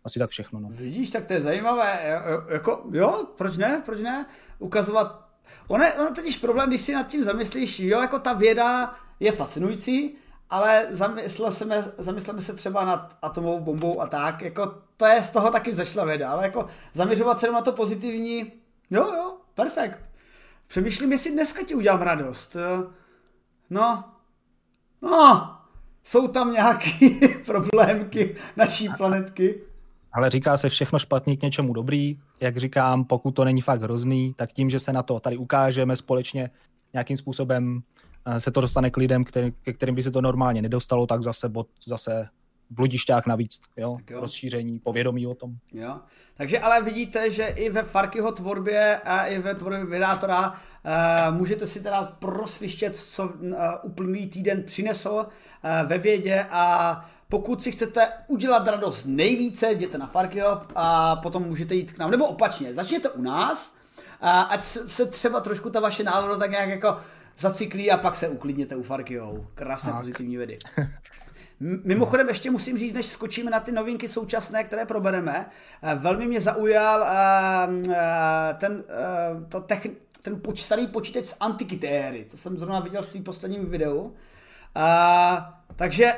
[0.05, 0.59] asi tak všechno.
[0.59, 0.69] No.
[0.71, 2.21] Vidíš, tak to je zajímavé.
[2.49, 4.25] Jako, jo, proč ne, proč ne?
[4.59, 5.29] Ukazovat.
[5.67, 9.31] Ono je, ono totiž problém, když si nad tím zamyslíš, jo, jako ta věda je
[9.31, 10.15] fascinující,
[10.49, 15.51] ale zamysleme, zamysleme se třeba nad atomovou bombou a tak, jako to je z toho
[15.51, 18.51] taky vzešla věda, ale jako zaměřovat se na to pozitivní,
[18.89, 20.09] jo, jo, perfekt.
[20.67, 22.57] Přemýšlím, jestli dneska ti udělám radost.
[23.69, 24.03] No,
[25.01, 25.57] no,
[26.03, 26.89] jsou tam nějaké
[27.45, 29.61] problémky naší planetky.
[30.13, 32.19] Ale říká se všechno špatný k něčemu dobrý.
[32.39, 35.95] Jak říkám, pokud to není fakt hrozný, tak tím, že se na to tady ukážeme
[35.95, 36.49] společně
[36.93, 37.81] nějakým způsobem,
[38.25, 41.23] eh, se to dostane k lidem, který, ke kterým by se to normálně nedostalo, tak
[41.23, 42.27] zase, bod, zase
[42.69, 43.97] bludišťák navíc, jo?
[44.09, 44.19] jo.
[44.19, 45.55] rozšíření, povědomí o tom.
[45.73, 45.99] Jo.
[46.35, 51.67] Takže ale vidíte, že i ve Farkyho tvorbě a i ve tvorbě vydátora uh, můžete
[51.67, 58.07] si teda prosvištět, co uh, uplynulý týden přinesl uh, ve vědě a pokud si chcete
[58.27, 62.11] udělat radost nejvíce, jděte na Farkio a potom můžete jít k nám.
[62.11, 63.75] Nebo opačně, začněte u nás,
[64.21, 66.97] a ať se třeba trošku ta vaše nálada tak nějak jako
[67.37, 69.45] zacyklí a pak se uklidněte u Farkio.
[69.55, 69.99] Krásné tak.
[69.99, 70.59] pozitivní vědy.
[71.83, 75.49] Mimochodem ještě musím říct, než skočíme na ty novinky současné, které probereme,
[75.83, 77.05] eh, velmi mě zaujal
[78.57, 78.83] ten,
[79.49, 79.89] to techn,
[80.21, 84.13] ten poč, starý počítač z antikitéry, to jsem zrovna viděl v tom posledním videu.
[84.75, 86.13] A, takže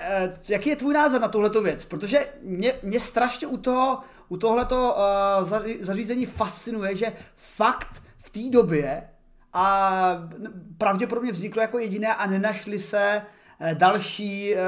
[0.49, 1.85] jaký je tvůj názor na tuhleto věc?
[1.85, 3.99] Protože mě, mě strašně u toho,
[4.29, 5.49] u tohleto uh,
[5.81, 9.09] zařízení fascinuje, že fakt v té době
[9.53, 10.29] a
[10.77, 13.21] pravděpodobně vzniklo jako jediné a nenašli se
[13.59, 14.59] eh, další eh,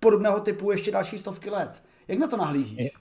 [0.00, 1.82] podobného typu ještě další stovky let.
[2.08, 2.92] Jak na to nahlížíš?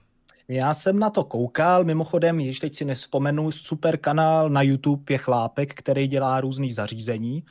[0.47, 5.17] Já jsem na to koukal, mimochodem, již teď si nespomenu, super kanál na YouTube je
[5.17, 7.43] Chlápek, který dělá různý zařízení,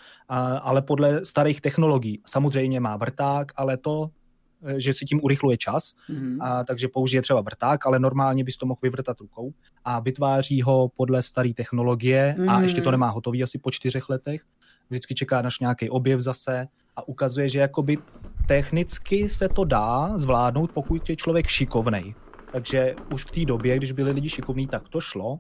[0.62, 2.22] ale podle starých technologií.
[2.26, 4.10] Samozřejmě má vrták, ale to
[4.64, 6.38] Eh, že si tím urychluje čas, mm-hmm.
[6.40, 9.52] a, takže použije třeba vrták, ale normálně bys to mohl vyvrtat rukou
[9.84, 12.50] a vytváří ho podle staré technologie mm-hmm.
[12.50, 12.92] a ještě to mhm.
[12.92, 14.42] nemá hotový asi po čtyřech letech.
[14.90, 16.66] Vždycky čeká naš nějaký objev zase
[16.96, 17.98] a ukazuje, že jakoby
[18.48, 22.14] technicky se to dá zvládnout, pokud je člověk šikovnej.
[22.54, 25.38] Takže už v té době, když byli lidi šikovní, tak to šlo.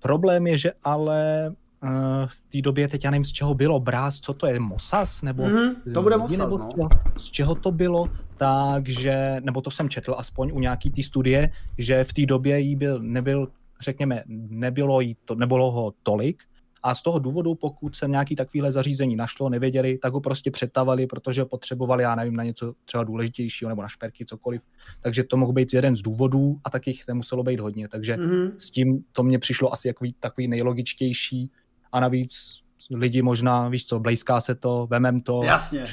[0.00, 1.52] Problém je, že ale
[1.84, 1.90] Uh,
[2.26, 5.22] v té době, teď já nevím, z čeho bylo, Brás, co to je, Mosas?
[5.22, 6.70] Nebo mm, to bude Mosas, nebo no.
[6.70, 11.02] z, čeho, z čeho to bylo, takže, nebo to jsem četl aspoň u nějaký té
[11.02, 13.48] studie, že v té době jí byl, nebyl,
[13.80, 16.42] řekněme, nebylo, jí to, nebylo ho tolik,
[16.82, 21.06] a z toho důvodu, pokud se nějaký takovýhle zařízení našlo, nevěděli, tak ho prostě přetavali,
[21.06, 24.62] protože ho potřebovali, já nevím, na něco třeba důležitějšího nebo na šperky, cokoliv.
[25.00, 27.88] Takže to mohl být jeden z důvodů a takých nemuselo být hodně.
[27.88, 28.52] Takže mm-hmm.
[28.58, 31.50] s tím to mně přišlo asi jako takový nejlogičtější
[31.92, 35.84] a navíc lidi možná, víš co, blízká se to, vemem to, Jasně.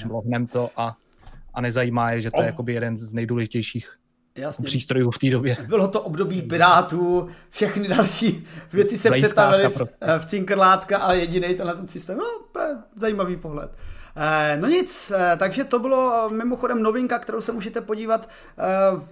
[0.51, 0.97] to a,
[1.53, 3.98] a nezajímá je, že to je jakoby jeden z nejdůležitějších
[4.35, 4.65] Jasně.
[4.65, 5.57] přístrojů v té době.
[5.67, 9.95] Bylo to období pirátů, všechny další věci se přetavily v, prostě.
[10.19, 12.25] v cinkrlátka, ale jediný tenhle ten systém, no,
[12.95, 13.71] zajímavý pohled.
[14.15, 18.63] Eh, no nic, eh, takže to bylo mimochodem novinka, kterou se můžete podívat eh,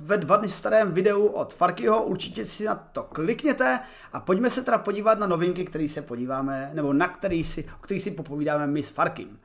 [0.01, 3.79] ve dva dny starém videu od Farkyho, určitě si na to klikněte
[4.13, 7.81] a pojďme se teda podívat na novinky, které se podíváme, nebo na který si, o
[7.81, 9.39] kterých si popovídáme my s Farkym.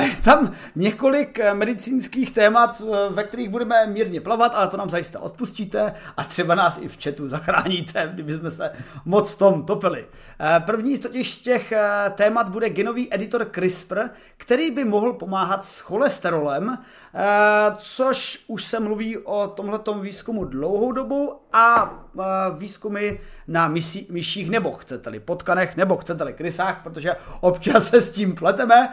[0.00, 4.90] Je tam několik eh, medicínských témat, eh, ve kterých budeme mírně plavat, ale to nám
[4.90, 8.72] zajisté odpustíte a třeba nás i v chatu zachráníte, kdyby jsme se
[9.04, 10.06] moc tom topili.
[10.40, 11.72] Eh, první z totiž těch
[12.14, 14.00] témat bude genový editor CRISPR,
[14.36, 16.78] který by mohl pomáhat s cholesterolem,
[17.76, 21.94] což už se mluví o tomhletom výzkumu dlouhou dobu a
[22.58, 23.18] výzkumy
[23.48, 28.88] na myší, myších nebo chcete-li potkanech nebo chcete-li krysách, protože občas se s tím pleteme.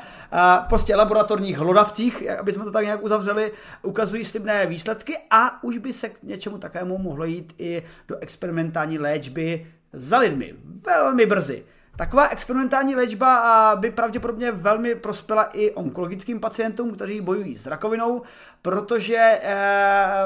[0.69, 5.94] Prostě laboratorních hlodavcích, aby jsme to tak nějak uzavřeli, ukazují slibné výsledky a už by
[5.94, 10.56] se k něčemu takovému mohlo jít i do experimentální léčby za lidmi.
[10.85, 11.64] Velmi brzy.
[11.98, 18.22] Taková experimentální léčba by pravděpodobně velmi prospěla i onkologickým pacientům, kteří bojují s rakovinou,
[18.61, 19.57] protože eh,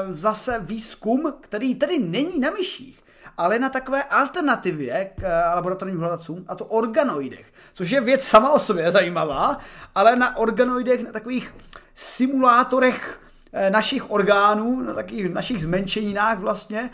[0.08, 3.00] zase výzkum, který tedy není na myších,
[3.36, 8.50] ale na takové alternativě k eh, laboratorním hledacům, a to organoidech, což je věc sama
[8.50, 9.58] o sobě zajímavá,
[9.94, 11.54] ale na organoidech, na takových
[11.94, 13.20] simulátorech
[13.52, 16.90] eh, našich orgánů, na takových našich zmenšeninách vlastně,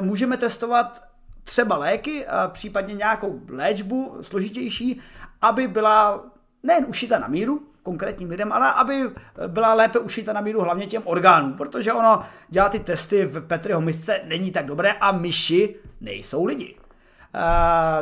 [0.00, 1.11] můžeme testovat
[1.44, 5.00] třeba léky, případně nějakou léčbu složitější,
[5.42, 6.24] aby byla
[6.62, 9.10] nejen ušita na míru konkrétním lidem, ale aby
[9.46, 13.80] byla lépe ušita na míru hlavně těm orgánům, protože ono dělá ty testy v Petriho
[13.80, 16.76] misce není tak dobré a myši nejsou lidi.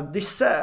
[0.01, 0.61] Když se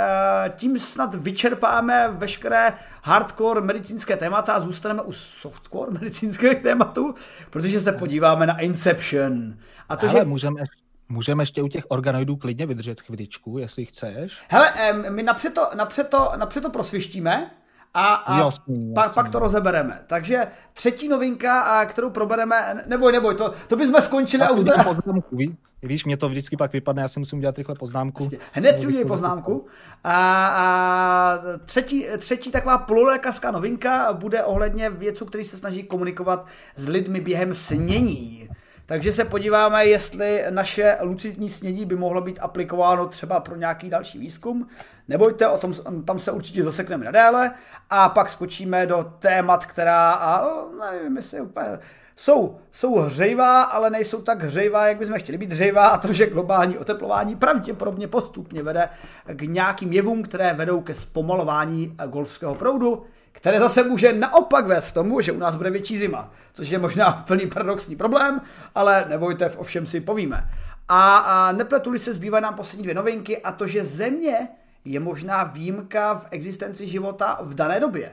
[0.56, 2.74] tím snad vyčerpáme veškeré
[3.04, 7.16] hardcore medicínské témata a zůstaneme u softcore medicínských tématů,
[7.50, 9.58] protože se podíváme na Inception.
[9.90, 10.26] A to, Ale že...
[10.26, 10.62] můžeme
[11.10, 14.44] Můžeme ještě u těch organoidů klidně vydržet chviličku, jestli chceš.
[14.50, 14.74] Hele,
[15.10, 17.52] my napřed to, napřed to, napřed to prosvištíme
[17.94, 19.16] a, a jasný, pak, jasný.
[19.16, 20.04] pak to rozebereme.
[20.08, 24.72] Takže třetí novinka, kterou probereme, neboj, neboj, to, to bychom skončili a už jsme...
[24.84, 25.38] Poznámku,
[25.84, 28.24] víš, mě to vždycky pak vypadne, já si musím udělat rychle poznámku.
[28.24, 28.38] Jasně.
[28.52, 29.66] Hned si udělej poznámku.
[30.04, 36.88] A, a třetí, třetí taková pololékařská novinka bude ohledně věců, který se snaží komunikovat s
[36.90, 38.50] lidmi během snění.
[38.90, 44.20] Takže se podíváme, jestli naše lucidní snědí by mohlo být aplikováno třeba pro nějaký další
[44.20, 44.68] výzkum.
[45.08, 45.74] Nebojte, o tom,
[46.06, 47.52] tam se určitě zasekneme nadéle
[47.90, 50.48] a pak skočíme do témat, která, a,
[50.80, 51.80] nevím, jestli úplně,
[52.16, 55.88] jsou, jsou hřejivá, ale nejsou tak hřejivá, jak bychom chtěli být hřejivá.
[55.88, 58.90] A to, že globální oteplování pravděpodobně postupně vede
[59.26, 63.06] k nějakým jevům, které vedou ke zpomalování golfského proudu,
[63.38, 67.12] které zase může naopak vést tomu, že u nás bude větší zima, což je možná
[67.28, 68.42] plný paradoxní problém,
[68.76, 70.50] ale nebojte, v ovšem si povíme.
[70.88, 74.48] A, a nepletuli se, zbývají nám poslední dvě novinky a to, že země
[74.86, 78.12] je možná výjimka v existenci života v dané době.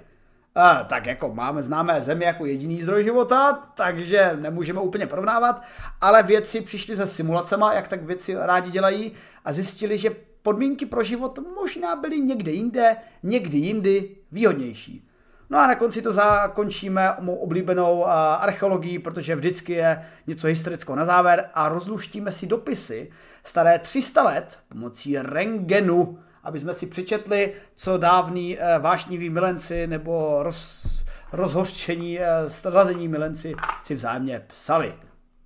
[0.55, 5.63] A, tak jako máme známé země jako jediný zdroj života, takže nemůžeme úplně porovnávat,
[6.01, 9.13] ale vědci přišli se simulacema, jak tak věci rádi dělají
[9.45, 15.09] a zjistili, že podmínky pro život možná byly někde jinde, někdy jindy výhodnější.
[15.55, 21.05] No a na konci to zakončíme mou oblíbenou archeologií, protože vždycky je něco historického na
[21.05, 23.11] závěr a rozluštíme si dopisy
[23.45, 30.43] staré 300 let pomocí rengenu, aby jsme si přečetli, co dávní e, vášniví milenci nebo
[30.43, 33.55] roz, rozhořčení, e, strazení milenci
[33.85, 34.95] si vzájemně psali.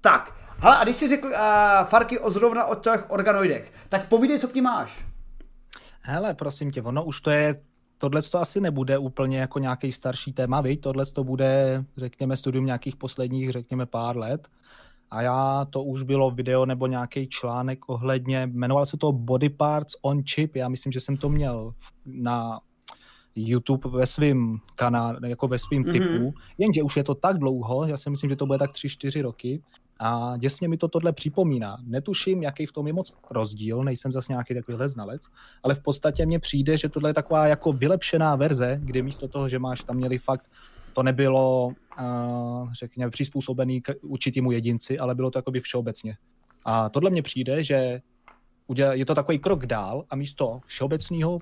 [0.01, 1.35] Tak, hele, a když jsi řekl uh,
[1.85, 5.05] Farky o zrovna o těch organoidech, tak povídej, co k ní máš.
[6.03, 7.55] Hele, prosím tě, ono už to je
[7.99, 10.81] tohle to asi nebude úplně jako nějaký starší téma, viď?
[10.81, 14.49] Tohle to bude, řekněme, studium nějakých posledních, řekněme, pár let.
[15.11, 19.97] A já, to už bylo video nebo nějaký článek ohledně, jmenoval se to Body Parts
[20.03, 21.73] on Chip, já myslím, že jsem to měl
[22.07, 22.61] na
[23.35, 25.93] YouTube ve svém kanále, jako ve svém mm-hmm.
[25.93, 29.23] typu, jenže už je to tak dlouho, já si myslím, že to bude tak 3-4
[29.23, 29.63] roky,
[29.99, 31.79] a děsně mi to tohle připomíná.
[31.87, 35.23] Netuším, jaký v tom je moc rozdíl, nejsem zase nějaký takovýhle znalec,
[35.63, 39.49] ale v podstatě mně přijde, že tohle je taková jako vylepšená verze, kdy místo toho,
[39.49, 40.47] že máš tam měli fakt,
[40.93, 46.17] to nebylo, uh, řekněme, přizpůsobený k určitému jedinci, ale bylo to jakoby všeobecně.
[46.65, 48.01] A tohle mně přijde, že
[48.93, 51.39] je to takový krok dál a místo všeobecného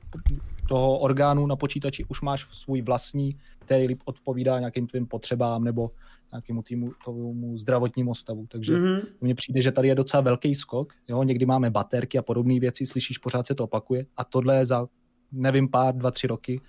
[0.69, 5.91] toho orgánu na počítači už máš svůj vlastní, který odpovídá nějakým tvým potřebám nebo
[6.37, 8.47] nějakému týmu, tomu zdravotnímu stavu.
[8.49, 9.03] Takže mm-hmm.
[9.21, 10.93] mně přijde, že tady je docela velký skok.
[11.09, 11.23] Jo?
[11.23, 14.07] Někdy máme baterky a podobné věci, slyšíš, pořád se to opakuje.
[14.17, 14.87] A tohle je za,
[15.33, 16.61] nevím, pár, dva, tři roky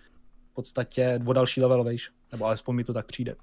[0.51, 2.09] v podstatě o další level vejš.
[2.31, 3.35] Nebo alespoň mi to tak přijde.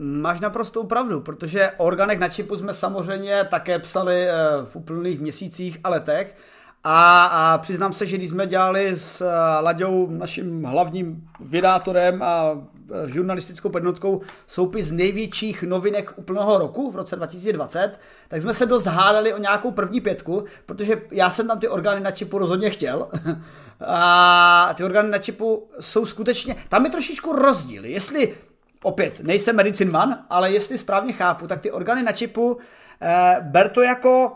[0.00, 4.34] Máš naprostou pravdu, protože o orgánech na čipu jsme samozřejmě také psali eh,
[4.64, 6.36] v úplných měsících a letech.
[6.84, 12.52] A, a přiznám se, že když jsme dělali s eh, Laďou, naším hlavním vydátorem a
[12.54, 18.86] eh, žurnalistickou podnotkou soupis největších novinek úplného roku v roce 2020, tak jsme se dost
[18.86, 23.08] hádali o nějakou první pětku, protože já jsem tam ty orgány na čipu rozhodně chtěl.
[23.86, 27.84] A ty orgány na čipu jsou skutečně, tam je trošičku rozdíl.
[27.84, 28.34] Jestli,
[28.82, 32.58] opět, nejsem medicine man, ale jestli správně chápu, tak ty orgány na čipu
[33.02, 34.32] eh, ber to jako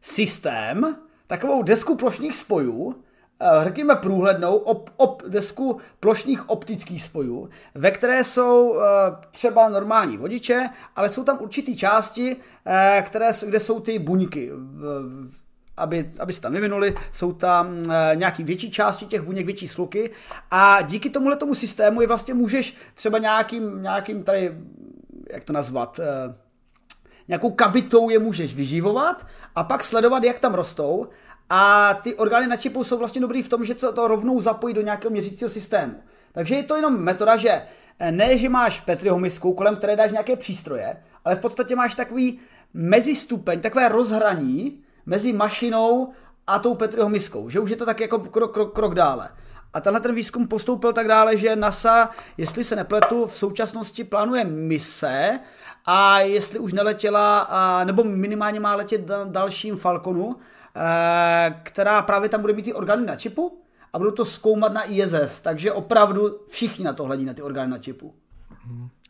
[0.00, 2.94] systém, takovou desku plošných spojů,
[3.40, 8.84] eh, řekněme průhlednou op, op, desku plošných optických spojů, ve které jsou eh,
[9.30, 12.36] třeba normální vodiče, ale jsou tam určitý části,
[12.66, 14.50] eh, které, kde jsou ty buňky,
[15.76, 17.82] aby, aby se tam vyvinuli, jsou tam
[18.14, 20.10] nějaký větší části těch buněk, větší sluky
[20.50, 24.54] a díky tomuhle tomu systému je vlastně můžeš třeba nějakým, nějakým tady,
[25.32, 26.00] jak to nazvat,
[27.28, 31.08] nějakou kavitou je můžeš vyživovat a pak sledovat, jak tam rostou.
[31.50, 34.82] A ty orgány na čipu jsou vlastně dobrý v tom, že to rovnou zapojí do
[34.82, 35.94] nějakého měřícího systému.
[36.32, 37.62] Takže je to jenom metoda, že
[37.98, 41.94] eh, ne, že máš Petriho misku, kolem které dáš nějaké přístroje, ale v podstatě máš
[41.94, 42.40] takový
[42.74, 46.12] mezistupeň, takové rozhraní mezi mašinou
[46.46, 49.28] a tou Petriho miskou, že už je to tak jako krok, krok, krok dále.
[49.74, 54.44] A tenhle ten výzkum postoupil tak dále, že NASA, jestli se nepletu, v současnosti plánuje
[54.44, 55.40] mise
[55.86, 57.48] a jestli už neletěla,
[57.84, 60.36] nebo minimálně má letět dalším Falconu,
[60.76, 63.60] eh, která právě tam bude mít ty orgány na čipu
[63.92, 67.70] a budou to zkoumat na ISS, takže opravdu všichni na to hledí, na ty orgány
[67.70, 68.14] na čipu.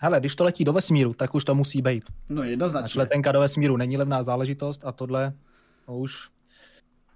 [0.01, 2.05] Hele, když to letí do vesmíru, tak už to musí být.
[2.29, 2.99] No jednoznačně.
[2.99, 5.33] Letenka do vesmíru není levná záležitost a tohle
[5.87, 6.29] to už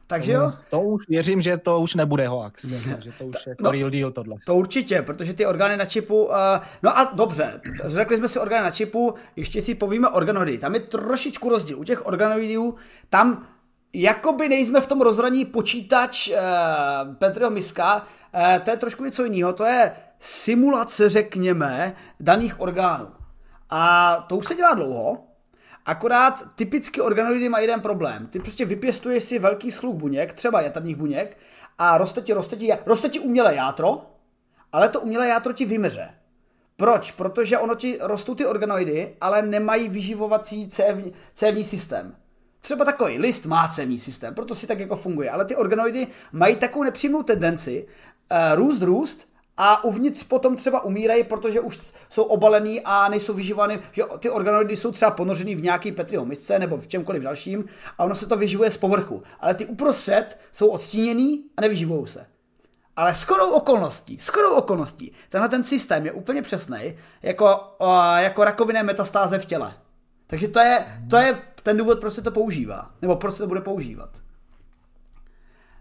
[0.09, 0.53] takže jo?
[0.71, 4.11] To už věřím, že to už nebude hoax, že to už je no, real deal
[4.11, 4.37] tohle.
[4.47, 6.35] To určitě, protože ty orgány na čipu, uh,
[6.83, 10.59] no a dobře, řekli jsme si orgány na čipu, ještě si povíme organoidy.
[10.59, 11.81] Tam je trošičku rozdíl.
[11.81, 12.75] U těch organoidů,
[13.09, 13.47] tam
[13.93, 16.35] jakoby nejsme v tom rozhraní počítač uh,
[17.15, 23.09] Petriho Miska, uh, to je trošku něco jiného, to je simulace, řekněme, daných orgánů.
[23.71, 25.28] A to už se dělá dlouho,
[25.89, 28.27] Akorát typicky organoidy mají jeden problém.
[28.27, 31.39] Ty prostě vypěstuješ si velký sluch buněk, třeba jaterních buněk,
[31.79, 34.07] a roste ti, roste ti, roste ti umělé játro,
[34.73, 36.11] ale to umělé játro ti vymře.
[36.77, 37.11] Proč?
[37.11, 42.17] Protože ono ti rostou ty organoidy, ale nemají vyživovací cévní, cévní systém.
[42.61, 46.57] Třeba takový list má cévní systém, proto si tak jako funguje, ale ty organoidy mají
[46.57, 47.87] takovou nepřímou tendenci
[48.31, 49.29] uh, růst, růst
[49.61, 54.77] a uvnitř potom třeba umírají, protože už jsou obalený a nejsou vyživovány, že ty organoidy
[54.77, 57.65] jsou třeba ponořený v nějaký Petriho misce nebo v čemkoliv dalším
[57.99, 59.23] a ono se to vyživuje z povrchu.
[59.41, 62.27] Ale ty uprostřed jsou odstíněný a nevyživují se.
[62.97, 67.61] Ale shodou okolností, shodou okolností, tenhle ten systém je úplně přesný, jako,
[68.19, 69.75] jako rakovinné metastáze v těle.
[70.27, 72.91] Takže to je, to je ten důvod, proč se to používá.
[73.03, 74.11] Nebo proč se to bude používat.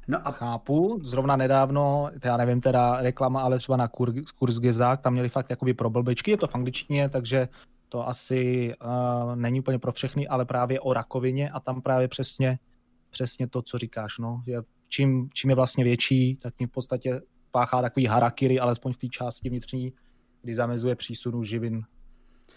[0.08, 0.32] No a...
[0.32, 5.30] Chápu, zrovna nedávno, já nevím teda reklama, ale třeba na kur, kurz Gezák, tam měli
[5.30, 7.48] fakt jakoby pro blbečky, je to v angličtině, takže
[7.90, 8.74] to asi
[9.26, 12.60] uh, není úplně pro všechny, ale právě o rakovině a tam právě přesně,
[13.10, 17.22] přesně to, co říkáš, no, je, čím, čím je vlastně větší, tak tím v podstatě
[17.52, 19.94] páchá takový harakiri, alespoň v té části vnitřní,
[20.42, 21.84] kdy zamezuje přísunu živin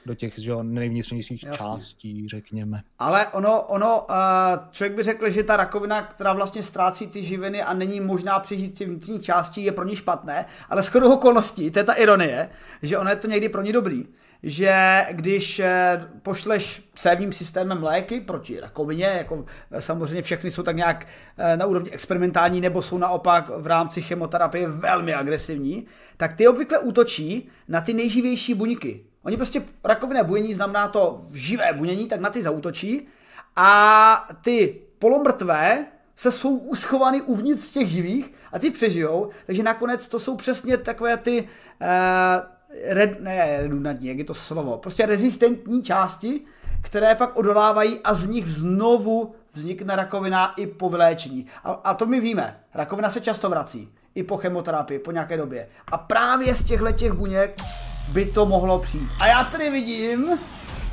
[0.07, 1.59] do těch že nejvnitřnějších Jasně.
[1.59, 2.83] částí, řekněme.
[2.99, 4.17] Ale ono, ono uh,
[4.71, 8.79] člověk by řekl, že ta rakovina, která vlastně ztrácí ty živiny a není možná přežít
[8.79, 12.51] ty vnitřní části, je pro ní špatné, ale shodou okolností, to je ta ironie,
[12.83, 14.07] že ono je to někdy pro ní dobrý
[14.43, 20.77] že když eh, pošleš sévním systémem léky proti rakovině, jako eh, samozřejmě všechny jsou tak
[20.77, 21.07] nějak
[21.39, 25.87] eh, na úrovni experimentální nebo jsou naopak v rámci chemoterapie velmi agresivní,
[26.17, 29.05] tak ty obvykle útočí na ty nejživější buňky.
[29.23, 33.07] Oni prostě rakovinné bunění znamená to živé bunění, tak na ty zautočí
[33.57, 35.87] a ty polomrtvé
[36.17, 41.17] se jsou uschovaný uvnitř těch živých a ty přežijou, takže nakonec to jsou přesně takové
[41.17, 41.49] ty
[42.85, 46.41] red, ne redundantní, jak je to slovo, prostě rezistentní části,
[46.83, 51.47] které pak odolávají a z nich znovu vznikne rakovina i po vyléčení.
[51.65, 52.61] A, a to my víme.
[52.75, 53.93] Rakovina se často vrací.
[54.15, 55.69] I po chemoterapii, po nějaké době.
[55.93, 57.61] A právě z těchto těch buněk
[58.13, 59.11] by to mohlo přijít.
[59.21, 60.39] A já tady vidím,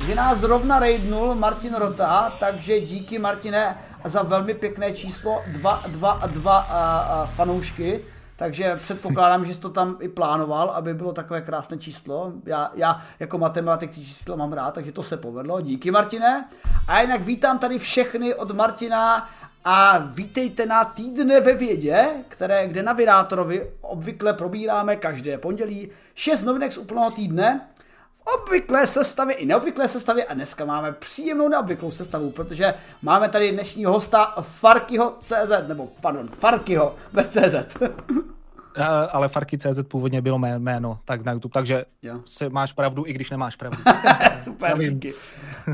[0.06, 8.04] že nás zrovna raidnul Martin Rota, takže díky Martine za velmi pěkné číslo 222 fanoušky
[8.38, 12.32] takže předpokládám, že jsi to tam i plánoval, aby bylo takové krásné číslo.
[12.44, 15.60] Já, já jako matematik ty číslo mám rád, takže to se povedlo.
[15.60, 16.48] Díky, Martine.
[16.88, 19.28] A jinak vítám tady všechny od Martina
[19.70, 26.42] a vítejte na týdne ve vědě, které, kde na Vyrátorovi obvykle probíráme každé pondělí šest
[26.42, 27.68] novinek z úplného týdne
[28.12, 33.52] v obvyklé sestavě i neobvyklé sestavě a dneska máme příjemnou neobvyklou sestavu, protože máme tady
[33.52, 37.76] dnešního hosta Farkyho CZ, nebo pardon, Farkyho bez CZ.
[38.86, 42.20] ale Farky.cz původně bylo mé jméno tak na YouTube, takže jo.
[42.24, 43.78] Se máš pravdu, i když nemáš pravdu.
[44.42, 45.14] Super, díky.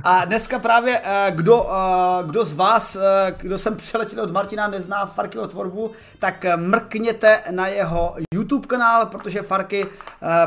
[0.04, 4.68] A dneska právě, eh, kdo, eh, kdo z vás, eh, kdo jsem přeletěl od Martina,
[4.68, 9.86] nezná Farkyho tvorbu, tak mrkněte na jeho YouTube kanál, protože Farky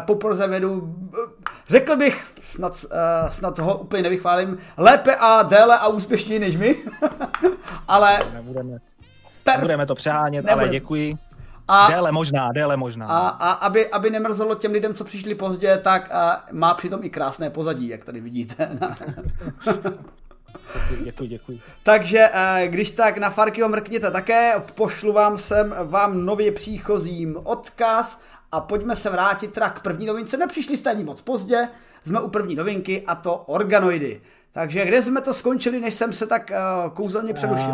[0.06, 0.96] poprze vedu,
[1.68, 2.86] řekl bych, snad,
[3.30, 6.76] snad ho úplně nevychválím, lépe a déle a úspěšněji než my,
[7.88, 8.20] ale...
[8.34, 8.78] Nebudeme,
[9.48, 11.27] nebudeme to přehánět, ale děkuji.
[11.68, 13.08] A, déle možná, déle možná.
[13.08, 17.10] A, a aby, aby nemrzelo těm lidem, co přišli pozdě, tak a má přitom i
[17.10, 18.80] krásné pozadí, jak tady vidíte.
[21.04, 21.60] Děkuji, děkuji.
[21.84, 28.22] Takže eh, když tak na Farkyho mrkněte také, pošlu vám sem vám nově příchozím odkaz
[28.52, 30.38] a pojďme se vrátit teda k první novince.
[30.38, 31.68] Nepřišli jste ani moc pozdě,
[32.06, 34.22] jsme u první novinky a to organoidy.
[34.52, 37.74] Takže kde jsme to skončili, než jsem se tak uh, kouzelně předušil?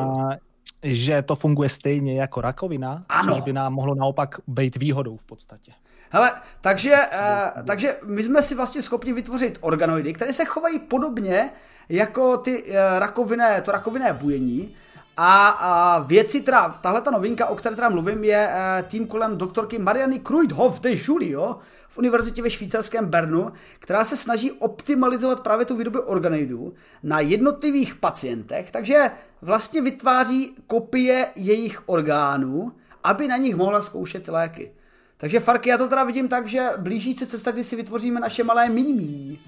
[0.84, 3.36] Že to funguje stejně jako rakovina, ano.
[3.36, 5.72] což by nám mohlo naopak být výhodou v podstatě.
[6.10, 6.32] Hele,
[6.62, 11.50] takže, uh, takže my jsme si vlastně schopni vytvořit organoidy, které se chovají podobně
[11.90, 14.76] jako ty uh, rakovinné, to rakovinné bujení.
[15.18, 19.38] A, a věci, teda, tahle ta novinka, o které teda mluvím, je uh, tým kolem
[19.38, 21.60] doktorky Mariany Kruidhoff de Julio,
[21.94, 27.96] v univerzitě ve švýcarském Bernu, která se snaží optimalizovat právě tu výrobu organoidů na jednotlivých
[27.96, 29.12] pacientech, takže
[29.42, 32.72] vlastně vytváří kopie jejich orgánů,
[33.04, 34.72] aby na nich mohla zkoušet léky.
[35.18, 38.44] Takže Farky, já to teda vidím tak, že blíží se cesta, kdy si vytvoříme naše
[38.44, 39.40] malé minimí.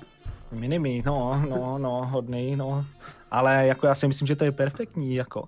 [0.51, 2.85] Minimí, no, no, no, hodný, no.
[3.31, 5.47] Ale jako já si myslím, že to je perfektní, jako.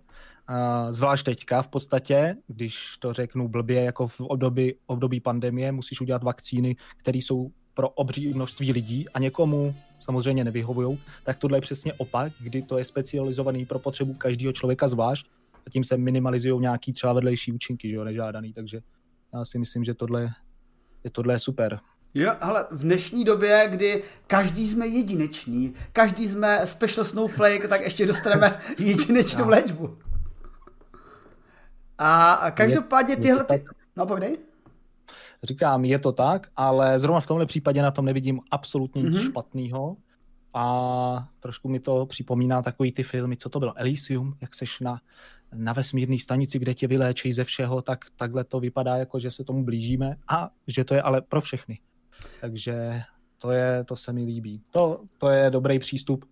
[0.89, 6.23] Zvlášť teďka v podstatě, když to řeknu blbě, jako v období, období pandemie, musíš udělat
[6.23, 11.93] vakcíny, které jsou pro obří množství lidí a někomu samozřejmě nevyhovují, tak tohle je přesně
[11.93, 15.27] opak, kdy to je specializovaný pro potřebu každého člověka zvlášť
[15.67, 18.81] a tím se minimalizují nějaký třeba vedlejší účinky, že jo, nežádaný, takže
[19.33, 20.33] já si myslím, že tohle
[21.03, 21.79] je, tohle super.
[22.13, 28.05] Jo, ale v dnešní době, kdy každý jsme jedinečný, každý jsme special snowflake, tak ještě
[28.05, 29.51] dostaneme jedinečnou no.
[29.51, 29.97] léčbu.
[31.97, 33.43] A každopádně tyhle...
[33.43, 33.65] Ty...
[33.95, 34.37] No, povídej.
[35.43, 39.29] Říkám, je to tak, ale zrovna v tomhle případě na tom nevidím absolutně nic mm-hmm.
[39.29, 39.97] špatného.
[40.53, 45.01] A trošku mi to připomíná takový ty filmy, co to bylo, Elysium, jak seš na,
[45.53, 49.43] na vesmírné stanici, kde tě vyléčí ze všeho, tak takhle to vypadá, jako že se
[49.43, 51.79] tomu blížíme a že to je ale pro všechny.
[52.41, 53.01] Takže
[53.37, 54.61] to, je, to se mi líbí.
[54.71, 56.25] To, to je dobrý přístup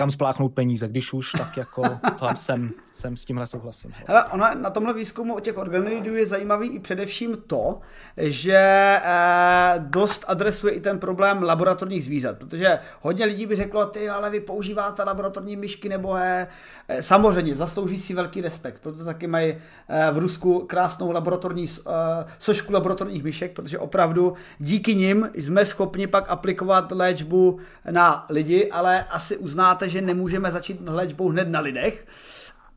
[0.00, 1.82] kam spláchnout peníze, když už, tak jako
[2.18, 3.92] to jsem, jsem s tímhle souhlasím.
[4.06, 7.80] Hele, ona na tomhle výzkumu o těch organoidů je zajímavý i především to,
[8.16, 8.56] že
[9.04, 14.30] eh, dost adresuje i ten problém laboratorních zvířat, protože hodně lidí by řeklo, ty, ale
[14.30, 16.48] vy používáte laboratorní myšky nebo he.
[16.88, 19.54] Eh, samozřejmě, zaslouží si velký respekt, proto taky mají
[19.88, 21.90] eh, v Rusku krásnou laboratorní eh,
[22.38, 27.58] sošku laboratorních myšek, protože opravdu díky nim jsme schopni pak aplikovat léčbu
[27.90, 32.06] na lidi, ale asi uznáte, že nemůžeme začít léčbou hned na lidech.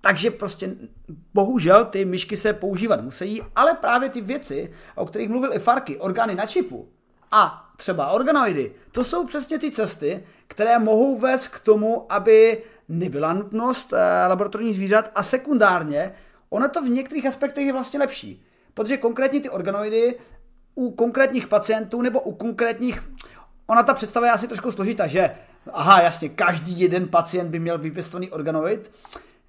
[0.02, 0.76] Takže prostě
[1.34, 5.98] bohužel ty myšky se používat musí, ale právě ty věci, o kterých mluvil i Farky,
[5.98, 6.90] orgány na čipu
[7.32, 13.34] a třeba organoidy, to jsou přesně ty cesty, které mohou vést k tomu, aby nebyla
[13.34, 16.14] nutnost eh, laboratorních zvířat a sekundárně,
[16.50, 18.46] ono to v některých aspektech je vlastně lepší.
[18.74, 20.16] Protože konkrétně ty organoidy
[20.76, 23.02] u konkrétních pacientů nebo u konkrétních,
[23.68, 25.36] ona ta představa je asi trošku složitá, že
[25.72, 28.92] aha, jasně, každý jeden pacient by měl vypěstovaný organoid.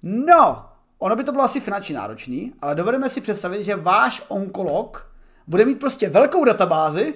[0.03, 0.65] No,
[0.99, 5.07] ono by to bylo asi finančně náročný, ale dovedeme si představit, že váš onkolog
[5.47, 7.13] bude mít prostě velkou databázi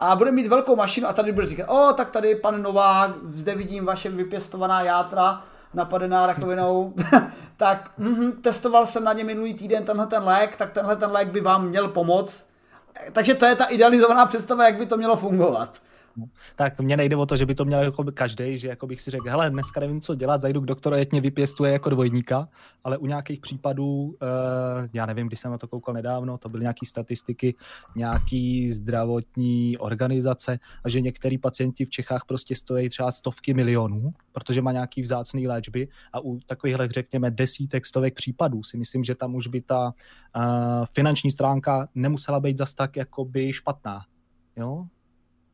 [0.00, 3.54] a bude mít velkou mašinu a tady bude říkat, o, tak tady pan Novák, zde
[3.54, 5.42] vidím vaše vypěstovaná játra,
[5.74, 6.94] napadená rakovinou,
[7.56, 11.28] tak mm, testoval jsem na ně minulý týden tenhle ten lék, tak tenhle ten lék
[11.28, 12.46] by vám měl pomoct.
[13.12, 15.80] Takže to je ta idealizovaná představa, jak by to mělo fungovat.
[16.56, 19.10] Tak mně nejde o to, že by to měl jako každý, že jako bych si
[19.10, 22.48] řekl, hele, dneska nevím, co dělat, zajdu k doktoru, ať mě vypěstuje jako dvojníka,
[22.84, 24.16] ale u nějakých případů, uh,
[24.92, 27.54] já nevím, když jsem na to koukal nedávno, to byly nějaké statistiky,
[27.96, 34.62] nějaký zdravotní organizace a že některý pacienti v Čechách prostě stojí třeba stovky milionů, protože
[34.62, 39.34] má nějaký vzácný léčby a u takovýchhle, řekněme, desítek, stovek případů si myslím, že tam
[39.34, 39.92] už by ta
[40.36, 40.42] uh,
[40.94, 44.04] finanční stránka nemusela být zas tak jakoby špatná.
[44.56, 44.86] Jo?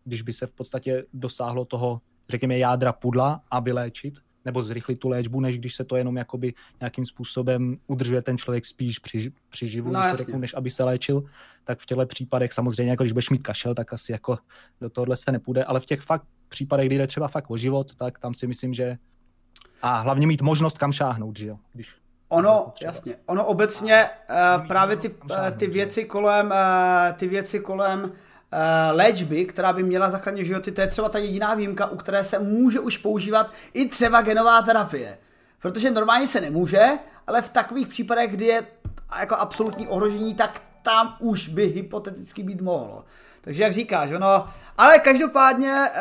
[0.05, 5.09] Když by se v podstatě dosáhlo toho, řekněme, jádra pudla a vyléčit, nebo zrychlit tu
[5.09, 9.69] léčbu, než když se to jenom jakoby nějakým způsobem udržuje ten člověk spíš při, při
[9.69, 11.25] živu, no, než, řeknu, než aby se léčil,
[11.65, 14.39] tak v těchto případech samozřejmě, jako když budeš mít kašel, tak asi jako
[14.81, 17.95] do tohohle se nepůjde, ale v těch fakt případech, kdy jde třeba fakt o život,
[17.95, 18.97] tak tam si myslím, že
[19.83, 21.95] a hlavně mít možnost kam šáhnout, že jo, když
[22.29, 28.13] Ono, jasně, ono obecně uh, právě ty, uh, ty věci kolem, uh, ty věci kolem
[28.13, 28.34] Eh,
[28.93, 32.39] léčby, která by měla zachránit životy, to je třeba ta jediná výjimka, u které se
[32.39, 35.19] může už používat i třeba genová terapie.
[35.63, 36.89] Protože normálně se nemůže,
[37.27, 38.67] ale v takových případech, kdy je
[39.21, 43.05] jako absolutní ohrožení, tak tam už by hypoteticky být mohlo.
[43.41, 46.01] Takže jak říkáš, ono, ale každopádně eh,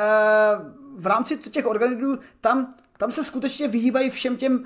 [0.98, 4.66] v rámci těch organismů tam, tam se skutečně vyhýbají všem těm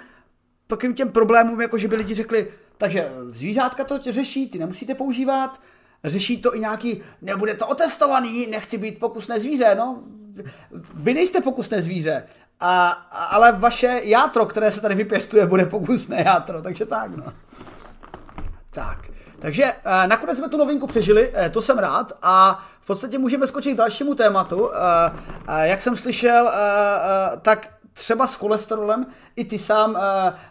[0.68, 5.62] takovým těm problémům, jako že by lidi řekli, takže zvířátka to řeší, ty nemusíte používat,
[6.04, 10.00] Řeší to i nějaký, nebude to otestovaný, nechci být pokusné zvíře, no.
[10.94, 12.24] Vy nejste pokusné zvíře,
[12.60, 17.34] a, ale vaše játro, které se tady vypěstuje, bude pokusné játro, takže tak, no.
[18.72, 19.10] Tak,
[19.40, 23.48] takže eh, nakonec jsme tu novinku přežili, eh, to jsem rád a v podstatě můžeme
[23.48, 24.70] skočit k dalšímu tématu.
[24.74, 26.52] Eh, jak jsem slyšel,
[27.42, 30.00] tak třeba s cholesterolem i ty sám uh,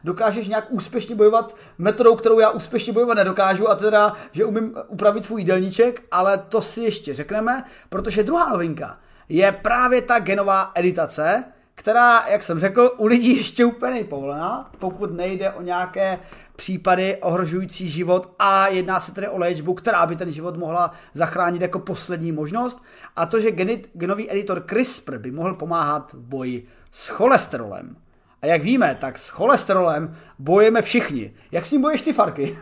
[0.05, 5.25] dokážeš nějak úspěšně bojovat metodou, kterou já úspěšně bojovat nedokážu, a teda, že umím upravit
[5.25, 11.45] svůj jídelníček, ale to si ještě řekneme, protože druhá novinka je právě ta genová editace,
[11.75, 16.19] která, jak jsem řekl, u lidí ještě úplně nejpovolená, pokud nejde o nějaké
[16.57, 21.63] případy ohrožující život a jedná se tedy o léčbu, která by ten život mohla zachránit
[21.63, 22.83] jako poslední možnost
[23.17, 23.51] a to, že
[23.95, 26.67] genový editor CRISPR by mohl pomáhat v boji
[26.97, 27.97] s cholesterolem.
[28.43, 31.33] A jak víme, tak s cholesterolem bojujeme všichni.
[31.53, 32.59] Jak s ním bojíš ty farky?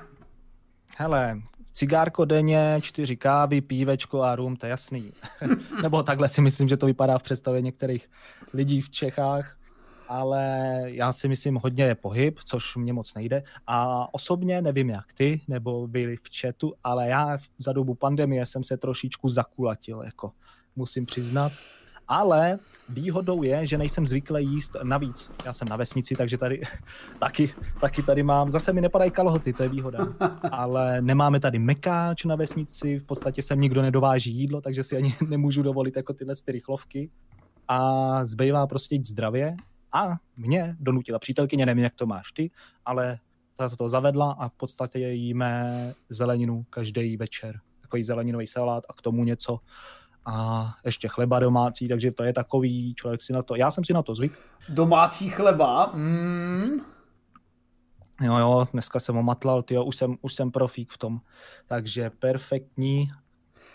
[0.99, 1.41] Hele,
[1.73, 5.13] cigárko denně, čtyři kávy, pívečko a rum, to je jasný.
[5.83, 8.11] Nebo takhle si myslím, že to vypadá v představě některých
[8.55, 9.57] lidí v Čechách
[10.09, 13.43] ale já si myslím hodně je pohyb, což mě moc nejde.
[13.67, 18.65] A osobně nevím jak ty, nebo byli v chatu, ale já za dobu pandemie jsem
[18.65, 20.33] se trošičku zakulatil, jako
[20.77, 21.53] musím přiznat.
[22.09, 22.59] Ale
[22.89, 25.31] výhodou je, že nejsem zvyklý jíst navíc.
[25.45, 26.63] Já jsem na vesnici, takže tady
[27.19, 30.09] taky, taky tady mám, zase mi nepadají kalhoty, to je výhoda.
[30.51, 35.17] Ale nemáme tady mekáč na vesnici, v podstatě sem nikdo nedováží jídlo, takže si ani
[35.29, 37.11] nemůžu dovolit jako tyhle ty rychlovky.
[37.69, 39.57] A zbývá prostě jít zdravě
[39.93, 42.51] a mě donutila přítelkyně, nevím, jak to máš ty,
[42.85, 43.19] ale
[43.57, 45.73] ta to zavedla a v podstatě jíme
[46.09, 47.61] zeleninu každý večer.
[47.81, 49.59] Takový zeleninový salát a k tomu něco
[50.27, 53.93] a ještě chleba domácí, takže to je takový, člověk si na to, já jsem si
[53.93, 54.39] na to zvyk.
[54.69, 55.91] Domácí chleba?
[55.95, 56.81] Mm.
[58.23, 61.21] Jo, jo, dneska jsem omatlal, tyjo, už jsem, už jsem profík v tom,
[61.67, 63.09] takže perfektní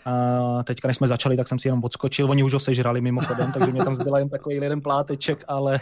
[0.04, 2.30] a teďka, než jsme začali, tak jsem si jenom odskočil.
[2.30, 5.80] Oni už ho sežrali mimochodem, takže mě tam zbyla jen takový jeden pláteček, ale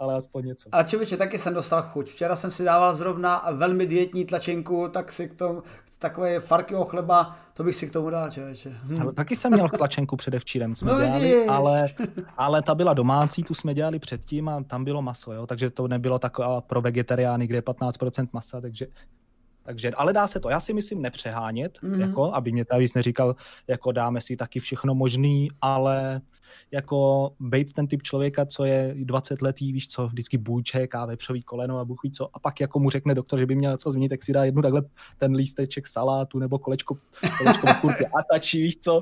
[0.00, 0.68] ale aspoň něco.
[0.72, 2.10] A člověče, taky jsem dostal chuť.
[2.10, 5.62] Včera jsem si dával zrovna velmi dietní tlačenku, tak si k tomu,
[6.00, 8.70] takové farkyho chleba, to bych si k tomu dal, člověče.
[8.82, 9.00] Hm.
[9.00, 11.86] Ale taky jsem měl tlačenku předevčírem, jsme no, dělali, ale,
[12.36, 15.46] ale ta byla domácí, tu jsme dělali předtím a tam bylo maso, jo?
[15.46, 18.86] takže to nebylo taková pro vegetariány, kde je 15% masa, takže
[19.70, 22.00] takže, ale dá se to, já si myslím, nepřehánět, mm-hmm.
[22.00, 23.36] jako, aby mě tady neříkal,
[23.68, 26.20] jako dáme si taky všechno možný, ale
[26.70, 31.42] jako být ten typ člověka, co je 20 letý, víš co, vždycky bůjček a vepřový
[31.42, 34.08] koleno a buchví co, a pak jako mu řekne doktor, že by měl co změnit,
[34.08, 34.82] tak si dá jednu takhle
[35.18, 36.96] ten lísteček salátu nebo kolečko,
[37.38, 39.00] kolečko kurky a stačí, víš co,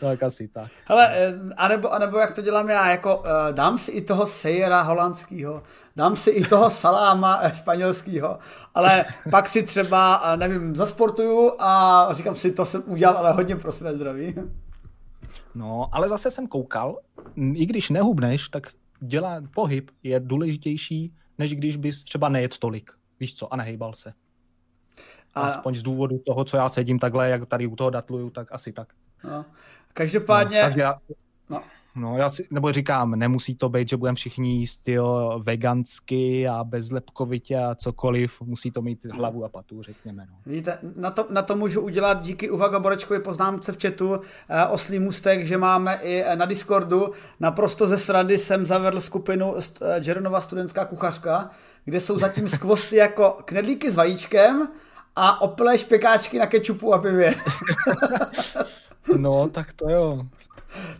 [0.00, 0.70] tak asi tak.
[0.84, 4.82] Hele, eh, anebo, anebo jak to dělám já, jako uh, dám si i toho sejera
[4.82, 5.62] holandského,
[5.96, 8.38] dám si i toho saláma eh, španělského,
[8.74, 13.72] ale pak si třeba, nevím, zasportuju a říkám si, to jsem udělal, ale hodně pro
[13.72, 14.34] své zdraví.
[15.54, 16.98] No, ale zase jsem koukal,
[17.54, 18.66] i když nehubneš, tak
[19.00, 24.12] dělá, pohyb je důležitější, než když bys třeba nejet tolik, víš co, a nehejbal se.
[25.34, 25.40] A...
[25.40, 28.72] Aspoň z důvodu toho, co já sedím takhle, jak tady u toho datluju, tak asi
[28.72, 28.88] tak.
[29.24, 29.44] No.
[29.92, 30.62] Každopádně...
[30.62, 30.98] No, já,
[31.48, 31.62] no.
[31.94, 36.64] no, já si, nebo říkám, nemusí to být, že budeme všichni jíst jo, vegansky a
[36.64, 40.26] bezlepkovitě a cokoliv, musí to mít hlavu a patu, řekněme.
[40.30, 40.36] No.
[40.46, 44.98] Vidíte, na to, na to můžu udělat díky Uvaga Borečkovi poznámce v chatu eh, oslý
[44.98, 50.84] mustek, že máme i na Discordu, naprosto ze srandy jsem zavedl skupinu eh, Jeronova studentská
[50.84, 51.50] kuchařka,
[51.84, 54.68] kde jsou zatím skvosty jako knedlíky s vajíčkem
[55.16, 57.34] a oplé špekáčky na kečupu a pivě.
[59.16, 60.26] No, tak to jo.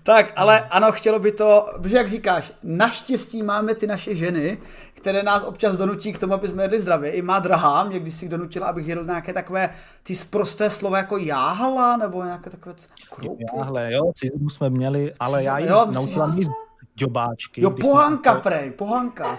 [0.03, 4.59] Tak, ale ano, chtělo by to, protože jak říkáš, naštěstí máme ty naše ženy,
[4.95, 7.11] které nás občas donutí k tomu, aby jsme jedli zdravě.
[7.11, 9.71] I má drahá mě když si donutila, abych jedl nějaké takové
[10.03, 12.75] ty sprosté slova jako jáhala, nebo nějaké takové
[13.11, 13.45] kroupy.
[13.57, 16.49] Jáhle, jo, cizmu jsme měli, ale já ji naučila mít
[16.97, 17.61] džobáčky.
[17.61, 18.41] Jo, pohanka to...
[18.41, 19.39] prej, pohanka.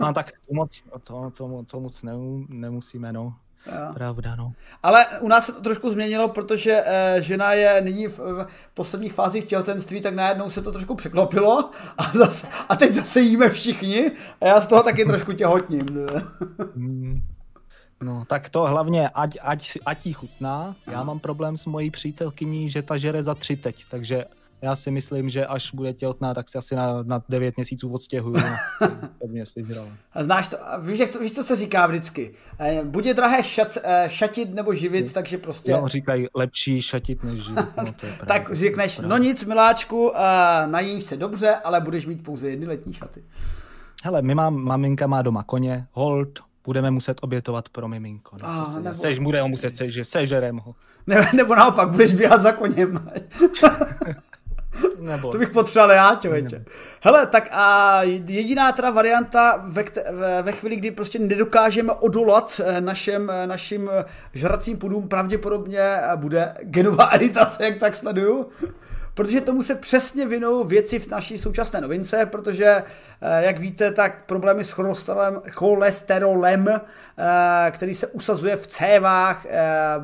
[0.00, 2.04] No tak to moc, to, to, to moc
[2.48, 3.34] nemusíme, no.
[3.66, 3.94] Jo.
[3.94, 4.52] Pravda, no.
[4.82, 9.12] Ale u nás se to trošku změnilo, protože e, žena je nyní v, v posledních
[9.12, 14.12] fázích těhotenství, tak najednou se to trošku překlopilo a, zase, a teď zase jíme všichni
[14.40, 15.86] a já z toho taky trošku těhotním.
[16.76, 17.20] Hmm.
[18.02, 20.76] No, tak to hlavně, ať, ať, ať jí chutná.
[20.86, 24.24] Já mám problém s mojí přítelkyní, že ta žere za tři teď, takže
[24.64, 28.36] já si myslím, že až bude těhotná, tak si asi na, na 9 měsíců odstěhuju.
[29.26, 29.44] mě
[30.12, 32.34] A znáš to, víš, jak to, víš, co se říká vždycky?
[32.58, 35.72] Eh, bude drahé šat, eh, šatit nebo živit, takže prostě...
[35.72, 37.66] Jo, říkají lepší šatit než živit.
[37.76, 40.16] No, to je pravda, tak řekneš, no nic, miláčku, uh,
[40.66, 43.24] najíš se dobře, ale budeš mít pouze jedny letní šaty.
[44.04, 46.28] Hele, my mám, maminka má doma koně, hold,
[46.64, 48.36] budeme muset obětovat pro miminko.
[48.42, 48.94] No, A, nebo...
[48.94, 50.74] Sež, bude ho muset, že sežerem ho.
[51.06, 53.08] Ne, nebo naopak, budeš běhat za koněm.
[54.98, 55.32] Nebo...
[55.32, 56.64] To bych potřeboval já, člověče.
[57.00, 62.80] Hele, tak a jediná teda varianta ve, ve, ve chvíli, kdy prostě nedokážeme odolat eh,
[62.80, 68.48] našem, eh, našim eh, žracím pudům, pravděpodobně bude genová editace, jak tak sleduju.
[69.14, 72.82] Protože tomu se přesně vinou věci v naší současné novince, protože,
[73.38, 76.80] jak víte, tak problémy s cholesterolem, cholesterolem
[77.70, 79.46] který se usazuje v cévách,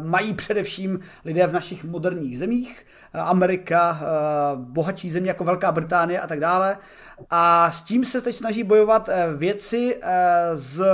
[0.02, 2.86] mají především lidé v našich moderních zemích.
[3.12, 4.06] Amerika, eh,
[4.54, 6.78] bohatší země jako Velká Británie a tak dále.
[7.30, 10.84] A s tím se teď snaží bojovat eh, věci eh, z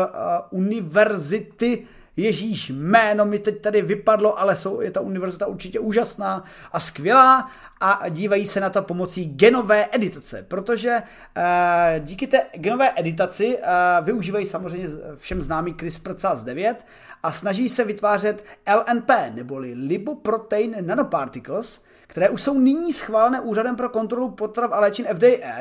[0.50, 1.86] univerzity
[2.16, 7.50] Ježíš, jméno mi teď tady vypadlo, ale jsou, je ta univerzita určitě úžasná a skvělá
[7.80, 11.02] a dívají se na to pomocí genové editace, protože
[11.36, 13.62] e, díky té genové editaci e,
[14.02, 16.74] využívají samozřejmě všem známý CRISPR-Cas9
[17.22, 23.88] a snaží se vytvářet LNP, neboli Lipoprotein Nanoparticles, které už jsou nyní schválené úřadem pro
[23.88, 25.56] kontrolu potrav a léčin FDA,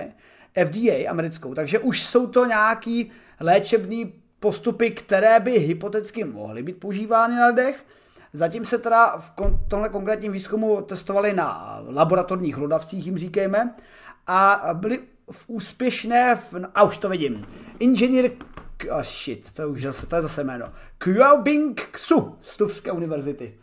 [0.66, 7.36] FDA americkou, takže už jsou to nějaký léčebný postupy, které by hypoteticky mohly být používány
[7.36, 7.86] na lidech.
[8.34, 9.32] Zatím se teda v
[9.68, 13.76] tomhle konkrétním výzkumu testovali na laboratorních hlodavcích, jim říkejme,
[14.28, 15.00] a byly
[15.32, 17.48] v úspěšné, v, a už to vidím,
[17.80, 18.32] inženýr,
[18.92, 20.66] oh shit, to je už zase, to je zase jméno,
[20.98, 23.58] Qiaobing Xu z Tufské univerzity.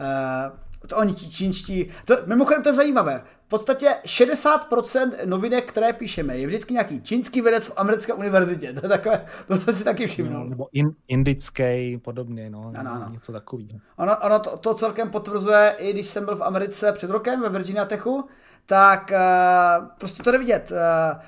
[0.00, 1.88] Uh, to oni čínští.
[2.04, 3.22] To, mimochodem to je zajímavé.
[3.46, 8.72] V podstatě 60% novinek, které píšeme, je vždycky nějaký čínský vědec v americké univerzitě.
[8.72, 10.30] To je takové, to jsem si taky všiml.
[10.30, 13.06] No, nebo in, indický, podobně, no, ano, ano.
[13.10, 13.80] něco takového.
[13.96, 17.48] Ono, ono to, to, celkem potvrzuje, i když jsem byl v Americe před rokem ve
[17.48, 18.28] Virginia Techu,
[18.66, 20.72] tak uh, prostě to jde vidět.
[20.72, 21.20] Uh,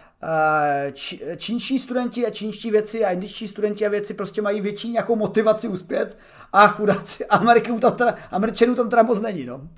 [1.36, 5.68] čínští studenti a čínští věci a indičtí studenti a věci prostě mají větší nějakou motivaci
[5.68, 6.18] uspět
[6.52, 9.68] a chudáci Ameriků tam teda, Američanů tam teda moc není, no.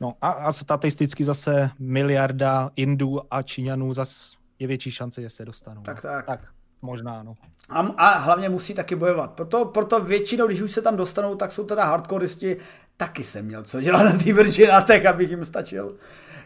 [0.00, 5.44] No a, a statisticky zase miliarda Indů a Číňanů zase je větší šance, že se
[5.44, 5.82] dostanou.
[5.82, 6.26] Tak, tak.
[6.26, 6.40] Tak,
[6.82, 7.34] možná, no.
[7.68, 9.32] A, a hlavně musí taky bojovat.
[9.32, 12.56] Proto, proto většinou, když už se tam dostanou, tak jsou teda hardcoreisti.
[12.96, 15.96] Taky jsem měl co dělat na té Virgin Tech, abych jim stačil.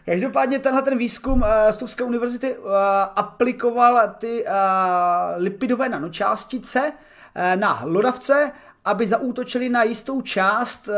[0.05, 2.71] Každopádně tenhle ten výzkum uh, Stuvské univerzity uh,
[3.15, 4.51] aplikoval ty uh,
[5.35, 6.91] lipidové nanočástice
[7.55, 8.51] na hlodavce,
[8.85, 10.89] aby zaútočili na jistou část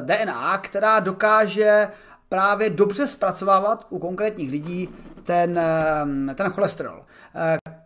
[0.00, 1.88] DNA, která dokáže
[2.28, 4.88] právě dobře zpracovávat u konkrétních lidí
[5.22, 5.60] ten,
[6.34, 7.02] ten cholesterol.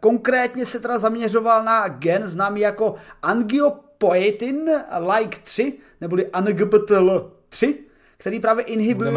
[0.01, 4.71] Konkrétně se teda zaměřoval na gen známý jako angiopoietin
[5.17, 7.79] like 3, neboli ANGPTL 3,
[8.17, 9.13] který právě inhibuje...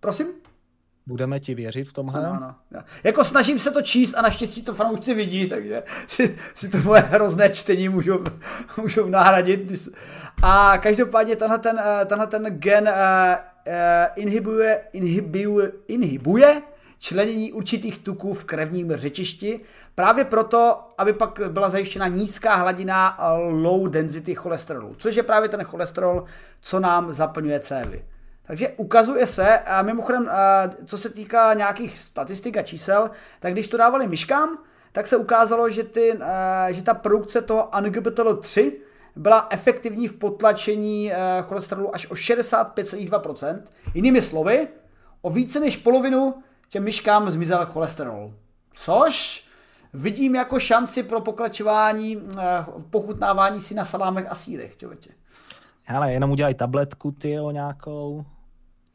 [0.00, 0.26] Prosím?
[1.06, 2.26] Budeme ti věřit v tomhle?
[2.26, 2.84] Ano, ano.
[3.04, 7.00] Jako snažím se to číst a naštěstí to fanoušci vidí, takže si, si to moje
[7.00, 8.24] hrozné čtení můžou,
[8.76, 9.72] můžou nahradit.
[10.42, 13.72] A každopádně tenhle ten, eh, tenhle ten gen uh,
[14.16, 16.62] inhibuje, inhibuje, inhibuje
[16.98, 19.60] členění určitých tuků v krevním řečišti,
[19.94, 25.64] právě proto, aby pak byla zajištěna nízká hladina low density cholesterolu, což je právě ten
[25.64, 26.24] cholesterol,
[26.60, 28.04] co nám zaplňuje cévy.
[28.46, 30.30] Takže ukazuje se, a mimochodem,
[30.84, 34.58] co se týká nějakých statistik a čísel, tak když to dávali myškám,
[34.92, 36.18] tak se ukázalo, že, ty,
[36.68, 38.72] že ta produkce toho ANGPTL3
[39.16, 43.62] byla efektivní v potlačení cholesterolu až o 65,2%.
[43.94, 44.68] Jinými slovy,
[45.22, 46.34] o více než polovinu
[46.68, 48.34] těm myškám zmizel cholesterol.
[48.72, 49.48] Což
[49.92, 52.22] vidím jako šanci pro pokračování
[52.90, 55.10] pochutnávání si na salámech a sírech, člověče.
[55.88, 58.24] Ale jenom udělají tabletku, ty nějakou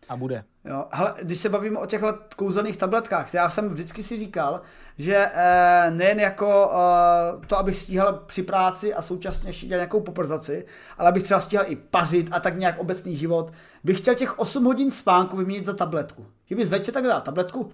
[0.09, 0.43] a bude.
[0.65, 4.61] Jo, hele, když se bavíme o těchto kouzelných tabletkách, já jsem vždycky si říkal,
[4.97, 10.01] že eh, nejen jako eh, to, abych stíhal při práci a současně ještě dělal nějakou
[10.01, 10.65] poprzaci,
[10.97, 14.63] ale abych třeba stíhal i pařit a tak nějak obecný život, bych chtěl těch 8
[14.63, 16.25] hodin spánku vyměnit za tabletku.
[16.45, 17.71] Že bys večer tak dal tabletku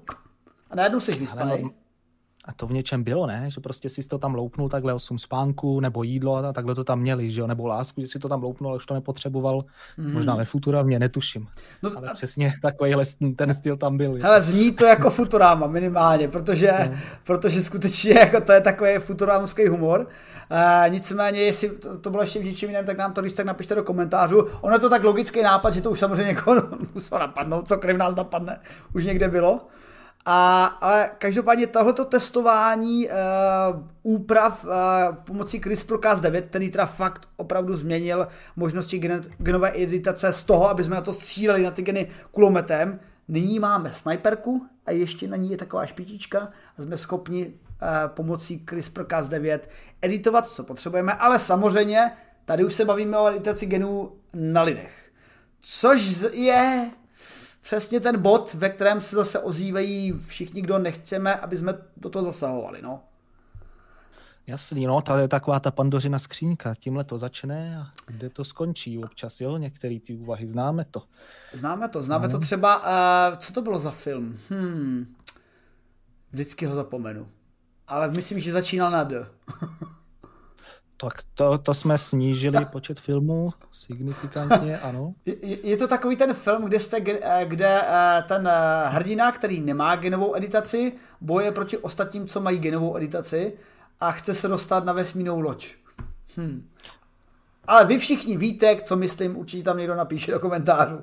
[0.69, 1.71] a najednou jsi vyspaný.
[2.47, 3.45] A to v něčem bylo, ne?
[3.47, 6.99] Že prostě si to tam loupnul takhle 8 spánku, nebo jídlo a takhle to tam
[6.99, 7.47] měli, že jo?
[7.47, 9.65] Nebo lásku, že si to tam loupnul, ale už to nepotřeboval.
[9.97, 10.13] Mm.
[10.13, 11.47] Možná ve Futurama, netuším.
[11.83, 12.13] No, ale a...
[12.13, 13.03] přesně takovýhle
[13.35, 14.17] ten styl tam byl.
[14.21, 16.97] Hele, zní to jako Futurama minimálně, protože, no.
[17.23, 20.07] protože skutečně jako to je takový futurámský humor.
[20.51, 23.45] Uh, nicméně, jestli to, to bylo ještě v něčem jiném, tak nám to když tak
[23.45, 24.47] napište do komentářů.
[24.61, 26.61] Ono je to tak logický nápad, že to už samozřejmě někoho
[26.93, 28.59] muselo napadnout, co kryv nás napadne,
[28.93, 29.61] už někde bylo.
[30.25, 33.13] A, ale každopádně tohleto testování uh,
[34.03, 34.71] úprav uh,
[35.15, 40.95] pomocí CRISPR-Cas9, který teda fakt opravdu změnil možnosti gen, genové editace z toho, aby jsme
[40.95, 45.57] na to stříleli na ty geny kulometem, nyní máme snajperku a ještě na ní je
[45.57, 47.53] taková špičíčka a jsme schopni uh,
[48.07, 49.59] pomocí CRISPR-Cas9
[50.01, 52.11] editovat, co potřebujeme, ale samozřejmě
[52.45, 55.11] tady už se bavíme o editaci genů na lidech.
[55.61, 56.91] Což je
[57.65, 62.25] přesně ten bod, ve kterém se zase ozývají všichni, kdo nechceme, aby jsme do toho
[62.25, 62.81] zasahovali.
[62.81, 63.03] No.
[64.47, 66.75] Jasný, no, to je taková ta pandořina skřínka.
[66.75, 69.57] Tímhle to začne a kde to skončí občas, jo?
[69.57, 71.03] Některé ty úvahy, známe to.
[71.53, 72.31] Známe to, známe no.
[72.31, 72.77] to třeba,
[73.31, 74.37] uh, co to bylo za film?
[74.49, 75.15] Hmm,
[76.31, 77.27] vždycky ho zapomenu.
[77.87, 79.27] Ale myslím, že začínal na D.
[80.97, 85.13] Tak to, to jsme snížili počet filmů signifikantně, ano.
[85.25, 86.99] Je, je to takový ten film, kde, jste,
[87.45, 92.97] kde eh, ten eh, hrdina, který nemá genovou editaci, boje proti ostatním, co mají genovou
[92.97, 93.53] editaci
[93.99, 95.67] a chce se dostat na vesmírnou loď.
[96.37, 96.69] Hm.
[97.67, 100.99] Ale vy všichni víte, co myslím, určitě tam někdo napíše do komentářů.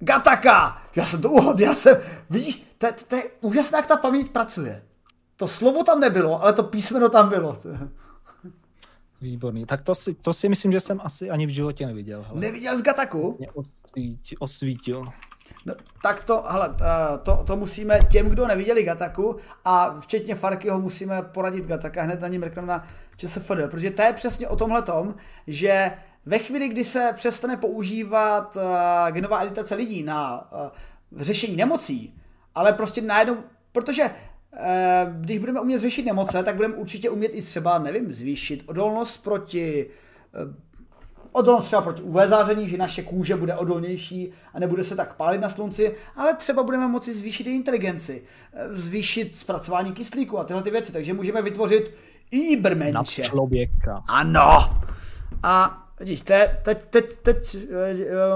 [0.00, 0.82] Gataka!
[0.96, 1.96] Já jsem to uhod, já jsem,
[2.30, 4.82] vidíš, to, to, to je úžasné, jak ta paměť pracuje.
[5.36, 7.58] To slovo tam nebylo, ale to písmeno tam bylo.
[9.20, 9.66] Výborný.
[9.66, 12.22] Tak to si, to si myslím, že jsem asi ani v životě neviděl.
[12.22, 12.40] Hele.
[12.40, 13.38] Neviděl z Gataku?
[13.54, 14.38] Osvítil.
[14.40, 15.04] osvítil.
[15.66, 16.74] No, tak to, hele,
[17.22, 22.28] to, to musíme těm, kdo neviděli Gataku a včetně Farkyho musíme poradit Gataka, hned na
[22.28, 22.86] ní mrknout na
[23.16, 25.14] ČSFD, protože to je přesně o tomhle tom,
[25.46, 25.92] že
[26.26, 28.62] ve chvíli, kdy se přestane používat uh,
[29.10, 32.14] genová editace lidí na uh, řešení nemocí,
[32.54, 33.36] ale prostě najednou,
[33.72, 34.35] protože Eh,
[35.12, 39.86] když budeme umět řešit nemoce, tak budeme určitě umět i třeba, nevím, zvýšit odolnost proti
[40.34, 40.66] eh,
[41.32, 45.40] odolnost třeba proti UV záření, že naše kůže bude odolnější a nebude se tak pálit
[45.40, 50.62] na slunci, ale třeba budeme moci zvýšit i inteligenci, eh, zvýšit zpracování kyslíku a tyhle
[50.62, 51.94] ty věci, takže můžeme vytvořit
[52.30, 53.22] Ibermenše.
[53.22, 54.02] Na člověka.
[54.08, 54.58] Ano.
[55.42, 57.56] A Vidíš, teď, teď, teď, teď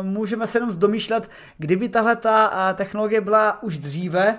[0.02, 4.38] můžeme se jenom zdomýšlet, kdyby tahle ta technologie byla už dříve,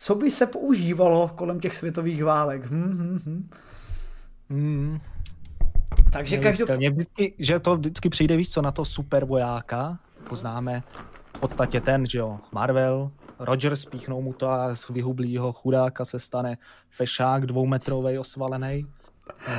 [0.00, 2.66] co by se používalo kolem těch světových válek.
[2.70, 3.50] Hm, hm, hm.
[4.50, 5.00] Hmm.
[6.12, 6.90] Takže každopádně...
[6.90, 9.98] vždycky, že to vždycky přijde, víš co, na to super vojáka,
[10.28, 10.82] poznáme
[11.36, 16.18] v podstatě ten, že jo, Marvel, Roger spíchnou mu to a z vyhublýho chudáka se
[16.18, 16.58] stane
[16.90, 18.86] fešák dvoumetrový osvalený.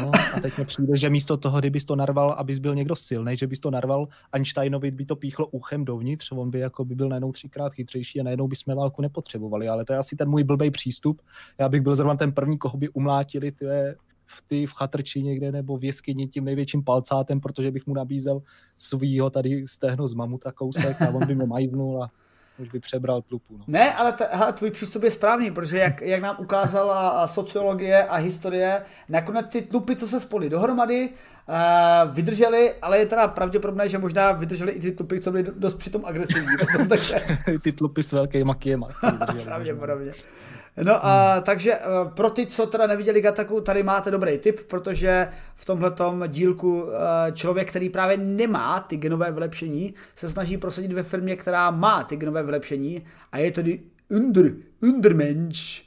[0.02, 3.38] No, a teď mi přijde, že místo toho, kdybys to narval, abys byl někdo silný,
[3.38, 7.10] že bys to narval Einsteinovi, by to píchlo uchem dovnitř, on by jako by byl
[7.10, 10.72] najednou třikrát chytřejší a najednou bychom válku nepotřebovali, ale to je asi ten můj blbý
[10.72, 11.22] přístup.
[11.60, 15.52] Já bych byl zrovna ten první, koho by umlátili tyhle v, ty, v chatrči někde
[15.52, 18.42] nebo v jeskyni tím největším palcátem, protože bych mu nabízel
[18.78, 22.12] svýho tady stehno z mamuta kousek a on by mě majznul a
[22.62, 23.58] už by přebral tlupu.
[23.58, 23.64] No.
[23.68, 28.16] Ne, ale t- hele, tvůj přístup je správný, protože jak, jak nám ukázala sociologie a
[28.16, 33.98] historie, nakonec ty tlupy, co se spoli dohromady, uh, vydrželi, ale je teda pravděpodobné, že
[33.98, 36.58] možná vydrželi i ty tlupy, co byly dost přitom agresivní.
[36.60, 37.22] Potom, takže...
[37.62, 38.88] ty tlupy s velkými kiema.
[39.44, 40.14] pravděpodobně.
[40.78, 41.44] No a hmm.
[41.44, 41.82] takže eh,
[42.16, 47.32] pro ty, co teda neviděli Gataku, tady máte dobrý tip, protože v tomhletom dílku eh,
[47.32, 52.16] člověk, který právě nemá ty genové vylepšení, se snaží prosadit ve firmě, která má ty
[52.16, 53.62] genové vylepšení a je to
[54.10, 54.52] under,
[54.82, 55.82] undermensch.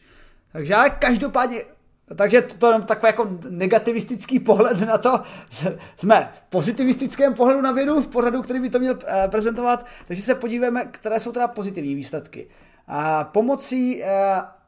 [0.52, 1.60] Takže ale každopádně
[2.16, 5.20] takže to je takový jako negativistický pohled na to.
[5.96, 9.86] Jsme v pozitivistickém pohledu na vědu, v pořadu, který by to měl eh, prezentovat.
[10.06, 12.48] Takže se podíváme, které jsou teda pozitivní výsledky.
[12.86, 14.02] A pomocí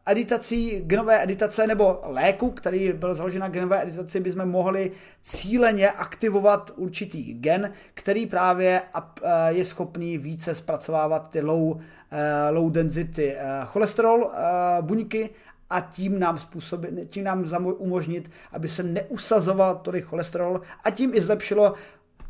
[0.06, 6.70] editací, genové editace nebo léku, který byl založen na genové editaci, bychom mohli cíleně aktivovat
[6.76, 9.02] určitý gen, který právě eh,
[9.48, 14.30] je schopný více zpracovávat ty low, eh, low density eh, cholesterol
[14.80, 15.30] buňky
[15.70, 21.20] a tím nám, způsobit, tím nám umožnit, aby se neusazoval tolik cholesterol a tím i
[21.20, 21.74] zlepšilo,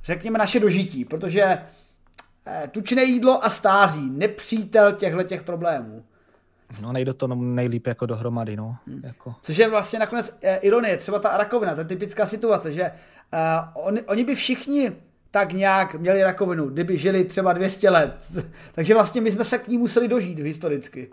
[0.04, 1.58] řekněme, naše dožití, protože
[2.70, 6.04] tučné jídlo a stáří, nepřítel těchto těch problémů.
[6.82, 8.76] No nejde to nejlíp jako dohromady, no.
[8.86, 9.00] Hmm.
[9.04, 9.34] Jako.
[9.40, 12.90] Což je vlastně nakonec eh, ironie, třeba ta rakovina, to je typická situace, že
[13.32, 14.92] uh, oni, oni by všichni
[15.30, 18.16] tak nějak měli rakovinu, kdyby žili třeba 200 let.
[18.72, 21.10] Takže vlastně my jsme se k ní museli dožít historicky.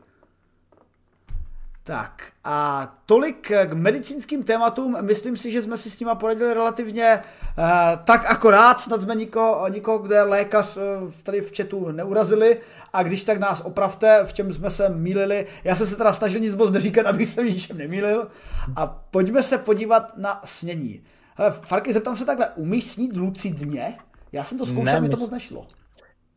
[1.85, 4.97] Tak a tolik k medicínským tématům.
[5.01, 7.19] Myslím si, že jsme si s nima poradili relativně
[7.57, 7.63] uh,
[8.03, 12.57] tak akorát, snad jsme nikoho, nikoho, kde lékař uh, tady v chatu neurazili
[12.93, 15.47] a když tak nás opravte, v čem jsme se mýlili.
[15.63, 18.27] Já jsem se teda snažil nic moc neříkat, abych se v ničem nemýlil.
[18.75, 21.01] A pojďme se podívat na snění.
[21.35, 23.97] Hele, Farky, zeptám se takhle, umíš snít lucidně?
[24.31, 25.67] Já jsem to zkoušel, mi to moc nešlo.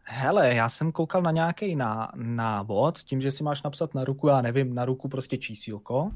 [0.08, 1.78] Hele, já jsem koukal na nějaký
[2.14, 6.10] návod, tím, že si máš napsat na ruku, já nevím, na ruku prostě čísílko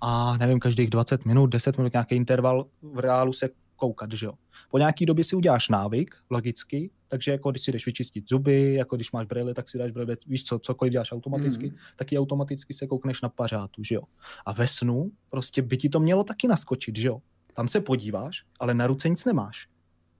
[0.00, 4.32] a nevím, každých 20 minut, 10 minut nějaký interval v reálu se koukat, že jo.
[4.70, 8.96] Po nějaký době si uděláš návyk, logicky, takže jako když si jdeš vyčistit zuby, jako
[8.96, 11.76] když máš brýle, tak si dáš brýle, víš co, cokoliv děláš automaticky, mm.
[11.96, 14.02] tak i automaticky se koukneš na pařátu, že jo.
[14.46, 17.18] A ve snu prostě by ti to mělo taky naskočit, že jo.
[17.54, 19.68] Tam se podíváš, ale na ruce nic nemáš.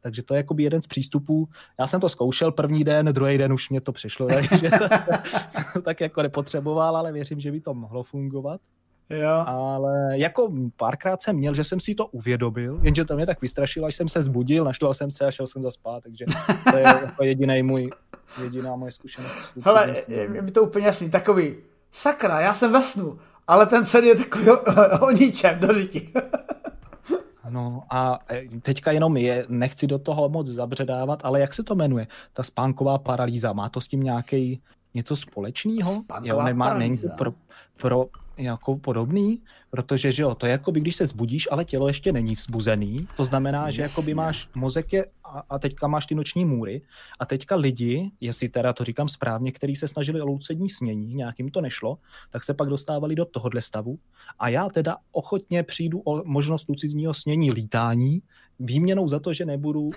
[0.07, 1.49] Takže to je jakoby jeden z přístupů.
[1.81, 4.71] Já jsem to zkoušel první den, druhý den už mě to přišlo, takže
[5.49, 8.61] jsem to tak jako nepotřeboval, ale věřím, že by to mohlo fungovat.
[9.11, 9.45] Jo.
[9.47, 13.87] Ale jako párkrát jsem měl, že jsem si to uvědomil, jenže to mě tak vystrašilo,
[13.87, 16.25] až jsem se zbudil, naštval jsem se a šel jsem zaspát, takže
[16.71, 17.91] to je jako jediný můj,
[18.43, 19.59] jediná moje zkušenost.
[19.63, 21.57] Hele, je mi to úplně jasný, takový,
[21.93, 26.13] sakra, já jsem ve snu, ale ten sen je takový o, o ničem do řiti.
[27.49, 31.75] No a e, teďka jenom je, nechci do toho moc zabředávat, ale jak se to
[31.75, 32.07] jmenuje?
[32.33, 34.63] Ta spánková paralýza, má to s tím nějaký
[34.95, 35.95] něco společného?
[35.95, 37.33] Spánková jo, nemá, není pro,
[37.77, 38.07] pro,
[38.39, 42.13] jako podobný, protože že jo, to je jako by, když se zbudíš, ale tělo ještě
[42.13, 46.15] není vzbuzený, to znamená, že jako by máš mozek je a, a teďka máš ty
[46.15, 46.83] noční můry.
[47.19, 51.51] A teďka lidi, jestli teda to říkám správně, kteří se snažili o loucední snění, nějakým
[51.51, 51.99] to nešlo,
[52.31, 53.99] tak se pak dostávali do tohohle stavu.
[54.39, 58.23] A já teda ochotně přijdu o možnost lucidního snění lítání,
[58.59, 59.89] výměnou za to, že nebudu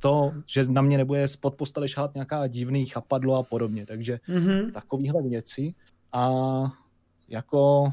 [0.00, 4.72] to, že na mě nebude spod postele šát nějaká divný chapadlo a podobně, takže mm-hmm.
[4.72, 5.74] takovýhle věci.
[6.12, 6.30] A
[7.30, 7.92] jako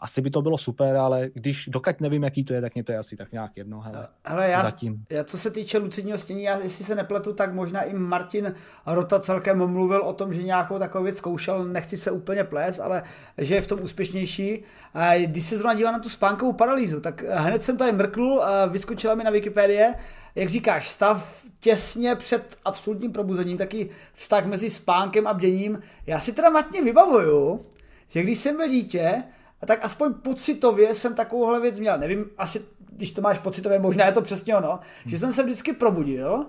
[0.00, 2.92] asi by to bylo super, ale když dokud nevím, jaký to je, tak mě to
[2.92, 3.80] je asi tak nějak jedno.
[3.80, 5.04] Hele, hele já, zatím.
[5.10, 8.54] já, co se týče lucidního stění, já, jestli se nepletu, tak možná i Martin
[8.86, 13.02] Rota celkem mluvil o tom, že nějakou takovou věc zkoušel, nechci se úplně plést, ale
[13.38, 14.62] že je v tom úspěšnější.
[14.94, 18.66] A když se zrovna dívám na tu spánkovou paralýzu, tak hned jsem tady mrknul, a
[18.66, 19.86] vyskočila mi na Wikipedii,
[20.34, 25.80] jak říkáš, stav těsně před absolutním probuzením, taky vztah mezi spánkem a bděním.
[26.06, 27.66] Já si teda matně vybavuju,
[28.08, 29.22] že když jsem byl dítě,
[29.62, 31.98] a tak aspoň pocitově jsem takovouhle věc měl.
[31.98, 34.80] Nevím, asi když to máš pocitově, možná je to přesně ono, hmm.
[35.06, 36.46] že jsem se vždycky probudil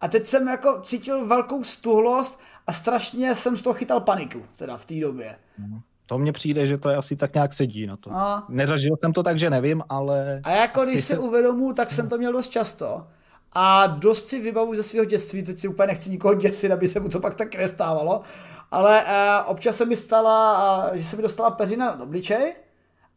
[0.00, 4.76] a teď jsem jako cítil velkou stuhlost a strašně jsem z toho chytal paniku, teda
[4.76, 5.36] v té době.
[5.58, 5.80] Hmm.
[6.06, 8.10] To mně přijde, že to je asi tak nějak sedí na to.
[8.12, 8.46] A...
[8.48, 10.40] Nezažil jsem to tak, že nevím, ale...
[10.44, 13.06] A jako když se uvědomu, tak jsem to měl dost často.
[13.52, 17.00] A dost si vybavu ze svého dětství, teď si úplně nechci nikoho děsit, aby se
[17.00, 18.20] mu to pak tak nestávalo,
[18.70, 22.54] ale uh, občas se mi stala, uh, že se mi dostala peřina na obličej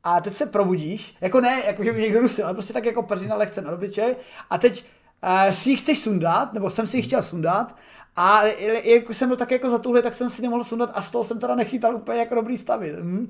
[0.04, 3.04] a teď se probudíš, jako ne, jako že by někdo dusil, ale prostě tak jako
[3.04, 4.16] peřina lehce na obličej
[4.50, 4.86] a teď
[5.24, 7.76] uh, si ji chceš sundat, nebo jsem si ji chtěl sundat
[8.16, 8.44] a
[8.84, 11.40] jak jsem byl tak jako zatuhlý, tak jsem si nemohl sundat a z toho jsem
[11.40, 12.96] teda nechytal úplně jako dobrý stavy.
[13.02, 13.30] Hm?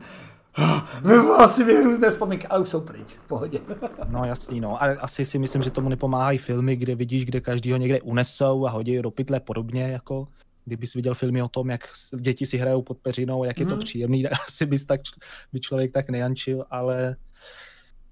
[1.01, 3.59] Vyvolal si mi různé vzpomínky, ale už jsou pryč, v pohodě.
[4.07, 4.83] no jasný, no.
[4.83, 8.69] A asi si myslím, že tomu nepomáhají filmy, kde vidíš, kde každýho někde unesou a
[8.69, 10.27] hodí do pytle podobně, jako
[10.65, 11.81] kdybys viděl filmy o tom, jak
[12.19, 13.83] děti si hrajou pod peřinou, jak je to mhm.
[13.83, 15.01] příjemný, asi bys tak,
[15.53, 17.15] by člověk tak nejančil, ale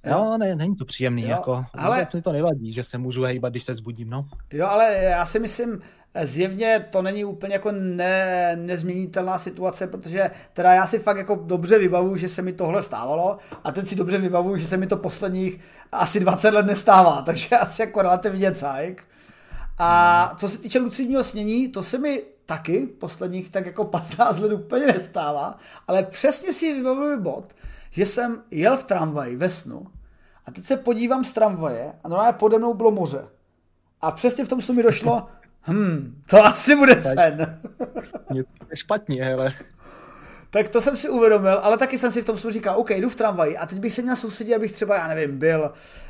[0.05, 3.53] Jo, ne, není to příjemný, jo, jako, ale mi to nevadí, že se můžu hejbat,
[3.53, 4.25] když se zbudím, no.
[4.53, 5.81] Jo, ale já si myslím,
[6.23, 11.79] zjevně to není úplně jako ne, nezměnitelná situace, protože teda já si fakt jako dobře
[11.79, 14.97] vybavuju, že se mi tohle stávalo a teď si dobře vybavuju, že se mi to
[14.97, 15.59] posledních
[15.91, 19.03] asi 20 let nestává, takže asi jako relativně cajk.
[19.77, 24.51] A co se týče lucidního snění, to se mi taky posledních tak jako 15 let
[24.51, 27.55] úplně nestává, ale přesně si vybavuju bod,
[27.91, 29.87] že jsem jel v tramvaji ve snu
[30.45, 33.27] a teď se podívám z tramvaje a normálně pode mnou bylo moře.
[34.01, 35.27] A přesně v tom snu mi došlo,
[35.67, 37.61] hm, to asi bude sen.
[38.31, 39.53] Něco je špatně, hele.
[40.49, 43.09] Tak to jsem si uvědomil, ale taky jsem si v tom snu říkal, OK, jdu
[43.09, 45.61] v tramvaji a teď bych se měl soustředit, abych třeba, já nevím, byl,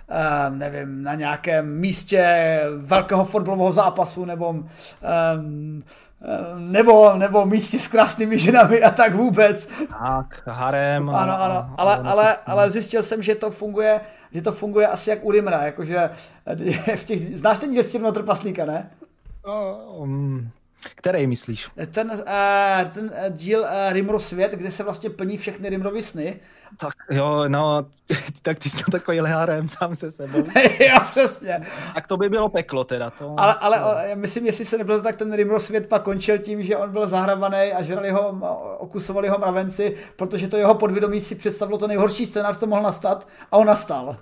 [0.10, 5.84] uh, nevím, na nějakém místě velkého fotbalového zápasu nebo um,
[6.58, 9.68] nebo, nebo místě s krásnými ženami a tak vůbec.
[10.00, 11.10] Tak, harem.
[11.10, 15.26] Ano, ano, ale, ale, ale zjistil jsem, že to funguje, že to funguje asi jak
[15.26, 16.10] u Rimra, jakože
[16.96, 18.90] v těch, znáš ten děstivno trpaslíka, ne?
[19.98, 20.52] Um,
[20.96, 21.70] který myslíš?
[21.94, 26.40] Ten, uh, ten uh, díl uh, Rimro svět, kde se vlastně plní všechny Rimrovy sny.
[26.78, 27.86] Tak jo, no,
[28.42, 30.38] tak ty jsi takový lehárem sám se sebou.
[30.80, 31.62] jo, přesně.
[31.94, 33.10] Tak to by bylo peklo teda.
[33.10, 34.16] To, ale, ale to...
[34.20, 37.58] myslím, jestli se nebylo tak ten Rimro svět pak končil tím, že on byl zahrabaný
[37.58, 38.40] a žrali ho,
[38.80, 43.28] okusovali ho mravenci, protože to jeho podvědomí si představilo to nejhorší scénář, co mohl nastat
[43.52, 44.18] a on nastal.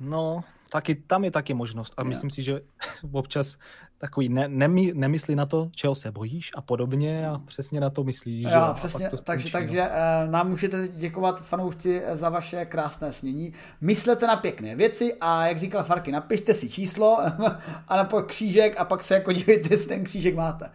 [0.00, 1.94] No, taky, tam je taky možnost.
[1.96, 2.60] A myslím si, že
[3.12, 3.56] občas
[3.98, 8.04] takový ne, nemý, nemyslí na to, čeho se bojíš a podobně a přesně na to
[8.04, 8.44] myslíš.
[8.44, 8.74] Jo, že?
[8.74, 13.52] přesně, takže, takže uh, nám můžete děkovat fanoušci za vaše krásné snění.
[13.80, 17.18] Myslete na pěkné věci a jak říkal Farky, napište si číslo
[17.88, 20.70] a na křížek a pak se jako dívejte, jestli ten křížek máte.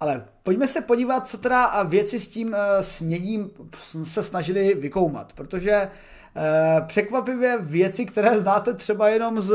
[0.00, 3.50] Ale pojďme se podívat, co teda věci s tím uh, sněním
[4.04, 5.88] se snažili vykoumat, protože
[6.86, 9.54] překvapivě věci, které znáte třeba jenom z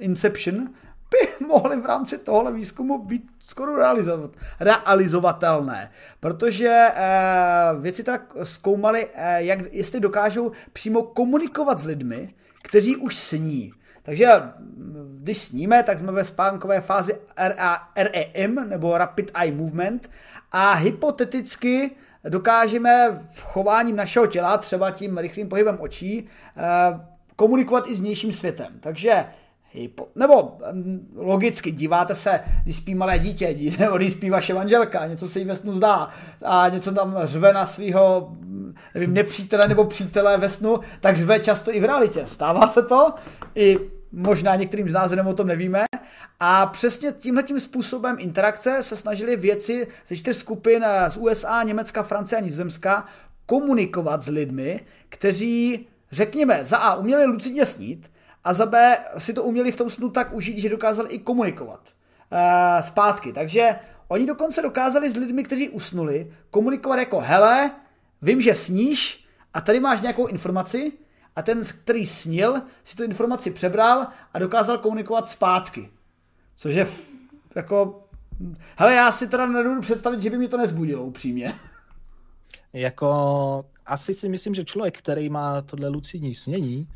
[0.00, 0.68] Inception,
[1.10, 4.30] by mohly v rámci tohle výzkumu být skoro realizovat,
[4.60, 5.90] realizovatelné,
[6.20, 13.16] protože uh, věci teda zkoumali, uh, jak, jestli dokážou přímo komunikovat s lidmi, kteří už
[13.16, 13.72] sní.
[14.02, 14.28] Takže
[15.18, 17.14] když sníme, tak jsme ve spánkové fázi
[17.96, 20.10] REM, nebo Rapid Eye Movement,
[20.52, 21.90] a hypoteticky
[22.28, 27.00] dokážeme v chováním našeho těla, třeba tím rychlým pohybem očí, eh,
[27.36, 28.72] komunikovat i s vnějším světem.
[28.80, 29.24] Takže
[30.14, 35.28] nebo mm, logicky díváte se, když spí malé dítě, nebo když spí vaše manželka, něco
[35.28, 36.08] se jí ve snu zdá
[36.44, 38.36] a něco tam řve na svého
[38.94, 42.24] nevím, nepřítele nebo přítele ve snu, tak řve často i v realitě.
[42.26, 43.14] Stává se to
[43.54, 43.78] i
[44.12, 45.84] možná některým z nás o tom nevíme.
[46.40, 52.02] A přesně tímhle tím způsobem interakce se snažili věci ze čtyř skupin z USA, Německa,
[52.02, 53.06] Francie a Nizozemska
[53.46, 58.10] komunikovat s lidmi, kteří, řekněme, za A uměli lucidně snít
[58.44, 61.80] a za B si to uměli v tom snu tak užít, že dokázali i komunikovat
[61.80, 63.32] uh, zpátky.
[63.32, 63.76] Takže
[64.08, 67.70] oni dokonce dokázali s lidmi, kteří usnuli, komunikovat jako hele,
[68.22, 70.92] vím, že sníš a tady máš nějakou informaci,
[71.36, 75.90] a ten, který snil, si tu informaci přebral a dokázal komunikovat zpátky.
[76.56, 76.86] Což je
[77.56, 78.04] jako...
[78.76, 81.54] Hele, já si teda nedovedu představit, že by mi to nezbudilo upřímně.
[82.72, 86.88] Jako asi si myslím, že člověk, který má tohle lucidní snění,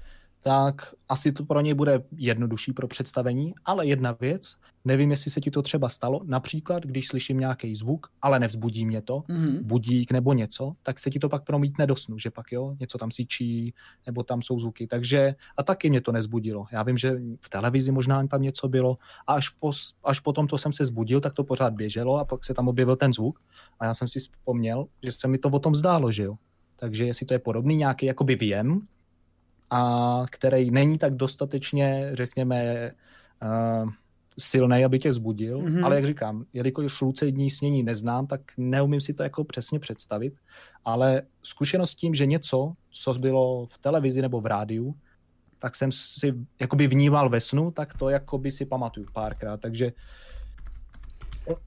[0.44, 5.40] tak asi to pro něj bude jednodušší pro představení, ale jedna věc, nevím, jestli se
[5.40, 9.62] ti to třeba stalo, například, když slyším nějaký zvuk, ale nevzbudí mě to, mm-hmm.
[9.62, 12.98] budík nebo něco, tak se ti to pak promítne do snu, že pak jo, něco
[12.98, 13.74] tam sičí,
[14.06, 16.66] nebo tam jsou zvuky, takže a taky mě to nezbudilo.
[16.72, 19.72] Já vím, že v televizi možná tam něco bylo a až, po,
[20.04, 22.96] až potom, co jsem se zbudil, tak to pořád běželo a pak se tam objevil
[22.96, 23.40] ten zvuk
[23.80, 26.36] a já jsem si vzpomněl, že se mi to o tom zdálo, že jo.
[26.76, 28.86] Takže jestli to je podobný nějaký jakoby věm,
[29.70, 32.90] a který není tak dostatečně, řekněme,
[33.42, 33.90] uh,
[34.38, 35.84] silný, aby tě vzbudil, mm-hmm.
[35.84, 40.34] ale jak říkám, jelikož lucidní snění neznám, tak neumím si to jako přesně představit,
[40.84, 44.94] ale zkušenost s tím, že něco, co bylo v televizi nebo v rádiu,
[45.58, 49.92] tak jsem si jakoby vnímal ve snu, tak to jakoby si pamatuju párkrát, takže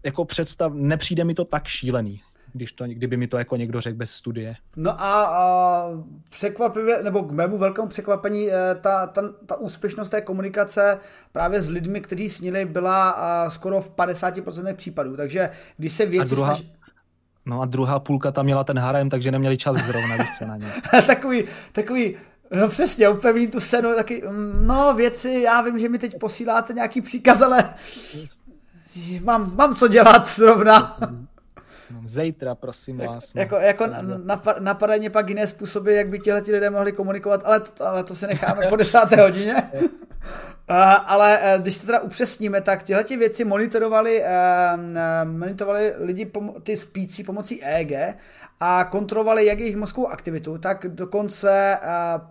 [0.03, 2.22] jako představ, nepřijde mi to tak šílený
[2.58, 4.56] když to, kdyby mi to jako někdo řekl bez studie.
[4.76, 5.90] No a, a
[6.30, 11.00] překvapivě, nebo k mému velkému překvapení, eh, ta, ta, ta úspěšnost té komunikace
[11.32, 15.18] právě s lidmi, kteří snili, byla a, skoro v 50% případů.
[15.18, 16.34] Takže když se věci...
[16.34, 16.68] A druhá, snaž...
[17.45, 20.58] No a druhá půlka tam měla ten harem, takže neměli čas zrovna, když se na
[20.58, 20.68] ně.
[21.08, 22.16] takový, takový,
[22.52, 26.74] No přesně, úplně tu scénu, taky, mm, no věci, já vím, že mi teď posíláte
[26.74, 27.74] nějaký příkaz, ale
[29.24, 30.98] mám, mám co dělat zrovna.
[32.06, 33.33] Zítra, prosím vás.
[33.33, 33.41] No.
[33.41, 33.88] Jako, jako
[34.59, 38.16] napadají mě pak jiné způsoby, jak by tihle lidé mohli komunikovat, ale to, ale to
[38.16, 39.56] se necháme po desáté hodině.
[41.06, 44.27] ale eh, když to teda upřesníme, tak tyhle věci monitorovali, eh,
[44.95, 46.32] eh, monitorovali lidi,
[46.64, 48.17] ty spící pomocí EEG
[48.60, 51.80] a kontrolovali jak jejich mozkovou aktivitu, tak dokonce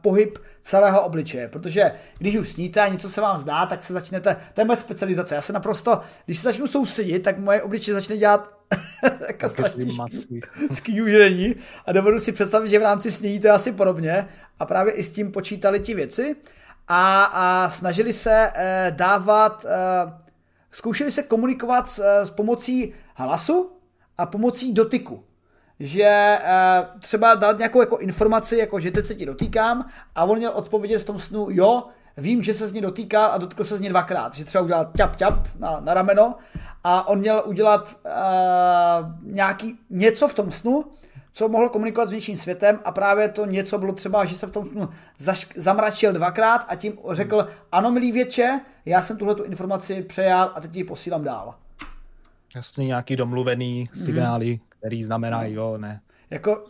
[0.00, 4.36] pohyb celého obličeje, protože když už sníte a něco se vám zdá, tak se začnete,
[4.54, 8.16] to je moje specializace, já se naprosto, když se začnu soustředit, tak moje obličeje začne
[8.16, 8.56] dělat
[9.28, 9.48] jako
[10.72, 11.54] skýžení.
[11.86, 14.28] A dovedu si představit, že v rámci snění to je asi podobně.
[14.58, 16.36] A právě i s tím počítali ti věci
[16.88, 20.12] a, a snažili se eh, dávat, eh,
[20.70, 23.72] zkoušeli se komunikovat s, eh, s pomocí hlasu
[24.18, 25.24] a pomocí dotyku
[25.80, 30.38] že eh, třeba dát nějakou jako informaci, jako že teď se ti dotýkám a on
[30.38, 31.84] měl odpovědět v tom snu, jo,
[32.16, 34.90] vím, že se z ní dotýkal a dotkl se z ní dvakrát, že třeba udělal
[34.96, 36.34] ťap ťap na, na rameno
[36.84, 40.84] a on měl udělat uh, nějaký něco v tom snu,
[41.32, 44.50] co mohl komunikovat s vnějším světem a právě to něco bylo třeba, že se v
[44.50, 44.88] tom snu
[45.18, 50.52] zaš- zamračil dvakrát a tím řekl, ano milý větše, já jsem tuhle tu informaci přejal
[50.54, 51.54] a teď ji posílám dál.
[52.54, 54.58] Jasně nějaký domluvený signály, mm.
[54.86, 55.48] Který znamená no.
[55.48, 56.00] jo, ne.
[56.30, 56.64] Jako,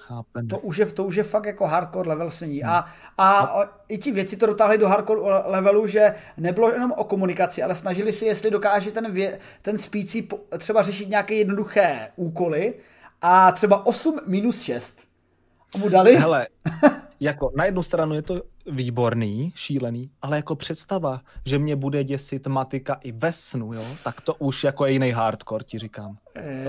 [0.50, 2.60] to už, je, to už je fakt jako hardcore level sení.
[2.60, 2.72] Hmm.
[2.72, 2.88] A,
[3.18, 3.70] a no.
[3.88, 8.12] i ti věci to dotáhli do hardcore levelu, že nebylo jenom o komunikaci, ale snažili
[8.12, 10.28] si, jestli dokáže ten, vě, ten spící
[10.58, 12.74] třeba řešit nějaké jednoduché úkoly
[13.22, 15.04] a třeba 8 minus 6.
[15.74, 16.16] A mu dali?
[16.16, 16.46] Hele,
[17.20, 22.46] jako na jednu stranu je to výborný, šílený, ale jako představa, že mě bude děsit
[22.46, 26.16] matika i ve snu, jo, tak to už jako je jiný hardcore, ti říkám.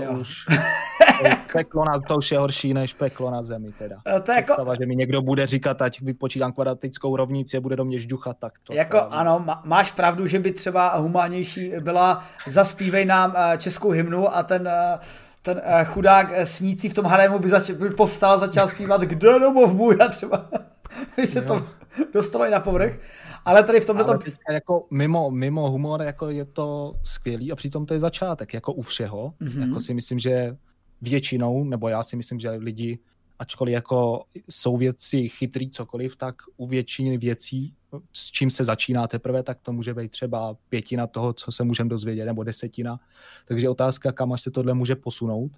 [0.06, 0.54] To už, to
[1.52, 3.96] peklo na, to už je horší než peklo na zemi teda.
[4.16, 4.82] E, to jako- představa, jako...
[4.82, 8.52] že mi někdo bude říkat, ať vypočítám kvadratickou rovnici a bude do mě žduchat, tak
[8.62, 8.74] to.
[8.74, 9.12] Jako to...
[9.12, 14.68] ano, máš pravdu, že by třeba humánnější byla zaspívej nám e, českou hymnu a ten
[14.68, 14.98] e,
[15.42, 19.72] ten chudák snící v tom harému by, zač- by povstal a začal zpívat Kde domov
[19.72, 20.48] můj a třeba
[21.16, 21.66] by se to
[22.14, 22.98] dostalo i na povrch.
[23.44, 24.18] Ale tady v tomhle tom...
[24.50, 28.82] jako mimo, mimo humor jako je to skvělý a přitom to je začátek, jako u
[28.82, 29.32] všeho.
[29.40, 29.68] Mm-hmm.
[29.68, 30.56] Jako si myslím, že
[31.00, 32.98] většinou, nebo já si myslím, že lidi,
[33.38, 37.74] ačkoliv jako jsou věci chytrý cokoliv, tak u většiny věcí,
[38.12, 41.90] s čím se začíná teprve, tak to může být třeba pětina toho, co se můžeme
[41.90, 43.00] dozvědět, nebo desetina.
[43.46, 45.52] Takže otázka, kam až se tohle může posunout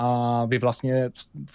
[0.00, 1.10] a vy vlastně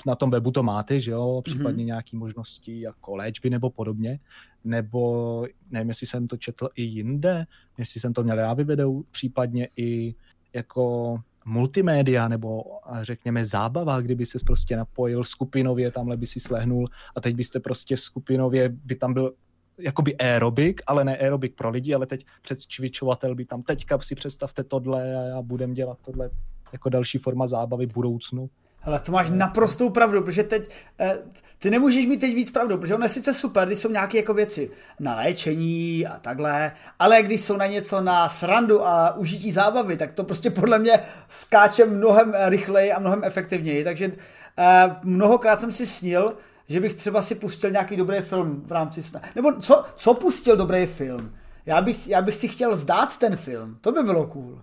[0.06, 1.88] na tom webu to máte, že jo, případně mm-hmm.
[1.88, 4.20] nějaké možnosti jako léčby nebo podobně,
[4.64, 7.46] nebo nevím, jestli jsem to četl i jinde,
[7.78, 10.16] jestli jsem to měl já vyvedou, případně i
[10.54, 12.64] jako multimédia nebo
[13.02, 17.96] řekněme zábava, kdyby se prostě napojil skupinově, tamhle by si slehnul a teď byste prostě
[17.96, 19.34] v skupinově, by tam byl
[19.78, 24.64] jakoby aerobik, ale ne aerobik pro lidi, ale teď předcvičovatel by tam teďka si představte
[24.64, 26.30] tohle a já budem dělat tohle
[26.74, 28.50] jako další forma zábavy budoucnu.
[28.86, 31.18] Ale to máš naprostou pravdu, protože teď, eh,
[31.58, 34.34] ty nemůžeš mít teď víc pravdu, protože ono je sice super, když jsou nějaké jako
[34.34, 39.98] věci na léčení a takhle, ale když jsou na něco na srandu a užití zábavy,
[39.98, 44.12] tak to prostě podle mě skáče mnohem rychleji a mnohem efektivněji, takže
[44.58, 46.34] eh, mnohokrát jsem si snil,
[46.68, 49.22] že bych třeba si pustil nějaký dobrý film v rámci sna.
[49.36, 51.36] Nebo co, co pustil dobrý film?
[51.66, 54.62] Já bych, já bych si chtěl zdát ten film, to by bylo cool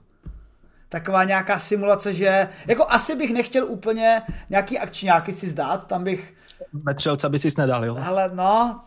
[0.90, 6.34] taková nějaká simulace, že jako asi bych nechtěl úplně nějaký akčňáky si zdát, tam bych...
[6.72, 7.96] Metřelca by si nedal, jo?
[8.04, 8.80] Ale no,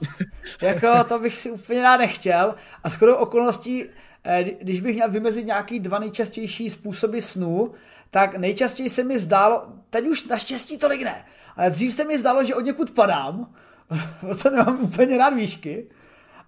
[0.62, 2.56] jako to bych si úplně rád nechtěl.
[2.84, 3.86] A skoro okolností,
[4.24, 7.72] eh, když bych měl vymezit nějaký dva nejčastější způsoby snu,
[8.10, 11.26] tak nejčastěji se mi zdálo, teď už naštěstí tolik ne,
[11.56, 13.54] ale dřív se mi zdálo, že od někud padám,
[14.44, 15.88] to nemám úplně rád výšky,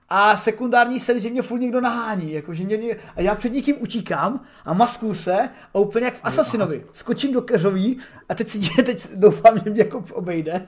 [0.10, 3.76] a sekundární sen, že mě furt někdo nahání, jako, že mě, a já před někým
[3.80, 6.86] utíkám a maskuju se a úplně jak v Asasinovi.
[6.94, 7.98] Skočím do keřoví
[8.30, 10.68] a teď si teď doufám, že mě jako obejde.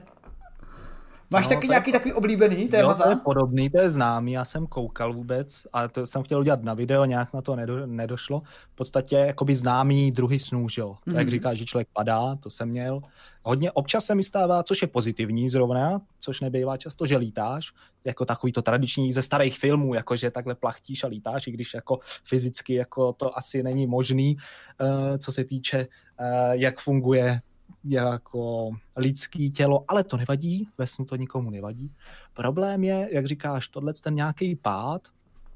[1.29, 1.93] Máš no, taky nějaký je...
[1.93, 3.03] takový oblíbený témata?
[3.03, 6.39] Jo, to je podobný, to je známý, já jsem koukal vůbec, ale to jsem chtěl
[6.39, 8.41] udělat na video, nějak na to nedo, nedošlo.
[8.71, 10.95] V podstatě jakoby známý druhý snů, že jo.
[11.07, 11.17] Mm-hmm.
[11.17, 13.01] Jak říká, že člověk padá, to jsem měl.
[13.43, 17.71] Hodně občas se mi stává, což je pozitivní zrovna, což nebývá často, že lítáš,
[18.03, 21.73] jako takový to tradiční ze starých filmů, jako že takhle plachtíš a lítáš, i když
[21.73, 24.37] jako fyzicky jako to asi není možný,
[24.81, 25.87] uh, co se týče,
[26.19, 27.41] uh, jak funguje
[27.89, 31.91] jako lidský tělo, ale to nevadí, ve snu to nikomu nevadí.
[32.33, 35.01] Problém je, jak říkáš, tohle ten nějaký pád,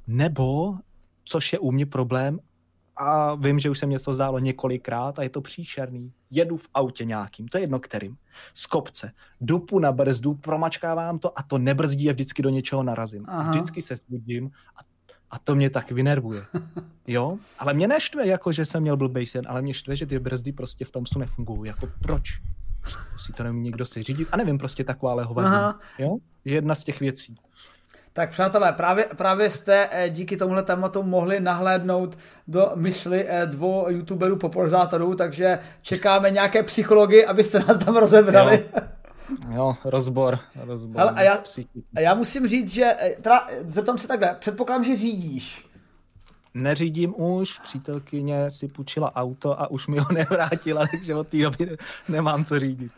[0.07, 0.75] nebo,
[1.23, 2.39] což je u mě problém,
[2.97, 6.11] a vím, že už se mě to zdálo několikrát a je to příšerný.
[6.31, 8.17] Jedu v autě nějakým, to je jedno kterým,
[8.53, 9.11] z kopce,
[9.41, 13.25] dupu na brzdu, promačkávám to a to nebrzdí a vždycky do něčeho narazím.
[13.27, 13.51] Aha.
[13.51, 14.90] Vždycky se zbudím a,
[15.31, 16.41] a to mě tak vynervuje.
[17.07, 17.37] Jo?
[17.59, 20.51] Ale mě neštve, jako že jsem měl blbej sen, ale mě štve, že ty brzdy
[20.51, 21.67] prostě v tom snu nefungují.
[21.67, 22.23] Jako proč?
[23.25, 24.27] Si to nemůže někdo si řídit?
[24.31, 25.77] A nevím, prostě taková hovadí.
[25.99, 26.17] Jo?
[26.45, 27.35] Jedna z těch věcí.
[28.13, 33.89] Tak přátelé, právě, právě jste eh, díky tomuhle tématu mohli nahlédnout do mysli eh, dvou
[33.89, 38.65] youtuberů popularizátorů, takže čekáme nějaké psychologi, abyste nás tam rozebrali.
[38.75, 38.81] Jo.
[39.53, 40.39] Jo, rozbor.
[40.55, 41.43] rozbor Ale a, já,
[41.95, 45.70] a já musím říct, že, eh, teda, zeptám se takhle, předpokládám, že řídíš.
[46.53, 51.77] Neřídím už, přítelkyně si půjčila auto a už mi ho nevrátila, takže od té doby
[52.09, 52.91] nemám co řídit.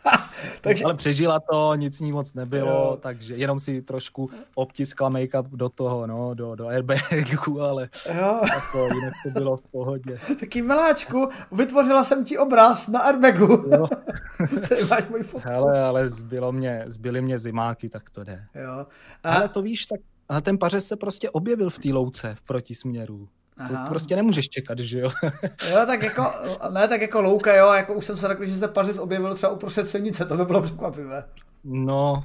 [0.60, 0.84] takže...
[0.84, 2.98] Ale přežila to, nic ní moc nebylo, jo.
[3.00, 8.40] takže jenom si trošku obtiskla make-up do toho, no, do, do airbagu, ale jo.
[8.54, 10.18] jako, jinak to bylo v pohodě.
[10.40, 13.64] Taký miláčku, vytvořila jsem ti obraz na airbagu.
[13.72, 13.88] Jo.
[14.68, 15.48] Tady máš můj fotku.
[15.48, 18.44] Hele, ale zbylo mě, zbyly mě zimáky, tak to jde.
[18.54, 18.86] Jo.
[19.24, 19.34] A...
[19.34, 23.28] Ale to víš, tak ale ten pařez se prostě objevil v té louce v protisměru.
[23.56, 25.10] To prostě nemůžeš čekat, že jo?
[25.70, 26.24] jo, tak jako,
[26.70, 29.52] ne, tak jako louka, jo, jako už jsem se řekl, že se Pařis objevil třeba
[29.52, 31.24] uprostřed silnice, to by bylo překvapivé.
[31.64, 32.24] No,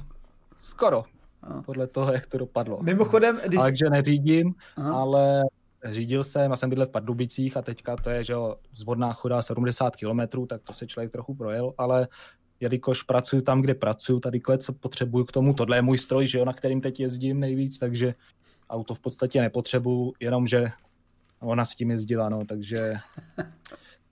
[0.58, 1.04] skoro,
[1.50, 1.62] no.
[1.62, 2.78] podle toho, jak to dopadlo.
[2.82, 3.60] Mimochodem, když...
[3.60, 4.94] Takže neřídím, Aha.
[4.94, 5.42] ale
[5.84, 9.42] řídil jsem, a jsem bydlel v Pardubicích a teďka to je, že jo, zvodná choda
[9.42, 12.08] 70 km, tak to se člověk trochu projel, ale
[12.60, 16.38] jelikož pracuji tam, kde pracuji, tady co potřebuju k tomu, tohle je můj stroj, že
[16.38, 18.14] jo, na kterým teď jezdím nejvíc, takže
[18.70, 20.72] auto v podstatě nepotřebuju, jenomže
[21.40, 22.94] ona s tím jezdila, no, takže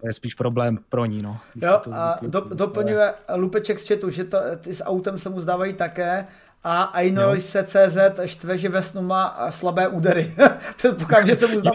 [0.01, 1.39] to je spíš problém pro ní, no.
[1.57, 5.75] Jo, a do, doplňuje Lupeček z chatu, že to, ty s autem se mu zdávají
[5.75, 6.25] také
[6.65, 10.35] a Ainois se CZ štve, že ve snu má slabé údery.
[10.77, 11.71] Předpokládám, že se mu zdá...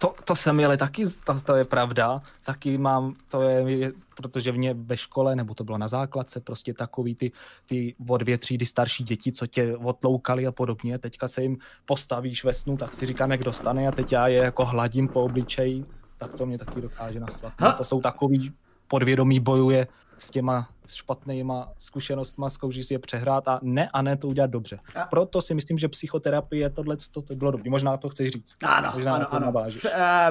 [0.00, 4.74] To, to jsem měl taky, to, to je pravda, taky mám, to je, protože mě
[4.74, 7.32] ve škole, nebo to bylo na základce, prostě takový ty,
[7.66, 12.44] ty o dvě třídy starší děti, co tě odloukali a podobně, teďka se jim postavíš
[12.44, 15.84] ve snu, tak si říkám, jak dostane a teď já je jako hladím po obličeji,
[16.18, 17.52] tak to mě taky dokáže nastat.
[17.78, 18.52] To jsou takový
[18.88, 19.86] podvědomí bojuje
[20.20, 24.78] s těma špatnýma zkušenostma, zkouší si je přehrát a ne a ne to udělat dobře.
[24.94, 25.06] A...
[25.06, 27.70] Proto si myslím, že psychoterapie tohle to, to bylo dobré.
[27.70, 28.56] Možná to chceš říct.
[28.62, 29.52] Ano, Možná ano, ano.
[29.52, 29.70] Uh,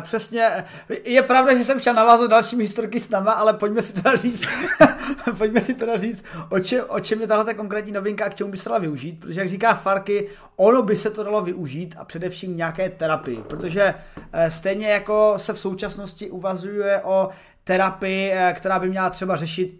[0.01, 0.65] přesně.
[1.03, 4.45] Je pravda, že jsem chtěl navázat dalšími historky s náma, ale pojďme si teda říct,
[5.37, 8.51] pojďme si teda říct, o čem, o čem je tahle konkrétní novinka a k čemu
[8.51, 12.05] by se dala využít, protože jak říká Farky, ono by se to dalo využít a
[12.05, 17.29] především nějaké terapii, protože uh, stejně jako se v současnosti uvazuje o
[17.69, 19.77] terapii, eh, která by měla třeba řešit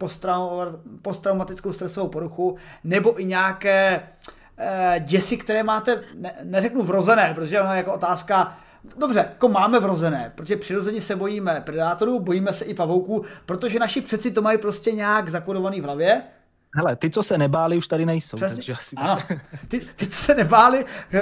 [1.02, 4.02] posttraumatickou stresovou poruchu, nebo i nějaké
[4.58, 8.58] eh, děsi, které máte, ne, neřeknu vrozené, protože ono je jako otázka,
[8.98, 14.00] Dobře, jako máme vrozené, protože přirozeně se bojíme predátorů, bojíme se i pavouků, protože naši
[14.00, 16.22] přeci to mají prostě nějak zakodovaný v hlavě,
[16.76, 18.36] Hele, ty, co se nebáli, už tady nejsou.
[18.36, 18.56] Přesně.
[18.56, 19.22] Takže asi ano.
[19.68, 21.20] Ty, ty, co se nebáli, uh,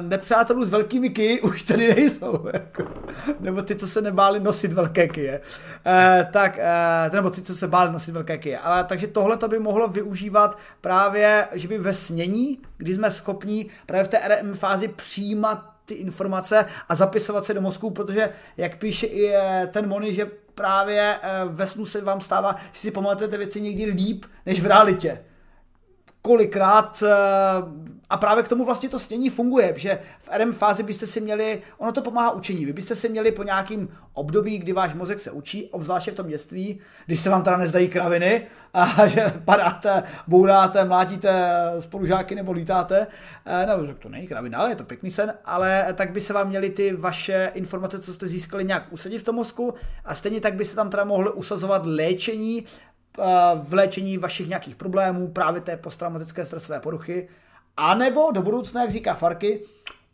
[0.00, 2.46] nepřátelů s velkými ky, už tady nejsou.
[2.52, 2.84] Jako.
[3.40, 5.40] Nebo ty, co se nebáli nosit velké kyje.
[5.40, 6.58] Uh, tak,
[7.08, 8.58] uh, nebo ty, co se báli nosit velké kyje.
[8.58, 13.66] Ale takže tohle to by mohlo využívat právě, že by ve snění, kdy jsme schopni
[13.86, 18.78] právě v té RM fázi přijímat ty informace a zapisovat se do mozku, protože jak
[18.78, 19.34] píše i
[19.70, 23.84] ten Moni, že právě eh, ve snu se vám stává, že si pamatujete věci někdy
[23.84, 25.24] líp než v realitě
[26.22, 27.12] kolikrát eh,
[28.10, 31.62] a právě k tomu vlastně to snění funguje, že v RM fázi byste si měli,
[31.78, 35.30] ono to pomáhá učení, vy byste si měli po nějakým období, kdy váš mozek se
[35.30, 40.84] učí, obzvláště v tom dětství, když se vám teda nezdají kraviny a že padáte, bouráte,
[40.84, 43.06] mlátíte spolužáky nebo lítáte,
[43.46, 46.48] eh, no to není kravina, ale je to pěkný sen, ale tak by se vám
[46.48, 50.54] měly ty vaše informace, co jste získali, nějak usadit v tom mozku a stejně tak
[50.54, 52.64] by se tam teda mohly usazovat léčení
[53.64, 57.28] v léčení vašich nějakých problémů, právě té posttraumatické stresové poruchy,
[57.76, 59.64] a nebo do budoucna, jak říká Farky,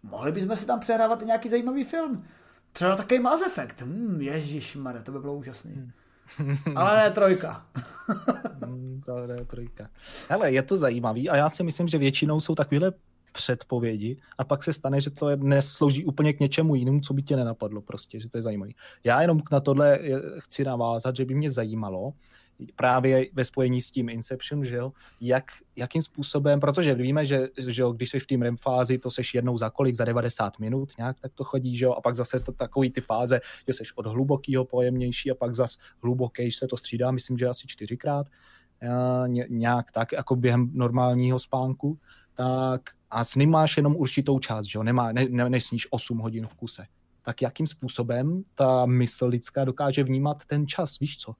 [0.02, 2.24] mohli bychom si tam přehrávat nějaký zajímavý film.
[2.72, 3.80] Třeba takový Mass Effect.
[3.80, 5.92] Hmm, Ježíš to by bylo úžasný.
[6.36, 6.58] Hmm.
[6.76, 7.66] Ale ne trojka.
[8.64, 9.88] Hmm, to je trojka.
[10.28, 12.92] Hele, je to zajímavý a já si myslím, že většinou jsou takovéhle
[13.32, 17.36] předpovědi a pak se stane, že to neslouží úplně k něčemu jinému, co by tě
[17.36, 18.70] nenapadlo prostě, že to je zajímavé.
[19.04, 19.98] Já jenom na tohle
[20.38, 22.12] chci navázat, že by mě zajímalo,
[22.76, 25.44] právě ve spojení s tím Inception, že jo, jak,
[25.76, 29.34] jakým způsobem, protože víme, že, že jo, když jsi v té REM fázi, to seš
[29.34, 32.36] jednou za kolik, za 90 minut, nějak tak to chodí, že jo, a pak zase
[32.56, 37.10] takový ty fáze, že seš od hlubokého pojemnější a pak zas hluboký, se to střídá,
[37.10, 38.26] myslím, že asi čtyřikrát,
[39.48, 41.98] nějak tak, jako během normálního spánku,
[42.34, 46.18] tak a s ním máš jenom určitou část, že jo, Nemá, ne, ne, nesníš 8
[46.18, 46.86] hodin v kuse.
[47.22, 51.34] Tak jakým způsobem ta mysl lidská dokáže vnímat ten čas, víš co?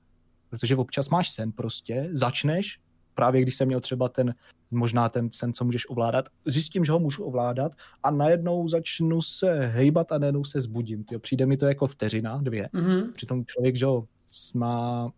[0.50, 2.78] Protože občas máš sen prostě, začneš,
[3.14, 4.34] právě když jsem měl třeba ten,
[4.70, 9.66] možná ten sen, co můžeš ovládat, zjistím, že ho můžu ovládat a najednou začnu se
[9.66, 11.04] hejbat a najednou se zbudím.
[11.04, 11.20] Tyjo.
[11.20, 12.68] Přijde mi to jako vteřina, dvě.
[12.74, 13.12] Mm-hmm.
[13.12, 14.06] Přitom člověk, že ho
[14.54, 15.10] má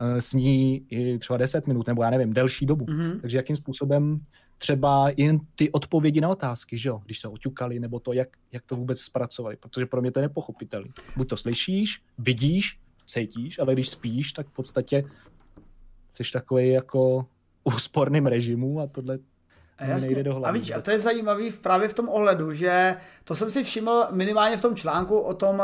[0.00, 2.84] eh, sní i třeba 10 minut, nebo já nevím, delší dobu.
[2.84, 3.20] Mm-hmm.
[3.20, 4.20] Takže jakým způsobem
[4.58, 8.62] třeba jen ty odpovědi na otázky, že jo, když se oťukali, nebo to, jak, jak
[8.66, 10.88] to vůbec zpracovali, protože pro mě to je nepochopitelné.
[11.16, 15.04] Buď to slyšíš, vidíš, cítíš, ale když spíš, tak v podstatě
[16.12, 17.26] jsi takový jako
[17.64, 19.18] úsporným režimu a tohle
[19.78, 20.06] a, jasně.
[20.06, 20.58] nejde do hlavy.
[20.58, 23.64] A víš, a to je zajímavý v, právě v tom ohledu, že to jsem si
[23.64, 25.62] všiml minimálně v tom článku o tom,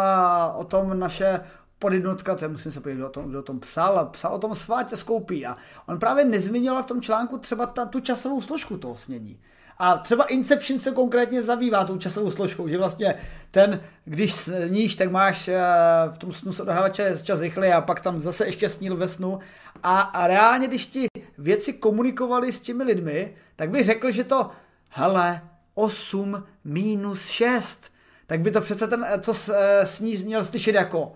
[0.57, 1.41] o tom naše
[1.78, 4.55] podjednotka, to musím se podívat, kdo o tom, kdo o tom psal, psal o tom
[4.55, 8.97] svátě skoupí a on právě nezmínil v tom článku třeba ta, tu časovou složku toho
[8.97, 9.41] snění.
[9.83, 13.15] A třeba Inception se konkrétně zabývá tou časovou složkou, že vlastně
[13.50, 15.60] ten, když sníš, tak máš eh,
[16.09, 19.09] v tom snu se odehrává čas, čas rychle a pak tam zase ještě sníl ve
[19.09, 19.39] snu.
[19.83, 21.07] A, a reálně, když ti
[21.39, 24.50] věci komunikovali s těmi lidmi, tak bych řekl, že to,
[24.91, 25.41] hele,
[25.75, 27.92] 8 minus 6,
[28.26, 31.12] tak by to přece ten, eh, co eh, sní, měl slyšet jako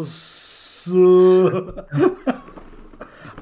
[0.00, 0.38] Os...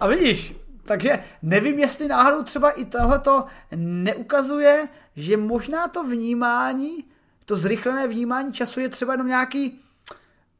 [0.00, 3.44] A vidíš, takže nevím, jestli náhodou třeba i tohleto
[3.76, 7.04] neukazuje, že možná to vnímání,
[7.44, 9.80] to zrychlené vnímání času je třeba jenom nějaký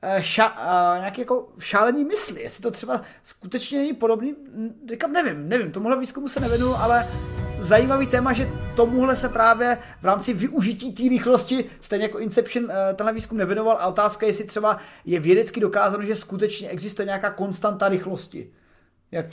[0.02, 4.34] eh, ša, uh, nějaký jako šálení mysli, jestli to třeba skutečně není podobný,
[4.90, 7.08] říkám, nevím, nevím, tomuhle výzkumu se nevenu, ale
[7.58, 12.94] zajímavý téma, že tomuhle se právě v rámci využití té rychlosti, stejně jako Inception, eh,
[12.94, 17.30] tenhle výzkum nevěnoval a otázka je, jestli třeba je vědecky dokázáno, že skutečně existuje nějaká
[17.30, 18.50] konstanta rychlosti.
[19.10, 19.26] Jak?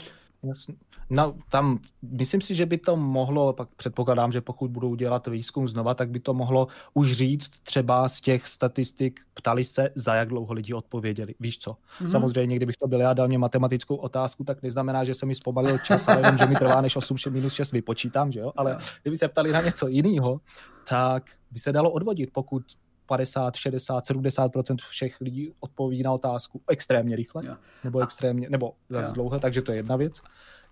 [1.10, 1.78] No, tam
[2.18, 6.10] myslím si, že by to mohlo, pak předpokládám, že pokud budou dělat výzkum znova, tak
[6.10, 10.74] by to mohlo už říct třeba z těch statistik, ptali se, za jak dlouho lidi
[10.74, 11.34] odpověděli.
[11.40, 11.72] Víš co?
[11.72, 12.08] Mm-hmm.
[12.08, 15.78] Samozřejmě, kdybych to byl já, dal mě matematickou otázku, tak neznamená, že se mi zpomalil
[15.78, 18.52] čas, ale vím, že mi trvá než 8 minus 6 vypočítám, že jo?
[18.56, 20.40] Ale kdyby se ptali na něco jiného,
[20.88, 22.62] tak by se dalo odvodit, pokud
[23.06, 27.58] 50, 60, 70% všech lidí odpoví na otázku extrémně rychle, yeah.
[27.84, 30.20] nebo extrémně, nebo zase dlouho, takže to je jedna věc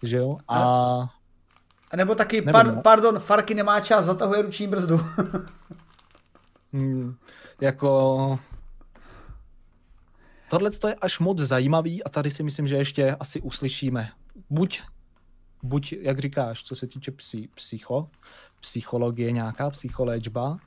[0.03, 0.39] že jo?
[0.49, 0.59] A...
[1.91, 2.83] a nebo taky, Nevím, par, no.
[2.83, 5.01] pardon, Farky nemá čas, zatahuje ruční brzdu.
[6.73, 7.15] hmm,
[7.61, 8.39] jako...
[10.51, 14.11] Tohle je až moc zajímavý a tady si myslím, že ještě asi uslyšíme.
[14.51, 14.83] Buď,
[15.63, 18.09] buď jak říkáš, co se týče psy, psycho,
[18.61, 20.59] psychologie, nějaká psycholéčba,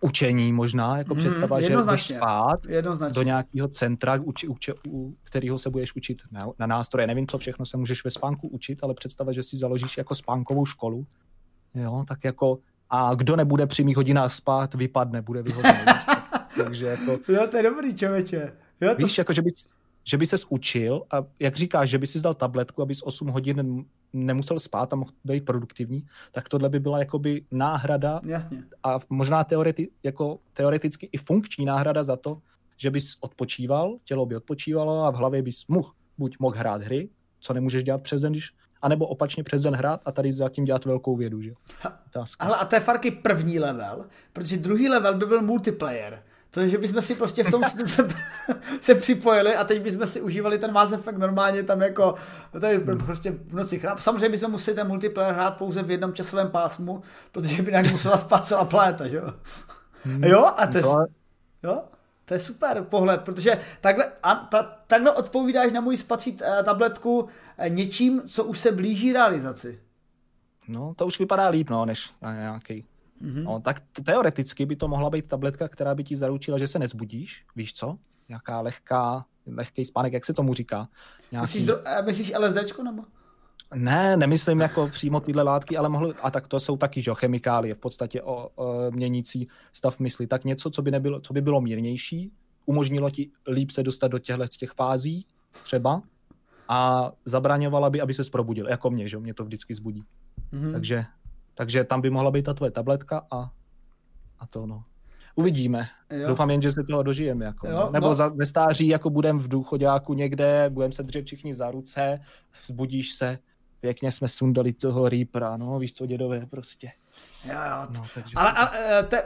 [0.00, 2.60] učení možná, jako mm, představa, že budeš spát
[3.12, 7.06] do nějakého centra, uči, uči, u kterého se budeš učit na, na nástroje.
[7.06, 10.66] Nevím, co všechno se můžeš ve spánku učit, ale představa, že si založíš jako spánkovou
[10.66, 11.06] školu.
[11.74, 12.58] Jo, tak jako
[12.90, 15.78] a kdo nebude při mých hodinách spát, vypadne, bude vyhozený.
[16.56, 17.18] Takže jako...
[17.28, 18.52] Jo, to je dobrý, člověče.
[18.80, 19.06] Jo, to...
[19.06, 19.66] Víš, jako, že bys,
[20.04, 23.84] že by ses učil a jak říkáš, že by si dal tabletku, abys 8 hodin
[24.12, 28.64] nemusel spát a mohl být produktivní, tak tohle by byla jakoby náhrada Jasně.
[28.82, 32.38] a možná teoreti, jako teoreticky i funkční náhrada za to,
[32.76, 37.08] že bys odpočíval, tělo by odpočívalo a v hlavě bys mohl, buď mohl hrát hry,
[37.40, 38.50] co nemůžeš dělat přes den, když
[38.82, 41.52] anebo opačně přes den hrát a tady zatím dělat velkou vědu, že?
[42.38, 46.22] Ale a to je Farky první level, protože druhý level by byl multiplayer.
[46.50, 48.08] To je, že bychom si prostě v tom snu se,
[48.80, 52.14] se připojili a teď bychom si užívali ten Mass Effect normálně tam jako
[52.60, 53.98] tady prostě v noci chráp.
[53.98, 57.02] Samozřejmě bychom museli ten multiplayer hrát pouze v jednom časovém pásmu,
[57.32, 59.32] protože by nám musela spát celá pléta, že jo?
[60.04, 60.84] Hmm, jo, a to je,
[61.62, 61.82] jo,
[62.24, 67.28] to je super pohled, protože takhle, a, ta, takhle odpovídáš na můj spací eh, tabletku
[67.58, 69.80] eh, něčím, co už se blíží realizaci.
[70.68, 72.84] No, to už vypadá líp, no, než nějaký
[73.22, 73.42] Mm-hmm.
[73.42, 77.44] No, tak teoreticky by to mohla být tabletka, která by ti zaručila, že se nezbudíš,
[77.56, 77.98] víš co?
[78.28, 80.88] Nějaká lehká, lehký spánek, jak se tomu říká.
[81.32, 81.58] Nějaký...
[81.58, 83.02] Myslíš, eh, myslíš LSDčko nebo?
[83.74, 87.74] Ne, nemyslím jako přímo tyhle látky, ale mohly, a tak to jsou taky, že chemikálie,
[87.74, 90.26] v podstatě o, o měnící stav mysli.
[90.26, 92.32] Tak něco, co by, nebylo, co by bylo mírnější,
[92.66, 95.26] umožnilo ti líp se dostat do těchto těch fází
[95.62, 96.02] třeba
[96.68, 100.04] a zabraňovala by, aby se probudil, jako mě, že mě to vždycky zbudí.
[100.52, 100.72] Mm-hmm.
[100.72, 101.04] Takže,
[101.58, 103.50] takže tam by mohla být ta tvoje tabletka a,
[104.38, 104.84] a to no.
[105.34, 105.88] Uvidíme.
[106.10, 106.28] Jo.
[106.28, 107.44] Doufám jen, že se toho dožijeme.
[107.44, 107.90] Jako, jo, no.
[107.92, 108.14] Nebo no.
[108.14, 112.18] za, ve stáří jako budem v důchodáku někde, budeme se držet všichni za ruce,
[112.62, 113.38] vzbudíš se,
[113.80, 116.92] pěkně jsme sundali toho Reapera, no víš co, dědové prostě.
[117.44, 117.86] Jo, jo.
[117.94, 118.32] No, takže...
[118.36, 119.16] Ale a, e, to,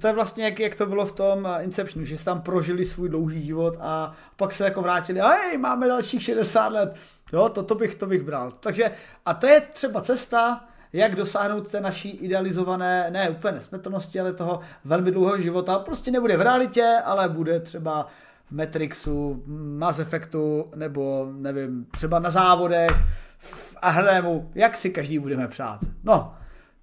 [0.00, 3.08] to je vlastně jak, jak to bylo v tom e, Inceptionu, že tam prožili svůj
[3.08, 6.96] dlouhý život a pak se jako vrátili, a hej, máme dalších 60 let.
[7.32, 8.52] Jo, to, to, bych, to bych bral.
[8.52, 8.90] Takže,
[9.26, 10.64] a to je třeba cesta,
[10.94, 15.78] jak dosáhnout té naší idealizované, ne úplně nesmrtelnosti, ale toho velmi dlouhého života.
[15.78, 18.06] Prostě nebude v realitě, ale bude třeba
[18.46, 19.42] v Matrixu,
[19.78, 22.90] Mass Effectu, nebo nevím, třeba na závodech,
[23.38, 25.80] v Ahremu, jak si každý budeme přát.
[26.04, 26.34] No,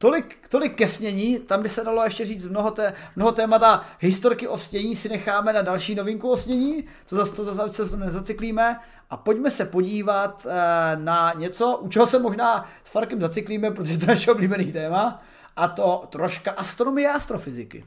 [0.02, 3.86] Tolik, tolik ke snění, tam by se dalo ještě říct mnoho, té, mnoho témata.
[4.00, 7.98] Historky o snění si necháme na další novinku o snění, to zase to zase to
[7.98, 8.80] nezacyklíme.
[9.10, 10.56] A pojďme se podívat e,
[10.96, 15.22] na něco, u čeho se možná s Farkem zacyklíme, protože to je naše oblíbený téma,
[15.56, 17.86] a to troška astronomie a astrofyziky.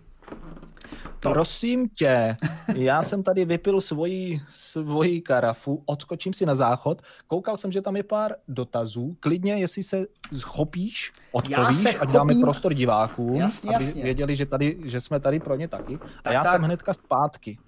[1.24, 1.30] To.
[1.30, 2.36] Prosím tě,
[2.74, 7.96] já jsem tady vypil svoji, svoji karafu, odskočím si na záchod, koukal jsem, že tam
[7.96, 10.06] je pár dotazů, klidně, jestli se
[10.42, 14.02] chopíš, odpovíš, ať dáme prostor divákům, jasně, aby jasně.
[14.02, 15.98] věděli, že, tady, že jsme tady pro ně taky.
[15.98, 16.52] Tak, a já tak.
[16.52, 17.58] jsem hnedka zpátky.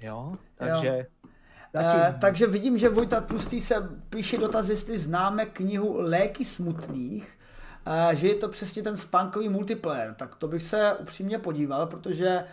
[0.00, 0.86] Jo, takže...
[0.86, 1.30] Jo.
[1.76, 3.74] Eh, takže vidím, že Vojta Tlustý se
[4.10, 7.38] píše dotaz, jestli známe knihu Léky smutných,
[7.86, 10.14] eh, že je to přesně ten spánkový multiplayer.
[10.14, 12.44] Tak to bych se upřímně podíval, protože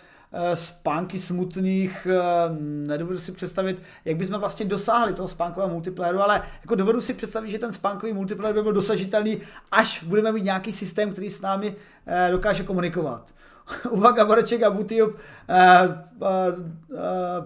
[0.53, 2.19] spánky smutných, eh,
[2.87, 7.49] nedovedu si představit, jak bychom vlastně dosáhli toho spánkového multiplayeru, ale jako dovedu si představit,
[7.49, 11.75] že ten spánkový multiplayer by byl dosažitelný, až budeme mít nějaký systém, který s námi
[12.07, 13.31] eh, dokáže komunikovat.
[13.89, 15.17] Uvaga, Boreček a Butiup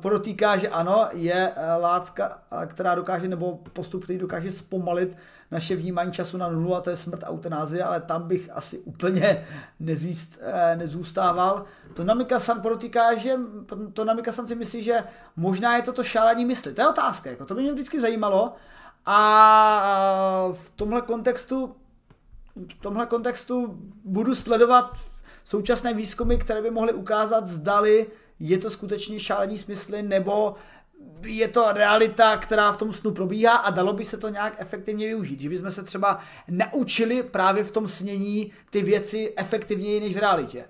[0.02, 5.18] podotýká, že ano, je látka, která dokáže, nebo postup, který dokáže zpomalit
[5.52, 9.45] naše vnímání času na nulu a to je smrt eutanázie, ale tam bych asi úplně
[9.80, 11.66] nezíst, eh, nezůstával.
[11.94, 13.35] To Namika San podotýká, že
[13.94, 15.03] to Namika San si myslí, že
[15.35, 16.74] možná je to to šálení mysli.
[16.74, 18.53] To je otázka, jako to by mě vždycky zajímalo.
[19.06, 21.76] A v tomhle kontextu
[22.69, 24.98] v tomhle kontextu budu sledovat
[25.46, 28.08] současné výzkumy, které by mohly ukázat, zdali
[28.40, 30.56] je to skutečně šálení smysly, nebo
[31.26, 35.08] je to realita, která v tom snu probíhá a dalo by se to nějak efektivně
[35.08, 35.40] využít.
[35.40, 40.66] Že bychom se třeba naučili právě v tom snění ty věci efektivněji než v realitě.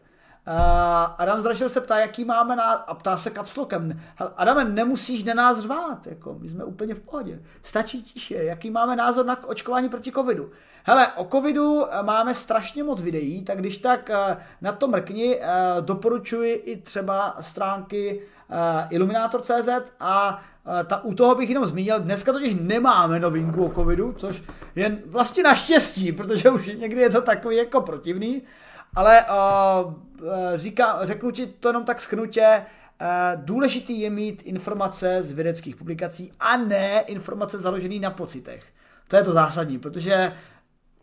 [0.48, 0.53] Uh,
[1.17, 2.64] Adam Zrašil se ptá, jaký máme na...
[2.64, 4.01] a ptá se kapslokem.
[4.35, 7.40] Adame, nemusíš na nás řvát, jako my jsme úplně v pohodě.
[7.61, 10.51] Stačí tiše, jaký máme názor na očkování proti covidu.
[10.83, 15.40] Hele, o covidu eh, máme strašně moc videí, tak když tak uh, na to mrkni,
[15.82, 18.22] doporučuji i třeba stránky
[18.90, 20.41] Illuminator.cz a
[20.88, 24.43] ta, u toho bych jenom zmínil, dneska totiž nemáme novinku o covidu, což
[24.75, 28.41] je vlastně naštěstí, protože už někdy je to takový jako protivný,
[28.95, 29.93] ale uh,
[30.56, 32.65] říká, řeknu ti to jenom tak schnutě,
[33.01, 33.07] uh,
[33.45, 38.64] důležitý je mít informace z vědeckých publikací a ne informace založené na pocitech.
[39.07, 40.33] To je to zásadní, protože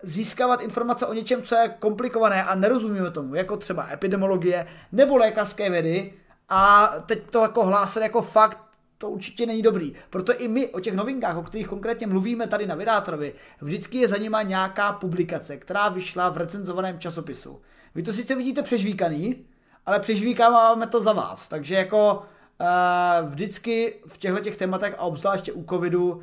[0.03, 5.71] získávat informace o něčem, co je komplikované a nerozumíme tomu, jako třeba epidemiologie nebo lékařské
[5.71, 6.13] vědy,
[6.49, 8.59] a teď to jako hlásat jako fakt,
[8.99, 9.95] to určitě není dobrý.
[10.11, 14.09] Proto i my o těch novinkách, o kterých konkrétně mluvíme tady na Vydátorovi, vždycky je
[14.09, 17.61] za nějaká publikace, která vyšla v recenzovaném časopisu.
[17.95, 19.45] Vy to sice vidíte přežvíkaný,
[19.87, 21.49] ale přežvíkáváme to za vás.
[21.49, 26.23] Takže jako uh, vždycky v těchto těch tématech a obzvláště u covidu uh,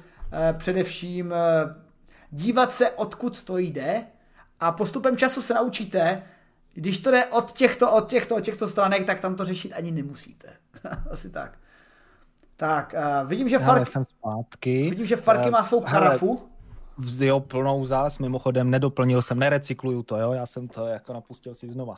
[0.57, 1.71] především uh,
[2.31, 4.03] dívat se, odkud to jde
[4.59, 6.23] a postupem času se naučíte,
[6.73, 9.91] když to jde od těchto, od těchto, od těchto stranek, tak tam to řešit ani
[9.91, 10.53] nemusíte.
[11.11, 11.57] Asi tak.
[12.55, 13.85] Tak, uh, vidím, že Farky...
[13.85, 14.89] jsem zpátky.
[14.89, 16.49] Vidím, že Farky uh, má svou karafu.
[17.19, 21.69] Jo, plnou zás, mimochodem nedoplnil jsem, nerecykluju to, jo, já jsem to jako napustil si
[21.69, 21.97] znova.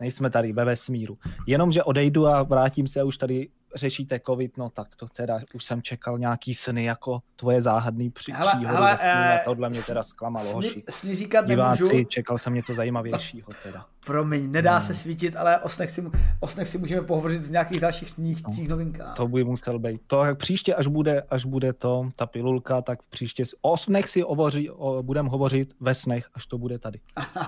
[0.00, 1.18] Nejsme tady ve vesmíru.
[1.46, 5.38] Jenom, že odejdu a vrátím se a už tady řešíte covid, no tak to teda
[5.54, 9.70] už jsem čekal nějaký sny jako tvoje záhadný při, hele, příhody hele, e, a tohle
[9.70, 10.82] mě teda zklamalo, sny, hoši.
[10.90, 12.04] Sny říkat Diváci, nemůžu.
[12.04, 13.86] čekal jsem něco zajímavějšího teda.
[14.06, 14.82] Promiň, nedá no.
[14.82, 18.42] se svítit, ale o snech, si, o snech si můžeme pohovořit v nějakých dalších sních,
[18.46, 19.16] no, novinkách.
[19.16, 20.00] To by musel být.
[20.06, 24.20] To jak příště, až bude, až bude to, ta pilulka, tak příště o snech si
[24.20, 27.00] hovoří, o, budem hovořit ve snech, až to bude tady.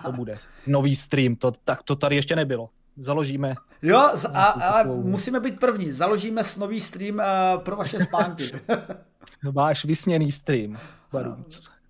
[0.05, 0.39] To bude.
[0.67, 3.55] Nový stream, to, tak to tady ještě nebylo založíme.
[3.83, 5.93] Jo, a, ale musíme být první.
[5.93, 8.51] Založíme nový stream uh, pro vaše spánky.
[9.53, 10.79] Váš vysněný stream.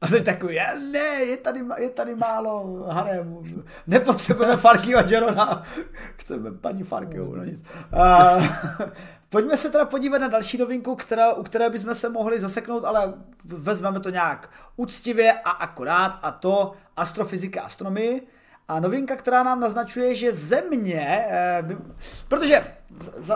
[0.00, 0.58] A teď takový,
[0.92, 3.42] ne, je tady, je tady málo harému,
[3.86, 5.62] nepotřebujeme Farky a Jerona,
[6.16, 7.64] chceme paní Farky, no nic.
[7.92, 8.36] A,
[9.28, 13.14] pojďme se teda podívat na další novinku, která, u které bychom se mohli zaseknout, ale
[13.44, 18.26] vezmeme to nějak úctivě a akorát, a to astrofyzika, astronomii.
[18.68, 21.62] A novinka, která nám naznačuje, že Země, eh,
[22.28, 22.64] protože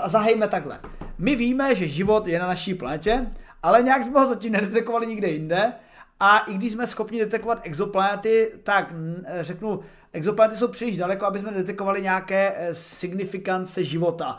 [0.06, 0.80] zahejme takhle,
[1.18, 3.26] my víme, že život je na naší planetě,
[3.62, 5.72] ale nějak jsme ho zatím nedetekovali nikde jinde,
[6.20, 8.92] a i když jsme schopni detekovat exoplanety, tak
[9.40, 9.80] řeknu,
[10.12, 14.38] exoplanety jsou příliš daleko, aby jsme detekovali nějaké eh, signifikance života.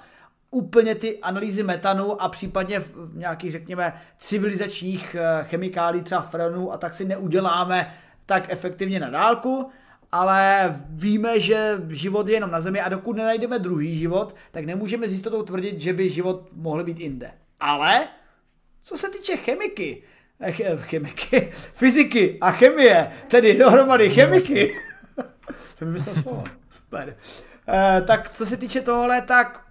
[0.51, 6.77] Úplně ty analýzy metanu a případně v nějakých, řekněme, civilizačních eh, chemikálí, třeba freonů a
[6.77, 7.93] tak si neuděláme
[8.25, 9.69] tak efektivně na dálku,
[10.13, 15.09] ale víme, že život je jenom na Zemi a dokud nenajdeme druhý život, tak nemůžeme
[15.09, 17.31] s jistotou tvrdit, že by život mohl být jinde.
[17.59, 18.07] Ale
[18.81, 20.03] co se týče chemiky,
[20.75, 24.75] chemiky, fyziky a chemie, tedy dohromady chemiky.
[25.79, 26.43] to mi slovo.
[26.69, 27.15] Super.
[27.67, 29.65] E, tak co se týče tohle, tak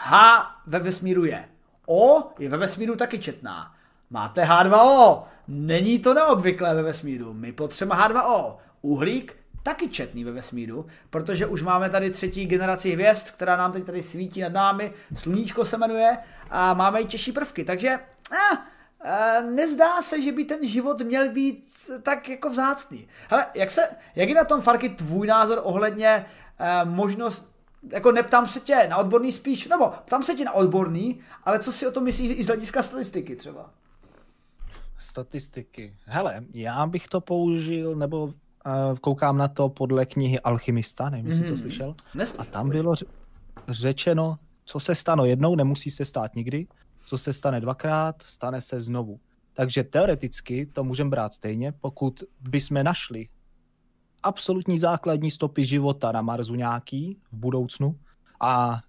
[0.00, 1.44] H ve vesmíru je.
[1.86, 3.74] O je ve vesmíru taky četná.
[4.10, 5.22] Máte H2O.
[5.48, 7.32] Není to neobvyklé ve vesmíru.
[7.32, 8.56] My potřebujeme H2O.
[8.82, 13.84] Uhlík taky četný ve vesmíru, protože už máme tady třetí generaci hvězd, která nám teď
[13.84, 16.18] tady svítí nad námi, sluníčko se jmenuje
[16.50, 17.98] a máme i těžší prvky, takže
[18.32, 21.70] eh, nezdá se, že by ten život měl být
[22.02, 23.08] tak jako vzácný.
[23.30, 26.26] Hele, jak, se, jak je na tom, Farky, tvůj názor ohledně
[26.60, 27.52] uh, možnost,
[27.90, 31.72] jako neptám se tě na odborný spíš, nebo ptám se tě na odborný, ale co
[31.72, 33.70] si o tom myslíš i z hlediska statistiky třeba?
[34.98, 35.96] Statistiky.
[36.04, 38.32] Hele, já bych to použil, nebo
[39.00, 41.46] koukám na to podle knihy Alchymista, nevím, jestli mm-hmm.
[41.46, 41.60] to mhm.
[41.60, 41.94] slyšel.
[42.14, 42.42] Neslyšel.
[42.42, 42.94] A tam bylo
[43.68, 46.66] řečeno, co se stane jednou, nemusí se stát nikdy
[47.06, 49.20] co se stane dvakrát, stane se znovu.
[49.54, 53.28] Takže teoreticky to můžeme brát stejně, pokud bychom našli
[54.22, 57.98] absolutní základní stopy života na Marsu nějaký v budoucnu
[58.40, 58.80] a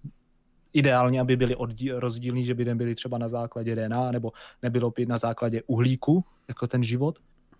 [0.72, 4.32] ideálně, aby byly oddíl, rozdílní, že by nebyly třeba na základě DNA nebo
[4.62, 7.18] nebylo by na základě uhlíku, jako ten život,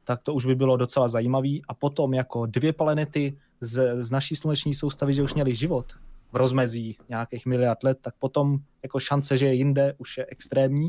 [0.08, 1.62] tak to už by bylo docela zajímavý.
[1.68, 5.92] A potom jako dvě planety z, z naší sluneční soustavy, že už měli život,
[6.32, 10.88] v rozmezí nějakých miliard let, tak potom jako šance, že je jinde, už je extrémní.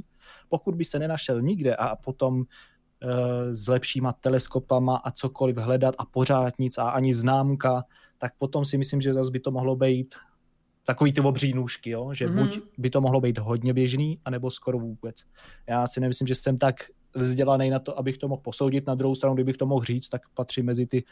[0.49, 6.05] Pokud by se nenašel nikde a potom e, s lepšíma teleskopama a cokoliv hledat a
[6.05, 7.83] pořád nic a ani známka,
[8.17, 10.15] tak potom si myslím, že zase by to mohlo být
[10.83, 12.13] takový ty obří nůžky, jo?
[12.13, 12.47] že mm-hmm.
[12.47, 15.15] buď by to mohlo být hodně běžný, anebo skoro vůbec.
[15.67, 16.75] Já si nemyslím, že jsem tak
[17.15, 18.87] vzdělaný na to, abych to mohl posoudit.
[18.87, 21.03] Na druhou stranu, kdybych to mohl říct, tak patří mezi ty,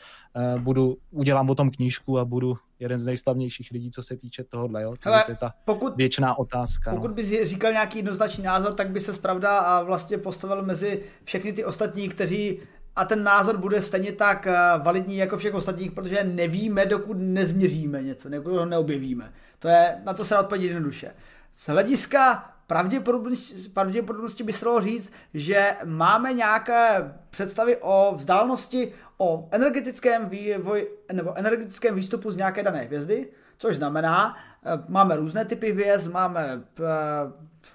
[0.55, 4.43] uh, budu, udělám o tom knížku a budu jeden z nejslavnějších lidí, co se týče
[4.43, 4.83] tohohle.
[4.83, 4.93] Jo?
[5.01, 6.91] Hele, to je ta pokud, věčná otázka.
[6.91, 7.13] Pokud no.
[7.13, 11.65] bys říkal nějaký jednoznačný názor, tak by se zpravda a vlastně postavil mezi všechny ty
[11.65, 12.59] ostatní, kteří
[12.95, 18.03] a ten názor bude stejně tak eh, validní jako všech ostatních, protože nevíme, dokud nezměříme
[18.03, 19.33] něco, dokud ho neobjevíme.
[19.59, 21.11] To je, na to se dá odpovědět jednoduše.
[21.53, 29.47] Z hlediska pravděpodobnosti, pravděpodobnosti by se dalo říct, že máme nějaké představy o vzdálenosti, o
[29.51, 35.71] energetickém vývoj, nebo energetickém výstupu z nějaké dané hvězdy, což znamená, eh, máme různé typy
[35.71, 36.83] hvězd, máme eh,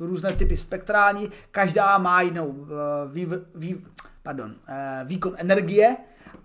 [0.01, 3.87] různé typy spektrální, každá má jinou eh, vý, vý,
[4.23, 4.55] pardon,
[5.05, 5.97] výkon energie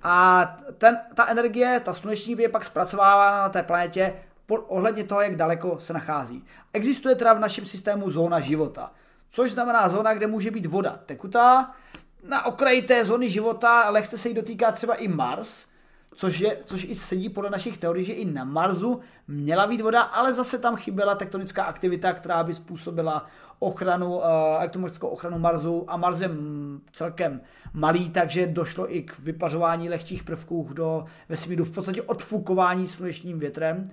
[0.03, 0.45] a
[0.77, 4.13] ten, ta energie, ta sluneční je pak zpracovávána na té planetě
[4.67, 6.43] ohledně toho, jak daleko se nachází.
[6.73, 8.91] Existuje teda v našem systému zóna života,
[9.29, 11.71] což znamená zóna, kde může být voda tekutá,
[12.23, 15.65] na okraji té zóny života lehce se jí dotýká třeba i Mars,
[16.15, 20.01] což, je, což i sedí podle našich teorií, že i na Marsu měla být voda,
[20.01, 23.25] ale zase tam chyběla tektonická aktivita, která by způsobila
[23.59, 24.23] ochranu, uh,
[24.57, 26.29] elektromagnetickou ochranu Marsu a Mars je
[26.93, 27.41] celkem
[27.73, 33.91] malý, takže došlo i k vypařování lehčích prvků do vesmíru, v podstatě odfukování slunečním větrem.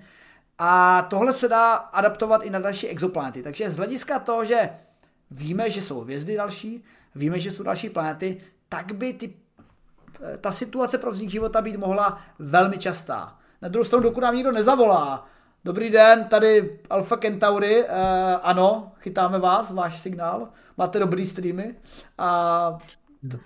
[0.58, 3.42] A tohle se dá adaptovat i na další exoplanety.
[3.42, 4.70] Takže z hlediska toho, že
[5.31, 6.84] víme, že jsou hvězdy další,
[7.15, 9.34] víme, že jsou další planety, tak by ty,
[10.41, 13.39] ta situace pro vznik života být mohla velmi častá.
[13.62, 15.28] Na druhou stranu, dokud nám nikdo nezavolá,
[15.65, 17.89] Dobrý den, tady Alpha Centauri, uh,
[18.42, 21.74] ano, chytáme vás, váš signál, máte dobrý streamy
[22.18, 22.78] a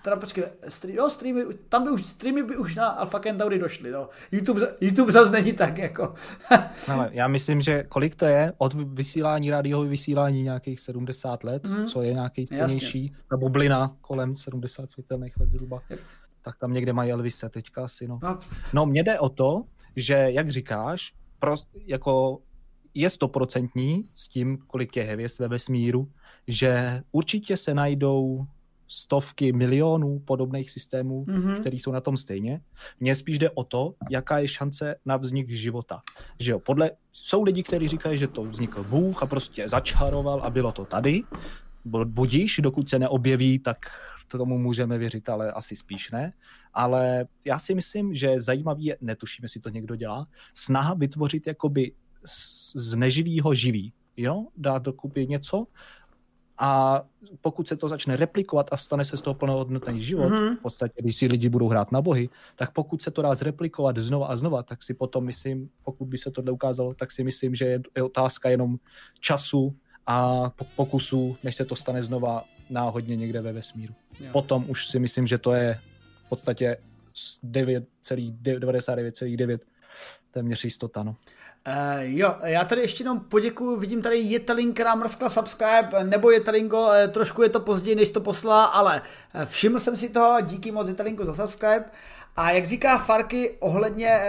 [0.02, 3.90] Teda počkej, stream, no, streamy, tam by už, streamy by už na Alpha Centauri došly,
[3.90, 4.08] no.
[4.32, 6.14] YouTube, YouTube zase není tak, jako.
[6.92, 11.86] Ale já myslím, že kolik to je od vysílání, rádiového vysílání nějakých 70 let, mm.
[11.86, 15.98] co je nějaký plnější, ta bublina kolem 70 světelných let zhruba, je.
[16.42, 18.18] tak tam někde mají Elvise teďka asi, no.
[18.22, 18.38] no.
[18.72, 19.64] No, mně jde o to,
[19.96, 22.40] že, jak říkáš, prost, jako
[22.94, 26.08] je stoprocentní s tím, kolik je hvězd ve vesmíru,
[26.46, 28.46] že určitě se najdou
[28.88, 31.60] stovky milionů podobných systémů, mm-hmm.
[31.60, 32.60] které jsou na tom stejně.
[33.00, 36.02] Mně spíš jde o to, jaká je šance na vznik života.
[36.38, 40.50] Že jo, podle, jsou lidi, kteří říkají, že to vznikl Bůh a prostě začaroval a
[40.50, 41.22] bylo to tady.
[42.04, 43.78] Budíš, dokud se neobjeví, tak
[44.28, 46.32] tomu můžeme věřit, ale asi spíš ne.
[46.74, 51.92] Ale já si myslím, že zajímavý je, netuším, jestli to někdo dělá, snaha vytvořit jakoby
[52.74, 53.92] z neživýho živý.
[54.16, 55.66] Jo, dát dokupy něco,
[56.58, 57.02] a
[57.40, 60.56] pokud se to začne replikovat a stane se z toho plnohodnotný život, mm-hmm.
[60.56, 63.98] v podstatě, když si lidi budou hrát na bohy, tak pokud se to dá zreplikovat
[63.98, 67.54] znova a znova, tak si potom myslím, pokud by se tohle ukázalo, tak si myslím,
[67.54, 68.78] že je otázka jenom
[69.20, 69.74] času
[70.06, 73.94] a pokusu, než se to stane znova náhodně někde ve vesmíru.
[74.20, 74.28] Jo.
[74.32, 75.80] Potom už si myslím, že to je
[76.22, 76.76] v podstatě
[77.44, 79.58] 99,9
[80.38, 81.02] téměř jistota.
[81.02, 81.10] No.
[81.66, 86.82] Uh, jo, já tady ještě jenom poděkuju, vidím tady Jetelin, která mrskla subscribe, nebo Jetelinko,
[86.82, 89.02] uh, trošku je to později, než to poslala, ale
[89.34, 91.84] uh, všiml jsem si toho, díky moc Jetelinko za subscribe.
[92.36, 94.20] A jak říká Farky ohledně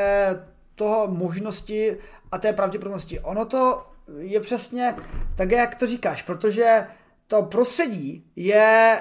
[0.76, 1.98] toho možnosti
[2.32, 3.86] a té pravděpodobnosti, ono to
[4.18, 4.96] je přesně
[5.36, 6.88] tak, jak to říkáš, protože
[7.28, 9.00] to prostředí je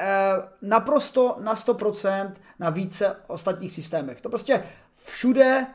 [0.63, 4.21] naprosto na 100% na více ostatních systémech.
[4.21, 4.63] To prostě
[4.97, 5.67] všude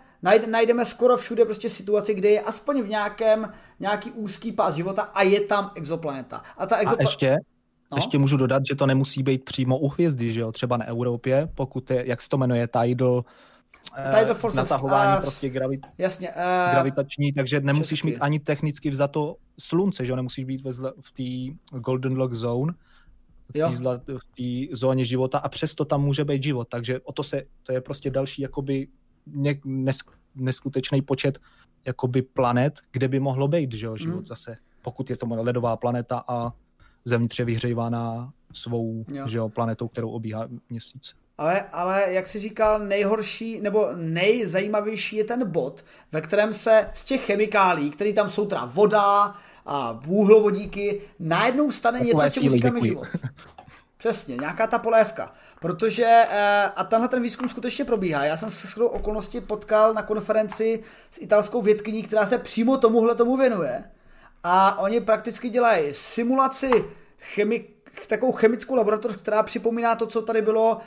[0.48, 5.24] najdeme skoro všude prostě situaci, kde je aspoň v nějakém nějaký úzký pás života a
[5.24, 6.43] je tam exoplaneta.
[6.58, 6.98] A, ta exopla...
[7.00, 7.38] a ještě,
[7.92, 7.98] no?
[7.98, 11.48] ještě můžu dodat, že to nemusí být přímo u hvězdy, že jo, třeba na Evropě,
[11.56, 13.26] pokud je, jak se to jmenuje, tidal,
[13.98, 18.08] eh, Tidal forces, natahování uh, prostě gravit, jasně, uh, gravitační, takže nemusíš česky.
[18.08, 20.61] mít ani technicky vzato slunce, že jo, nemusíš být
[21.02, 22.74] v té Golden Lock Zone,
[23.53, 27.72] v té zóně života a přesto tam může být život, takže o to se, to
[27.72, 28.88] je prostě další jakoby
[29.66, 29.98] nes,
[30.35, 31.40] neskutečný počet
[31.85, 34.26] jakoby planet, kde by mohlo být že jo, život mm.
[34.26, 34.58] zase.
[34.82, 36.53] Pokud je to ledová planeta a
[37.06, 39.27] zevnitř je vyhřívána svou jo.
[39.27, 41.14] Že jo, planetou, kterou obíhá měsíc.
[41.38, 47.06] Ale, ale jak jsi říkal, nejhorší nebo nejzajímavější je ten bod, ve kterém se z
[47.06, 49.35] těch chemikálí, které tam jsou teda voda
[49.66, 53.08] a úhlovodíky, najednou stane Takové něco, čemu říkáme život.
[54.03, 55.33] Přesně, nějaká ta polévka.
[55.59, 58.25] Protože, eh, a tenhle ten výzkum skutečně probíhá.
[58.25, 63.15] Já jsem se shodou okolnosti potkal na konferenci s italskou vědkyní, která se přímo tomuhle
[63.15, 63.83] tomu věnuje.
[64.43, 66.85] A oni prakticky dělají simulaci
[67.19, 70.80] chemik, takovou chemickou laboratoř, která připomíná to, co tady bylo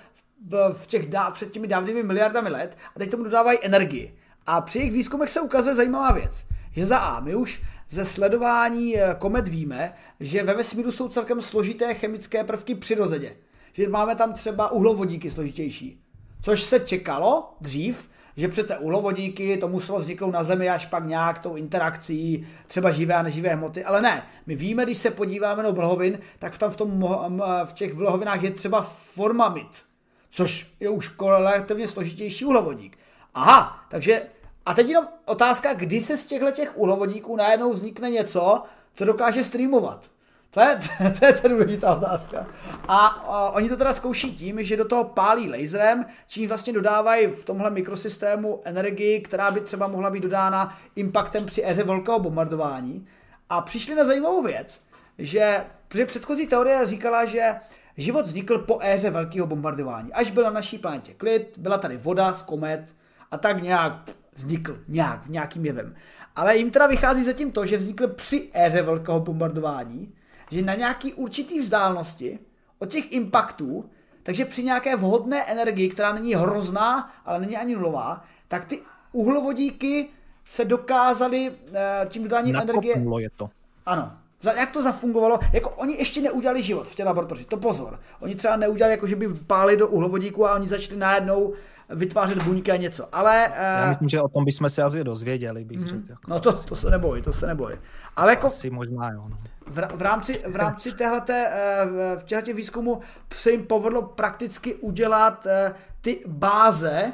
[0.50, 4.18] v, v těch dá, před těmi dávnými miliardami let a teď tomu dodávají energii.
[4.46, 8.98] A při jejich výzkumech se ukazuje zajímavá věc, že za A, my už ze sledování
[8.98, 13.36] eh, komet víme, že ve vesmíru jsou celkem složité chemické prvky přirozeně.
[13.72, 16.00] Že máme tam třeba uhlovodíky složitější.
[16.42, 21.38] Což se čekalo dřív, že přece uhlovodíky to muselo vzniknout na Zemi až pak nějak
[21.38, 24.22] tou interakcí třeba živé a neživé hmoty, ale ne.
[24.46, 27.16] My víme, když se podíváme do vlhovin, tak tam v, tom,
[27.64, 29.82] v těch vlhovinách je třeba formamid,
[30.30, 32.98] což je už relativně složitější uhlovodík.
[33.34, 34.22] Aha, takže
[34.66, 38.62] a teď jenom otázka, kdy se z těchto těch uhlovodíků najednou vznikne něco,
[38.94, 40.10] co dokáže streamovat.
[40.50, 40.78] To je,
[41.18, 42.46] to je ta důležitá otázka.
[42.88, 47.26] A, a oni to teda zkouší tím, že do toho pálí laserem, čím vlastně dodávají
[47.26, 53.06] v tomhle mikrosystému energii, která by třeba mohla být dodána impactem při éře velkého bombardování.
[53.48, 54.80] A přišli na zajímavou věc,
[55.18, 55.64] že
[56.06, 57.54] předchozí teorie říkala, že
[57.96, 60.12] život vznikl po éře velkého bombardování.
[60.12, 62.94] Až byla na naší planetě klid, byla tady voda z komet
[63.30, 63.92] a tak nějak
[64.36, 65.94] vznikl nějak, nějakým jevem.
[66.36, 70.12] Ale jim teda vychází zatím to, že vznikl při éře velkého bombardování,
[70.50, 72.38] že na nějaký určitý vzdálenosti
[72.78, 73.90] od těch impaktů,
[74.22, 78.82] takže při nějaké vhodné energii, která není hrozná, ale není ani nulová, tak ty
[79.12, 80.08] uhlovodíky
[80.44, 82.94] se dokázaly eh, tím dodáním energie...
[83.18, 83.50] je to.
[83.86, 84.12] Ano.
[84.56, 85.38] Jak to zafungovalo?
[85.52, 88.00] Jako oni ještě neudělali život v té laboratoři, to pozor.
[88.20, 91.54] Oni třeba neudělali, jako že by páli do uhlovodíku a oni začali najednou
[91.88, 93.08] vytvářet buňky a něco.
[93.12, 96.02] Ale, Já uh, myslím, že o tom bychom se asi dozvěděli, bych mm, řekl.
[96.08, 97.78] Jako no to, to se neboj, to se neboj.
[98.16, 99.24] Ale jako, asi možná jo.
[99.28, 99.36] No.
[99.66, 103.00] V, v rámci, v rámci téhleté, uh, v těchto výzkumu
[103.34, 107.12] se jim povedlo prakticky udělat uh, ty báze,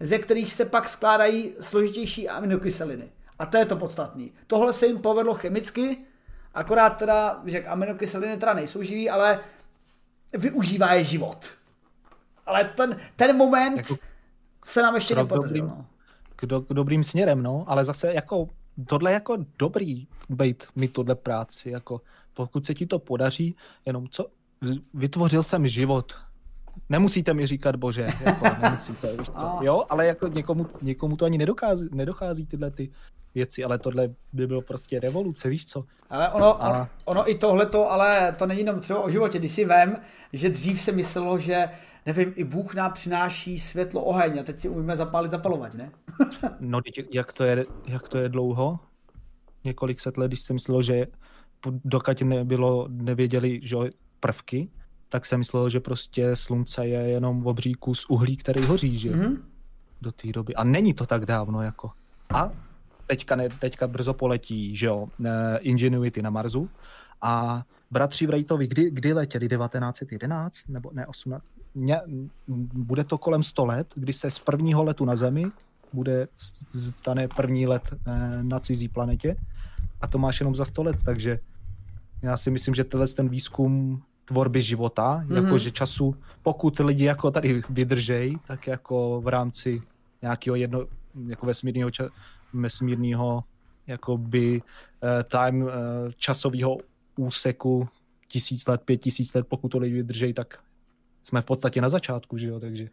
[0.00, 3.08] ze kterých se pak skládají složitější aminokyseliny.
[3.38, 4.28] A to je to podstatné.
[4.46, 5.96] Tohle se jim povedlo chemicky,
[6.54, 9.40] akorát teda, že aminokyseliny teda nejsou živý, ale
[10.32, 11.46] využívá je život.
[12.46, 13.94] Ale ten, ten moment, jako
[14.64, 15.66] se nám ještě nepodařilo.
[15.66, 15.86] No.
[16.36, 18.48] K, do, k dobrým směrem, no, ale zase jako
[18.86, 22.00] tohle jako dobrý být mít tohle práci, jako
[22.34, 24.26] pokud se ti to podaří, jenom co,
[24.94, 26.12] vytvořil jsem život,
[26.88, 29.58] Nemusíte mi říkat bože, jako, nemusíte, víš co.
[29.60, 32.92] Jo, ale jako někomu, někomu to ani nedochází, nedochází tyhle ty
[33.34, 35.84] věci, ale tohle by bylo prostě revoluce, víš co.
[36.10, 36.88] Ale ono, a...
[37.04, 39.96] ono i tohle to, ale to není jenom třeba o životě, když si vem,
[40.32, 41.68] že dřív se myslelo, že
[42.06, 45.90] nevím, i Bůh nám přináší světlo oheň a teď si umíme zapálit zapalovat, ne?
[46.60, 46.80] no,
[47.12, 48.78] jak to, je, jak to je dlouho?
[49.64, 51.06] Několik set let, když jsem myslel, že
[51.84, 53.76] dokud nebylo, nevěděli, že
[54.20, 54.68] prvky,
[55.08, 59.42] tak jsem myslel, že prostě slunce je jenom obří kus uhlí, který hoří, že mm-hmm.
[60.02, 60.54] do té doby.
[60.54, 61.90] A není to tak dávno jako.
[62.34, 62.50] A
[63.06, 66.70] teďka, ne, teďka brzo poletí, že jo, eh, Ingenuity na Marsu
[67.22, 71.44] a bratři Wrightovi, kdy, kdy letěli 1911 nebo ne 18,
[71.74, 72.00] Ně,
[72.74, 75.44] bude to kolem 100 let, kdy se z prvního letu na Zemi
[75.92, 76.28] bude
[76.92, 79.36] stane první let eh, na cizí planetě
[80.00, 81.38] a to máš jenom za 100 let, takže
[82.22, 85.44] já si myslím, že tenhle ten výzkum tvorby života, mm-hmm.
[85.44, 89.80] jakože času, pokud lidi jako tady vydržej, tak jako v rámci
[90.22, 90.86] nějakého jedno,
[91.26, 92.08] jako vesmírného, ča,
[92.52, 93.44] vesmírného
[93.86, 95.70] jakoby uh, time uh,
[96.16, 96.78] časového
[97.16, 97.88] úseku
[98.28, 100.58] tisíc let, pět tisíc let, pokud to lidi vydržej, tak
[101.24, 102.88] jsme v podstatě na začátku, že jo, takže.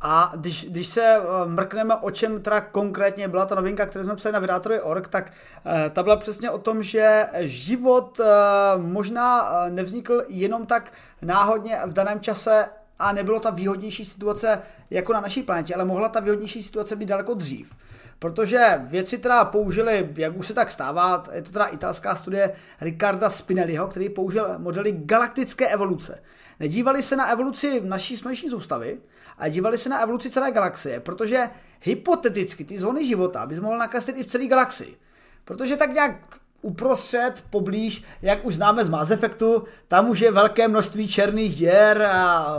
[0.00, 4.16] A když, když se eh, mrkneme, o čem teda konkrétně byla ta novinka, kterou jsme
[4.16, 5.32] psali na Vydátory.org, tak
[5.66, 11.92] uh, ta byla přesně o tom, že život uh, možná nevznikl jenom tak náhodně v
[11.92, 12.64] daném čase
[12.98, 17.08] a nebylo ta výhodnější situace jako na naší planetě, ale mohla ta výhodnější situace být
[17.08, 17.76] daleko dřív.
[18.18, 23.30] Protože věci teda použili, jak už se tak stává, je to teda italská studie Riccarda
[23.30, 26.22] Spinelliho, který použil modely galaktické evoluce.
[26.60, 28.98] Nedívali se na evoluci naší sluneční soustavy,
[29.38, 34.16] a dívali se na evoluci celé galaxie, protože hypoteticky ty zóny života bys mohl nakreslit
[34.16, 34.96] i v celé galaxii.
[35.44, 36.16] Protože tak nějak
[36.62, 42.02] uprostřed, poblíž, jak už známe z Mass Effectu, tam už je velké množství černých děr
[42.02, 42.58] a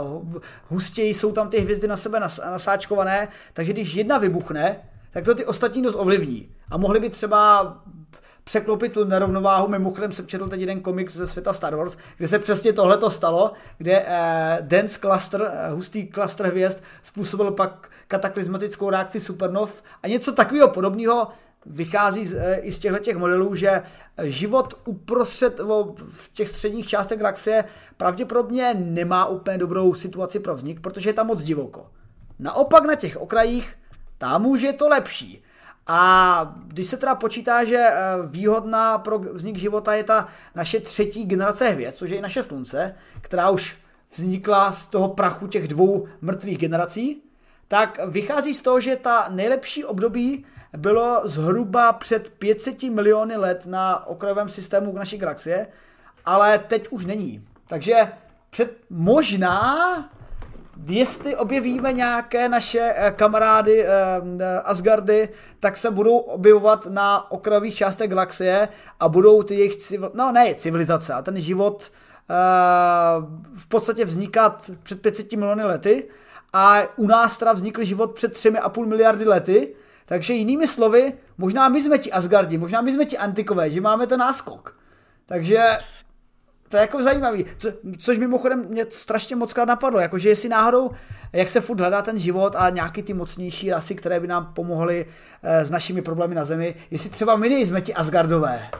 [0.68, 5.44] hustěji jsou tam ty hvězdy na sebe nasáčkované, takže když jedna vybuchne, tak to ty
[5.44, 6.48] ostatní dost ovlivní.
[6.70, 7.76] A mohli by třeba
[8.48, 9.68] překlopit tu nerovnováhu.
[9.68, 13.10] Mimochodem jsem četl teď jeden komiks ze světa Star Wars, kde se přesně tohle to
[13.10, 20.08] stalo, kde eh, dense cluster, eh, hustý cluster hvězd způsobil pak kataklizmatickou reakci supernov a
[20.08, 21.28] něco takového podobného
[21.66, 23.82] vychází z, e, i z těchto těch modelů, že
[24.22, 27.64] život uprostřed o, v těch středních částech galaxie
[27.96, 31.86] pravděpodobně nemá úplně dobrou situaci pro vznik, protože je tam moc divoko.
[32.38, 33.74] Naopak na těch okrajích
[34.18, 35.42] tam už je to lepší.
[35.88, 37.92] A když se teda počítá, že eh,
[38.26, 42.94] výhodná pro vznik života je ta naše třetí generace hvězd, což je i naše slunce,
[43.20, 43.76] která už
[44.12, 47.22] vznikla z toho prachu těch dvou mrtvých generací,
[47.68, 50.44] tak vychází z toho, že ta nejlepší období
[50.76, 55.66] bylo zhruba před 500 miliony let na okrajovém systému naší galaxie,
[56.24, 57.44] ale teď už není.
[57.68, 58.12] Takže
[58.50, 60.10] před možná
[60.86, 63.88] jestli objevíme nějaké naše eh, kamarády eh,
[64.40, 65.28] eh, Asgardy,
[65.60, 68.68] tak se budou objevovat na okrajových částech galaxie
[69.00, 71.92] a budou ty jejich, civil, no ne civilizace, a ten život
[73.54, 76.08] v podstatě vznikat před 500 miliony lety
[76.52, 79.74] a u nás teda vznikl život před 3,5 miliardy lety,
[80.04, 84.06] takže jinými slovy, možná my jsme ti Asgardi, možná my jsme ti antikové, že máme
[84.06, 84.76] ten náskok.
[85.26, 85.78] Takže
[86.68, 90.90] to je jako zajímavý, Co, což mimochodem mě strašně moc krát napadlo, jakože jestli náhodou,
[91.32, 95.06] jak se furt hledá ten život a nějaký ty mocnější rasy, které by nám pomohly
[95.42, 98.70] eh, s našimi problémy na Zemi, jestli třeba my nejsme ti Asgardové.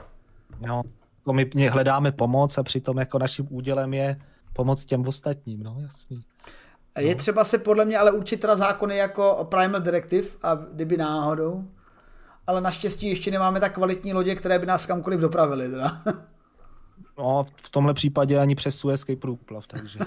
[0.60, 0.82] No,
[1.24, 4.20] to my hledáme pomoc a přitom jako naším údělem je
[4.52, 6.22] pomoc těm ostatním, no jasný.
[6.98, 7.14] Je no.
[7.14, 11.64] třeba se podle mě ale určit teda zákony jako Primal Directive, a kdyby náhodou,
[12.46, 15.68] ale naštěstí ještě nemáme tak kvalitní lodě, které by nás kamkoliv dopravily.
[15.68, 16.02] Teda.
[17.18, 19.98] No, v tomhle případě ani přes Suezký průplav, takže...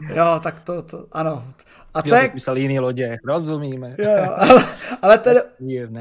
[0.14, 1.44] jo, tak to, to ano.
[1.94, 2.30] A to je...
[2.34, 3.96] myslel jiný lodě, rozumíme.
[3.98, 4.64] Jo, jo, ale,
[5.02, 5.42] ale to, je,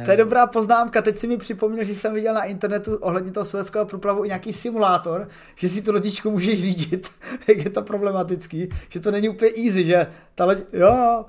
[0.06, 1.01] to je dobrá poznámka.
[1.01, 4.53] Teď si mi připomněl, že jsem viděl na internetu ohledně toho Suezkého průplavu i nějaký
[4.53, 7.11] simulátor, že si tu lodičku můžeš řídit,
[7.48, 10.57] jak je to problematický, že to není úplně easy, že ta loď...
[10.73, 11.25] Jo,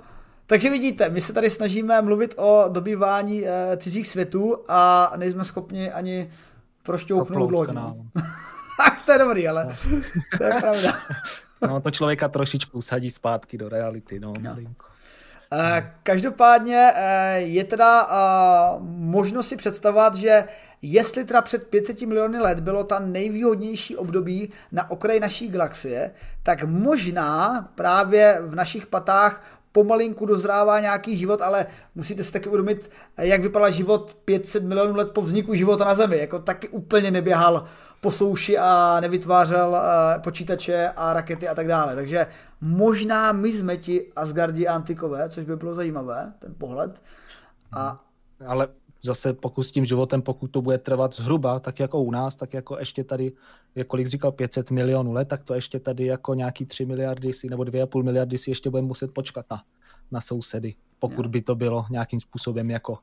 [0.46, 5.92] takže vidíte, my se tady snažíme mluvit o dobývání e, cizích světů a nejsme schopni
[5.92, 6.30] ani
[6.82, 7.70] prošťouchnout loď.
[7.70, 7.96] No.
[9.06, 10.00] to je dobrý, ale no.
[10.38, 10.92] to je pravda.
[11.68, 14.20] no to člověka trošičku usadí zpátky do reality.
[14.20, 14.56] No, no.
[15.52, 20.44] Eh, každopádně eh, je teda eh, možno si představovat, že
[20.82, 26.10] jestli teda před 500 miliony let bylo ta nejvýhodnější období na okraji naší galaxie,
[26.42, 29.42] tak možná právě v našich patách
[29.72, 35.10] pomalinku dozrává nějaký život, ale musíte si taky uvědomit, jak vypadal život 500 milionů let
[35.10, 36.18] po vzniku života na Zemi.
[36.18, 37.66] Jako taky úplně neběhal
[38.00, 41.94] po souši a nevytvářel eh, počítače a rakety a tak dále.
[41.94, 42.26] Takže
[42.60, 47.02] možná my jsme ti Asgardi antikové, což by bylo zajímavé, ten pohled.
[47.72, 48.00] A...
[48.46, 48.68] Ale
[49.02, 52.54] zase pokud s tím životem, pokud to bude trvat zhruba, tak jako u nás, tak
[52.54, 53.32] jako ještě tady,
[53.74, 57.48] jak kolik říkal, 500 milionů let, tak to ještě tady jako nějaký 3 miliardy si,
[57.48, 59.62] nebo 2,5 miliardy si ještě budeme muset počkat na,
[60.10, 62.98] na sousedy, pokud by to bylo nějakým způsobem jako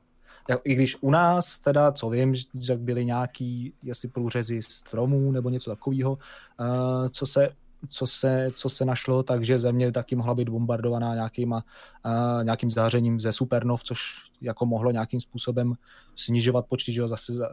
[0.64, 5.70] i když u nás teda, co vím, že byly nějaký, jestli průřezy stromů nebo něco
[5.70, 6.18] takového,
[6.60, 7.48] eh, co se
[7.88, 11.64] co se, co se našlo, takže země taky mohla být bombardovaná nějakýma,
[12.06, 14.00] uh, nějakým zářením ze supernov, což
[14.40, 15.74] jako mohlo nějakým způsobem
[16.14, 17.46] snižovat počty, že jo, zase uh,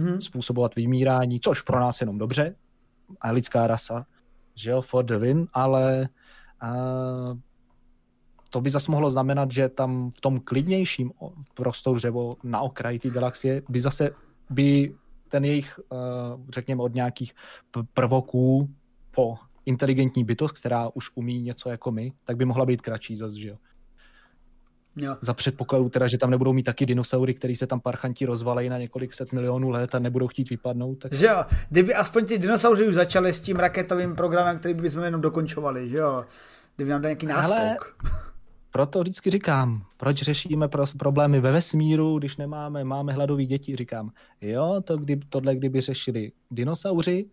[0.00, 0.16] mm-hmm.
[0.16, 2.54] způsobovat vymírání, což pro nás jenom dobře,
[3.20, 4.06] a lidská rasa,
[4.54, 6.08] že jo, for the win, ale
[6.62, 7.38] uh,
[8.50, 11.12] to by zase mohlo znamenat, že tam v tom klidnějším
[11.54, 12.12] prostoru, že
[12.44, 14.10] na okraji té galaxie, by zase
[14.50, 14.94] by
[15.28, 15.80] ten jejich,
[16.50, 17.34] řekněme, od nějakých
[17.94, 18.68] prvoků
[19.14, 23.40] po inteligentní bytost, která už umí něco jako my, tak by mohla být kratší zase,
[23.40, 23.56] že jo.
[24.96, 25.16] Jo.
[25.20, 28.78] Za předpokladu teda, že tam nebudou mít taky dinosaury, který se tam parchanti rozvalejí na
[28.78, 30.94] několik set milionů let a nebudou chtít vypadnout.
[30.94, 31.12] Tak...
[31.12, 35.20] Že jo, kdyby aspoň ty dinosauři už začali s tím raketovým programem, který bychom jenom
[35.20, 36.24] dokončovali, že jo.
[36.76, 37.56] Kdyby nám dal nějaký náskok.
[37.56, 37.76] Ale
[38.70, 44.10] proto vždycky říkám, proč řešíme pro, problémy ve vesmíru, když nemáme, máme hladový děti, říkám,
[44.40, 47.30] jo, to kdy, tohle kdyby řešili dinosauři,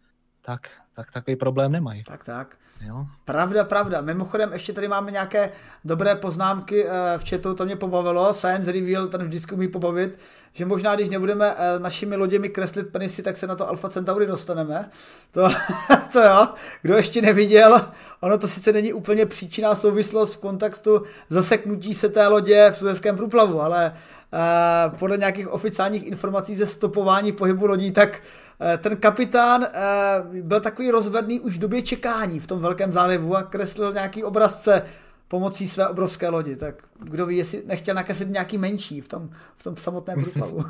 [0.49, 2.03] tak, tak takový problém nemají.
[2.03, 2.55] Tak, tak.
[2.87, 3.05] Jo.
[3.25, 4.01] Pravda, pravda.
[4.01, 5.51] Mimochodem, ještě tady máme nějaké
[5.85, 8.33] dobré poznámky eh, v chatu, to mě pobavilo.
[8.33, 10.19] Science Reveal, ten vždycky umí pobavit,
[10.53, 14.25] že možná, když nebudeme eh, našimi loděmi kreslit penisy, tak se na to Alpha Centauri
[14.25, 14.89] dostaneme.
[15.31, 15.49] To,
[16.11, 16.47] to jo,
[16.81, 17.81] kdo ještě neviděl,
[18.19, 23.17] ono to sice není úplně příčinná souvislost v kontextu zaseknutí se té lodě v Suezském
[23.17, 23.93] průplavu, ale
[24.33, 30.59] uh, podle nějakých oficiálních informací ze stopování pohybu lodí, tak uh, ten kapitán uh, byl
[30.59, 34.81] takový rozvedný už v době čekání v tom velkém zálivu a kreslil nějaký obrazce
[35.27, 39.63] pomocí své obrovské lodi, tak kdo ví, jestli nechtěl nakreslit nějaký menší v tom, v
[39.63, 40.63] tom samotném průplavu.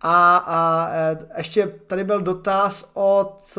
[0.00, 0.90] a, a
[1.36, 3.58] ještě tady byl dotaz od,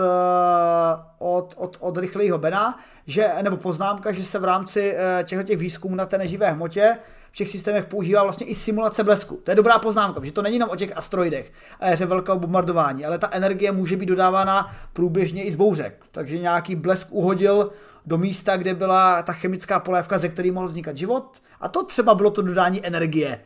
[1.17, 6.05] od, od, od rychlého Bena, že, nebo poznámka, že se v rámci těchto výzkumů na
[6.05, 6.97] té neživé hmotě
[7.33, 9.41] v systémech používá vlastně i simulace blesku.
[9.43, 13.05] To je dobrá poznámka, že to není jenom o těch asteroidech a éře velkého bombardování,
[13.05, 16.05] ale ta energie může být dodávána průběžně i z bouřek.
[16.11, 17.71] Takže nějaký blesk uhodil
[18.05, 21.41] do místa, kde byla ta chemická polévka, ze které mohl vznikat život.
[21.59, 23.41] A to třeba bylo to dodání energie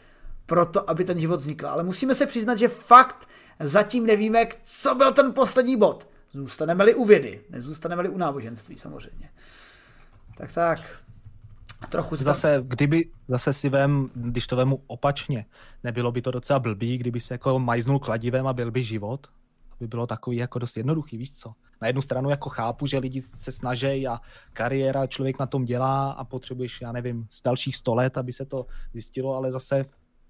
[0.46, 1.68] pro to, aby ten život vznikl.
[1.68, 3.28] Ale musíme se přiznat, že fakt
[3.60, 6.08] zatím nevíme, co byl ten poslední bod.
[6.34, 9.30] Zůstaneme-li u vědy, nezůstaneme-li u náboženství samozřejmě.
[10.38, 10.80] Tak tak.
[11.90, 15.46] Trochu zase, kdyby zase si vem, když to vemu opačně,
[15.84, 19.28] nebylo by to docela blbý, kdyby se jako majznul kladivem a byl by život?
[19.70, 21.54] To by bylo takový jako dost jednoduchý, víš co?
[21.82, 24.20] Na jednu stranu jako chápu, že lidi se snaží a
[24.54, 28.46] kariéra, člověk na tom dělá a potřebuješ, já nevím, z dalších sto let, aby se
[28.46, 29.86] to zjistilo, ale zase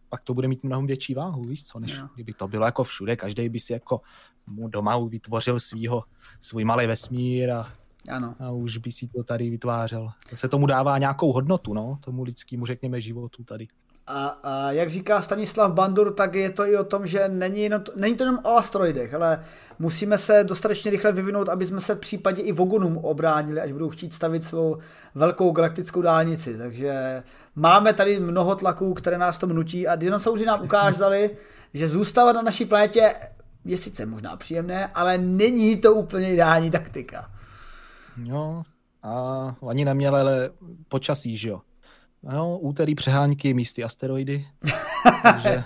[0.09, 2.09] pak to bude mít mnohem větší váhu, víš co, než no.
[2.15, 4.01] kdyby to bylo jako všude, každý by si jako
[4.47, 6.03] doma vytvořil svýho,
[6.39, 7.73] svůj malý vesmír a
[8.07, 8.35] ano.
[8.39, 10.09] A už by si to tady vytvářel.
[10.29, 13.67] To se tomu dává nějakou hodnotu, no, tomu lidskému, řekněme, životu tady.
[14.07, 17.81] A, a jak říká Stanislav Bandur, tak je to i o tom, že není, jenom,
[17.95, 19.43] není to jenom o asteroidech, ale
[19.79, 23.89] musíme se dostatečně rychle vyvinout, aby jsme se v případě i Vogonům obránili, až budou
[23.89, 24.77] chtít stavit svou
[25.15, 26.57] velkou galaktickou dálnici.
[26.57, 27.23] Takže
[27.55, 31.29] máme tady mnoho tlaků, které nás to nutí a dinosauři nám ukázali,
[31.73, 33.13] že zůstávat na naší planetě
[33.65, 37.36] je sice možná příjemné, ale není to úplně ideální taktika.
[38.23, 38.63] Jo,
[39.03, 40.49] a ani neměli ale
[40.87, 41.61] počasí, že jo.
[42.23, 44.47] No, úterý přehánky místy asteroidy.
[45.23, 45.63] takže...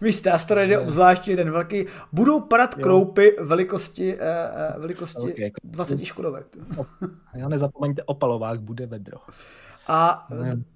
[0.00, 0.78] místy asteroidy, je...
[0.78, 1.86] obzvlášť jeden velký.
[2.12, 2.82] Budou padat jo.
[2.82, 5.50] kroupy velikosti, eh, eh velikosti okay.
[5.64, 6.46] 20 škodovek.
[7.34, 9.18] jo, nezapomeňte, opalovák bude vedro.
[9.88, 10.26] A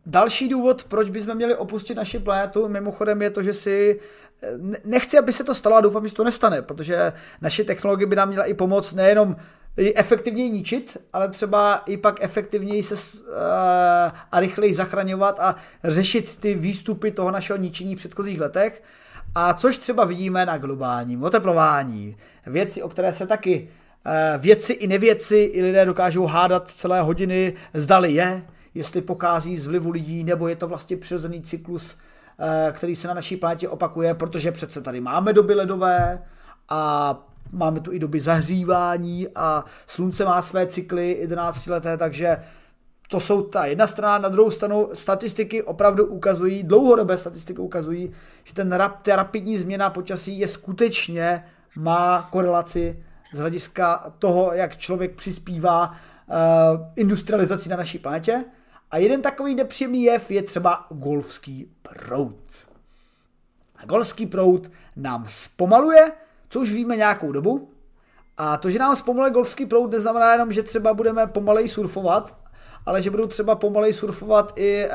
[0.07, 4.01] další důvod, proč bychom měli opustit naši planetu, mimochodem je to, že si
[4.85, 8.17] nechci, aby se to stalo a doufám, že se to nestane, protože naše technologie by
[8.17, 9.37] nám měla i pomoct nejenom
[9.95, 13.33] efektivněji ničit, ale třeba i pak efektivněji se uh,
[14.33, 18.83] a rychleji zachraňovat a řešit ty výstupy toho našeho ničení v předchozích letech.
[19.35, 22.17] A což třeba vidíme na globálním oteplování.
[22.47, 23.69] Věci, o které se taky
[24.07, 28.43] uh, věci i nevěci i lidé dokážou hádat celé hodiny, zdali je,
[28.75, 33.15] jestli pochází z vlivu lidí, nebo je to vlastně přirozený cyklus, uh, který se na
[33.15, 36.23] naší planetě opakuje, protože přece tady máme doby ledové
[36.69, 37.15] a
[37.53, 42.37] máme tu i doby zahřívání a slunce má své cykly 11 leté, takže
[43.09, 48.13] to jsou ta jedna strana, na druhou stranu statistiky opravdu ukazují, dlouhodobé statistiky ukazují,
[48.45, 51.45] že ten rap, ta rapidní změna počasí je skutečně,
[51.77, 53.05] má korelaci
[53.35, 56.37] z hlediska toho, jak člověk přispívá uh,
[56.97, 58.45] industrializaci na naší planetě.
[58.91, 62.37] A jeden takový nepříjemný jev je třeba golfský proud.
[63.77, 66.13] A golfský proud nám zpomaluje,
[66.51, 67.71] co už víme nějakou dobu.
[68.37, 72.37] A to, že nám zpomaluje golfský proud, neznamená jenom, že třeba budeme pomalej surfovat,
[72.87, 74.93] ale že budou třeba pomalej surfovat i uh,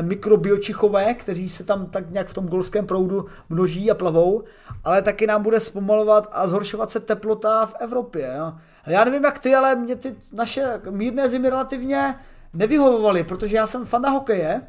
[0.00, 4.42] mikrobiočichové, kteří se tam tak nějak v tom golfském proudu množí a plavou,
[4.84, 8.34] ale taky nám bude zpomalovat a zhoršovat se teplota v Evropě.
[8.36, 8.52] Jo.
[8.86, 12.14] Já nevím jak ty, ale mě ty naše mírné zimy relativně
[12.52, 14.62] nevyhovovaly, protože já jsem fanda hokeje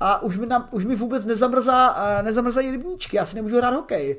[0.00, 4.18] a už mi, nám, už mi vůbec nezamrzá, nezamrzají rybníčky, já si nemůžu hrát hokej.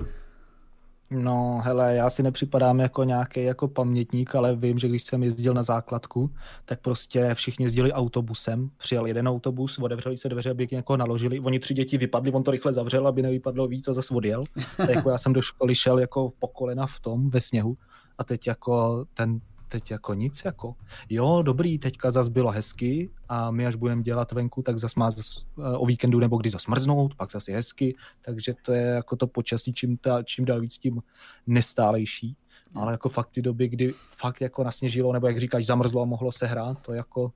[1.13, 5.53] No, hele, já si nepřipadám jako nějaký jako pamětník, ale vím, že když jsem jezdil
[5.53, 6.29] na základku,
[6.65, 8.69] tak prostě všichni jezdili autobusem.
[8.77, 11.39] Přijel jeden autobus, otevřeli se dveře, aby někoho naložili.
[11.39, 14.43] Oni tři děti vypadli, on to rychle zavřel, aby nevypadlo víc a zase odjel.
[14.77, 17.77] Tak jako já jsem do školy šel jako po kolena v tom, ve sněhu.
[18.17, 19.39] A teď jako ten
[19.73, 20.75] teď jako nic, jako
[21.09, 25.11] jo, dobrý, teďka zas bylo hezky a my až budeme dělat venku, tak zas má
[25.11, 27.95] zas, eh, o víkendu nebo kdy zasmrznout, pak zase hezky,
[28.25, 31.01] takže to je jako to počasí čím, ta, čím dál víc tím
[31.47, 32.37] nestálejší.
[32.75, 36.31] Ale jako fakt ty doby, kdy fakt jako nasněžilo, nebo jak říkáš, zamrzlo a mohlo
[36.31, 37.31] se hrát, to jako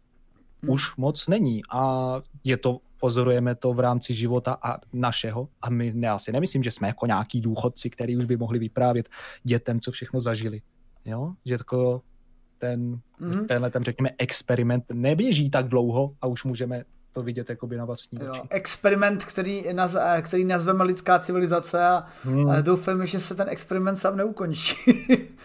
[0.62, 0.72] hmm.
[0.72, 1.62] už moc není.
[1.72, 5.50] A je to, pozorujeme to v rámci života a našeho.
[5.62, 9.10] A my, já si nemyslím, že jsme jako nějaký důchodci, který už by mohli vyprávět
[9.44, 10.62] dětem, co všechno zažili.
[11.06, 11.34] Jo?
[11.46, 12.02] Že jako
[12.60, 13.46] ten, mm-hmm.
[13.46, 18.20] tenhle ten, řekněme, experiment neběží tak dlouho a už můžeme to vidět jakoby na vlastní
[18.20, 18.42] oči.
[18.50, 22.50] Experiment, který, naz, který nazveme lidská civilizace a, mm.
[22.50, 24.76] a doufáme, že se ten experiment sám neukončí.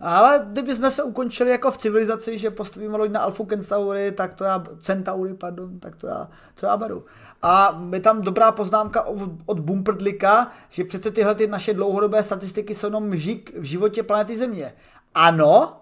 [0.00, 4.34] Ale kdyby jsme se ukončili jako v civilizaci, že postavíme loď na Alfu Centauri, tak
[4.34, 7.04] to já, Centauri, pardon, tak to já, to já beru.
[7.42, 9.02] A je tam dobrá poznámka
[9.46, 14.36] od, Bumperdlika, že přece tyhle ty naše dlouhodobé statistiky jsou jenom žik v životě planety
[14.36, 14.72] Země.
[15.14, 15.79] Ano,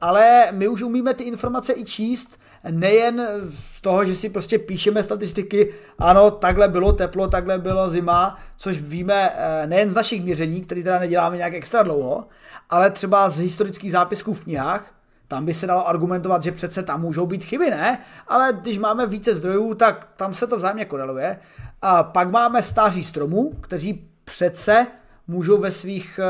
[0.00, 3.28] ale my už umíme ty informace i číst, nejen
[3.76, 8.80] z toho, že si prostě píšeme statistiky, ano, takhle bylo teplo, takhle bylo zima, což
[8.80, 12.26] víme eh, nejen z našich měření, které teda neděláme nějak extra dlouho,
[12.70, 14.94] ale třeba z historických zápisků v knihách,
[15.28, 17.98] tam by se dalo argumentovat, že přece tam můžou být chyby, ne?
[18.28, 21.38] Ale když máme více zdrojů, tak tam se to vzájemně koreluje.
[21.82, 24.86] A pak máme stáří stromů, kteří přece
[25.28, 26.20] můžou ve svých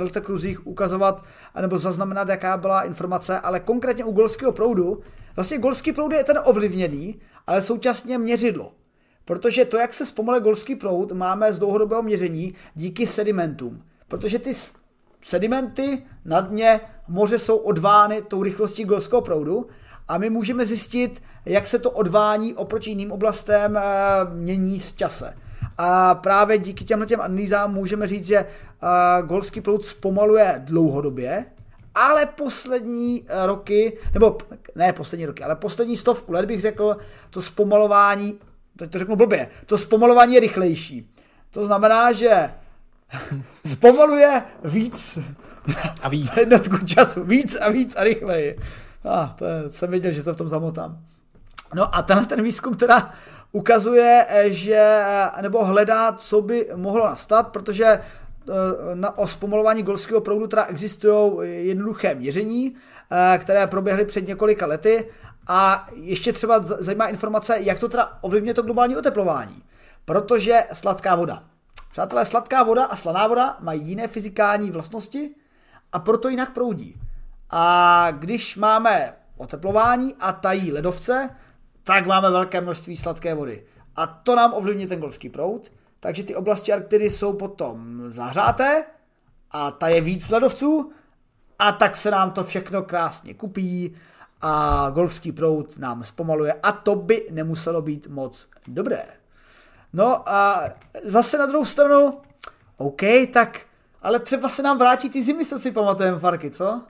[0.00, 1.24] uh, kruzích ukazovat
[1.60, 5.00] nebo zaznamenat, jaká byla informace, ale konkrétně u golského proudu,
[5.36, 8.72] vlastně golský proud je ten ovlivněný, ale současně měřidlo.
[9.24, 13.82] Protože to, jak se zpomale golský proud, máme z dlouhodobého měření díky sedimentům.
[14.08, 14.52] Protože ty
[15.22, 19.66] sedimenty na dně moře jsou odvány tou rychlostí golského proudu
[20.08, 23.82] a my můžeme zjistit, jak se to odvání oproti jiným oblastem e,
[24.34, 25.36] mění z čase.
[25.78, 28.46] A právě díky těmhle těm analýzám můžeme říct, že
[29.22, 31.46] golský proud zpomaluje dlouhodobě,
[31.94, 34.38] ale poslední uh, roky, nebo
[34.74, 36.96] ne poslední roky, ale poslední stovku let bych řekl,
[37.30, 38.38] to zpomalování,
[38.76, 41.10] teď to řeknu blbě, to zpomalování je rychlejší.
[41.50, 42.54] To znamená, že
[43.66, 45.18] zpomaluje víc
[46.02, 46.30] a víc.
[46.36, 48.58] jednotku času, víc a víc a rychleji.
[49.04, 50.98] Ah, to je, jsem věděl, že se v tom zamotám.
[51.74, 53.12] No a tenhle ten výzkum teda
[53.52, 58.02] ukazuje, eh, že, eh, nebo hledá, co by mohlo nastat, protože eh,
[58.94, 62.74] na, o zpomalování golského proudu teda existují jednoduché měření,
[63.38, 65.08] které proběhly před několika lety
[65.46, 69.62] a ještě třeba zajímá informace, jak to teda ovlivňuje to globální oteplování.
[70.04, 71.44] Protože sladká voda.
[71.90, 75.30] Přátelé, sladká voda a slaná voda mají jiné fyzikální vlastnosti
[75.92, 77.00] a proto jinak proudí.
[77.50, 81.30] A když máme oteplování a tají ledovce,
[81.88, 83.64] tak máme velké množství sladké vody.
[83.96, 88.84] A to nám ovlivní ten golský proud, takže ty oblasti Arktidy jsou potom zahřáté
[89.50, 90.92] a ta je víc ledovců
[91.58, 93.94] a tak se nám to všechno krásně kupí
[94.40, 99.02] a golfský proud nám zpomaluje a to by nemuselo být moc dobré.
[99.92, 100.64] No a
[101.04, 102.20] zase na druhou stranu,
[102.76, 103.02] OK,
[103.32, 103.60] tak
[104.02, 106.82] ale třeba se nám vrátí ty zimy, co si pamatujeme, Farky, co?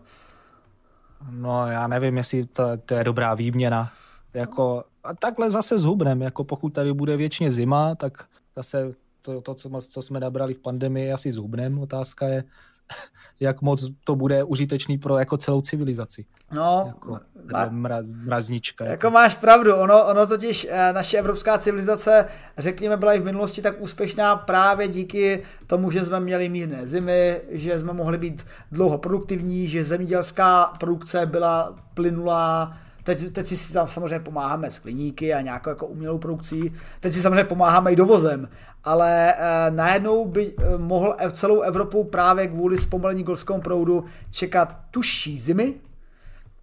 [1.31, 3.91] No já nevím, jestli to, to je dobrá výměna.
[4.35, 8.25] Jako, a takhle zase zhubnem, jako pokud tady bude věčně zima, tak
[8.57, 11.79] zase to, to co, co jsme nabrali v pandemii, asi zhubnem.
[11.79, 12.45] Otázka je,
[13.41, 16.25] jak moc to bude užitečný pro jako celou civilizaci.
[16.53, 17.21] No, jako,
[17.53, 18.85] má, mraz, mraznička.
[18.85, 22.27] Jako, jako máš pravdu, ono, ono totiž eh, naše evropská civilizace,
[22.59, 27.41] řekněme, byla i v minulosti tak úspěšná právě díky tomu, že jsme měli mírné zimy,
[27.51, 32.77] že jsme mohli být dlouho produktivní, že zemědělská produkce byla plynulá,
[33.15, 33.57] teď, teď si
[33.87, 38.49] samozřejmě pomáháme s kliníky a nějakou jako umělou produkcí, teď si samozřejmě pomáháme i dovozem,
[38.85, 45.39] ale eh, najednou by eh, mohl celou Evropu právě kvůli zpomalení golského proudu čekat tužší
[45.39, 45.75] zimy,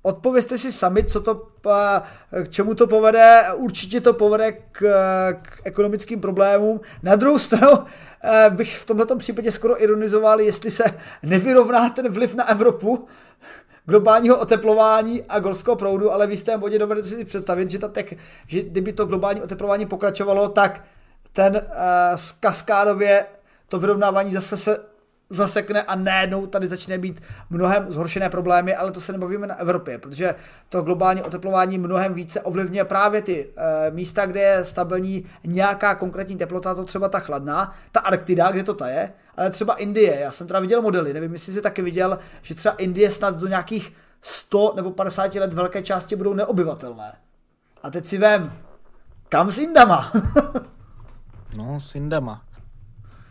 [0.02, 1.48] odpovězte si sami, co to,
[2.44, 3.44] k čemu to povede.
[3.56, 4.82] Určitě to povede k,
[5.42, 6.82] k ekonomickým problémům.
[7.04, 7.78] Na druhou stranu
[8.24, 10.84] eh, bych v tomto případě skoro ironizoval, jestli se
[11.24, 13.08] nevyrovná ten vliv na Evropu,
[13.86, 18.18] globálního oteplování a golského proudu, ale v jistém bodě dovedete si představit, že, ta tek,
[18.48, 20.84] že kdyby to globální oteplování pokračovalo, tak
[21.32, 23.26] ten uh, kaskádově
[23.68, 24.78] to vyrovnávání zase se
[25.30, 29.98] zasekne a najednou tady začne být mnohem zhoršené problémy, ale to se nebavíme na Evropě,
[29.98, 30.36] protože
[30.70, 36.38] to globální oteplování mnohem více ovlivňuje právě ty e, místa, kde je stabilní nějaká konkrétní
[36.38, 39.14] teplota, to třeba ta chladná, ta Arktida, kde to ta je,
[39.50, 43.12] třeba Indie, já jsem teda viděl modely, nevím, jestli jsi taky viděl, že třeba Indie
[43.12, 47.16] snad do nějakých 100 nebo 50 let velké části budou neobyvatelné.
[47.84, 48.54] A teď si vem,
[49.30, 50.12] kam s Indama?
[51.58, 52.42] no, s Indama.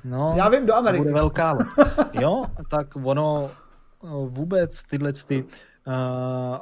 [0.04, 1.02] No, Já vím, do Ameriky.
[1.02, 1.58] Bude velká.
[2.12, 3.50] jo, tak ono
[4.28, 6.58] vůbec tyhle ty, uh,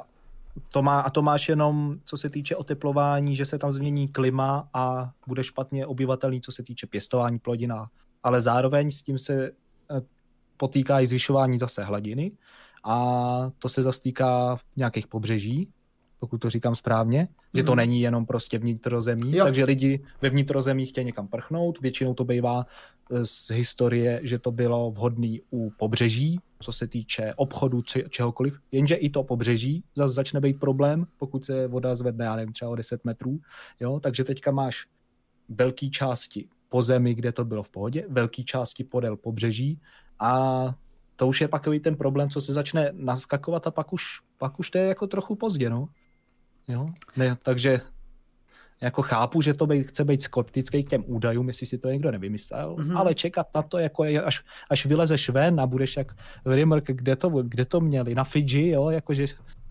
[0.69, 4.67] to má, a to máš jenom, co se týče oteplování, že se tam změní klima
[4.73, 7.89] a bude špatně obyvatelný, co se týče pěstování plodina.
[8.23, 9.51] Ale zároveň s tím se
[10.57, 12.31] potýká i zvyšování zase hladiny
[12.83, 15.69] a to se zastýká v nějakých pobřeží,
[16.19, 17.27] pokud to říkám správně, mm.
[17.53, 17.77] že to mhm.
[17.77, 19.45] není jenom prostě vnitrozemí, jo.
[19.45, 22.65] takže lidi ve vnitrozemí chtějí někam prchnout, většinou to bývá
[23.11, 28.59] e, z historie, že to bylo vhodné u pobřeží, co se týče obchodu, či, čehokoliv,
[28.71, 32.71] jenže i to pobřeží zase začne být problém, pokud se voda zvedne, já nevím, třeba
[32.71, 33.39] o 10 metrů,
[33.79, 34.85] jo, takže teďka máš
[35.49, 39.77] velké části po zemi, kde to bylo v pohodě, velké části podél pobřeží
[40.19, 40.31] a
[41.15, 44.03] to už je takový ten problém, co se začne naskakovat a pak už,
[44.37, 45.87] pak už to je jako trochu pozdě, no.
[46.67, 46.85] Jo?
[47.17, 47.81] Ne, takže
[48.81, 52.11] jako chápu, že to bej, chce být skeptický k těm údajům, jestli si to někdo
[52.11, 52.97] nevymyslel, mm-hmm.
[52.97, 57.15] ale čekat na to, jako je, až, až vylezeš ven a budeš jak Rimmerk, kde
[57.15, 59.27] to, kde to měli, na Fidži, jo, jakože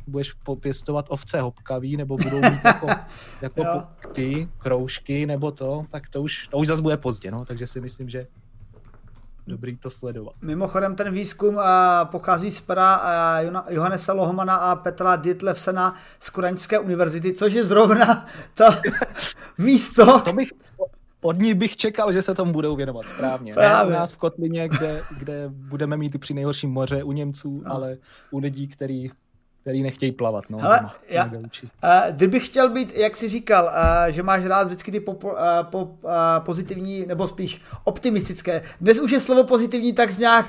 [0.06, 2.86] budeš popěstovat ovce hopkavý, nebo budou mít jako,
[3.42, 3.82] jako
[4.12, 7.80] ty kroužky, nebo to, tak to už, to už zase bude pozdě, no, takže si
[7.80, 8.26] myslím, že
[9.46, 10.34] dobrý to sledovat.
[10.42, 11.62] Mimochodem ten výzkum uh,
[12.04, 13.00] pochází z pera
[13.42, 18.64] uh, Johannesa Lohmana a Petra Dietlefsena z Koreňské univerzity, což je zrovna to
[19.58, 20.20] místo.
[20.20, 20.48] To bych,
[21.20, 23.52] od ní bych čekal, že se tomu budou věnovat správně.
[23.52, 23.90] Právě.
[23.92, 27.72] Ne u nás v Kotlině, kde, kde budeme mít při nejhorším moře u Němců, no.
[27.72, 27.96] ale
[28.30, 29.10] u lidí, který
[29.62, 30.44] který nechtějí plavat.
[30.50, 31.40] No, Hele, já, uh,
[32.10, 35.32] kdybych chtěl být, jak jsi říkal, uh, že máš rád vždycky ty pop, uh,
[35.62, 38.62] pop, uh, pozitivní, nebo spíš optimistické.
[38.80, 40.46] Dnes už je slovo pozitivní tak nějak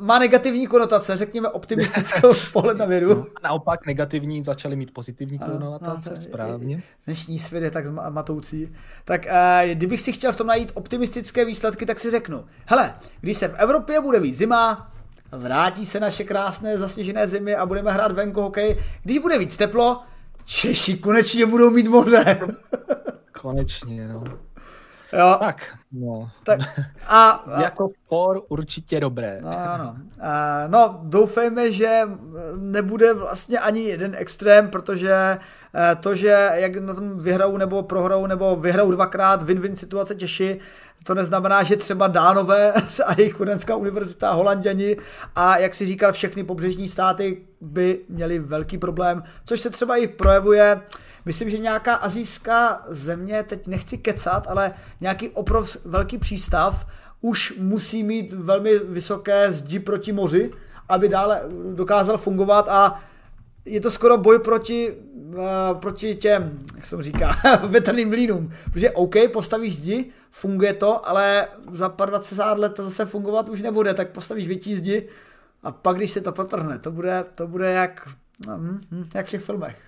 [0.00, 3.14] má negativní konotace, řekněme optimistickou pohled na vědu.
[3.14, 6.82] No, naopak negativní začaly mít pozitivní konotace, no, správně.
[7.04, 8.72] Dnešní svět je tak matoucí.
[9.04, 13.36] Tak uh, kdybych si chtěl v tom najít optimistické výsledky, tak si řeknu, hele, když
[13.36, 14.92] se v Evropě bude víc zima,
[15.32, 18.78] vrátí se naše krásné zasněžené zimy a budeme hrát venku hokej.
[19.02, 20.00] Když bude víc teplo,
[20.44, 22.40] Češi konečně budou mít moře.
[23.40, 24.24] konečně, no.
[25.12, 25.36] Jo.
[25.40, 26.30] Tak, no.
[26.44, 26.60] Tak,
[27.06, 29.38] a, a, jako for určitě dobré.
[29.42, 29.96] No, ano.
[30.20, 32.02] A, no, doufejme, že
[32.56, 35.38] nebude vlastně ani jeden extrém, protože e,
[36.00, 40.60] to, že jak na tom vyhrou nebo prohrou, nebo vyhrou dvakrát win-win situace Češi,
[41.04, 42.72] to neznamená, že třeba Dánové
[43.06, 44.96] a jejich Kodenská univerzita, Holanděni
[45.36, 50.06] a jak si říkal, všechny pobřežní státy by měli velký problém, což se třeba i
[50.06, 50.80] projevuje
[51.24, 56.86] Myslím, že nějaká azijská země, teď nechci kecat, ale nějaký oprov velký přístav
[57.20, 60.50] už musí mít velmi vysoké zdi proti moři,
[60.88, 61.42] aby dále
[61.74, 63.00] dokázal fungovat a
[63.64, 67.36] je to skoro boj proti, uh, proti těm, jak jsem říká,
[67.68, 68.52] větrným mlínům.
[68.72, 73.62] Protože OK, postavíš zdi, funguje to, ale za pár 20 let to zase fungovat už
[73.62, 75.08] nebude, tak postavíš větší zdi
[75.62, 78.08] a pak, když se to potrhne, to bude, to bude jak,
[78.46, 79.87] no, hm, hm, jak v těch filmech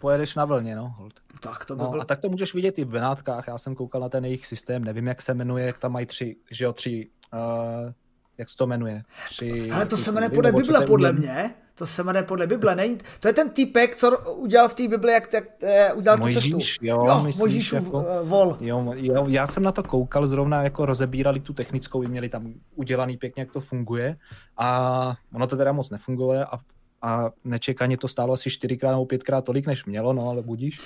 [0.00, 0.94] pojedeš na vlně, no.
[0.98, 1.12] Hold.
[1.40, 2.02] Tak to by no, byl...
[2.02, 4.84] A tak to můžeš vidět i v Benátkách, já jsem koukal na ten jejich systém,
[4.84, 7.92] nevím, jak se jmenuje, jak tam mají tři, že jo, tři, uh,
[8.38, 9.02] jak se to jmenuje?
[9.28, 11.54] Tři, Ale to se jmenuje podle Bible, podle mě.
[11.74, 12.98] To se jmenuje podle Bible, není?
[13.20, 16.58] To je ten typek, co udělal v té Bibli, jak, jak uh, udělal Mojžíš, tu
[16.58, 16.86] cestu.
[16.86, 18.56] Jo, jo Mojžíš jako, uh, vol.
[18.60, 23.16] Jo, jo, já jsem na to koukal, zrovna jako rozebírali tu technickou, měli tam udělaný
[23.16, 24.16] pěkně, jak to funguje
[24.56, 26.58] a ono to teda moc nefunguje a
[27.02, 30.78] a nečekaně to stálo asi čtyřikrát nebo pětkrát tolik, než mělo, no ale budíš.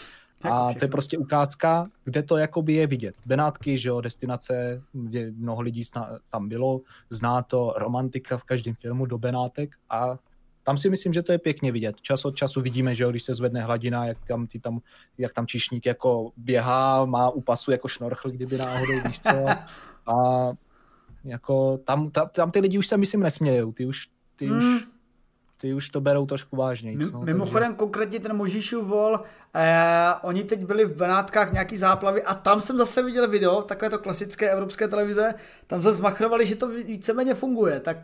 [0.45, 3.15] Jako a to je prostě ukázka, kde to jakoby je vidět.
[3.27, 5.83] Benátky, že jo, destinace, kde mnoho lidí
[6.31, 10.19] tam bylo, zná to romantika v každém filmu do Benátek a
[10.65, 12.01] tam si myslím, že to je pěkně vidět.
[12.01, 14.81] Čas od času vidíme, že když se zvedne hladina, jak tam, ty tam,
[15.19, 19.47] jak tam čišník jako běhá, má u pasu jako šnorchl, kdyby náhodou, víš co.
[20.07, 20.53] A
[21.25, 24.59] jako tam, tam, tam ty lidi už se myslím nesmějou, ty už, ty hmm.
[24.59, 24.87] už
[25.63, 26.93] ty už to berou trošku vážně.
[27.13, 27.79] No, mimochodem takže...
[27.79, 29.21] konkrétně ten Možíšův vol,
[29.55, 33.91] eh, oni teď byli v Benátkách nějaký záplavy a tam jsem zase viděl video, takové
[33.91, 35.35] to klasické evropské televize,
[35.67, 37.97] tam se zmachrovali, že to víceméně funguje, tak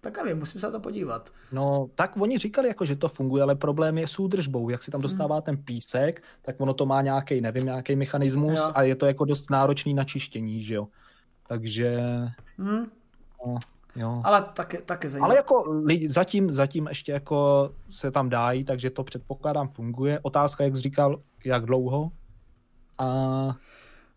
[0.00, 1.30] tak nevím, musím se na to podívat.
[1.52, 4.68] No, tak oni říkali, jako, že to funguje, ale problém je s údržbou.
[4.68, 5.02] Jak si tam hmm.
[5.02, 5.42] dostává hmm.
[5.42, 8.70] ten písek, tak ono to má nějaký, nevím, nějaký mechanismus jo.
[8.74, 10.88] a je to jako dost náročný na čištění, že jo.
[11.48, 12.00] Takže...
[12.58, 12.86] Hmm.
[13.46, 13.58] No,
[13.96, 14.20] jo.
[14.24, 15.28] Ale taky, taky zajímavé.
[15.28, 20.18] Ale jako lidi, zatím, zatím ještě jako se tam dají, takže to předpokládám funguje.
[20.22, 22.10] Otázka, jak jsi říkal, jak dlouho.
[22.98, 23.56] A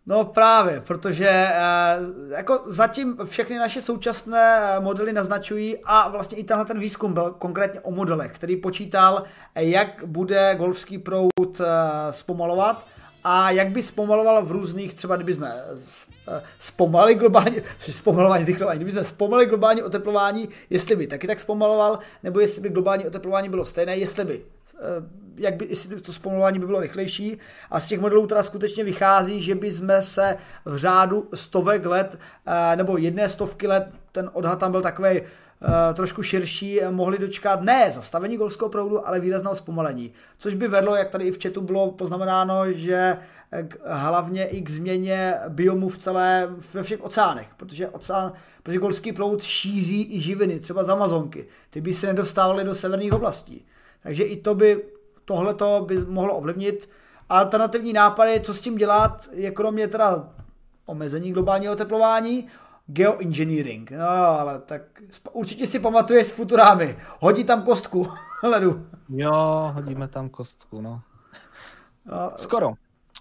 [0.09, 1.55] No právě, protože eh,
[2.37, 7.31] jako zatím všechny naše současné eh, modely naznačují a vlastně i tenhle ten výzkum byl
[7.31, 9.23] konkrétně o modelech, který počítal,
[9.55, 11.61] eh, jak bude golfský proud
[12.11, 12.87] zpomalovat
[13.23, 15.61] a jak by zpomaloval v různých, třeba kdyby jsme
[16.59, 22.39] zpomalili globální, zpomalování, zrychlování, kdyby jsme zpomalili globální oteplování, jestli by taky tak zpomaloval, nebo
[22.39, 24.41] jestli by globální oteplování bylo stejné, jestli by
[24.79, 27.37] Eh, jak by, jestli to zpomalování by bylo rychlejší.
[27.71, 32.19] A z těch modelů teda skutečně vychází, že by jsme se v řádu stovek let
[32.45, 35.21] eh, nebo jedné stovky let, ten odhad tam byl takový
[35.93, 40.11] trošku širší, mohli dočkat ne zastavení golského proudu, ale výrazného zpomalení.
[40.37, 43.17] Což by vedlo, jak tady i v chatu bylo poznamenáno, že
[43.67, 49.13] k, hlavně i k změně biomu v celé, ve všech oceánech, protože, oceán, protože golský
[49.13, 51.47] proud šíří i živiny, třeba z Amazonky.
[51.69, 53.65] Ty by se nedostávaly do severních oblastí.
[54.03, 54.83] Takže i to by,
[55.25, 56.89] tohleto by mohlo ovlivnit.
[57.29, 60.29] Alternativní nápady, co s tím dělat, je kromě teda
[60.85, 62.47] omezení globálního oteplování,
[62.87, 63.91] geoengineering.
[63.91, 64.81] No ale tak
[65.31, 66.97] určitě si pamatuješ z Futurámy.
[67.19, 68.07] Hodí tam kostku
[68.43, 68.87] ledu.
[69.09, 71.01] Jo, hodíme tam kostku, no.
[72.05, 72.31] no.
[72.35, 72.73] Skoro.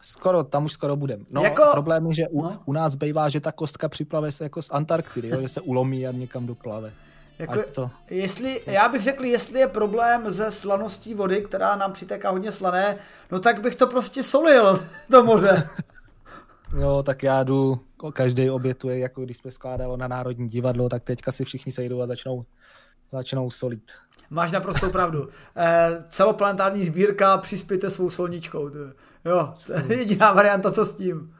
[0.07, 1.25] Skoro, tam už skoro budeme.
[1.31, 1.62] No, jako...
[1.73, 2.62] problém je, že u, no.
[2.65, 6.07] u nás bývá, že ta kostka připlave se jako z Antarktidy, jo, že se ulomí
[6.07, 6.93] a někam doplave.
[7.39, 7.91] Jako, to...
[8.10, 12.97] jestli, já bych řekl, jestli je problém se slaností vody, která nám přitéká hodně slané,
[13.31, 15.68] no tak bych to prostě solil, to moře.
[16.78, 17.81] Jo, tak já jdu,
[18.12, 22.07] každý obětuje, jako když jsme skládali na Národní divadlo, tak teďka si všichni sejdou a
[22.07, 22.44] začnou,
[23.12, 23.93] začnou solit.
[24.31, 25.28] Máš naprostou pravdu.
[25.57, 28.70] Eh, celoplanetární sbírka, přispějte svou solničkou.
[28.70, 28.78] To,
[29.25, 31.35] jo, to je jediná varianta, co s tím.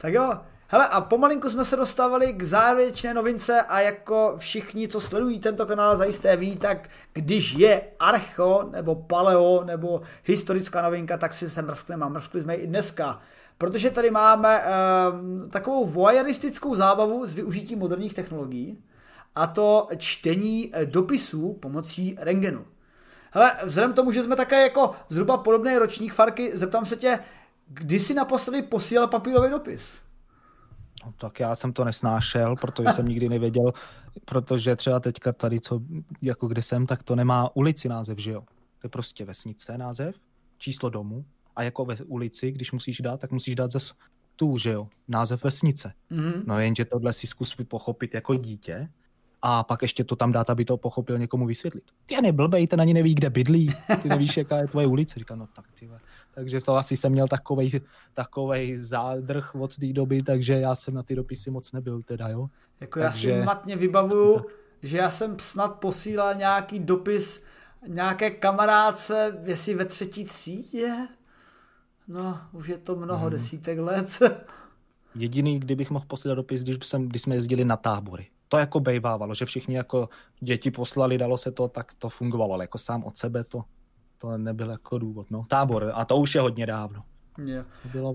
[0.00, 0.32] tak jo,
[0.68, 5.66] Hele, a pomalinku jsme se dostávali k závěrečné novince a jako všichni, co sledují tento
[5.66, 11.62] kanál, zajisté ví, tak když je archo, nebo paleo, nebo historická novinka, tak si se
[11.62, 13.20] mrskneme a mrskli jsme i dneska.
[13.58, 18.78] Protože tady máme um, takovou voyeuristickou zábavu s využitím moderních technologií,
[19.34, 22.64] a to čtení eh, dopisů pomocí rengenu.
[23.30, 27.18] Hele, vzhledem k tomu, že jsme také jako zhruba podobný ročník Farky, zeptám se tě,
[27.66, 29.94] kdy jsi naposledy posílal papírový dopis?
[31.06, 33.72] No, tak já jsem to nesnášel, protože jsem nikdy nevěděl,
[34.24, 35.80] protože třeba teďka tady, co,
[36.22, 38.40] jako kde jsem, tak to nemá ulici název, že jo?
[38.78, 40.14] To je prostě vesnice název,
[40.58, 41.24] číslo domu
[41.56, 43.94] a jako ve ulici, když musíš dát, tak musíš dát zase
[44.36, 45.92] tu, že jo, název vesnice.
[46.10, 46.42] Mm-hmm.
[46.46, 48.88] No jenže tohle si zkus pochopit jako dítě
[49.46, 51.84] a pak ještě to tam dát, aby to pochopil někomu vysvětlit.
[52.06, 55.18] Ty neblbej, ten ani neví, kde bydlí, ty nevíš, jaká je tvoje ulice.
[55.18, 55.90] Říkám, no tak ty
[56.34, 57.80] takže to asi jsem měl takovej,
[58.14, 62.48] takovej zádrh od té doby, takže já jsem na ty dopisy moc nebyl teda, jo.
[62.80, 63.30] Jako takže...
[63.30, 64.46] já si matně vybavuju, tak.
[64.82, 67.42] že já jsem snad posílal nějaký dopis
[67.86, 70.94] nějaké kamarádce, jestli ve třetí třídě,
[72.08, 73.30] no, už je to mnoho hmm.
[73.30, 74.18] desítek let.
[75.14, 78.26] Jediný, kdybych mohl posílat dopis, když, jsem, když jsme jezdili na tábory.
[78.54, 80.08] To jako bejvávalo, že všichni jako
[80.40, 83.64] děti poslali, dalo se to, tak to fungovalo, ale jako sám od sebe to
[84.18, 85.30] to nebyl jako důvod.
[85.30, 85.46] No.
[85.48, 87.02] Tábor, a to už je hodně dávno.
[87.44, 87.66] Yeah.
[87.92, 88.14] Bylo...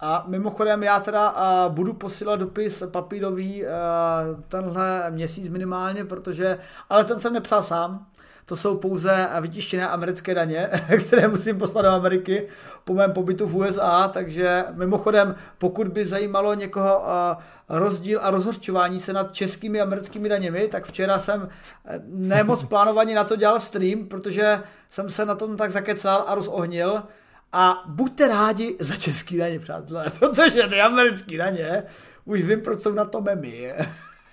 [0.00, 3.68] A mimochodem já teda uh, budu posílat dopis papírový uh,
[4.48, 8.06] tenhle měsíc minimálně, protože, ale ten jsem nepsal sám,
[8.48, 10.70] to jsou pouze vytištěné americké daně,
[11.06, 12.48] které musím poslat do Ameriky
[12.84, 17.04] po mém pobytu v USA, takže mimochodem, pokud by zajímalo někoho
[17.68, 21.48] rozdíl a rozhorčování se nad českými a americkými daněmi, tak včera jsem
[21.84, 26.34] eh, nemoc plánovaně na to dělal stream, protože jsem se na tom tak zakecal a
[26.34, 27.02] rozohnil
[27.52, 31.82] a buďte rádi za český daně, přátelé, protože ty americké daně,
[32.24, 33.74] už vím, proč jsou na to memy.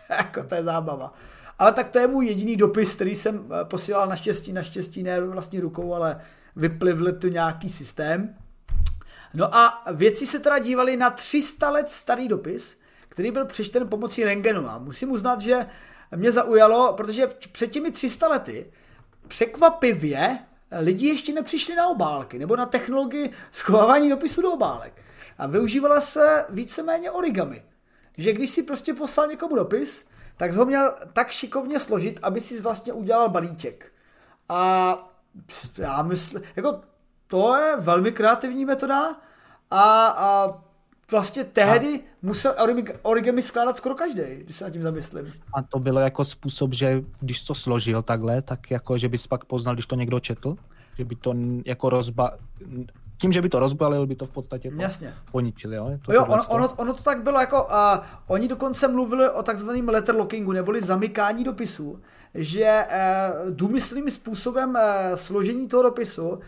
[0.09, 1.13] jako to je zábava.
[1.59, 5.59] Ale tak to je můj jediný dopis, který jsem eh, posílal naštěstí, naštěstí ne vlastní
[5.59, 6.21] rukou, ale
[6.55, 8.35] vyplivl tu nějaký systém.
[9.33, 12.77] No a věci se teda dívali na 300 let starý dopis,
[13.09, 14.69] který byl přečten pomocí rengenu.
[14.69, 15.65] A musím uznat, že
[16.15, 18.71] mě zaujalo, protože před těmi 300 lety
[19.27, 20.39] překvapivě
[20.79, 24.93] lidi ještě nepřišli na obálky nebo na technologii schovávání dopisu do obálek.
[25.37, 27.63] A využívala se víceméně origami.
[28.17, 30.05] Že když si prostě poslal někomu dopis,
[30.37, 33.91] tak ho měl tak šikovně složit, aby si vlastně udělal balíček.
[34.49, 34.97] A
[35.77, 36.81] já myslím, jako
[37.27, 39.15] to je velmi kreativní metoda
[39.71, 40.61] a, a
[41.11, 42.03] vlastně tehdy a...
[42.21, 42.55] musel
[43.01, 45.33] origami skládat skoro každý, když se nad tím zamyslím.
[45.53, 49.45] A to bylo jako způsob, že když to složil takhle, tak jako, že bys pak
[49.45, 50.55] poznal, když to někdo četl?
[50.97, 51.33] Že by to
[51.65, 52.37] jako rozba
[53.17, 55.13] tím, že by to rozbalil, by to v podstatě to Jasně.
[55.31, 55.73] poničil.
[55.73, 57.71] Jo, to jo ono, ono, ono, to tak bylo jako, uh,
[58.27, 62.01] oni dokonce mluvili o takzvaném letterlockingu, neboli zamykání dopisů,
[62.33, 66.39] že uh, důmyslným způsobem uh, složení toho dopisu uh,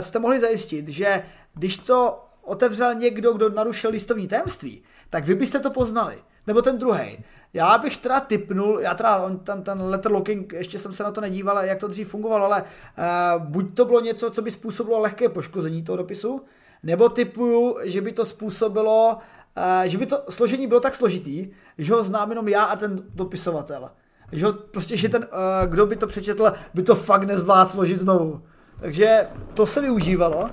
[0.00, 1.22] jste mohli zajistit, že
[1.54, 6.18] když to otevřel někdo, kdo narušil listovní tajemství, tak vy byste to poznali.
[6.46, 7.24] Nebo ten druhý.
[7.54, 11.10] Já bych teda typnul, já teda on, ten, ten letter locking, ještě jsem se na
[11.10, 15.00] to nedíval, jak to dřív fungovalo, ale uh, buď to bylo něco, co by způsobilo
[15.00, 16.42] lehké poškození toho dopisu,
[16.82, 19.18] nebo typuju, že by to způsobilo,
[19.56, 23.02] uh, že by to složení bylo tak složitý, že ho znám jenom já a ten
[23.14, 23.90] dopisovatel.
[24.32, 28.00] Že ho, prostě, že ten, uh, kdo by to přečetl, by to fakt nezvládl složit
[28.00, 28.42] znovu.
[28.80, 30.50] Takže to se využívalo.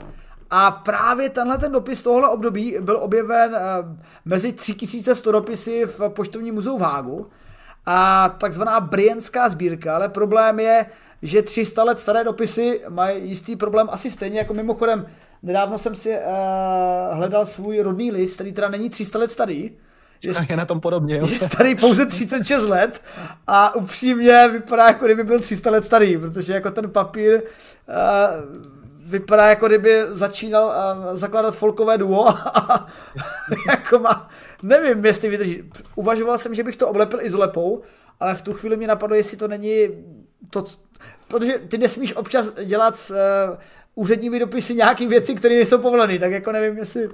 [0.54, 3.60] A právě tenhle ten dopis tohle období byl objeven uh,
[4.26, 7.30] mezi 3100 dopisy v poštovním muzeu v Hágu
[7.86, 10.86] a takzvaná brienská sbírka, ale problém je,
[11.22, 15.06] že 300 let staré dopisy mají jistý problém asi stejně, jako mimochodem
[15.44, 19.72] nedávno jsem si uh, hledal svůj rodný list, který teda není 300 let starý,
[20.20, 21.18] že, je na tom podobně.
[21.18, 21.28] Jo?
[21.28, 23.02] Je starý pouze 36 let
[23.48, 28.81] a upřímně vypadá, jako kdyby byl 300 let starý, protože jako ten papír uh,
[29.12, 32.88] vypadá jako kdyby začínal uh, zakládat folkové duo a
[33.70, 34.30] jako má,
[34.64, 35.64] nevím, jestli vydrží.
[35.96, 37.82] Uvažoval jsem, že bych to oblepil izolepou,
[38.20, 39.88] ale v tu chvíli mě napadlo, jestli to není
[40.50, 40.66] to,
[41.28, 43.58] protože ty nesmíš občas dělat s uh,
[43.96, 47.10] úředními dopisy nějaký věci, které nejsou povolené, tak jako nevím, jestli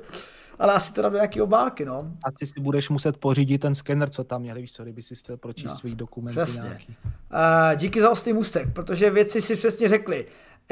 [0.60, 2.12] ale asi to dám do nějaký obálky, no.
[2.24, 5.38] Asi si budeš muset pořídit ten skener, co tam měli, víš co, kdyby si chtěl
[5.38, 6.62] pročíst no, svý dokumenty přesně.
[6.62, 6.98] nějaký.
[7.06, 10.26] Uh, díky za ostý můstek, protože věci si přesně řekli.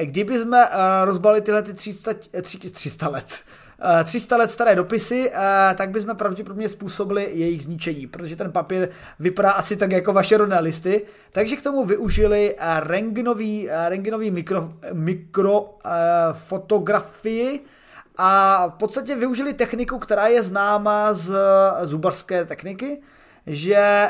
[0.03, 2.11] Kdyby jsme uh, rozbali tyhle ty 300,
[2.71, 3.39] 300 let,
[4.03, 5.31] 300 let staré dopisy,
[5.75, 10.59] tak bychom pravděpodobně způsobili jejich zničení, protože ten papír vypadá asi tak jako vaše rodné
[10.59, 17.59] listy, takže k tomu využili rengenový, rengenový mikro, mikrofotografii
[18.17, 21.37] a v podstatě využili techniku, která je známa z
[21.83, 23.01] zubarské techniky,
[23.47, 24.09] že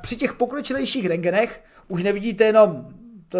[0.00, 2.86] při těch pokročilejších rengenech už nevidíte jenom
[3.28, 3.38] to,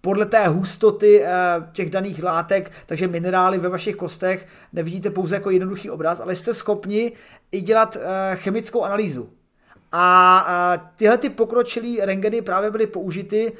[0.00, 1.30] podle té hustoty eh,
[1.72, 6.54] těch daných látek, takže minerály ve vašich kostech nevidíte pouze jako jednoduchý obraz, ale jste
[6.54, 7.12] schopni
[7.52, 9.30] i dělat eh, chemickou analýzu.
[9.92, 13.52] A eh, tyhle ty pokročilé rengeny právě byly použity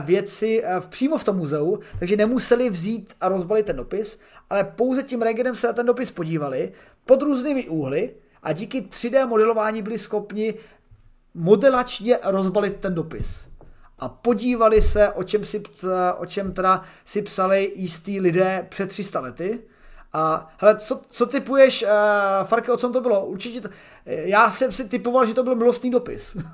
[0.00, 4.18] věci přímo v tom muzeu, takže nemuseli vzít a rozbalit ten dopis,
[4.50, 6.72] ale pouze tím rengenem se na ten dopis podívali
[7.06, 8.10] pod různými úhly
[8.42, 10.54] a díky 3D modelování byli schopni
[11.34, 13.47] modelačně rozbalit ten dopis
[13.98, 15.62] a podívali se, o čem, si,
[16.18, 19.60] o čem teda si psali jistý lidé před 300 lety.
[20.12, 21.88] A hele, co, co typuješ, uh,
[22.46, 23.26] Farke, o čem to bylo?
[23.26, 23.68] Určitě, to,
[24.06, 26.36] já jsem si typoval, že to byl milostný dopis.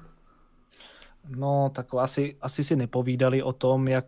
[1.28, 4.04] No, tak asi, asi si nepovídali o tom, jak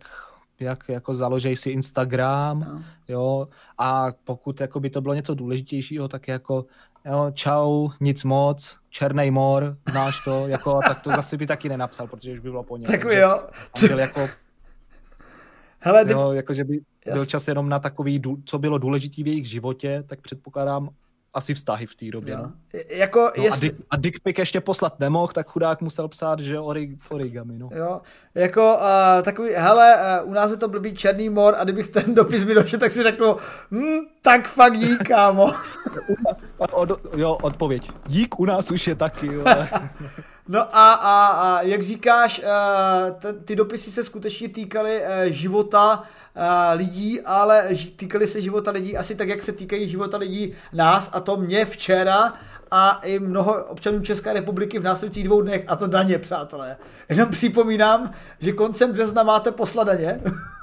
[0.59, 2.83] jak jako založej si Instagram, no.
[3.07, 6.65] jo, a pokud jako by to bylo něco důležitějšího, tak jako
[7.05, 12.07] jo, čau, nic moc, černý mor, znáš to, jako, tak to zase by taky nenapsal,
[12.07, 12.91] protože už by bylo po něm.
[12.91, 13.47] Tak jo.
[13.87, 14.29] Byl jako,
[15.79, 19.49] Hele, jo, jako, že by byl čas jenom na takový, co bylo důležitý v jejich
[19.49, 20.89] životě, tak předpokládám,
[21.37, 22.33] asi vztahy v té době.
[22.33, 22.39] Jo.
[22.43, 22.51] No.
[22.89, 23.67] Jako no, jestli...
[23.67, 27.57] a, dick, a dick ještě poslat nemohl, tak chudák musel psát, že orig, origami.
[27.57, 27.69] No.
[27.75, 28.01] Jo,
[28.35, 32.15] jako uh, takový, hele, uh, u nás je to blbý černý mor a kdybych ten
[32.15, 33.35] dopis mi došel, tak si řeknu,
[33.71, 35.51] hm, tak fakt dík, kámo.
[36.71, 37.91] od, jo, odpověď.
[38.07, 39.27] Dík u nás už je taky.
[39.27, 39.43] Jo.
[40.47, 46.03] No a, a, a jak říkáš, uh, ty dopisy se skutečně týkaly uh, života
[46.35, 46.43] uh,
[46.77, 51.19] lidí, ale týkaly se života lidí asi tak, jak se týkají života lidí nás a
[51.19, 52.33] to mě včera
[52.71, 56.77] a i mnoho občanů České republiky v následujících dvou dnech a to daně, přátelé.
[57.09, 60.21] Jenom připomínám, že koncem března máte poslat daně.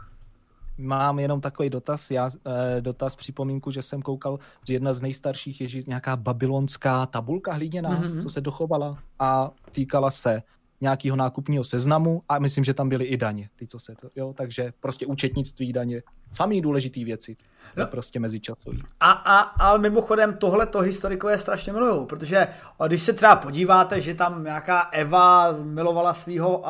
[0.78, 5.60] Mám jenom takový dotaz, já, eh, dotaz, připomínku, že jsem koukal, že jedna z nejstarších
[5.60, 8.22] je nějaká babylonská tabulka hlíněná, mm-hmm.
[8.22, 10.42] co se dochovala a týkala se
[10.80, 14.34] nějakého nákupního seznamu a myslím, že tam byly i daně, ty, co se to, jo,
[14.36, 16.02] takže prostě účetnictví, daně,
[16.34, 17.36] samý důležitý věci.
[17.76, 17.86] No.
[17.86, 18.82] prostě mezičasový.
[19.00, 22.48] A, a, a mimochodem tohle to historikové strašně milují, protože
[22.86, 26.62] když se třeba podíváte, že tam nějaká Eva milovala svého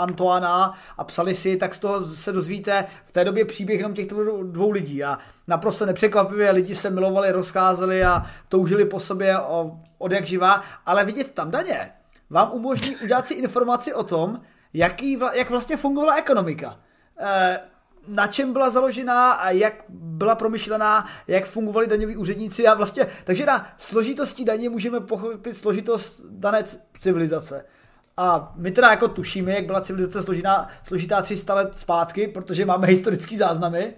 [0.00, 4.42] Antoana a psali si, tak z toho se dozvíte v té době příběh jenom těchto
[4.42, 9.36] dvou lidí a naprosto nepřekvapivě lidi se milovali, rozcházeli a toužili po sobě
[9.98, 11.92] od jak živá, ale vidět tam daně
[12.30, 14.40] vám umožní udělat si informaci o tom,
[14.74, 16.80] jaký, jak vlastně fungovala ekonomika.
[17.20, 17.60] E,
[18.08, 23.46] na čem byla založená a jak byla promyšlená, jak fungovali daňoví úředníci a vlastně, takže
[23.46, 26.64] na složitosti daně můžeme pochopit složitost dané
[27.00, 27.64] civilizace.
[28.16, 32.86] A my teda jako tušíme, jak byla civilizace složitá, složitá 300 let zpátky, protože máme
[32.86, 33.94] historické záznamy.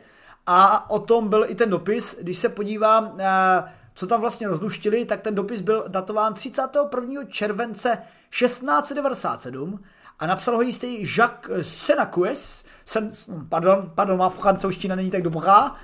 [0.47, 2.16] A o tom byl i ten dopis.
[2.20, 3.64] Když se podívám, eh,
[3.94, 7.24] co tam vlastně rozluštili, tak ten dopis byl datován 31.
[7.24, 7.98] července
[8.31, 9.81] 1697
[10.23, 13.10] a napsal ho jistý Jacques Senacues, Sen,
[13.49, 15.75] pardon, pardon, má francouzština není tak dobrá,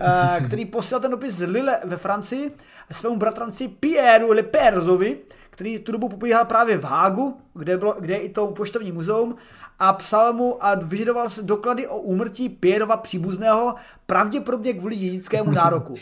[0.00, 2.54] eh, který posílal ten dopis z Lille ve Francii
[2.92, 5.18] svému bratranci Pierre Leperzovi,
[5.50, 9.36] který tu dobu pobíhal právě v Hágu, kde, bylo, kde je i to poštovní muzeum,
[9.78, 13.74] a psal mu a vyžadoval se doklady o úmrtí Pierrova příbuzného,
[14.06, 15.94] pravděpodobně kvůli dědickému nároku.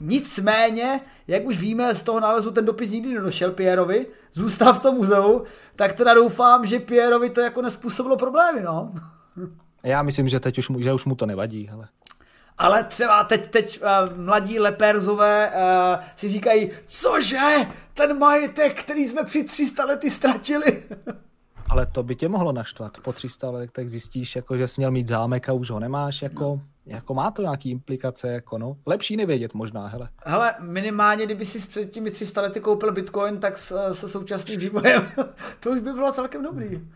[0.00, 4.94] Nicméně, jak už víme, z toho nálezu ten dopis nikdy nedošel Pierovi, zůstal v tom
[4.94, 5.44] muzeu,
[5.76, 8.94] tak teda doufám, že Pierovi to jako nespůsobilo problémy, no.
[9.82, 11.88] Já myslím, že teď už, že už mu to nevadí, ale...
[12.58, 17.40] Ale třeba teď, teď uh, mladí leperzové uh, si říkají, cože,
[17.94, 20.82] ten majetek, který jsme při 300 lety ztratili.
[21.70, 22.98] Ale to by tě mohlo naštvat.
[22.98, 26.22] Po 300 letech zjistíš, jako, že jsi měl mít zámek a už ho nemáš.
[26.22, 26.62] Jako, no.
[26.86, 28.28] jako má to nějaký implikace.
[28.28, 28.76] Jako, no.
[28.86, 29.86] Lepší nevědět možná.
[29.86, 30.08] Hele.
[30.24, 35.08] hele, minimálně, kdyby si před těmi 300 lety koupil bitcoin, tak se, se současným vývojem
[35.60, 36.88] to už by bylo celkem dobrý.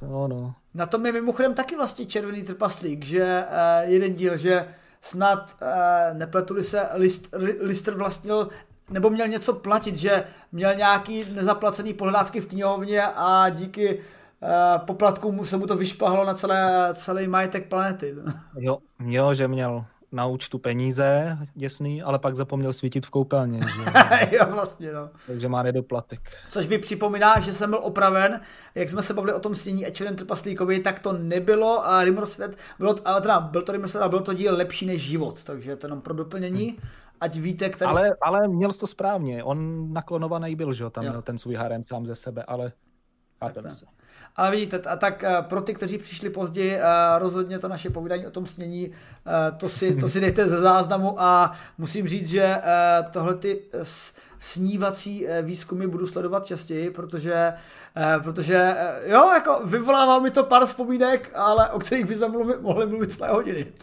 [0.00, 0.54] To no.
[0.74, 4.68] Na tom je mimochodem taky vlastně červený trpaslík, že uh, jeden díl, že
[5.02, 8.48] snad uh, nepletuli se, List, Lister vlastnil
[8.90, 15.46] nebo měl něco platit, že měl nějaký nezaplacený pohledávky v knihovně a díky uh, poplatkům
[15.46, 18.14] se mu to vyšpahlo na celé, celý majetek planety.
[18.58, 23.60] Jo, jo, že měl na účtu peníze, děsný, ale pak zapomněl svítit v koupelně.
[23.60, 23.90] Že?
[24.36, 25.10] jo, vlastně, no.
[25.26, 26.20] Takže má nedoplatek.
[26.48, 28.40] Což mi připomíná, že jsem byl opraven,
[28.74, 32.94] jak jsme se bavili o tom snění Ečerem Trpaslíkovi, tak to nebylo a Rimmersvět, bylo,
[33.04, 36.00] a teda byl to Rimmersvět a byl to díl lepší než život, takže to jenom
[36.00, 36.68] pro doplnění.
[36.68, 36.88] Hmm
[37.20, 37.90] ať víte, který...
[37.90, 41.10] Ale, ale měl jsi to správně, on naklonovaný byl, že jo, tam jo.
[41.10, 42.72] měl ten svůj harem sám ze sebe, ale
[43.38, 43.86] chápeme se.
[44.36, 46.82] Ale vidíte, a tak eh, pro ty, kteří přišli později, eh,
[47.18, 51.22] rozhodně to naše povídání o tom snění, eh, to si, to si dejte ze záznamu
[51.22, 52.56] a musím říct, že
[53.10, 53.62] tohle ty
[54.38, 57.52] snívací výzkumy budu sledovat častěji, protože,
[58.22, 63.28] protože jo, jako vyvolává mi to pár vzpomínek, ale o kterých bychom mohli mluvit celé
[63.28, 63.66] hodiny.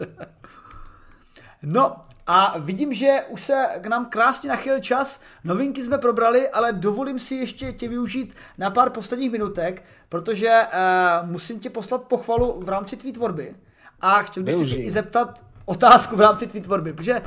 [1.62, 5.20] No a vidím, že už se k nám krásně nachyl čas.
[5.44, 11.30] Novinky jsme probrali, ale dovolím si ještě tě využít na pár posledních minutek, protože uh,
[11.30, 13.56] musím tě poslat pochvalu v rámci tvý tvorby.
[14.00, 17.26] A chtěl bych se tě i zeptat otázku v rámci tvý tvorby, protože uh,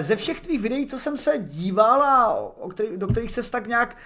[0.00, 3.66] ze všech tvých videí, co jsem se díval a o který, do kterých se tak
[3.66, 3.96] nějak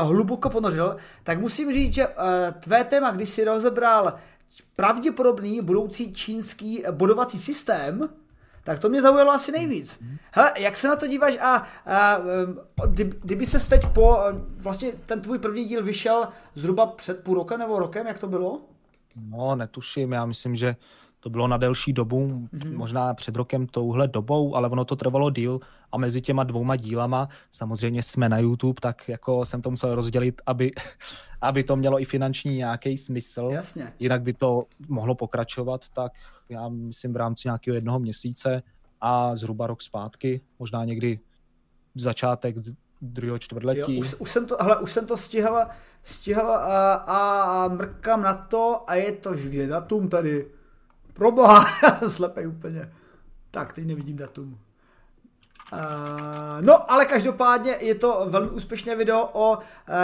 [0.00, 2.14] uh, hluboko ponořil, tak musím říct, že uh,
[2.60, 4.14] tvé téma, když jsi rozebral
[4.76, 8.08] pravděpodobný budoucí čínský bodovací systém,
[8.66, 10.04] tak to mě zaujalo asi nejvíc.
[10.32, 12.18] Hele, jak se na to díváš a, a
[13.22, 14.18] kdyby se teď po,
[14.58, 18.60] vlastně ten tvůj první díl vyšel zhruba před půl rokem nebo rokem, jak to bylo?
[19.30, 20.76] No, netuším, já myslím, že
[21.20, 22.76] to bylo na delší dobu, mm-hmm.
[22.76, 25.60] možná před rokem touhle dobou, ale ono to trvalo díl
[25.92, 30.42] a mezi těma dvouma dílama, samozřejmě jsme na YouTube, tak jako jsem to musel rozdělit,
[30.46, 30.72] aby,
[31.40, 33.48] aby to mělo i finanční nějaký smysl.
[33.52, 33.92] Jasně.
[33.98, 36.12] Jinak by to mohlo pokračovat, tak
[36.48, 38.62] já myslím v rámci nějakého jednoho měsíce
[39.00, 41.20] a zhruba rok zpátky, možná někdy
[41.94, 42.56] začátek
[43.02, 43.94] druhého čtvrtletí.
[43.94, 45.66] Jo, už, už, jsem to, hele, už jsem to stihl,
[46.02, 50.50] stihl a, a mrkám na to a je to že datum tady.
[51.12, 51.64] Proboha,
[52.08, 52.92] slepej úplně.
[53.50, 54.58] Tak, teď nevidím datum.
[55.72, 55.78] Uh,
[56.60, 59.62] no, ale každopádně je to velmi úspěšné video o uh,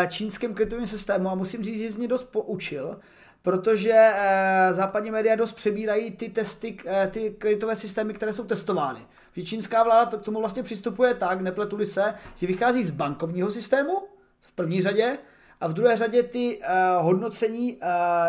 [0.08, 3.00] čínském kreditovém systému a musím říct, že z něj dost poučil,
[3.42, 9.00] protože uh, západní média dost přebírají ty testy, uh, ty kreditové systémy, které jsou testovány.
[9.36, 13.92] Že čínská vláda k tomu vlastně přistupuje tak, nepletuli se, že vychází z bankovního systému
[14.40, 15.18] v první řadě
[15.60, 17.78] a v druhé řadě ty uh, hodnocení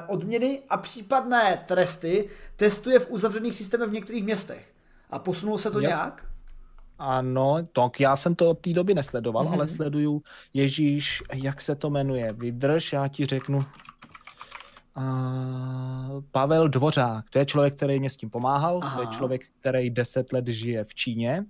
[0.08, 4.74] odměny a případné tresty testuje v uzavřených systémech v některých městech.
[5.10, 5.90] A posunulo se to yep.
[5.90, 6.26] nějak?
[7.00, 9.54] Ano, tak já jsem to od té doby nesledoval, mm-hmm.
[9.54, 10.22] ale sleduju
[10.54, 13.66] Ježíš, jak se to jmenuje, vydrž, já ti řeknu.
[14.98, 18.96] Uh, Pavel Dvořák, to je člověk, který mě s tím pomáhal, Aha.
[18.96, 21.46] to je člověk, který deset let žije v Číně,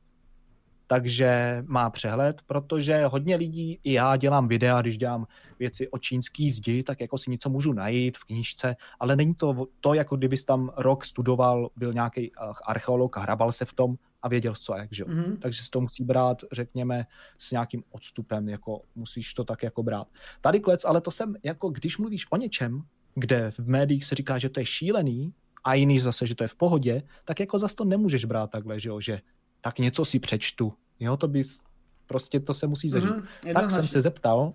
[0.88, 5.28] takže má přehled, protože hodně lidí, i já dělám videa, když dělám
[5.60, 9.68] věci o čínský zdi, tak jako si něco můžu najít v knížce, ale není to
[9.80, 14.28] to, jako kdybys tam rok studoval, byl nějaký eh, archeolog, hrabal se v tom a
[14.28, 15.04] věděl co a jak, že?
[15.04, 15.38] Mm-hmm.
[15.40, 17.06] Takže si to musí brát, řekněme,
[17.38, 20.08] s nějakým odstupem, jako musíš to tak jako brát.
[20.42, 22.84] Tady klec, ale to jsem, jako když mluvíš o něčem,
[23.16, 25.34] kde v médiích se říká, že to je šílený,
[25.64, 28.80] a jiný zase, že to je v pohodě, tak jako zase to nemůžeš brát takhle,
[28.80, 29.22] že jo, že
[29.62, 30.74] tak něco si přečtu.
[31.00, 31.62] Jo, to bys,
[32.08, 33.10] prostě to se musí zažít.
[33.10, 34.54] Mm-hmm, tak jsem se zeptal uh,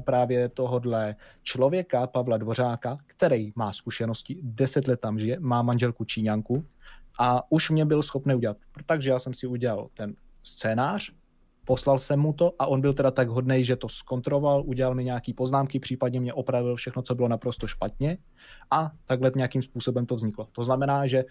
[0.00, 6.66] právě tohodle člověka, Pavla Dvořáka, který má zkušenosti, deset let tam žije, má manželku Číňanku
[7.18, 8.56] a už mě byl schopný udělat.
[8.86, 11.12] Takže já jsem si udělal ten scénář,
[11.70, 15.04] poslal jsem mu to a on byl teda tak hodný, že to zkontroloval, udělal mi
[15.04, 18.18] nějaký poznámky, případně mě opravil všechno, co bylo naprosto špatně
[18.70, 20.48] a takhle nějakým způsobem to vzniklo.
[20.52, 21.24] To znamená, že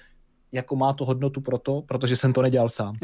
[0.52, 2.95] jako má to hodnotu proto, protože jsem to nedělal sám.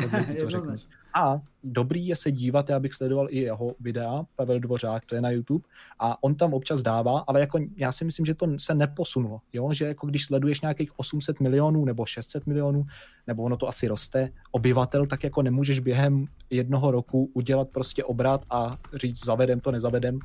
[0.41, 0.75] to řeknu.
[1.17, 5.21] A dobrý je se dívat, já bych sledoval i jeho videa, Pavel Dvořák, to je
[5.21, 5.63] na YouTube,
[5.99, 9.73] a on tam občas dává, ale jako já si myslím, že to se neposunulo, jo?
[9.73, 12.85] že jako když sleduješ nějakých 800 milionů nebo 600 milionů,
[13.27, 18.45] nebo ono to asi roste, obyvatel, tak jako nemůžeš během jednoho roku udělat prostě obrat
[18.49, 20.19] a říct zavedem to, nezavedem.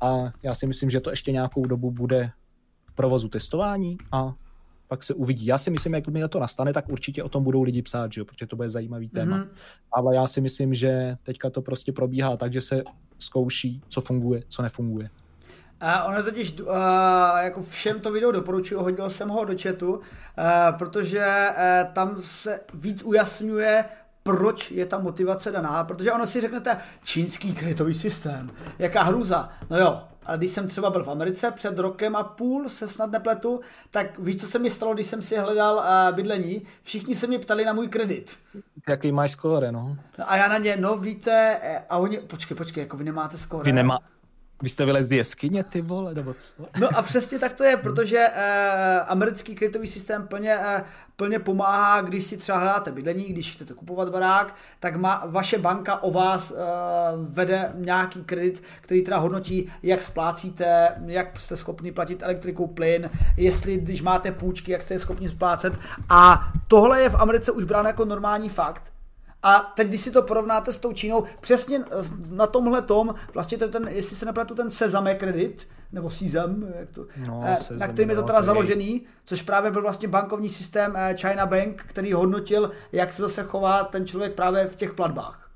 [0.00, 2.30] A já si myslím, že to ještě nějakou dobu bude
[2.86, 4.34] v provozu testování a
[4.88, 5.46] pak se uvidí.
[5.46, 8.20] Já si myslím, jak mi to nastane, tak určitě o tom budou lidi psát, že
[8.20, 8.24] jo?
[8.24, 9.38] protože to bude zajímavý téma.
[9.38, 9.48] Mm-hmm.
[9.92, 12.82] Ale já si myslím, že teďka to prostě probíhá tak, že se
[13.18, 15.10] zkouší, co funguje, co nefunguje.
[15.80, 16.68] A ono totiž, uh,
[17.40, 20.00] jako všem to video doporučuji, hodil jsem ho do chatu, uh,
[20.78, 23.84] protože uh, tam se víc ujasňuje,
[24.22, 29.48] proč je ta motivace daná, protože ono si řeknete, čínský kreditový systém, jaká hruza.
[29.70, 33.10] No jo, ale když jsem třeba byl v Americe před rokem a půl, se snad
[33.10, 36.62] nepletu, tak víš, co se mi stalo, když jsem si hledal uh, bydlení?
[36.82, 38.36] Všichni se mě ptali na můj kredit.
[38.88, 39.96] Jaký máš skóre, no?
[40.26, 43.64] A já na ně, no víte, eh, a oni, počkej, počkej, jako vy nemáte skóre.
[43.64, 43.98] Vy nemá,
[44.62, 46.66] vy jste vylezli z jeskyně, ty vole, nebo co?
[46.80, 50.84] No a přesně tak to je, protože eh, americký kreditový systém plně, eh,
[51.16, 56.02] plně pomáhá, když si třeba hledáte bydlení, když chcete kupovat barák, tak má, vaše banka
[56.02, 56.56] o vás eh,
[57.22, 63.76] vede nějaký kredit, který teda hodnotí, jak splácíte, jak jste schopni platit elektriku, plyn, jestli
[63.76, 65.72] když máte půjčky, jak jste schopni splácet.
[66.08, 68.95] A tohle je v Americe už bráno jako normální fakt
[69.46, 71.80] a teď, když si to porovnáte s tou Čínou, přesně
[72.30, 77.06] na tomhle tom, vlastně ten, jestli se nepletu, ten Sezame kredit, nebo Sezam, jak to,
[77.26, 81.14] no, eh, na kterým je to teda založený, což právě byl vlastně bankovní systém eh,
[81.16, 85.50] China Bank, který hodnotil, jak se zase chová ten člověk právě v těch platbách.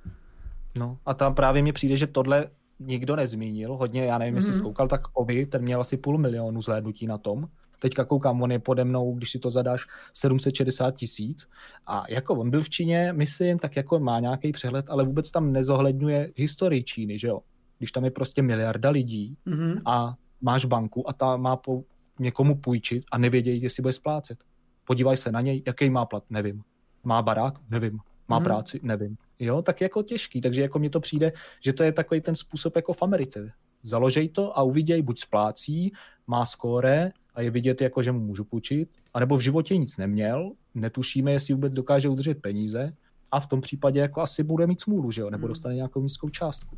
[0.78, 2.46] No a tam právě mi přijde, že tohle
[2.80, 4.38] nikdo nezmínil, hodně, já nevím, mm-hmm.
[4.38, 7.48] jestli zkoukal, tak Ovi, ten měl asi půl milionu zhlédnutí na tom,
[7.80, 11.48] Teďka koukám, on je pode mnou, když si to zadáš, 760 tisíc.
[11.86, 15.52] A jako on byl v Číně, myslím, tak jako má nějaký přehled, ale vůbec tam
[15.52, 17.40] nezohledňuje historii Číny, že jo?
[17.78, 19.82] Když tam je prostě miliarda lidí mm-hmm.
[19.86, 21.82] a máš banku a ta má po
[22.18, 24.38] někomu půjčit a nevědějí, jestli bude splácet.
[24.84, 26.62] Podívaj se na něj, jaký má plat, nevím.
[27.04, 27.98] Má barák, nevím.
[28.28, 28.44] Má mm.
[28.44, 29.16] práci, nevím.
[29.38, 32.76] Jo, tak jako těžký, takže jako mně to přijde, že to je takový ten způsob
[32.76, 33.52] jako v Americe.
[33.82, 35.92] Založej to a uviděj, buď splácí,
[36.26, 40.52] má skóre a je vidět, jako, že mu můžu půjčit, anebo v životě nic neměl,
[40.74, 42.92] netušíme, jestli vůbec dokáže udržet peníze
[43.32, 45.30] a v tom případě jako asi bude mít smůlu, že jo?
[45.30, 45.48] nebo hmm.
[45.48, 46.76] dostane nějakou nízkou částku.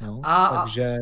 [0.00, 0.96] No, a, takže...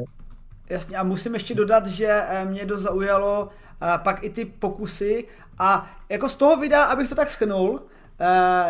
[0.70, 3.48] Jasně, a musím ještě dodat, že eh, mě to zaujalo
[3.82, 5.28] eh, pak i ty pokusy
[5.58, 7.80] a jako z toho videa, abych to tak schnul,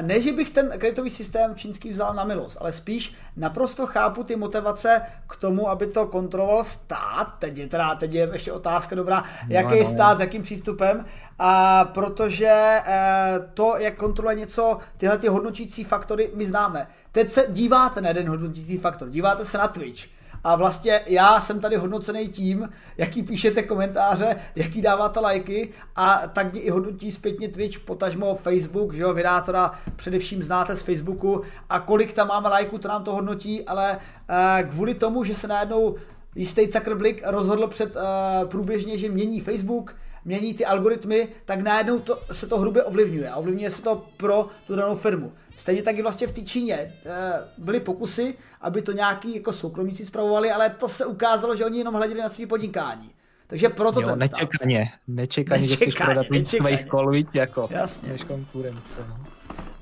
[0.01, 4.37] ne, že bych ten kreditový systém čínský vzal na milost, ale spíš naprosto chápu ty
[4.37, 7.35] motivace k tomu, aby to kontroloval stát.
[7.39, 11.05] Teď je, teda, teď je ještě otázka dobrá, jaký je stát, s jakým přístupem,
[11.39, 16.87] a protože eh, to, jak kontroluje něco, tyhle ty hodnotící faktory, my známe.
[17.13, 20.05] Teď se díváte na jeden hodnotící faktor, díváte se na Twitch,
[20.45, 26.53] a vlastně já jsem tady hodnocený tím, jaký píšete komentáře, jaký dáváte lajky a tak
[26.53, 31.43] mě i hodnotí zpětně Twitch, potažmo Facebook, že jo, vydátora především znáte z Facebooku.
[31.71, 35.49] A kolik tam máme lajků, to nám to hodnotí, ale uh, kvůli tomu, že se
[35.49, 35.95] najednou
[36.35, 38.03] jistý Zuckerberg rozhodl před uh,
[38.49, 43.37] průběžně, že mění Facebook, mění ty algoritmy, tak najednou to, se to hrubě ovlivňuje a
[43.37, 45.33] ovlivňuje se to pro tu danou firmu.
[45.57, 50.51] Stejně taky vlastně v té Číně eh, byly pokusy, aby to nějaký jako soukromníci zpravovali,
[50.51, 53.11] ale to se ukázalo, že oni jenom hleděli na své podnikání.
[53.47, 55.01] Takže proto jo, ten nečekaně, stát.
[55.09, 58.09] nečekaně, že chceš prodat víc svých kol, jako Jasně.
[58.09, 58.99] než konkurence.
[59.09, 59.17] No.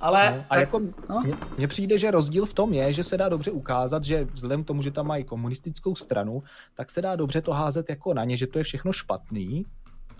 [0.00, 1.23] Ale no, a tak, jako no?
[1.57, 4.67] mně přijde, že rozdíl v tom je, že se dá dobře ukázat, že vzhledem k
[4.67, 6.42] tomu, že tam mají komunistickou stranu,
[6.75, 9.67] tak se dá dobře to házet jako na ně, že to je všechno špatný,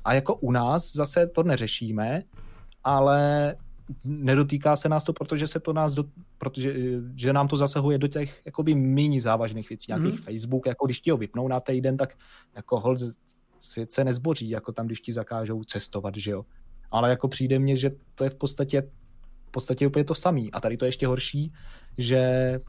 [0.09, 2.23] A jako u nás zase to neřešíme,
[2.85, 3.55] ale
[4.05, 6.05] nedotýká se nás to, protože se to nás, do,
[6.39, 6.75] protože
[7.17, 10.25] že nám to zasahuje do těch jakoby méně závažných věcí, nějakých mm-hmm.
[10.25, 12.15] Facebook, jako když ti ho vypnou na týden, tak
[12.57, 12.99] jako hold
[13.59, 16.45] svět se nezboří, jako tam, když ti zakážou cestovat, že jo.
[16.91, 18.83] Ale jako přijde mně, že to je v podstatě
[19.49, 20.53] v podstatě úplně to samý.
[20.53, 21.53] A tady to je ještě horší,
[21.99, 22.61] že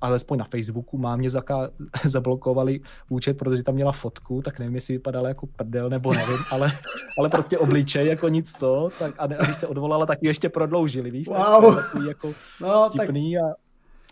[0.00, 1.70] alespoň na Facebooku má mě zaka-
[2.04, 6.72] zablokovali účet, protože tam měla fotku, tak nevím, jestli vypadala jako prdel nebo nevím, ale,
[7.18, 10.48] ale prostě obličej jako nic to, tak a, a když se odvolala, tak ji ještě
[10.48, 11.28] prodloužili, víš?
[11.28, 11.74] Wow.
[11.74, 13.42] Tak takový jako no, vtipný tak...
[13.44, 13.54] a,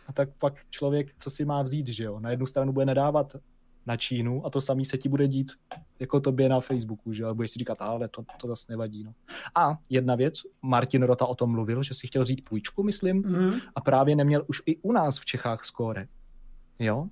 [0.08, 2.20] a tak pak člověk, co si má vzít, že jo?
[2.20, 3.36] Na jednu stranu bude nedávat
[3.88, 5.52] na Čínu a to samý se ti bude dít
[6.00, 7.24] jako tobě na Facebooku, že?
[7.24, 9.04] A budeš si říkat, ale to, to zase nevadí.
[9.04, 9.12] No.
[9.54, 13.52] A jedna věc, Martin Rota o tom mluvil, že si chtěl říct půjčku, myslím, mm.
[13.74, 16.06] a právě neměl už i u nás v Čechách skóre.
[16.78, 17.08] Jo?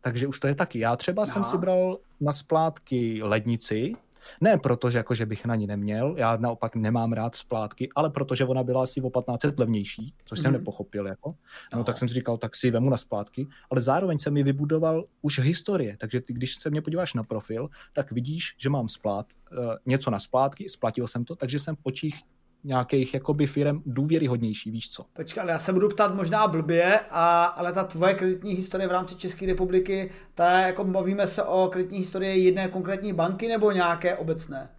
[0.00, 0.78] Takže už to je taky.
[0.78, 1.26] Já třeba no.
[1.26, 3.92] jsem si bral na splátky lednici,
[4.40, 8.10] ne proto, že, jako, že bych na ní neměl, já naopak nemám rád splátky, ale
[8.10, 10.42] protože ona byla asi o 15 let levnější, což mm.
[10.42, 10.60] jsem mhm.
[10.60, 11.06] nepochopil.
[11.06, 11.34] Jako.
[11.72, 14.42] No, no, tak jsem si říkal, tak si vemu na splátky, ale zároveň jsem mi
[14.42, 18.88] vybudoval už historie, takže ty, když se mě podíváš na profil, tak vidíš, že mám
[18.88, 22.22] splát, uh, něco na splátky, splatil jsem to, takže jsem v očích
[22.66, 25.04] nějakých jakoby firm důvěryhodnější, víš co?
[25.12, 28.92] Počkej, ale já se budu ptát možná blbě, a, ale ta tvoje kreditní historie v
[28.92, 33.72] rámci České republiky, ta je, jako bavíme se o kreditní historii jedné konkrétní banky nebo
[33.72, 34.75] nějaké obecné?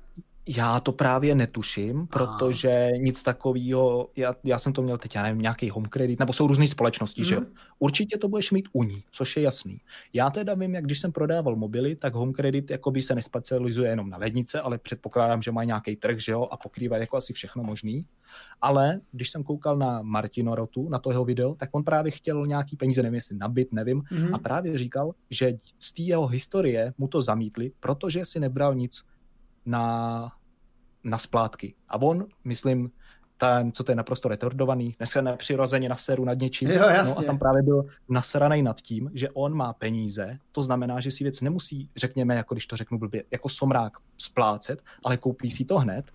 [0.47, 2.97] Já to právě netuším, protože Aha.
[2.97, 6.47] nic takového, já, já jsem to měl teď, já nevím, nějaký home credit, nebo jsou
[6.47, 7.27] různé společnosti, mm.
[7.27, 7.41] že jo.
[7.41, 7.49] Mhm.
[7.79, 9.81] Určitě to budeš mít u ní, což je jasný.
[10.13, 14.09] Já teda vím, jak když jsem prodával mobily, tak home credit jakoby se nespecializuje jenom
[14.09, 17.63] na lednice, ale předpokládám, že má nějaký trh, že jo, a pokrývá jako asi všechno
[17.63, 18.05] možný.
[18.61, 22.45] Ale když jsem koukal na Martino Rotu, na to jeho video, tak on právě chtěl
[22.45, 24.35] nějaký peníze, nevím jestli nabit, nevím, mm.
[24.35, 29.03] a právě říkal, že z té jeho historie mu to zamítli, protože si nebral nic
[29.65, 30.31] na,
[31.09, 31.73] na splátky.
[31.89, 32.91] A on, myslím,
[33.37, 36.71] ten, co to je naprosto retardovaný, dneska nepřirozeně na seru nad něčím.
[36.71, 40.99] Jo, no a tam právě byl nasraný nad tím, že on má peníze, to znamená,
[40.99, 45.51] že si věc nemusí, řekněme, jako když to řeknu blbě, jako somrák splácet, ale koupí
[45.51, 46.11] si to hned,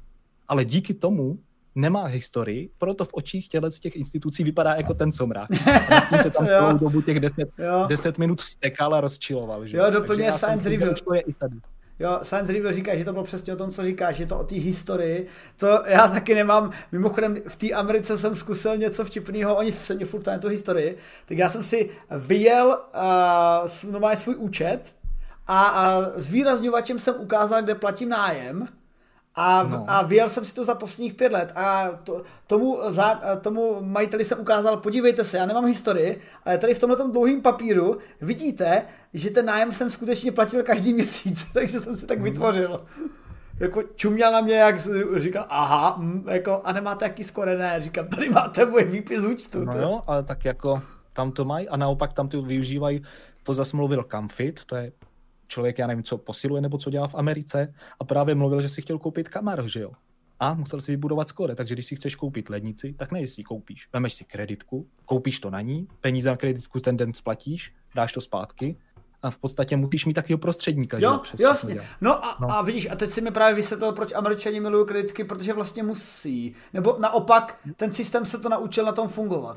[0.48, 1.38] ale díky tomu
[1.74, 5.50] nemá historii, proto v očích těle z těch institucí vypadá jako ten somrák.
[5.66, 7.48] A tím se tam celou dobu těch 10,
[7.88, 9.66] 10 minut vstekal a rozčiloval.
[9.66, 9.76] Že?
[9.76, 10.94] Jo, doplně Science Review.
[11.04, 11.56] To je i tady.
[12.02, 14.44] Jo, Science Review říká, že to bylo přesně o tom, co říkáš, že to o
[14.44, 15.26] té historii.
[15.56, 20.06] To já taky nemám, mimochodem v té Americe jsem zkusil něco vtipného, oni se mě
[20.06, 22.80] furt tu historii, tak já jsem si vyjel
[23.84, 24.94] uh, normálně svůj účet
[25.46, 28.68] a, a s výrazňovačem jsem ukázal, kde platím nájem
[29.34, 29.84] a, no.
[29.86, 34.24] a vyjel jsem si to za posledních pět let a to, tomu, za, tomu majiteli
[34.24, 39.30] jsem ukázal, podívejte se, já nemám historii, ale tady v tomhle dlouhém papíru vidíte, že
[39.30, 42.24] ten nájem jsem skutečně platil každý měsíc, takže jsem si tak mm.
[42.24, 42.84] vytvořil.
[43.60, 44.76] Jako čuměl na mě, jak
[45.16, 49.64] říkal, aha, mm, jako, a nemáte jaký skore, ne, říkám, tady máte můj výpis účtu.
[49.64, 53.02] No jo, ale tak jako tam to mají a naopak tam to využívají,
[53.42, 54.92] to zase mluvil Comfit, to je
[55.52, 58.82] člověk, já nevím, co posiluje nebo co dělá v Americe a právě mluvil, že si
[58.82, 59.92] chtěl koupit kamar, že jo.
[60.40, 63.88] A musel si vybudovat skóre, takže když si chceš koupit lednici, tak ne, si koupíš.
[63.92, 68.20] Vemeš si kreditku, koupíš to na ní, peníze na kreditku ten den splatíš, dáš to
[68.20, 68.76] zpátky
[69.22, 70.98] a v podstatě musíš mít takového prostředníka.
[70.98, 71.44] Jo, že?
[71.44, 71.80] jasně.
[72.00, 75.24] No a, no a vidíš, a teď si mi právě vysvětlil, proč američani milují kreditky,
[75.24, 76.54] protože vlastně musí.
[76.72, 79.56] Nebo naopak, ten systém se to naučil na tom fungovat.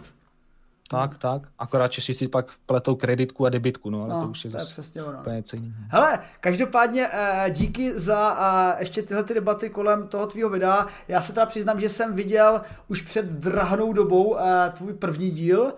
[0.90, 1.42] Tak, tak.
[1.60, 4.58] Akorát Češi si pak pletou kreditku a debitku, no ale no, to už je to
[4.58, 5.24] zase je přesně ono.
[5.32, 5.74] něco jiného.
[5.90, 10.88] Hele, každopádně eh, díky za eh, ještě tyhle ty debaty kolem toho tvýho videa.
[11.08, 15.74] Já se teda přiznám, že jsem viděl už před drahnou dobou eh, tvůj první díl,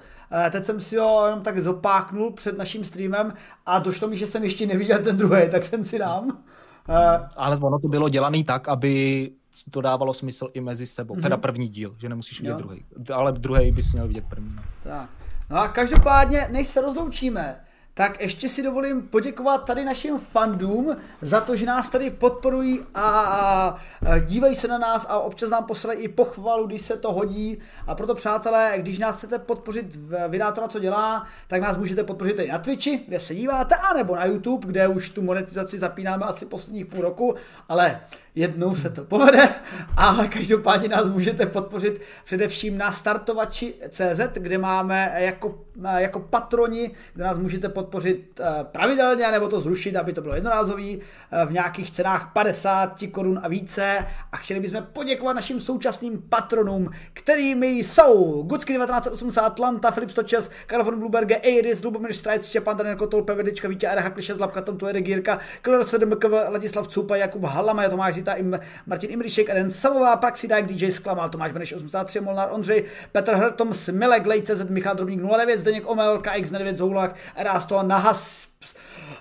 [0.52, 3.34] Teď jsem si ho jenom tak zopáknul před naším streamem
[3.66, 6.38] a došlo mi, že jsem ještě neviděl ten druhý, tak ten si dám.
[7.36, 9.32] Ale ono to bylo dělané tak, aby
[9.72, 11.16] to dávalo smysl i mezi sebou.
[11.16, 11.22] Mm-hmm.
[11.22, 12.58] Teda první díl, že nemusíš vidět jo.
[12.58, 12.86] druhý.
[13.14, 14.56] Ale druhý bys měl vidět první.
[14.84, 15.10] Tak.
[15.50, 17.64] No a každopádně, než se rozloučíme,
[17.98, 23.76] tak ještě si dovolím poděkovat tady našim fandům za to, že nás tady podporují a,
[24.26, 27.58] dívají se na nás a občas nám posílají i pochvalu, když se to hodí.
[27.88, 32.40] A proto přátelé, když nás chcete podpořit v Vydátora, co dělá, tak nás můžete podpořit
[32.40, 36.46] i na Twitchi, kde se díváte, anebo na YouTube, kde už tu monetizaci zapínáme asi
[36.46, 37.36] posledních půl roku,
[37.70, 38.00] ale
[38.38, 39.50] jednou se to povede,
[39.98, 45.60] ale každopádně nás můžete podpořit především na startovači CZ, kde máme jako,
[45.98, 50.98] jako patroni, kde nás můžete podpořit uh, pravidelně, nebo to zrušit, aby to bylo jednorázový,
[50.98, 54.06] uh, v nějakých cenách 50 korun a více.
[54.32, 60.84] A chtěli bychom poděkovat našim současným patronům, kterými jsou Gucky 1980, Atlanta, Filip 106, Karl
[60.84, 65.02] von Bluberge, Iris, Lubomír Strajc, Štěpán Daniel Kotol, Pevedička, Vítě RH, Kliše, Zlapka, Tom Tuere,
[65.02, 66.12] Gírka, Klor 7,
[66.50, 71.52] Ladislav Cupa, Jakub Halama, Tomáš Zita, Im, Martin Imrišek, Eden Samová, Praxidák, DJ Sklamal, Tomáš
[71.52, 76.78] Beneš 83, Molnár Ondřej, Petr Hrtom, Smilek, Lejce, Michal Drobník 09, Zdeněk Omel, KX 9
[76.78, 78.48] Zoulák, Erásto, Nahas,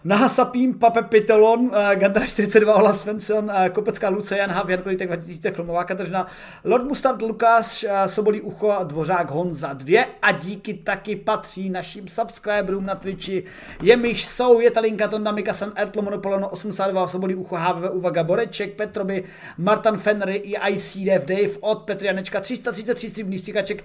[0.05, 5.50] Nahasapím, Pape Pitelon, Gandra 42, Ola Svensson, uh, Kopecká Luce, Jan Hav, Jan Kolítek 2000,
[5.50, 6.26] Chlomová Kateřina,
[6.65, 12.86] Lord Mustard, Lukáš, uh, Sobolí Ucho, Dvořák Honza 2 a díky taky patří našim subscriberům
[12.86, 13.44] na Twitchi,
[13.83, 19.25] jimiž jsou Jetalinka, Tonda, Mikasan, Ertlo, Monopolono 82, Sobolí Ucho, HVV, Uvaga, Boreček, Petroby,
[19.58, 23.84] Martin Fenry i ICDF Dave od Petry Janečka 333 stříbrný stříkaček,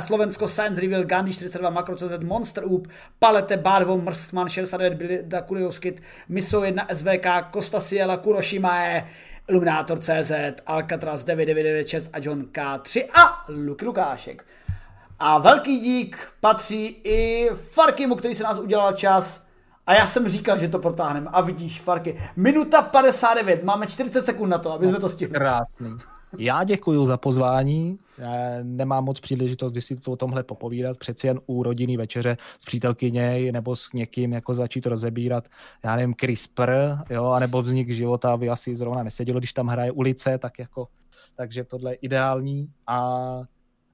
[0.00, 6.64] Slovensko Science Reveal, Gandhi 42, Makro.cz, Monster Up, Palete, Barvo, Mrstman 69, Billy Kuriovskit, Miso
[6.64, 8.72] 1, SVK, Costa Siela, Kuroshima,
[9.48, 10.32] Illuminator CZ,
[10.66, 14.44] Alcatraz 9996 a John K3 a Luky Lukášek.
[15.18, 19.44] A velký dík patří i Farkimu, který se nás udělal čas.
[19.86, 21.30] A já jsem říkal, že to protáhneme.
[21.32, 25.34] A vidíš, Farky, minuta 59, máme 40 sekund na to, aby jsme to stihli.
[25.34, 25.98] Krásný.
[26.38, 27.98] Já děkuji za pozvání.
[28.62, 30.98] Nemám moc příležitost, když si o tomhle popovídat.
[30.98, 35.48] Přeci jen u rodinný večeře s přítelkyněj nebo s někým jako začít rozebírat,
[35.84, 36.72] já nevím, CRISPR,
[37.10, 40.88] jo, anebo vznik života by asi zrovna nesedělo, když tam hraje ulice, tak jako,
[41.36, 43.20] takže tohle je ideální a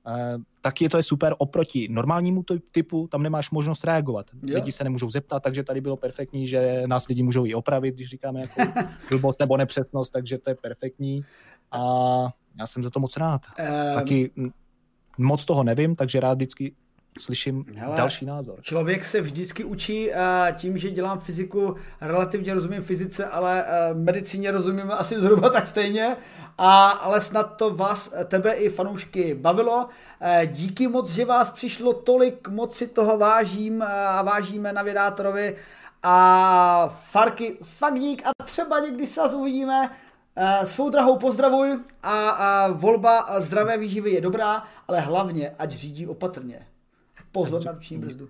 [0.07, 4.27] e, taky to je super oproti normálnímu typu, tam nemáš možnost reagovat.
[4.43, 4.55] Jo.
[4.55, 8.09] Lidi se nemůžou zeptat, takže tady bylo perfektní, že nás lidi můžou i opravit, když
[8.09, 8.73] říkáme jako
[9.11, 11.25] blbost nebo nepřesnost, takže to je perfektní
[11.73, 11.81] a
[12.59, 13.41] já jsem za to moc rád.
[13.59, 14.31] Um, Taky
[15.19, 16.75] moc toho nevím, takže rád vždycky
[17.19, 18.59] slyším hele, další názor.
[18.61, 20.17] Člověk se vždycky učí uh,
[20.57, 26.17] tím, že dělám fyziku, relativně rozumím fyzice, ale uh, medicíně rozumím asi zhruba tak stejně,
[26.59, 29.89] a, ale snad to vás, tebe i fanoušky bavilo.
[30.47, 35.57] Díky moc, že vás přišlo tolik, moc si toho vážím a vážíme na Vědátorovi
[36.03, 39.91] a Farky, fakt dík a třeba někdy se uvidíme
[40.65, 46.67] svou drahou pozdravuj a, a volba zdravé výživy je dobrá, ale hlavně ať řídí opatrně.
[47.37, 48.29] Pozor na ruční brzdu.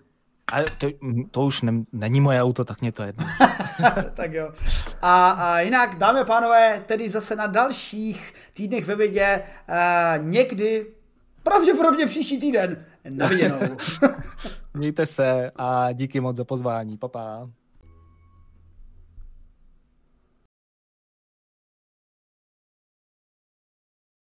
[0.53, 0.87] A to,
[1.31, 3.27] to už ne, není moje auto, tak mě to jedno.
[4.15, 4.53] tak jo.
[5.03, 10.87] A, a jinak, dámy a pánové, tedy zase na dalších týdnech ve vědě, uh, někdy,
[11.43, 13.59] pravděpodobně příští týden, na viděnou.
[14.75, 16.99] Mějte se a díky moc za pozvání.
[16.99, 17.51] Pa, pa.